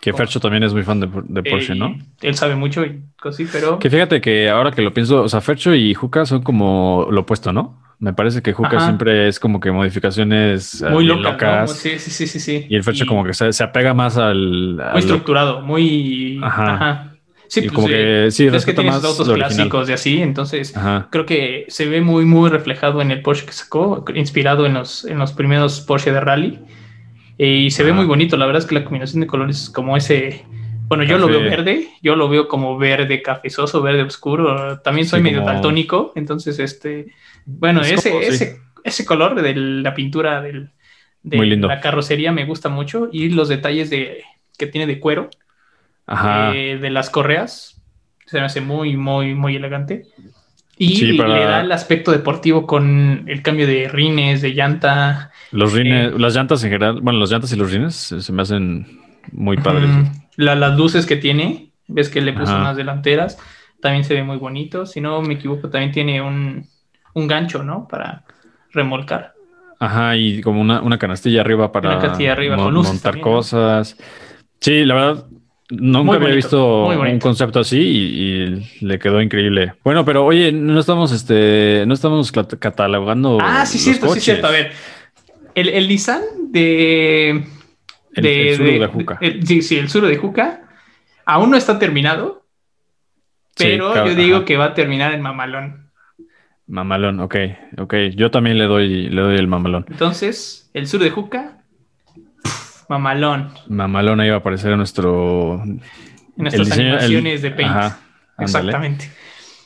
Que 0.00 0.12
Fercho 0.12 0.40
también 0.40 0.62
es 0.62 0.72
muy 0.72 0.82
fan 0.82 1.00
de, 1.00 1.08
de 1.28 1.42
Porsche, 1.42 1.72
Eh, 1.74 1.76
¿no? 1.76 1.94
Él 2.22 2.34
sabe 2.34 2.54
mucho 2.56 2.84
y 2.84 3.02
cosí, 3.20 3.44
pero 3.52 3.78
Que 3.78 3.90
fíjate 3.90 4.20
que 4.20 4.48
ahora 4.48 4.70
que 4.70 4.82
lo 4.82 4.94
pienso, 4.94 5.22
o 5.22 5.28
sea, 5.28 5.40
Fercho 5.40 5.74
y 5.74 5.92
Juca 5.94 6.24
son 6.26 6.42
como 6.42 7.06
lo 7.10 7.20
opuesto, 7.22 7.52
¿no? 7.52 7.78
Me 7.98 8.14
parece 8.14 8.40
que 8.40 8.54
Juca 8.54 8.76
Ajá. 8.78 8.86
siempre 8.86 9.28
es 9.28 9.38
como 9.38 9.60
que 9.60 9.70
modificaciones 9.70 10.80
eh, 10.80 10.88
muy 10.88 11.04
loca, 11.04 11.32
locas. 11.32 11.72
Sí, 11.72 11.98
sí, 11.98 12.10
sí, 12.10 12.26
sí, 12.26 12.40
sí. 12.40 12.66
Y 12.70 12.76
el 12.76 12.82
Fercho 12.82 13.04
como 13.06 13.24
que 13.24 13.34
se, 13.34 13.52
se 13.52 13.62
apega 13.62 13.92
más 13.92 14.16
al... 14.16 14.72
muy 14.76 14.80
lo- 14.80 14.98
estructurado, 14.98 15.60
muy 15.60 16.40
Ajá. 16.42 16.74
ajá. 16.74 17.06
Sí, 17.48 17.60
y 17.60 17.62
pues, 17.64 17.72
como 17.74 17.88
eh, 17.88 18.24
que 18.26 18.30
sí, 18.30 18.46
es 18.46 18.64
que 18.64 18.72
tiene 18.72 18.90
autos 18.90 19.28
clásicos 19.28 19.90
y 19.90 19.92
así, 19.92 20.22
entonces 20.22 20.74
Ajá. 20.76 21.08
creo 21.10 21.26
que 21.26 21.66
se 21.68 21.86
ve 21.86 22.00
muy, 22.00 22.24
muy 22.24 22.48
reflejado 22.48 23.02
en 23.02 23.10
el 23.10 23.22
Porsche 23.22 23.44
que 23.44 23.52
sacó, 23.52 24.04
inspirado 24.14 24.66
en 24.66 24.74
los, 24.74 25.04
en 25.04 25.18
los 25.18 25.32
primeros 25.32 25.80
Porsche 25.80 26.12
de 26.12 26.20
rally. 26.20 26.60
Y 27.42 27.70
se 27.70 27.82
ve 27.84 27.92
muy 27.94 28.04
bonito, 28.04 28.36
la 28.36 28.44
verdad 28.44 28.60
es 28.62 28.66
que 28.68 28.74
la 28.74 28.84
combinación 28.84 29.20
de 29.22 29.26
colores 29.26 29.62
es 29.62 29.70
como 29.70 29.96
ese, 29.96 30.44
bueno, 30.88 31.04
yo 31.04 31.16
lo 31.16 31.26
veo 31.26 31.40
verde, 31.40 31.88
yo 32.02 32.14
lo 32.14 32.28
veo 32.28 32.48
como 32.48 32.76
verde 32.76 33.22
cafezoso, 33.22 33.80
verde 33.80 34.02
oscuro, 34.02 34.80
también 34.80 35.06
soy 35.06 35.20
Sí, 35.20 35.24
medio 35.24 35.38
como- 35.40 35.50
daltónico, 35.52 36.12
entonces 36.16 36.58
este, 36.58 37.06
bueno, 37.46 37.80
Es 37.80 37.92
ese, 37.92 38.10
como- 38.10 38.22
sí. 38.22 38.28
ese, 38.28 38.58
ese 38.84 39.04
color 39.06 39.40
de 39.40 39.54
la 39.54 39.94
pintura 39.94 40.42
del, 40.42 40.70
de 41.22 41.36
Muy 41.38 41.48
lindo. 41.48 41.66
la 41.68 41.80
carrocería 41.80 42.30
me 42.30 42.44
gusta 42.44 42.68
mucho 42.68 43.08
y 43.10 43.30
los 43.30 43.48
detalles 43.48 43.88
de, 43.88 44.22
que 44.58 44.66
tiene 44.66 44.86
de 44.86 45.00
cuero, 45.00 45.30
Ajá. 46.06 46.54
eh, 46.54 46.76
de 46.78 46.90
las 46.90 47.08
correas. 47.08 47.80
Se 48.26 48.38
me 48.38 48.44
hace 48.44 48.60
muy, 48.60 48.96
muy, 48.98 49.34
muy 49.34 49.56
elegante. 49.56 50.02
Y 50.82 50.96
Sí, 50.96 51.12
para- 51.12 51.34
le 51.34 51.44
da 51.44 51.60
el 51.60 51.72
aspecto 51.72 52.10
deportivo 52.10 52.66
con 52.66 53.24
el 53.28 53.42
cambio 53.42 53.66
de 53.66 53.86
rines, 53.88 54.40
de 54.40 54.54
llanta. 54.54 55.30
Los 55.52 55.74
rines, 55.74 56.10
eh, 56.14 56.18
las 56.18 56.34
llantas 56.34 56.64
en 56.64 56.70
general, 56.70 57.00
bueno, 57.02 57.18
las 57.18 57.30
llantas 57.30 57.52
y 57.52 57.56
los 57.56 57.70
rines 57.70 57.94
se 57.94 58.32
me 58.32 58.40
hacen 58.40 58.86
muy 59.30 59.58
padres. 59.58 59.90
La- 60.36 60.54
las 60.54 60.78
luces 60.78 61.04
que 61.04 61.16
tiene, 61.16 61.72
ves 61.86 62.08
que 62.08 62.22
le 62.22 62.32
puso 62.32 62.52
Ajá. 62.52 62.62
unas 62.62 62.76
delanteras, 62.78 63.36
también 63.82 64.04
se 64.04 64.14
ve 64.14 64.22
muy 64.22 64.38
bonito. 64.38 64.86
Si 64.86 65.02
no 65.02 65.20
me 65.20 65.34
equivoco, 65.34 65.68
también 65.68 65.92
tiene 65.92 66.22
un, 66.22 66.66
un 67.12 67.28
gancho, 67.28 67.62
¿no? 67.62 67.86
Para 67.86 68.24
remolcar. 68.72 69.34
Ajá, 69.78 70.16
y 70.16 70.40
como 70.40 70.62
una, 70.62 70.80
una 70.80 70.98
canastilla 70.98 71.42
arriba 71.42 71.72
para 71.72 71.90
Una 71.90 71.98
arriba 72.32 72.56
luces 72.70 72.92
montar 72.92 73.12
también, 73.12 73.26
¿no? 73.26 73.32
cosas. 73.34 73.96
Sí, 74.60 74.84
la 74.86 74.94
verdad, 74.94 75.26
nunca 75.70 76.02
Muy 76.04 76.16
había 76.16 76.28
bonito, 76.28 76.36
visto 76.36 76.86
un 76.88 77.18
concepto 77.18 77.60
así 77.60 77.78
y, 77.78 78.22
y 78.82 78.84
le 78.86 78.98
quedó 78.98 79.20
increíble. 79.22 79.74
Bueno, 79.84 80.04
pero 80.04 80.24
oye, 80.24 80.52
no 80.52 80.78
estamos, 80.80 81.12
este, 81.12 81.84
no 81.86 81.94
estamos 81.94 82.32
catalogando. 82.32 83.38
ah, 83.40 83.64
sí, 83.66 83.78
los 83.78 83.84
cierto, 83.84 84.06
sí, 84.06 84.08
coches. 84.08 84.24
cierto. 84.24 84.46
A 84.46 84.50
ver, 84.50 84.72
el, 85.54 85.68
el 85.68 85.88
Nissan 85.88 86.22
de... 86.50 87.44
El, 88.12 88.26
el 88.26 88.54
Tsuru 88.56 88.80
de 88.80 88.86
Juca. 88.88 89.18
el- 89.20 89.46
sí, 89.46 89.62
sí, 89.62 89.76
el 89.78 89.88
Suro 89.88 90.08
de 90.08 90.16
Juca. 90.16 90.62
Aún 91.24 91.50
no 91.50 91.56
está 91.56 91.78
terminado, 91.78 92.44
Sí, 93.56 93.64
pero 93.64 93.92
ca- 93.92 94.04
yo 94.06 94.14
digo 94.14 94.36
ajá. 94.38 94.44
que 94.46 94.56
va 94.56 94.64
a 94.66 94.74
terminar 94.74 95.12
en 95.14 95.22
mamalón. 95.22 95.90
Mamalón, 96.66 97.20
ok, 97.20 97.36
ok. 97.78 97.94
Yo 98.16 98.30
también 98.30 98.58
le 98.58 98.64
doy, 98.64 99.08
le 99.08 99.20
doy 99.20 99.36
el 99.36 99.46
mamalón. 99.48 99.86
Entonces, 99.90 100.70
el 100.74 100.86
Suro 100.88 101.04
de 101.04 101.10
Juca, 101.10 101.59
mamalón. 102.90 103.52
Mamalón 103.68 104.20
ahí 104.20 104.28
va 104.28 104.36
a 104.36 104.38
aparecer 104.38 104.72
en 104.72 104.78
nuestro. 104.78 105.62
En 105.64 105.80
nuestras 106.36 106.76
el- 106.76 106.86
animaciones 106.88 107.42
de 107.42 107.50
Paint. 107.52 107.70
Ajá. 107.70 108.00
Exactamente. 108.38 109.10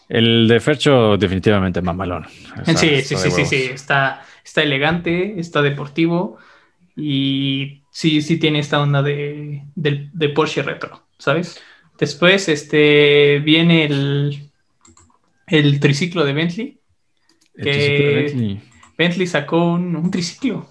El 0.08 0.46
de 0.48 0.60
Fercho, 0.60 1.16
definitivamente 1.16 1.80
mamalón. 1.80 2.26
O 2.60 2.64
sea, 2.64 2.76
sí, 2.76 3.00
sí, 3.02 3.16
sí, 3.16 3.24
de 3.24 3.30
sí, 3.30 3.44
sí. 3.46 3.56
Está, 3.72 4.22
está 4.44 4.62
elegante, 4.62 5.40
está 5.40 5.62
deportivo 5.62 6.36
y 6.96 7.82
sí, 7.90 8.20
sí 8.20 8.36
tiene 8.38 8.58
esta 8.58 8.80
onda 8.80 9.02
de, 9.02 9.62
del- 9.74 10.10
de 10.12 10.28
Porsche 10.28 10.62
retro, 10.62 11.02
¿sabes? 11.18 11.60
Después 11.98 12.48
este, 12.48 13.38
viene 13.38 13.84
el, 13.86 14.50
el 15.46 15.80
triciclo 15.80 16.24
de 16.24 16.32
Bentley. 16.34 16.78
El 17.54 17.64
que- 17.64 17.72
triciclo 17.72 18.06
de 18.06 18.14
Bentley. 18.14 18.60
Bentley 18.98 19.26
sacó 19.26 19.64
un, 19.72 19.96
un 19.96 20.10
triciclo. 20.10 20.68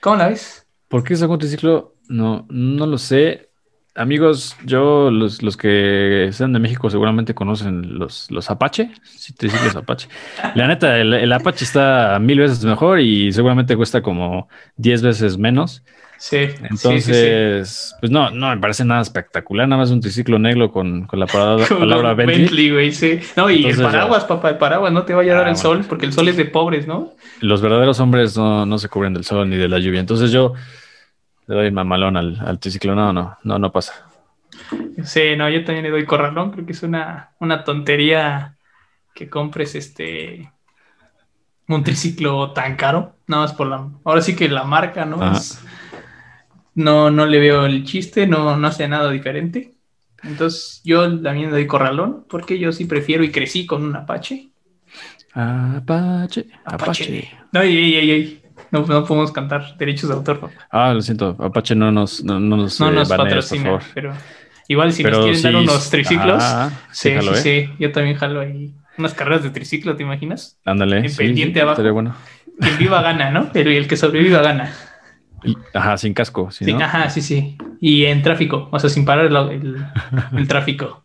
¿Cómo 0.00 0.16
la 0.16 0.28
ves? 0.28 0.61
¿Por 0.92 1.04
qué 1.04 1.16
sacó 1.16 1.32
un 1.34 1.38
triciclo? 1.38 1.94
No, 2.08 2.46
no 2.50 2.86
lo 2.86 2.98
sé. 2.98 3.48
Amigos, 3.94 4.56
yo, 4.64 5.10
los, 5.10 5.42
los 5.42 5.56
que 5.56 6.28
sean 6.32 6.52
de 6.52 6.58
México 6.58 6.88
seguramente 6.88 7.34
conocen 7.34 7.98
los, 7.98 8.30
los 8.30 8.50
Apache, 8.50 8.90
sí, 9.02 9.34
triciclos 9.34 9.76
Apache. 9.76 10.08
La 10.54 10.66
neta, 10.66 10.98
el, 10.98 11.12
el 11.12 11.32
Apache 11.32 11.64
está 11.64 12.18
mil 12.20 12.38
veces 12.40 12.64
mejor 12.64 13.00
y 13.00 13.32
seguramente 13.32 13.76
cuesta 13.76 14.02
como 14.02 14.48
10 14.76 15.02
veces 15.02 15.36
menos. 15.38 15.82
Sí. 16.18 16.38
Entonces, 16.70 17.04
sí, 17.04 17.64
sí, 17.64 17.94
pues 18.00 18.12
no, 18.12 18.30
no 18.30 18.48
me 18.50 18.58
parece 18.58 18.84
nada 18.84 19.02
espectacular, 19.02 19.66
nada 19.68 19.80
más 19.82 19.90
un 19.90 20.00
triciclo 20.00 20.38
negro 20.38 20.70
con, 20.72 21.06
con 21.06 21.18
la 21.20 21.26
palabra, 21.26 21.66
sí. 21.68 21.74
palabra 21.74 22.14
Con 22.14 22.26
Bentley. 22.26 22.70
güey, 22.70 22.92
sí. 22.92 23.20
No, 23.36 23.50
y 23.50 23.56
Entonces, 23.56 23.80
el 23.80 23.84
paraguas, 23.86 24.24
papá, 24.24 24.50
el 24.50 24.58
paraguas 24.58 24.92
no 24.92 25.04
te 25.04 25.14
vaya 25.14 25.32
a 25.32 25.36
dar 25.36 25.46
Ah, 25.46 25.50
el 25.50 25.54
bueno. 25.56 25.62
sol, 25.62 25.84
porque 25.88 26.06
el 26.06 26.12
sol 26.12 26.28
es 26.28 26.36
de 26.36 26.44
pobres, 26.46 26.86
¿no? 26.86 27.12
Los 27.40 27.60
verdaderos 27.60 27.98
hombres 28.00 28.36
no, 28.36 28.64
no 28.66 28.78
se 28.78 28.88
cubren 28.88 29.14
del 29.14 29.24
sol 29.24 29.50
ni 29.50 29.56
de 29.56 29.68
la 29.68 29.78
lluvia. 29.80 30.00
Entonces 30.00 30.30
yo 30.30 30.54
le 31.46 31.54
doy 31.54 31.70
mamalón 31.70 32.16
al, 32.16 32.38
al 32.40 32.58
triciclo. 32.58 32.94
No, 32.94 33.12
no, 33.12 33.36
no, 33.44 33.58
no 33.58 33.72
pasa. 33.72 34.06
Sí, 35.04 35.36
no, 35.36 35.48
yo 35.48 35.64
también 35.64 35.84
le 35.84 35.90
doy 35.90 36.04
corralón, 36.06 36.50
creo 36.52 36.66
que 36.66 36.72
es 36.72 36.82
una, 36.82 37.34
una 37.40 37.64
tontería 37.64 38.56
que 39.14 39.30
compres 39.30 39.74
este 39.74 40.52
un 41.68 41.82
triciclo 41.84 42.52
tan 42.52 42.76
caro, 42.76 43.16
nada 43.26 43.42
más 43.44 43.54
por 43.54 43.66
la, 43.66 43.88
ahora 44.04 44.20
sí 44.22 44.36
que 44.36 44.48
la 44.48 44.64
marca, 44.64 45.04
¿no? 45.04 45.22
Es- 45.30 45.58
no, 46.74 47.10
no 47.10 47.26
le 47.26 47.38
veo 47.38 47.66
el 47.66 47.84
chiste, 47.84 48.26
no, 48.26 48.56
no 48.56 48.66
hace 48.68 48.88
nada 48.88 49.10
diferente. 49.10 49.74
Entonces, 50.22 50.80
yo 50.84 51.02
también 51.20 51.46
le 51.50 51.52
doy 51.58 51.66
corralón, 51.66 52.26
porque 52.28 52.58
yo 52.58 52.72
sí 52.72 52.84
prefiero 52.84 53.24
y 53.24 53.32
crecí 53.32 53.66
con 53.66 53.82
un 53.84 53.96
Apache. 53.96 54.50
Apache, 55.34 56.46
Apache. 56.64 57.04
Apache. 57.04 57.28
No, 57.52 57.60
ey, 57.62 57.94
ey, 57.96 58.10
ey. 58.10 58.41
No, 58.72 58.84
no 58.86 59.04
podemos 59.04 59.30
cantar 59.32 59.76
derechos 59.76 60.08
de 60.08 60.14
autor. 60.16 60.50
Ah, 60.70 60.92
lo 60.94 61.02
siento, 61.02 61.36
Apache 61.38 61.74
no 61.74 61.92
nos, 61.92 62.24
no, 62.24 62.40
no 62.40 62.56
nos, 62.56 62.80
No 62.80 62.88
eh, 62.88 62.92
nos 62.92 63.08
banees, 63.08 63.08
por 63.08 63.26
patrocina, 63.28 63.64
favor. 63.64 63.82
pero 63.94 64.12
igual 64.66 64.92
si 64.92 65.02
Pero 65.02 65.18
nos 65.18 65.24
quieren 65.26 65.42
dar 65.42 65.56
unos 65.56 65.90
triciclos, 65.90 66.42
ah, 66.42 66.70
sí, 66.90 67.10
sí, 67.10 67.14
jalo, 67.14 67.34
sí, 67.34 67.48
¿eh? 67.48 67.66
sí, 67.68 67.74
yo 67.78 67.92
también 67.92 68.16
jalo 68.16 68.40
ahí 68.40 68.74
unas 68.98 69.14
carreras 69.14 69.42
de 69.42 69.50
triciclo, 69.50 69.96
¿te 69.96 70.02
imaginas? 70.02 70.58
Ándale. 70.64 70.98
En 70.98 71.14
pendiente 71.14 71.60
abajo. 71.60 71.82
bueno. 71.92 72.14
Quien 72.60 72.78
viva 72.78 73.02
gana, 73.02 73.30
¿no? 73.30 73.50
Pero 73.52 73.70
el 73.70 73.86
que 73.88 73.96
sobreviva 73.96 74.42
gana. 74.42 74.72
Ajá, 75.74 75.96
sin 75.96 76.14
casco. 76.14 76.50
¿sí, 76.50 76.64
no? 76.72 76.78
Ajá, 76.80 77.10
sí, 77.10 77.20
sí. 77.20 77.56
Y 77.80 78.04
en 78.04 78.22
tráfico, 78.22 78.68
o 78.70 78.78
sea, 78.78 78.88
sin 78.90 79.04
parar 79.04 79.26
el, 79.26 79.36
el- 79.36 79.86
el 80.36 80.48
tráfico. 80.48 81.01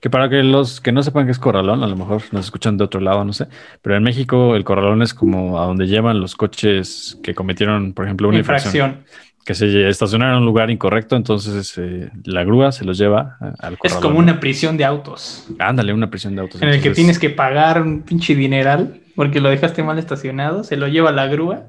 Que 0.00 0.10
para 0.10 0.28
que 0.28 0.42
los 0.42 0.80
que 0.80 0.92
no 0.92 1.02
sepan 1.02 1.26
qué 1.26 1.32
es 1.32 1.38
corralón, 1.38 1.82
a 1.82 1.86
lo 1.86 1.96
mejor 1.96 2.22
nos 2.32 2.44
escuchan 2.46 2.76
de 2.76 2.84
otro 2.84 3.00
lado, 3.00 3.24
no 3.24 3.32
sé, 3.32 3.46
pero 3.82 3.96
en 3.96 4.02
México 4.02 4.56
el 4.56 4.64
corralón 4.64 5.02
es 5.02 5.14
como 5.14 5.60
a 5.60 5.66
donde 5.66 5.86
llevan 5.86 6.20
los 6.20 6.34
coches 6.36 7.18
que 7.22 7.34
cometieron, 7.34 7.92
por 7.92 8.04
ejemplo, 8.06 8.28
una 8.28 8.38
infracción. 8.38 8.90
Infracción. 8.90 9.30
que 9.42 9.54
se 9.54 9.88
estacionaron 9.88 10.34
en 10.34 10.40
un 10.40 10.46
lugar 10.46 10.70
incorrecto, 10.70 11.16
entonces 11.16 11.74
eh, 11.78 12.10
la 12.24 12.44
grúa 12.44 12.70
se 12.72 12.84
los 12.84 12.98
lleva 12.98 13.36
a- 13.40 13.54
al 13.66 13.72
Es 13.72 13.78
corralón. 13.80 14.02
como 14.02 14.18
una 14.18 14.38
prisión 14.38 14.76
de 14.76 14.84
autos. 14.84 15.48
Ándale, 15.58 15.92
una 15.94 16.08
prisión 16.10 16.36
de 16.36 16.42
autos. 16.42 16.62
En 16.62 16.68
el 16.68 16.80
que 16.80 16.90
tienes 16.90 17.18
que 17.18 17.30
pagar 17.30 17.80
un 17.82 18.02
pinche 18.02 18.34
dineral 18.34 19.00
porque 19.16 19.40
lo 19.40 19.48
dejaste 19.48 19.82
mal 19.82 19.98
estacionado, 19.98 20.62
se 20.62 20.76
lo 20.76 20.86
lleva 20.88 21.10
la 21.10 21.26
grúa 21.26 21.64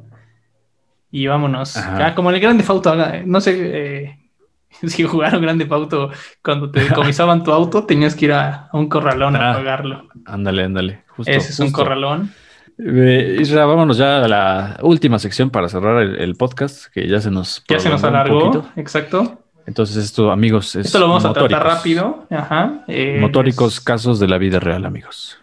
y 1.11 1.27
vámonos. 1.27 1.75
Ah, 1.77 2.13
como 2.15 2.29
el 2.29 2.39
Grande 2.39 2.63
Fauto, 2.63 2.93
no 3.25 3.41
sé 3.41 3.57
eh, 3.57 4.17
si 4.87 5.03
jugaron 5.03 5.41
Grande 5.41 5.65
Fauto 5.65 6.11
cuando 6.43 6.71
te 6.71 6.79
decomisaban 6.85 7.43
tu 7.43 7.51
auto, 7.51 7.85
tenías 7.85 8.15
que 8.15 8.25
ir 8.25 8.33
a, 8.33 8.69
un 8.73 8.87
corralón 8.89 9.35
a 9.35 9.51
Ah, 9.51 9.53
pagarlo. 9.55 10.07
Ándale, 10.25 10.63
ándale. 10.63 11.03
Justo, 11.07 11.31
Ese 11.31 11.51
es 11.51 11.59
un 11.59 11.71
corralón. 11.71 12.33
Eh, 12.83 13.37
Isra, 13.39 13.65
vámonos 13.65 13.97
ya 13.97 14.23
a 14.23 14.27
la 14.27 14.79
última 14.81 15.19
sección 15.19 15.49
para 15.51 15.69
cerrar 15.69 16.01
el, 16.01 16.15
el 16.19 16.35
podcast, 16.35 16.85
que 16.91 17.07
ya 17.07 17.19
se 17.19 17.29
nos 17.29 17.63
Ya 17.67 17.79
se 17.79 17.89
nos 17.89 18.03
alargó, 18.03 18.65
exacto. 18.75 19.37
Entonces, 19.67 19.97
esto, 19.97 20.31
amigos, 20.31 20.75
es 20.75 20.87
Esto 20.87 20.97
lo 20.99 21.07
vamos 21.07 21.23
a 21.23 21.33
tratar 21.33 21.63
rápido. 21.63 22.25
Ajá. 22.31 22.83
eh, 22.87 23.17
Motóricos 23.21 23.79
casos 23.79 24.19
de 24.19 24.27
la 24.27 24.39
vida 24.39 24.59
real, 24.59 24.85
amigos. 24.85 25.37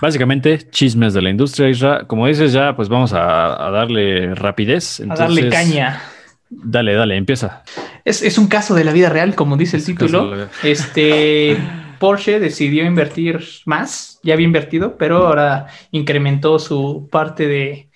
Básicamente, 0.00 0.58
chismes 0.70 1.14
de 1.14 1.22
la 1.22 1.30
industria, 1.30 1.70
Isra. 1.70 2.04
Como 2.06 2.26
dices, 2.26 2.52
ya, 2.52 2.76
pues 2.76 2.90
vamos 2.90 3.14
a, 3.14 3.66
a 3.66 3.70
darle 3.70 4.34
rapidez. 4.34 5.00
a 5.08 5.14
darle 5.14 5.48
caña. 5.48 6.02
Dale, 6.50 6.94
dale, 6.94 7.16
empieza. 7.16 7.62
Es, 8.04 8.22
es 8.22 8.38
un 8.38 8.46
caso 8.46 8.74
de 8.74 8.84
la 8.84 8.92
vida 8.92 9.08
real, 9.08 9.34
como 9.34 9.56
dice 9.56 9.76
el 9.76 9.80
Es 9.80 9.86
título. 9.86 10.48
Este 10.62 11.56
Porsche 11.98 12.38
decidió 12.40 12.84
invertir 12.84 13.40
más, 13.64 14.20
ya 14.22 14.34
había 14.34 14.44
invertido, 14.46 14.96
pero 14.96 15.26
ahora 15.26 15.66
incrementó 15.90 16.58
su 16.58 17.08
parte 17.10 17.46
de, 17.48 17.88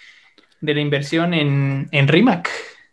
de 0.61 0.75
la 0.75 0.81
inversión 0.81 1.35
en, 1.35 1.89
en 1.93 2.09
Rimac. 2.09 2.49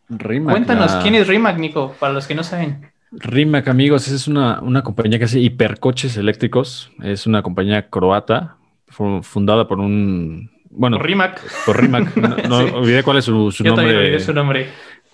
Rimac. 0.09 0.53
Cuéntanos, 0.53 0.93
la- 0.95 1.01
¿quién 1.01 1.15
es 1.15 1.27
Rimac, 1.27 1.57
Nico? 1.57 1.95
Para 1.99 2.13
los 2.13 2.27
que 2.27 2.35
no 2.35 2.43
saben. 2.43 2.91
Rimac, 3.11 3.67
amigos, 3.69 4.07
es 4.09 4.27
una, 4.27 4.59
una 4.61 4.83
compañía 4.83 5.17
que 5.17 5.25
hace 5.25 5.39
hipercoches 5.39 6.17
eléctricos. 6.17 6.91
Es 7.01 7.25
una 7.25 7.41
compañía 7.41 7.89
croata, 7.89 8.57
fu- 8.87 9.23
fundada 9.23 9.67
por 9.67 9.79
un. 9.79 10.51
Bueno, 10.69 10.99
Rimac. 10.99 11.41
por 11.65 11.81
Rimac. 11.81 12.15
No, 12.17 12.27
no 12.49 12.67
Sí. 12.67 12.73
olvidé 12.75 13.03
cuál 13.03 13.17
es 13.17 13.25
su, 13.25 13.49
su 13.51 13.63
Yo 13.63 13.73
también 13.73 13.95
nombre. 13.95 14.07
olvidé 14.09 14.19
su 14.23 14.33
nombre. 14.33 14.67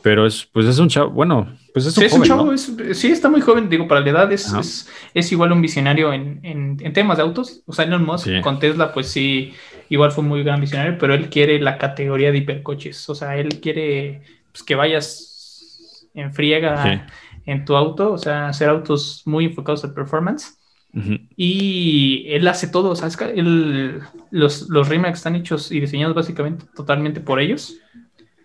Pero 0.03 0.25
es, 0.27 0.45
pues 0.51 0.65
es 0.67 0.77
un 0.79 0.89
chavo. 0.89 1.09
Bueno, 1.11 1.47
pues 1.73 1.85
es 1.85 1.95
un 1.97 2.01
Sí, 2.01 2.05
es 2.07 2.11
un 2.13 2.17
joven, 2.19 2.27
chavo, 2.29 2.45
¿no? 2.45 2.53
es- 2.53 2.97
sí, 2.99 3.09
está 3.11 3.29
muy 3.29 3.39
joven, 3.41 3.69
digo, 3.69 3.87
para 3.87 4.01
la 4.01 4.09
edad 4.09 4.31
es, 4.33 4.51
es, 4.53 4.89
es 5.13 5.31
igual 5.31 5.51
un 5.53 5.61
visionario 5.61 6.11
en, 6.13 6.39
en- 6.43 6.77
en 6.81 6.93
temas 6.93 7.17
de 7.17 7.23
autos. 7.23 7.61
O 7.65 7.73
sea, 7.73 7.85
Elon 7.85 8.05
Musk 8.05 8.25
Sí. 8.25 8.41
con 8.41 8.59
Tesla, 8.59 8.93
pues 8.93 9.07
sí, 9.07 9.53
igual 9.89 10.11
fue 10.11 10.23
muy 10.23 10.43
gran 10.43 10.59
visionario, 10.59 10.97
pero 10.99 11.13
él 11.13 11.29
quiere 11.29 11.59
la 11.61 11.77
categoría 11.77 12.31
de 12.31 12.39
hipercoches. 12.39 13.09
O 13.09 13.15
sea, 13.15 13.37
él 13.37 13.61
quiere 13.61 14.21
pues, 14.51 14.61
que 14.63 14.75
vayas 14.75 16.09
en 16.13 16.33
friega 16.33 16.83
Sí. 16.83 16.99
en 17.45 17.65
tu 17.65 17.75
auto, 17.75 18.11
o 18.11 18.17
sea, 18.17 18.49
hacer 18.49 18.69
autos 18.69 19.23
muy 19.25 19.45
enfocados 19.45 19.83
al 19.85 19.93
performance. 19.93 20.57
Ujú. 20.93 21.17
Y 21.35 22.25
él 22.27 22.47
hace 22.47 22.67
todo, 22.67 22.89
o 22.91 22.95
sea, 22.95 23.07
es 23.07 23.17
que 23.17 23.25
él- 23.25 23.99
los, 24.31 24.69
los 24.69 24.89
remakes 24.89 25.17
están 25.19 25.35
hechos 25.35 25.71
y 25.71 25.79
diseñados 25.79 26.13
básicamente 26.15 26.65
totalmente 26.75 27.19
por 27.19 27.39
ellos. 27.39 27.75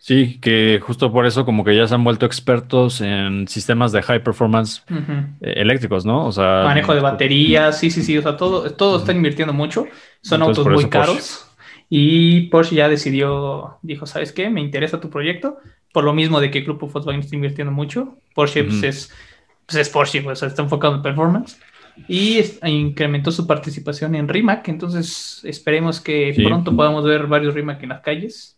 Sí, 0.00 0.38
que 0.40 0.80
justo 0.82 1.12
por 1.12 1.26
eso, 1.26 1.44
como 1.44 1.64
que 1.64 1.74
ya 1.76 1.86
se 1.86 1.94
han 1.94 2.04
vuelto 2.04 2.24
expertos 2.26 3.00
en 3.00 3.48
sistemas 3.48 3.92
de 3.92 4.02
high 4.02 4.22
performance 4.22 4.82
eh, 5.40 5.54
eléctricos, 5.56 6.06
¿no? 6.06 6.26
O 6.26 6.32
sea, 6.32 6.62
manejo 6.64 6.94
de 6.94 7.00
baterías, 7.00 7.78
sí, 7.78 7.90
sí, 7.90 8.02
sí, 8.02 8.16
o 8.16 8.22
sea, 8.22 8.36
todo, 8.36 8.70
todo 8.72 8.98
está 8.98 9.12
invirtiendo 9.12 9.52
mucho, 9.52 9.86
son 10.22 10.40
Entonces, 10.40 10.58
autos 10.58 10.64
muy 10.66 10.84
Porsche. 10.84 10.88
caros 10.90 11.44
y 11.90 12.42
Porsche 12.48 12.76
ya 12.76 12.88
decidió, 12.88 13.78
dijo, 13.82 14.06
¿sabes 14.06 14.32
qué? 14.32 14.50
Me 14.50 14.60
interesa 14.60 15.00
tu 15.00 15.10
proyecto, 15.10 15.58
por 15.92 16.04
lo 16.04 16.12
mismo 16.12 16.40
de 16.40 16.50
que 16.50 16.58
el 16.58 16.64
grupo 16.64 16.86
Volkswagen 16.88 17.20
está 17.20 17.34
invirtiendo 17.34 17.72
mucho, 17.72 18.18
Porsche 18.34 18.64
pues, 18.64 18.82
es, 18.82 19.12
pues, 19.66 19.76
es 19.78 19.88
Porsche, 19.88 20.22
pues, 20.22 20.38
o 20.38 20.40
sea, 20.40 20.48
está 20.48 20.62
enfocado 20.62 20.94
en 20.96 21.02
performance 21.02 21.58
y 22.06 22.38
es- 22.38 22.60
incrementó 22.64 23.32
su 23.32 23.46
participación 23.46 24.14
en 24.14 24.28
Rimac, 24.28 24.68
entonces 24.68 25.40
esperemos 25.44 26.00
que 26.00 26.32
Sí. 26.34 26.44
pronto 26.44 26.74
podamos 26.76 27.04
ver 27.04 27.26
varios 27.26 27.54
Rimac 27.54 27.82
en 27.82 27.88
las 27.88 28.00
calles. 28.02 28.54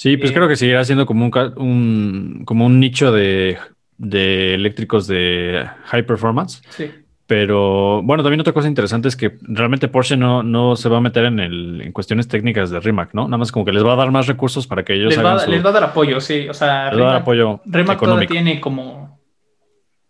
Sí, 0.00 0.16
pues 0.16 0.30
Eh, 0.30 0.34
creo 0.34 0.48
que 0.48 0.56
seguirá 0.56 0.82
siendo 0.82 1.04
como 1.04 1.26
un, 1.26 2.42
como 2.46 2.64
un 2.64 2.80
nicho 2.80 3.12
de, 3.12 3.58
de 3.98 4.54
eléctricos 4.54 5.06
de 5.06 5.66
high 5.90 6.06
performance. 6.06 6.62
Sí. 6.70 6.90
Pero 7.26 8.00
bueno, 8.02 8.22
también 8.22 8.40
otra 8.40 8.54
cosa 8.54 8.66
interesante 8.66 9.08
es 9.08 9.14
que 9.14 9.36
realmente 9.42 9.88
Porsche 9.88 10.16
no, 10.16 10.42
no 10.42 10.74
se 10.74 10.88
va 10.88 10.96
a 10.96 11.00
meter 11.02 11.26
en, 11.26 11.38
el, 11.38 11.82
en 11.82 11.92
cuestiones 11.92 12.28
técnicas 12.28 12.70
de 12.70 12.80
Rimac, 12.80 13.10
¿no? 13.12 13.26
Nada 13.26 13.36
más 13.36 13.52
como 13.52 13.66
que 13.66 13.72
les 13.72 13.84
va 13.84 13.92
a 13.92 13.96
dar 13.96 14.10
más 14.10 14.26
recursos 14.26 14.66
para 14.66 14.84
que 14.86 14.94
ellos 14.94 15.14
Les 15.14 15.22
va, 15.22 15.38
su- 15.38 15.50
les 15.50 15.62
va 15.62 15.68
a 15.68 15.72
dar 15.74 15.84
apoyo, 15.84 16.18
sí, 16.22 16.48
o 16.48 16.54
sea, 16.54 16.90
les 16.90 16.98
va 17.04 17.10
a 17.10 17.12
dar 17.12 17.16
Rimac- 17.18 17.20
apoyo 17.20 17.60
Rimac 17.66 17.66
todavía 17.66 17.92
económico. 18.24 18.32
tiene 18.32 18.58
como 18.58 19.20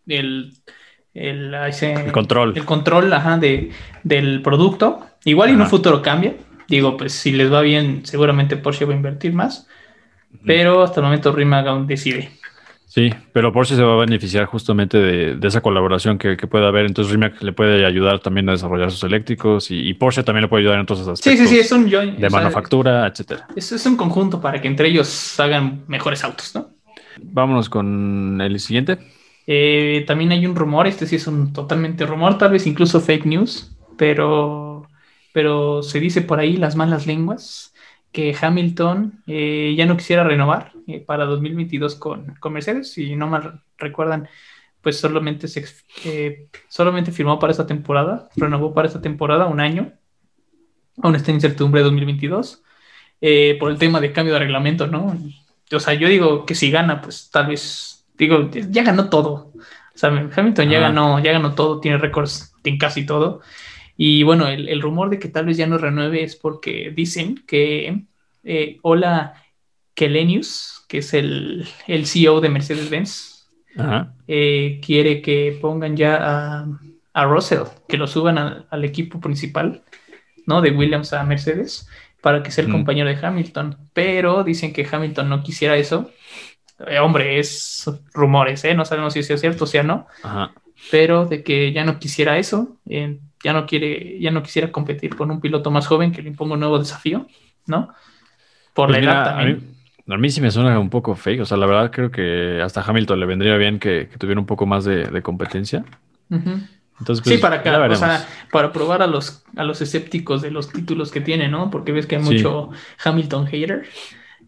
el, 0.06 0.52
el, 1.14 1.52
ese- 1.68 1.92
El 1.94 2.12
control. 2.12 2.52
el 2.56 2.64
control 2.64 3.12
ajá, 3.12 3.38
de, 3.38 3.70
del 4.04 4.40
producto. 4.40 5.00
Igual 5.24 5.50
y 5.50 5.52
en 5.54 5.60
un 5.62 5.66
futuro 5.66 6.00
cambia. 6.00 6.34
Digo, 6.68 6.96
pues 6.96 7.12
si 7.12 7.32
les 7.32 7.52
va 7.52 7.60
bien, 7.62 8.02
seguramente 8.06 8.56
Porsche 8.56 8.84
va 8.84 8.92
a 8.92 8.96
invertir 8.96 9.32
más. 9.32 9.66
Pero 10.44 10.82
hasta 10.82 11.00
el 11.00 11.04
momento 11.06 11.32
Rimac 11.32 11.66
aún 11.66 11.86
decide. 11.86 12.30
Sí, 12.86 13.10
pero 13.32 13.52
Porsche 13.52 13.76
se 13.76 13.82
va 13.84 13.94
a 13.94 13.96
beneficiar 13.98 14.46
justamente 14.46 14.98
de, 14.98 15.36
de 15.36 15.48
esa 15.48 15.60
colaboración 15.60 16.18
que, 16.18 16.36
que 16.36 16.46
puede 16.48 16.66
haber. 16.66 16.86
Entonces 16.86 17.12
Rimac 17.12 17.40
le 17.42 17.52
puede 17.52 17.86
ayudar 17.86 18.18
también 18.20 18.48
a 18.48 18.52
desarrollar 18.52 18.90
sus 18.90 19.04
eléctricos 19.04 19.70
y, 19.70 19.88
y 19.88 19.94
Porsche 19.94 20.24
también 20.24 20.42
le 20.42 20.48
puede 20.48 20.62
ayudar 20.62 20.76
en 20.78 20.82
otros 20.82 21.06
Sí, 21.22 21.36
aspectos 21.36 21.36
sí, 21.36 21.46
sí, 21.48 21.58
es 21.58 21.70
un 21.72 21.90
joint. 21.90 22.18
de 22.18 22.26
o 22.26 22.30
sea, 22.30 22.40
manufactura, 22.40 23.06
etcétera. 23.06 23.48
es, 23.54 23.72
es 23.72 23.86
un 23.86 23.96
conjunto 23.96 24.40
para 24.40 24.60
que 24.60 24.68
entre 24.68 24.88
ellos 24.88 25.38
hagan 25.40 25.84
mejores 25.88 26.24
autos, 26.24 26.54
¿no? 26.54 26.76
Vámonos 27.16 27.68
con 27.68 28.40
el 28.40 28.58
siguiente. 28.60 28.98
Eh, 29.46 30.04
también 30.06 30.32
hay 30.32 30.46
un 30.46 30.54
rumor, 30.54 30.86
este 30.86 31.06
sí 31.06 31.16
es 31.16 31.26
un 31.26 31.52
totalmente 31.52 32.06
rumor, 32.06 32.38
tal 32.38 32.52
vez 32.52 32.66
incluso 32.66 33.00
fake 33.00 33.26
news, 33.26 33.76
pero, 33.96 34.88
pero 35.32 35.82
se 35.82 35.98
dice 36.00 36.22
por 36.22 36.38
ahí 36.38 36.56
las 36.56 36.76
malas 36.76 37.06
lenguas 37.06 37.69
que 38.12 38.36
Hamilton 38.40 39.22
eh, 39.26 39.74
ya 39.76 39.86
no 39.86 39.96
quisiera 39.96 40.24
renovar 40.24 40.72
eh, 40.86 41.00
para 41.00 41.26
2022 41.26 41.94
con, 41.94 42.34
con 42.40 42.52
Mercedes, 42.52 42.92
si 42.92 43.14
no 43.16 43.28
mal 43.28 43.62
recuerdan, 43.78 44.28
pues 44.82 44.98
solamente, 44.98 45.48
se, 45.48 45.64
eh, 46.04 46.48
solamente 46.68 47.12
firmó 47.12 47.38
para 47.38 47.50
esta 47.52 47.66
temporada, 47.66 48.28
renovó 48.36 48.72
para 48.72 48.88
esta 48.88 49.00
temporada 49.00 49.46
un 49.46 49.60
año, 49.60 49.92
aún 51.02 51.14
está 51.14 51.30
en 51.30 51.36
incertidumbre 51.36 51.82
2022, 51.82 52.62
eh, 53.20 53.56
por 53.60 53.70
el 53.70 53.78
tema 53.78 54.00
de 54.00 54.12
cambio 54.12 54.34
de 54.34 54.40
reglamento, 54.40 54.86
¿no? 54.86 55.16
O 55.72 55.80
sea, 55.80 55.94
yo 55.94 56.08
digo 56.08 56.46
que 56.46 56.54
si 56.54 56.70
gana, 56.70 57.00
pues 57.00 57.30
tal 57.30 57.48
vez, 57.48 58.06
digo, 58.16 58.50
ya 58.50 58.82
ganó 58.82 59.08
todo. 59.08 59.52
O 59.94 59.98
sea, 60.00 60.08
Hamilton 60.08 60.68
ya 60.70 60.78
Ajá. 60.78 60.88
ganó, 60.88 61.18
ya 61.20 61.32
ganó 61.32 61.54
todo, 61.54 61.80
tiene 61.80 61.98
récords 61.98 62.54
en 62.64 62.78
casi 62.78 63.04
todo. 63.04 63.42
Y 64.02 64.22
bueno, 64.22 64.48
el, 64.48 64.68
el 64.70 64.80
rumor 64.80 65.10
de 65.10 65.18
que 65.18 65.28
tal 65.28 65.44
vez 65.44 65.58
ya 65.58 65.66
no 65.66 65.76
renueve 65.76 66.22
es 66.22 66.34
porque 66.34 66.90
dicen 66.94 67.44
que 67.46 68.04
eh, 68.44 68.78
Ola 68.80 69.34
Kelenius, 69.94 70.84
que 70.88 70.98
es 70.98 71.12
el, 71.12 71.66
el 71.86 72.06
CEO 72.06 72.40
de 72.40 72.48
Mercedes-Benz, 72.48 73.46
eh, 74.26 74.80
quiere 74.84 75.20
que 75.20 75.58
pongan 75.60 75.96
ya 75.96 76.16
a, 76.20 76.66
a 77.12 77.24
Russell, 77.26 77.64
que 77.88 77.98
lo 77.98 78.06
suban 78.06 78.38
al- 78.38 78.66
al 78.70 78.84
equipo 78.84 79.20
principal, 79.20 79.82
¿no? 80.46 80.62
De 80.62 80.70
Williams 80.70 81.12
a 81.12 81.22
Mercedes, 81.24 81.86
para 82.22 82.42
que 82.42 82.50
sea 82.50 82.64
el 82.64 82.70
Mm. 82.70 82.72
compañero 82.72 83.08
de 83.10 83.18
Hamilton. 83.26 83.76
Pero 83.92 84.44
dicen 84.44 84.72
que 84.72 84.86
Hamilton 84.90 85.28
no 85.28 85.42
quisiera 85.42 85.76
eso. 85.76 86.10
Eh, 86.86 86.98
hombre, 86.98 87.38
es 87.38 87.84
rumores, 88.14 88.64
¿eh? 88.64 88.74
No 88.74 88.84
sabemos 88.86 89.12
si 89.12 89.18
es 89.20 89.40
cierto 89.40 89.64
o 89.64 89.66
sea 89.66 89.82
no, 89.82 90.06
Ajá. 90.22 90.52
Pero 90.88 91.26
de 91.26 91.42
que 91.44 91.72
ya 91.72 91.84
no 91.84 91.98
quisiera 91.98 92.38
eso, 92.38 92.80
eh, 92.88 93.20
ya 93.42 93.52
no 93.52 93.66
quiere, 93.66 94.18
ya 94.20 94.30
no 94.30 94.42
quisiera 94.42 94.72
competir 94.72 95.16
con 95.16 95.30
un 95.30 95.40
piloto 95.40 95.70
más 95.70 95.86
joven 95.86 96.12
que 96.12 96.22
le 96.22 96.28
imponga 96.30 96.54
un 96.54 96.60
nuevo 96.60 96.78
desafío, 96.78 97.26
¿no? 97.66 97.94
Por 98.74 98.90
Pues 98.90 98.98
la 98.98 98.98
mira, 98.98 99.12
edad 99.12 99.22
a 99.38 99.44
también. 99.44 99.44
mí, 99.44 99.62
a 100.08 100.16
mí 100.18 100.30
sí 100.30 100.40
me 100.40 100.50
suena 100.50 100.78
un 100.78 100.90
poco 100.90 101.14
fake. 101.14 101.40
O 101.42 101.44
sea, 101.46 101.56
la 101.56 101.66
verdad 101.66 101.90
creo 101.92 102.10
que 102.10 102.60
hasta 102.62 102.82
Hamilton 102.82 103.20
le 103.20 103.26
vendría 103.26 103.56
bien 103.56 103.78
que, 103.78 104.08
que 104.08 104.18
tuviera 104.18 104.40
un 104.40 104.46
poco 104.46 104.66
más 104.66 104.84
de, 104.84 105.04
de 105.06 105.22
competencia. 105.22 105.84
Entonces, 106.98 107.22
Sí, 107.22 107.38
pues, 107.38 107.38
para 107.38 107.56
acá, 107.56 107.86
o 107.88 107.94
sea, 107.94 108.26
para 108.50 108.72
probar 108.72 109.02
a 109.02 109.06
los, 109.06 109.44
a 109.56 109.64
los 109.64 109.80
escépticos 109.82 110.40
de 110.42 110.50
los 110.50 110.72
títulos 110.72 111.10
que 111.10 111.20
tiene, 111.20 111.48
¿no? 111.48 111.70
Porque 111.70 111.92
ves 111.92 112.06
que 112.06 112.16
hay 112.16 112.22
Sí. 112.22 112.22
mucho 112.22 112.70
Hamilton 113.04 113.46
hater. 113.46 113.86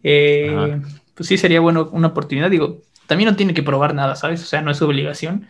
Eh, 0.03 0.81
pues 1.15 1.27
sí, 1.29 1.37
sería 1.37 1.59
bueno 1.61 1.89
una 1.93 2.09
oportunidad. 2.09 2.49
Digo, 2.49 2.81
también 3.07 3.29
no 3.29 3.35
tiene 3.35 3.53
que 3.53 3.63
probar 3.63 3.93
nada, 3.95 4.15
¿sabes? 4.15 4.41
O 4.43 4.45
sea, 4.45 4.61
no 4.61 4.71
es 4.71 4.77
su 4.77 4.85
obligación. 4.85 5.47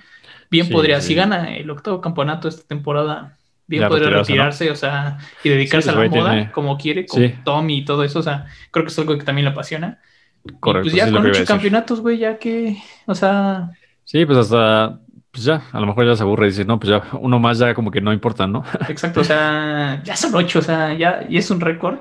Bien 0.53 0.67
Sí, 0.67 0.71
podría, 0.71 1.01
sí. 1.01 1.07
si 1.09 1.15
gana 1.15 1.55
el 1.55 1.69
octavo 1.69 1.99
campeonato 1.99 2.47
esta 2.47 2.65
temporada, 2.67 3.37
bien 3.67 3.81
Ya 3.81 3.89
podría 3.89 4.09
retirarse, 4.09 4.69
o 4.71 4.75
sea, 4.75 5.17
y 5.43 5.49
dedicarse 5.49 5.89
Sí, 5.89 5.95
a 5.95 5.99
la 5.99 6.07
moda 6.09 6.31
tiene- 6.31 6.51
como 6.51 6.77
quiere, 6.77 7.05
con. 7.05 7.43
Tommy 7.43 7.79
y 7.79 7.85
todo 7.85 8.03
eso. 8.03 8.19
O 8.19 8.23
sea, 8.23 8.45
creo 8.71 8.85
que 8.85 8.91
es 8.91 8.99
algo 8.99 9.17
que 9.17 9.23
también 9.25 9.45
le 9.45 9.51
apasiona. 9.51 9.99
Y 10.45 10.53
Correcto, 10.59 10.89
pues 10.91 10.95
ya 10.95 11.11
con 11.11 11.25
ocho 11.25 11.43
campeonatos, 11.45 12.01
güey, 12.01 12.19
ya 12.19 12.37
que, 12.37 12.77
o 13.07 13.15
sea, 13.15 13.71
Sí, 14.05 14.25
pues 14.25 14.37
hasta 14.37 14.99
pues 15.31 15.45
ya, 15.45 15.63
a 15.71 15.79
lo 15.79 15.87
mejor 15.87 16.05
ya 16.05 16.15
se 16.15 16.21
aburre 16.21 16.45
y 16.45 16.49
dice, 16.51 16.63
no, 16.65 16.79
pues 16.79 16.89
ya 16.91 17.01
uno 17.19 17.39
más 17.39 17.57
ya 17.57 17.73
como 17.73 17.89
que 17.89 18.01
no 18.01 18.13
importa, 18.13 18.45
¿no? 18.45 18.63
Exacto, 18.89 19.21
o 19.21 19.23
sea, 19.23 19.99
ya 20.03 20.15
son 20.15 20.35
ocho, 20.35 20.59
o 20.59 20.61
sea, 20.61 20.93
ya, 20.93 21.25
y 21.27 21.37
es 21.37 21.49
un 21.49 21.59
récord. 21.59 21.97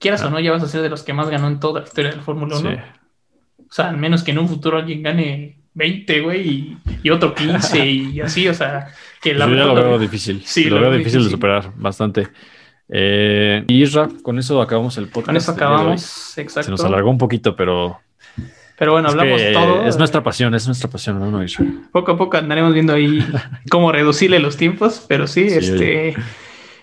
Quieras 0.00 0.24
o 0.24 0.30
no, 0.30 0.40
ya 0.40 0.50
vas 0.50 0.64
a 0.64 0.66
ser 0.66 0.82
de 0.82 0.88
los 0.90 1.04
que 1.04 1.12
más 1.12 1.28
ganó 1.30 1.46
en 1.46 1.60
toda 1.60 1.80
la 1.82 1.86
historia 1.86 2.10
del 2.10 2.22
Fórmula 2.22 2.58
1. 2.58 2.70
Sí. 2.70 2.76
O 3.60 3.72
sea, 3.72 3.90
al 3.90 3.96
menos 3.98 4.24
que 4.24 4.32
en 4.32 4.38
un 4.40 4.48
futuro 4.48 4.78
alguien 4.78 5.02
gane 5.04 5.60
20, 5.74 6.20
güey, 6.22 6.48
y, 6.48 6.78
y 7.02 7.10
otro 7.10 7.34
15 7.34 7.86
y 7.86 8.20
así, 8.22 8.48
o 8.48 8.54
sea, 8.54 8.88
que 9.20 9.34
la 9.34 9.46
Yo 9.48 9.54
ya 9.56 9.64
lo 9.66 9.74
veo 9.74 9.98
difícil. 9.98 10.42
Sí, 10.44 10.64
lo 10.64 10.76
lo 10.78 10.82
veo 10.82 10.92
difícil 10.92 11.24
de 11.24 11.30
superar 11.30 11.72
bastante. 11.76 12.28
Eh, 12.88 13.64
y 13.66 13.82
Isra, 13.82 14.08
con 14.22 14.38
eso 14.38 14.60
acabamos 14.60 14.96
el 14.98 15.08
podcast. 15.08 15.26
Con 15.26 15.36
eso 15.36 15.52
acabamos, 15.52 16.02
Se 16.02 16.42
exacto. 16.42 16.70
nos 16.70 16.84
alargó 16.84 17.10
un 17.10 17.18
poquito, 17.18 17.56
pero 17.56 18.00
Pero 18.76 18.92
bueno, 18.92 19.08
es, 19.08 19.14
hablamos 19.14 19.40
que 19.40 19.52
todo. 19.52 19.86
es 19.86 19.96
nuestra 19.98 20.22
pasión, 20.22 20.54
es 20.54 20.66
nuestra 20.66 20.90
pasión, 20.90 21.18
¿no, 21.18 21.30
no? 21.30 21.44
Poco 21.92 22.12
a 22.12 22.16
poco 22.18 22.36
andaremos 22.36 22.74
viendo 22.74 22.92
ahí 22.92 23.24
cómo 23.70 23.90
reducirle 23.92 24.38
los 24.38 24.56
tiempos, 24.56 25.04
pero 25.08 25.26
sí, 25.26 25.48
Sí, 25.50 25.56
este, 25.58 26.14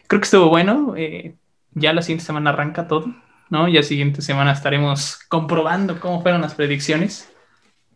creo 0.07 0.19
que 0.21 0.25
estuvo 0.25 0.49
bueno. 0.49 0.95
eh, 0.97 1.35
ya 1.73 1.93
la 1.93 2.01
siguiente 2.01 2.25
semana 2.25 2.49
arranca 2.49 2.87
todo, 2.87 3.13
¿no? 3.49 3.67
Ya 3.69 3.83
siguiente 3.83 4.21
semana 4.21 4.51
estaremos 4.51 5.19
comprobando 5.29 5.99
cómo 5.99 6.21
fueron 6.21 6.41
las 6.41 6.55
predicciones. 6.55 7.30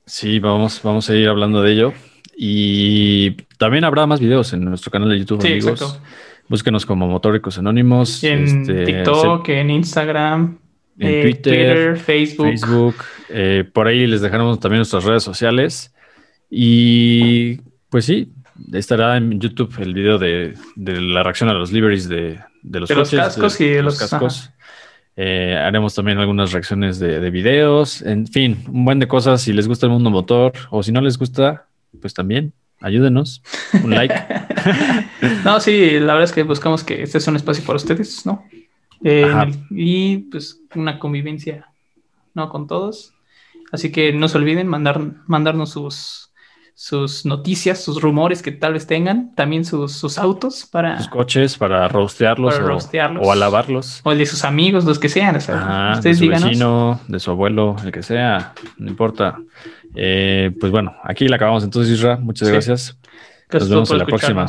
Sí, 0.05 0.39
vamos, 0.39 0.81
vamos 0.83 1.09
a 1.09 1.15
ir 1.15 1.27
hablando 1.27 1.61
de 1.61 1.71
ello. 1.71 1.93
Y 2.37 3.31
también 3.57 3.83
habrá 3.85 4.05
más 4.05 4.19
videos 4.19 4.53
en 4.53 4.65
nuestro 4.65 4.91
canal 4.91 5.09
de 5.09 5.19
YouTube, 5.19 5.41
Sí, 5.41 5.47
amigos. 5.53 5.81
exacto. 5.81 6.01
Búsquenos 6.47 6.85
como 6.85 7.07
Motóricos 7.07 7.57
Anónimos. 7.57 8.23
En 8.23 8.43
este, 8.43 8.85
TikTok, 8.85 9.49
en 9.49 9.69
Instagram, 9.71 10.59
en 10.99 11.07
eh, 11.09 11.21
Twitter, 11.23 11.97
Facebook. 11.97 12.45
Facebook. 12.47 12.95
eh, 13.29 13.63
por 13.73 13.87
ahí 13.87 14.05
les 14.05 14.21
dejaremos 14.21 14.59
también 14.59 14.79
nuestras 14.79 15.05
redes 15.05 15.23
sociales. 15.23 15.93
Y 16.51 17.57
pues 17.89 18.05
sí, 18.05 18.31
estará 18.73 19.17
en 19.17 19.39
YouTube 19.39 19.73
el 19.79 19.93
video 19.93 20.17
de, 20.19 20.53
de 20.75 21.01
la 21.01 21.23
reacción 21.23 21.49
a 21.49 21.53
los 21.53 21.71
liveries 21.71 22.07
de, 22.07 22.39
de 22.61 22.79
los 22.79 22.89
De 22.89 22.95
los 22.95 23.09
coches, 23.09 23.19
cascos 23.25 23.61
y 23.61 23.65
de 23.69 23.81
los- 23.81 23.97
cascos. 23.97 24.51
Eh, 25.17 25.57
haremos 25.57 25.95
también 25.95 26.17
algunas 26.17 26.51
reacciones 26.51 26.99
de, 26.99 27.19
de 27.19 27.29
videos. 27.29 28.01
En 28.01 28.27
fin, 28.27 28.63
un 28.67 28.85
buen 28.85 28.99
de 28.99 29.07
cosas. 29.07 29.41
Si 29.41 29.53
les 29.53 29.67
gusta 29.67 29.85
el 29.85 29.91
mundo 29.91 30.09
motor 30.09 30.53
o 30.69 30.83
si 30.83 30.91
no 30.91 31.01
les 31.01 31.17
gusta, 31.17 31.67
pues 32.01 32.13
también 32.13 32.53
ayúdenos. 32.81 33.41
Un 33.83 33.91
like. 33.91 34.15
No, 35.43 35.59
sí, 35.59 35.99
la 35.99 36.13
verdad 36.13 36.23
es 36.23 36.31
que 36.31 36.43
buscamos 36.43 36.83
que 36.83 37.03
este 37.03 37.19
es 37.19 37.27
un 37.27 37.35
espacio 37.35 37.63
para 37.63 37.77
ustedes, 37.77 38.25
¿no? 38.25 38.43
Eh, 39.03 39.51
y 39.69 40.17
pues 40.17 40.59
una 40.73 40.99
convivencia, 40.99 41.67
¿no? 42.33 42.49
Con 42.49 42.67
todos. 42.67 43.13
Así 43.71 43.91
que 43.91 44.11
no 44.11 44.27
se 44.27 44.37
olviden 44.37 44.67
mandar, 44.67 44.99
mandarnos 45.27 45.71
sus, 45.71 46.24
sus 46.77 47.25
noticias, 47.25 47.81
sus 47.81 48.01
rumores 48.01 48.41
que 48.41 48.51
tal 48.51 48.73
vez 48.73 48.85
tengan, 48.85 49.33
también 49.33 49.63
sus, 49.63 49.93
sus 49.93 50.17
autos 50.17 50.67
para, 50.69 50.97
sus 50.97 51.07
coches 51.07 51.57
para 51.57 51.87
rostearlos, 51.87 52.53
Para 52.55 52.65
o, 52.65 52.67
rostearlos. 52.67 53.25
o 53.25 53.31
alabarlos. 53.31 54.01
o 54.03 54.11
el 54.11 54.17
de 54.17 54.25
sus 54.25 54.43
amigos, 54.43 54.83
los 54.83 54.99
que 54.99 55.07
sean. 55.07 55.37
O 55.37 55.39
sea, 55.39 55.55
Ajá, 55.57 55.85
de 55.91 55.95
ustedes 55.99 56.17
su 56.17 56.23
díganos. 56.25 56.43
vecino, 56.49 56.99
de 57.07 57.19
su 57.19 57.31
abuelo, 57.31 57.77
el 57.83 57.91
que 57.93 58.03
sea, 58.03 58.53
no 58.77 58.89
importa. 58.89 59.37
Eh, 59.95 60.51
pues 60.59 60.71
bueno, 60.71 60.93
aquí 61.05 61.27
la 61.29 61.37
acabamos 61.37 61.63
entonces, 61.63 61.93
Isra. 61.97 62.17
Muchas 62.17 62.49
Sí. 62.49 62.51
gracias. 62.53 62.99
Gracias 63.49 63.69
Nos 63.69 63.69
vemos 63.69 63.91
en 63.91 63.97
la 63.99 64.05
próxima. 64.05 64.45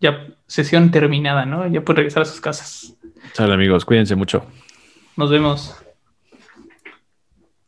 Ya 0.00 0.26
sesión 0.46 0.90
terminada, 0.92 1.46
¿no? 1.46 1.66
Ya 1.66 1.80
pueden 1.84 1.96
regresar 1.96 2.22
a 2.22 2.26
sus 2.26 2.40
casas. 2.40 2.94
Chao 3.32 3.50
amigos, 3.52 3.84
cuídense 3.84 4.14
mucho. 4.14 4.44
Nos 5.16 5.30
vemos. 5.30 5.74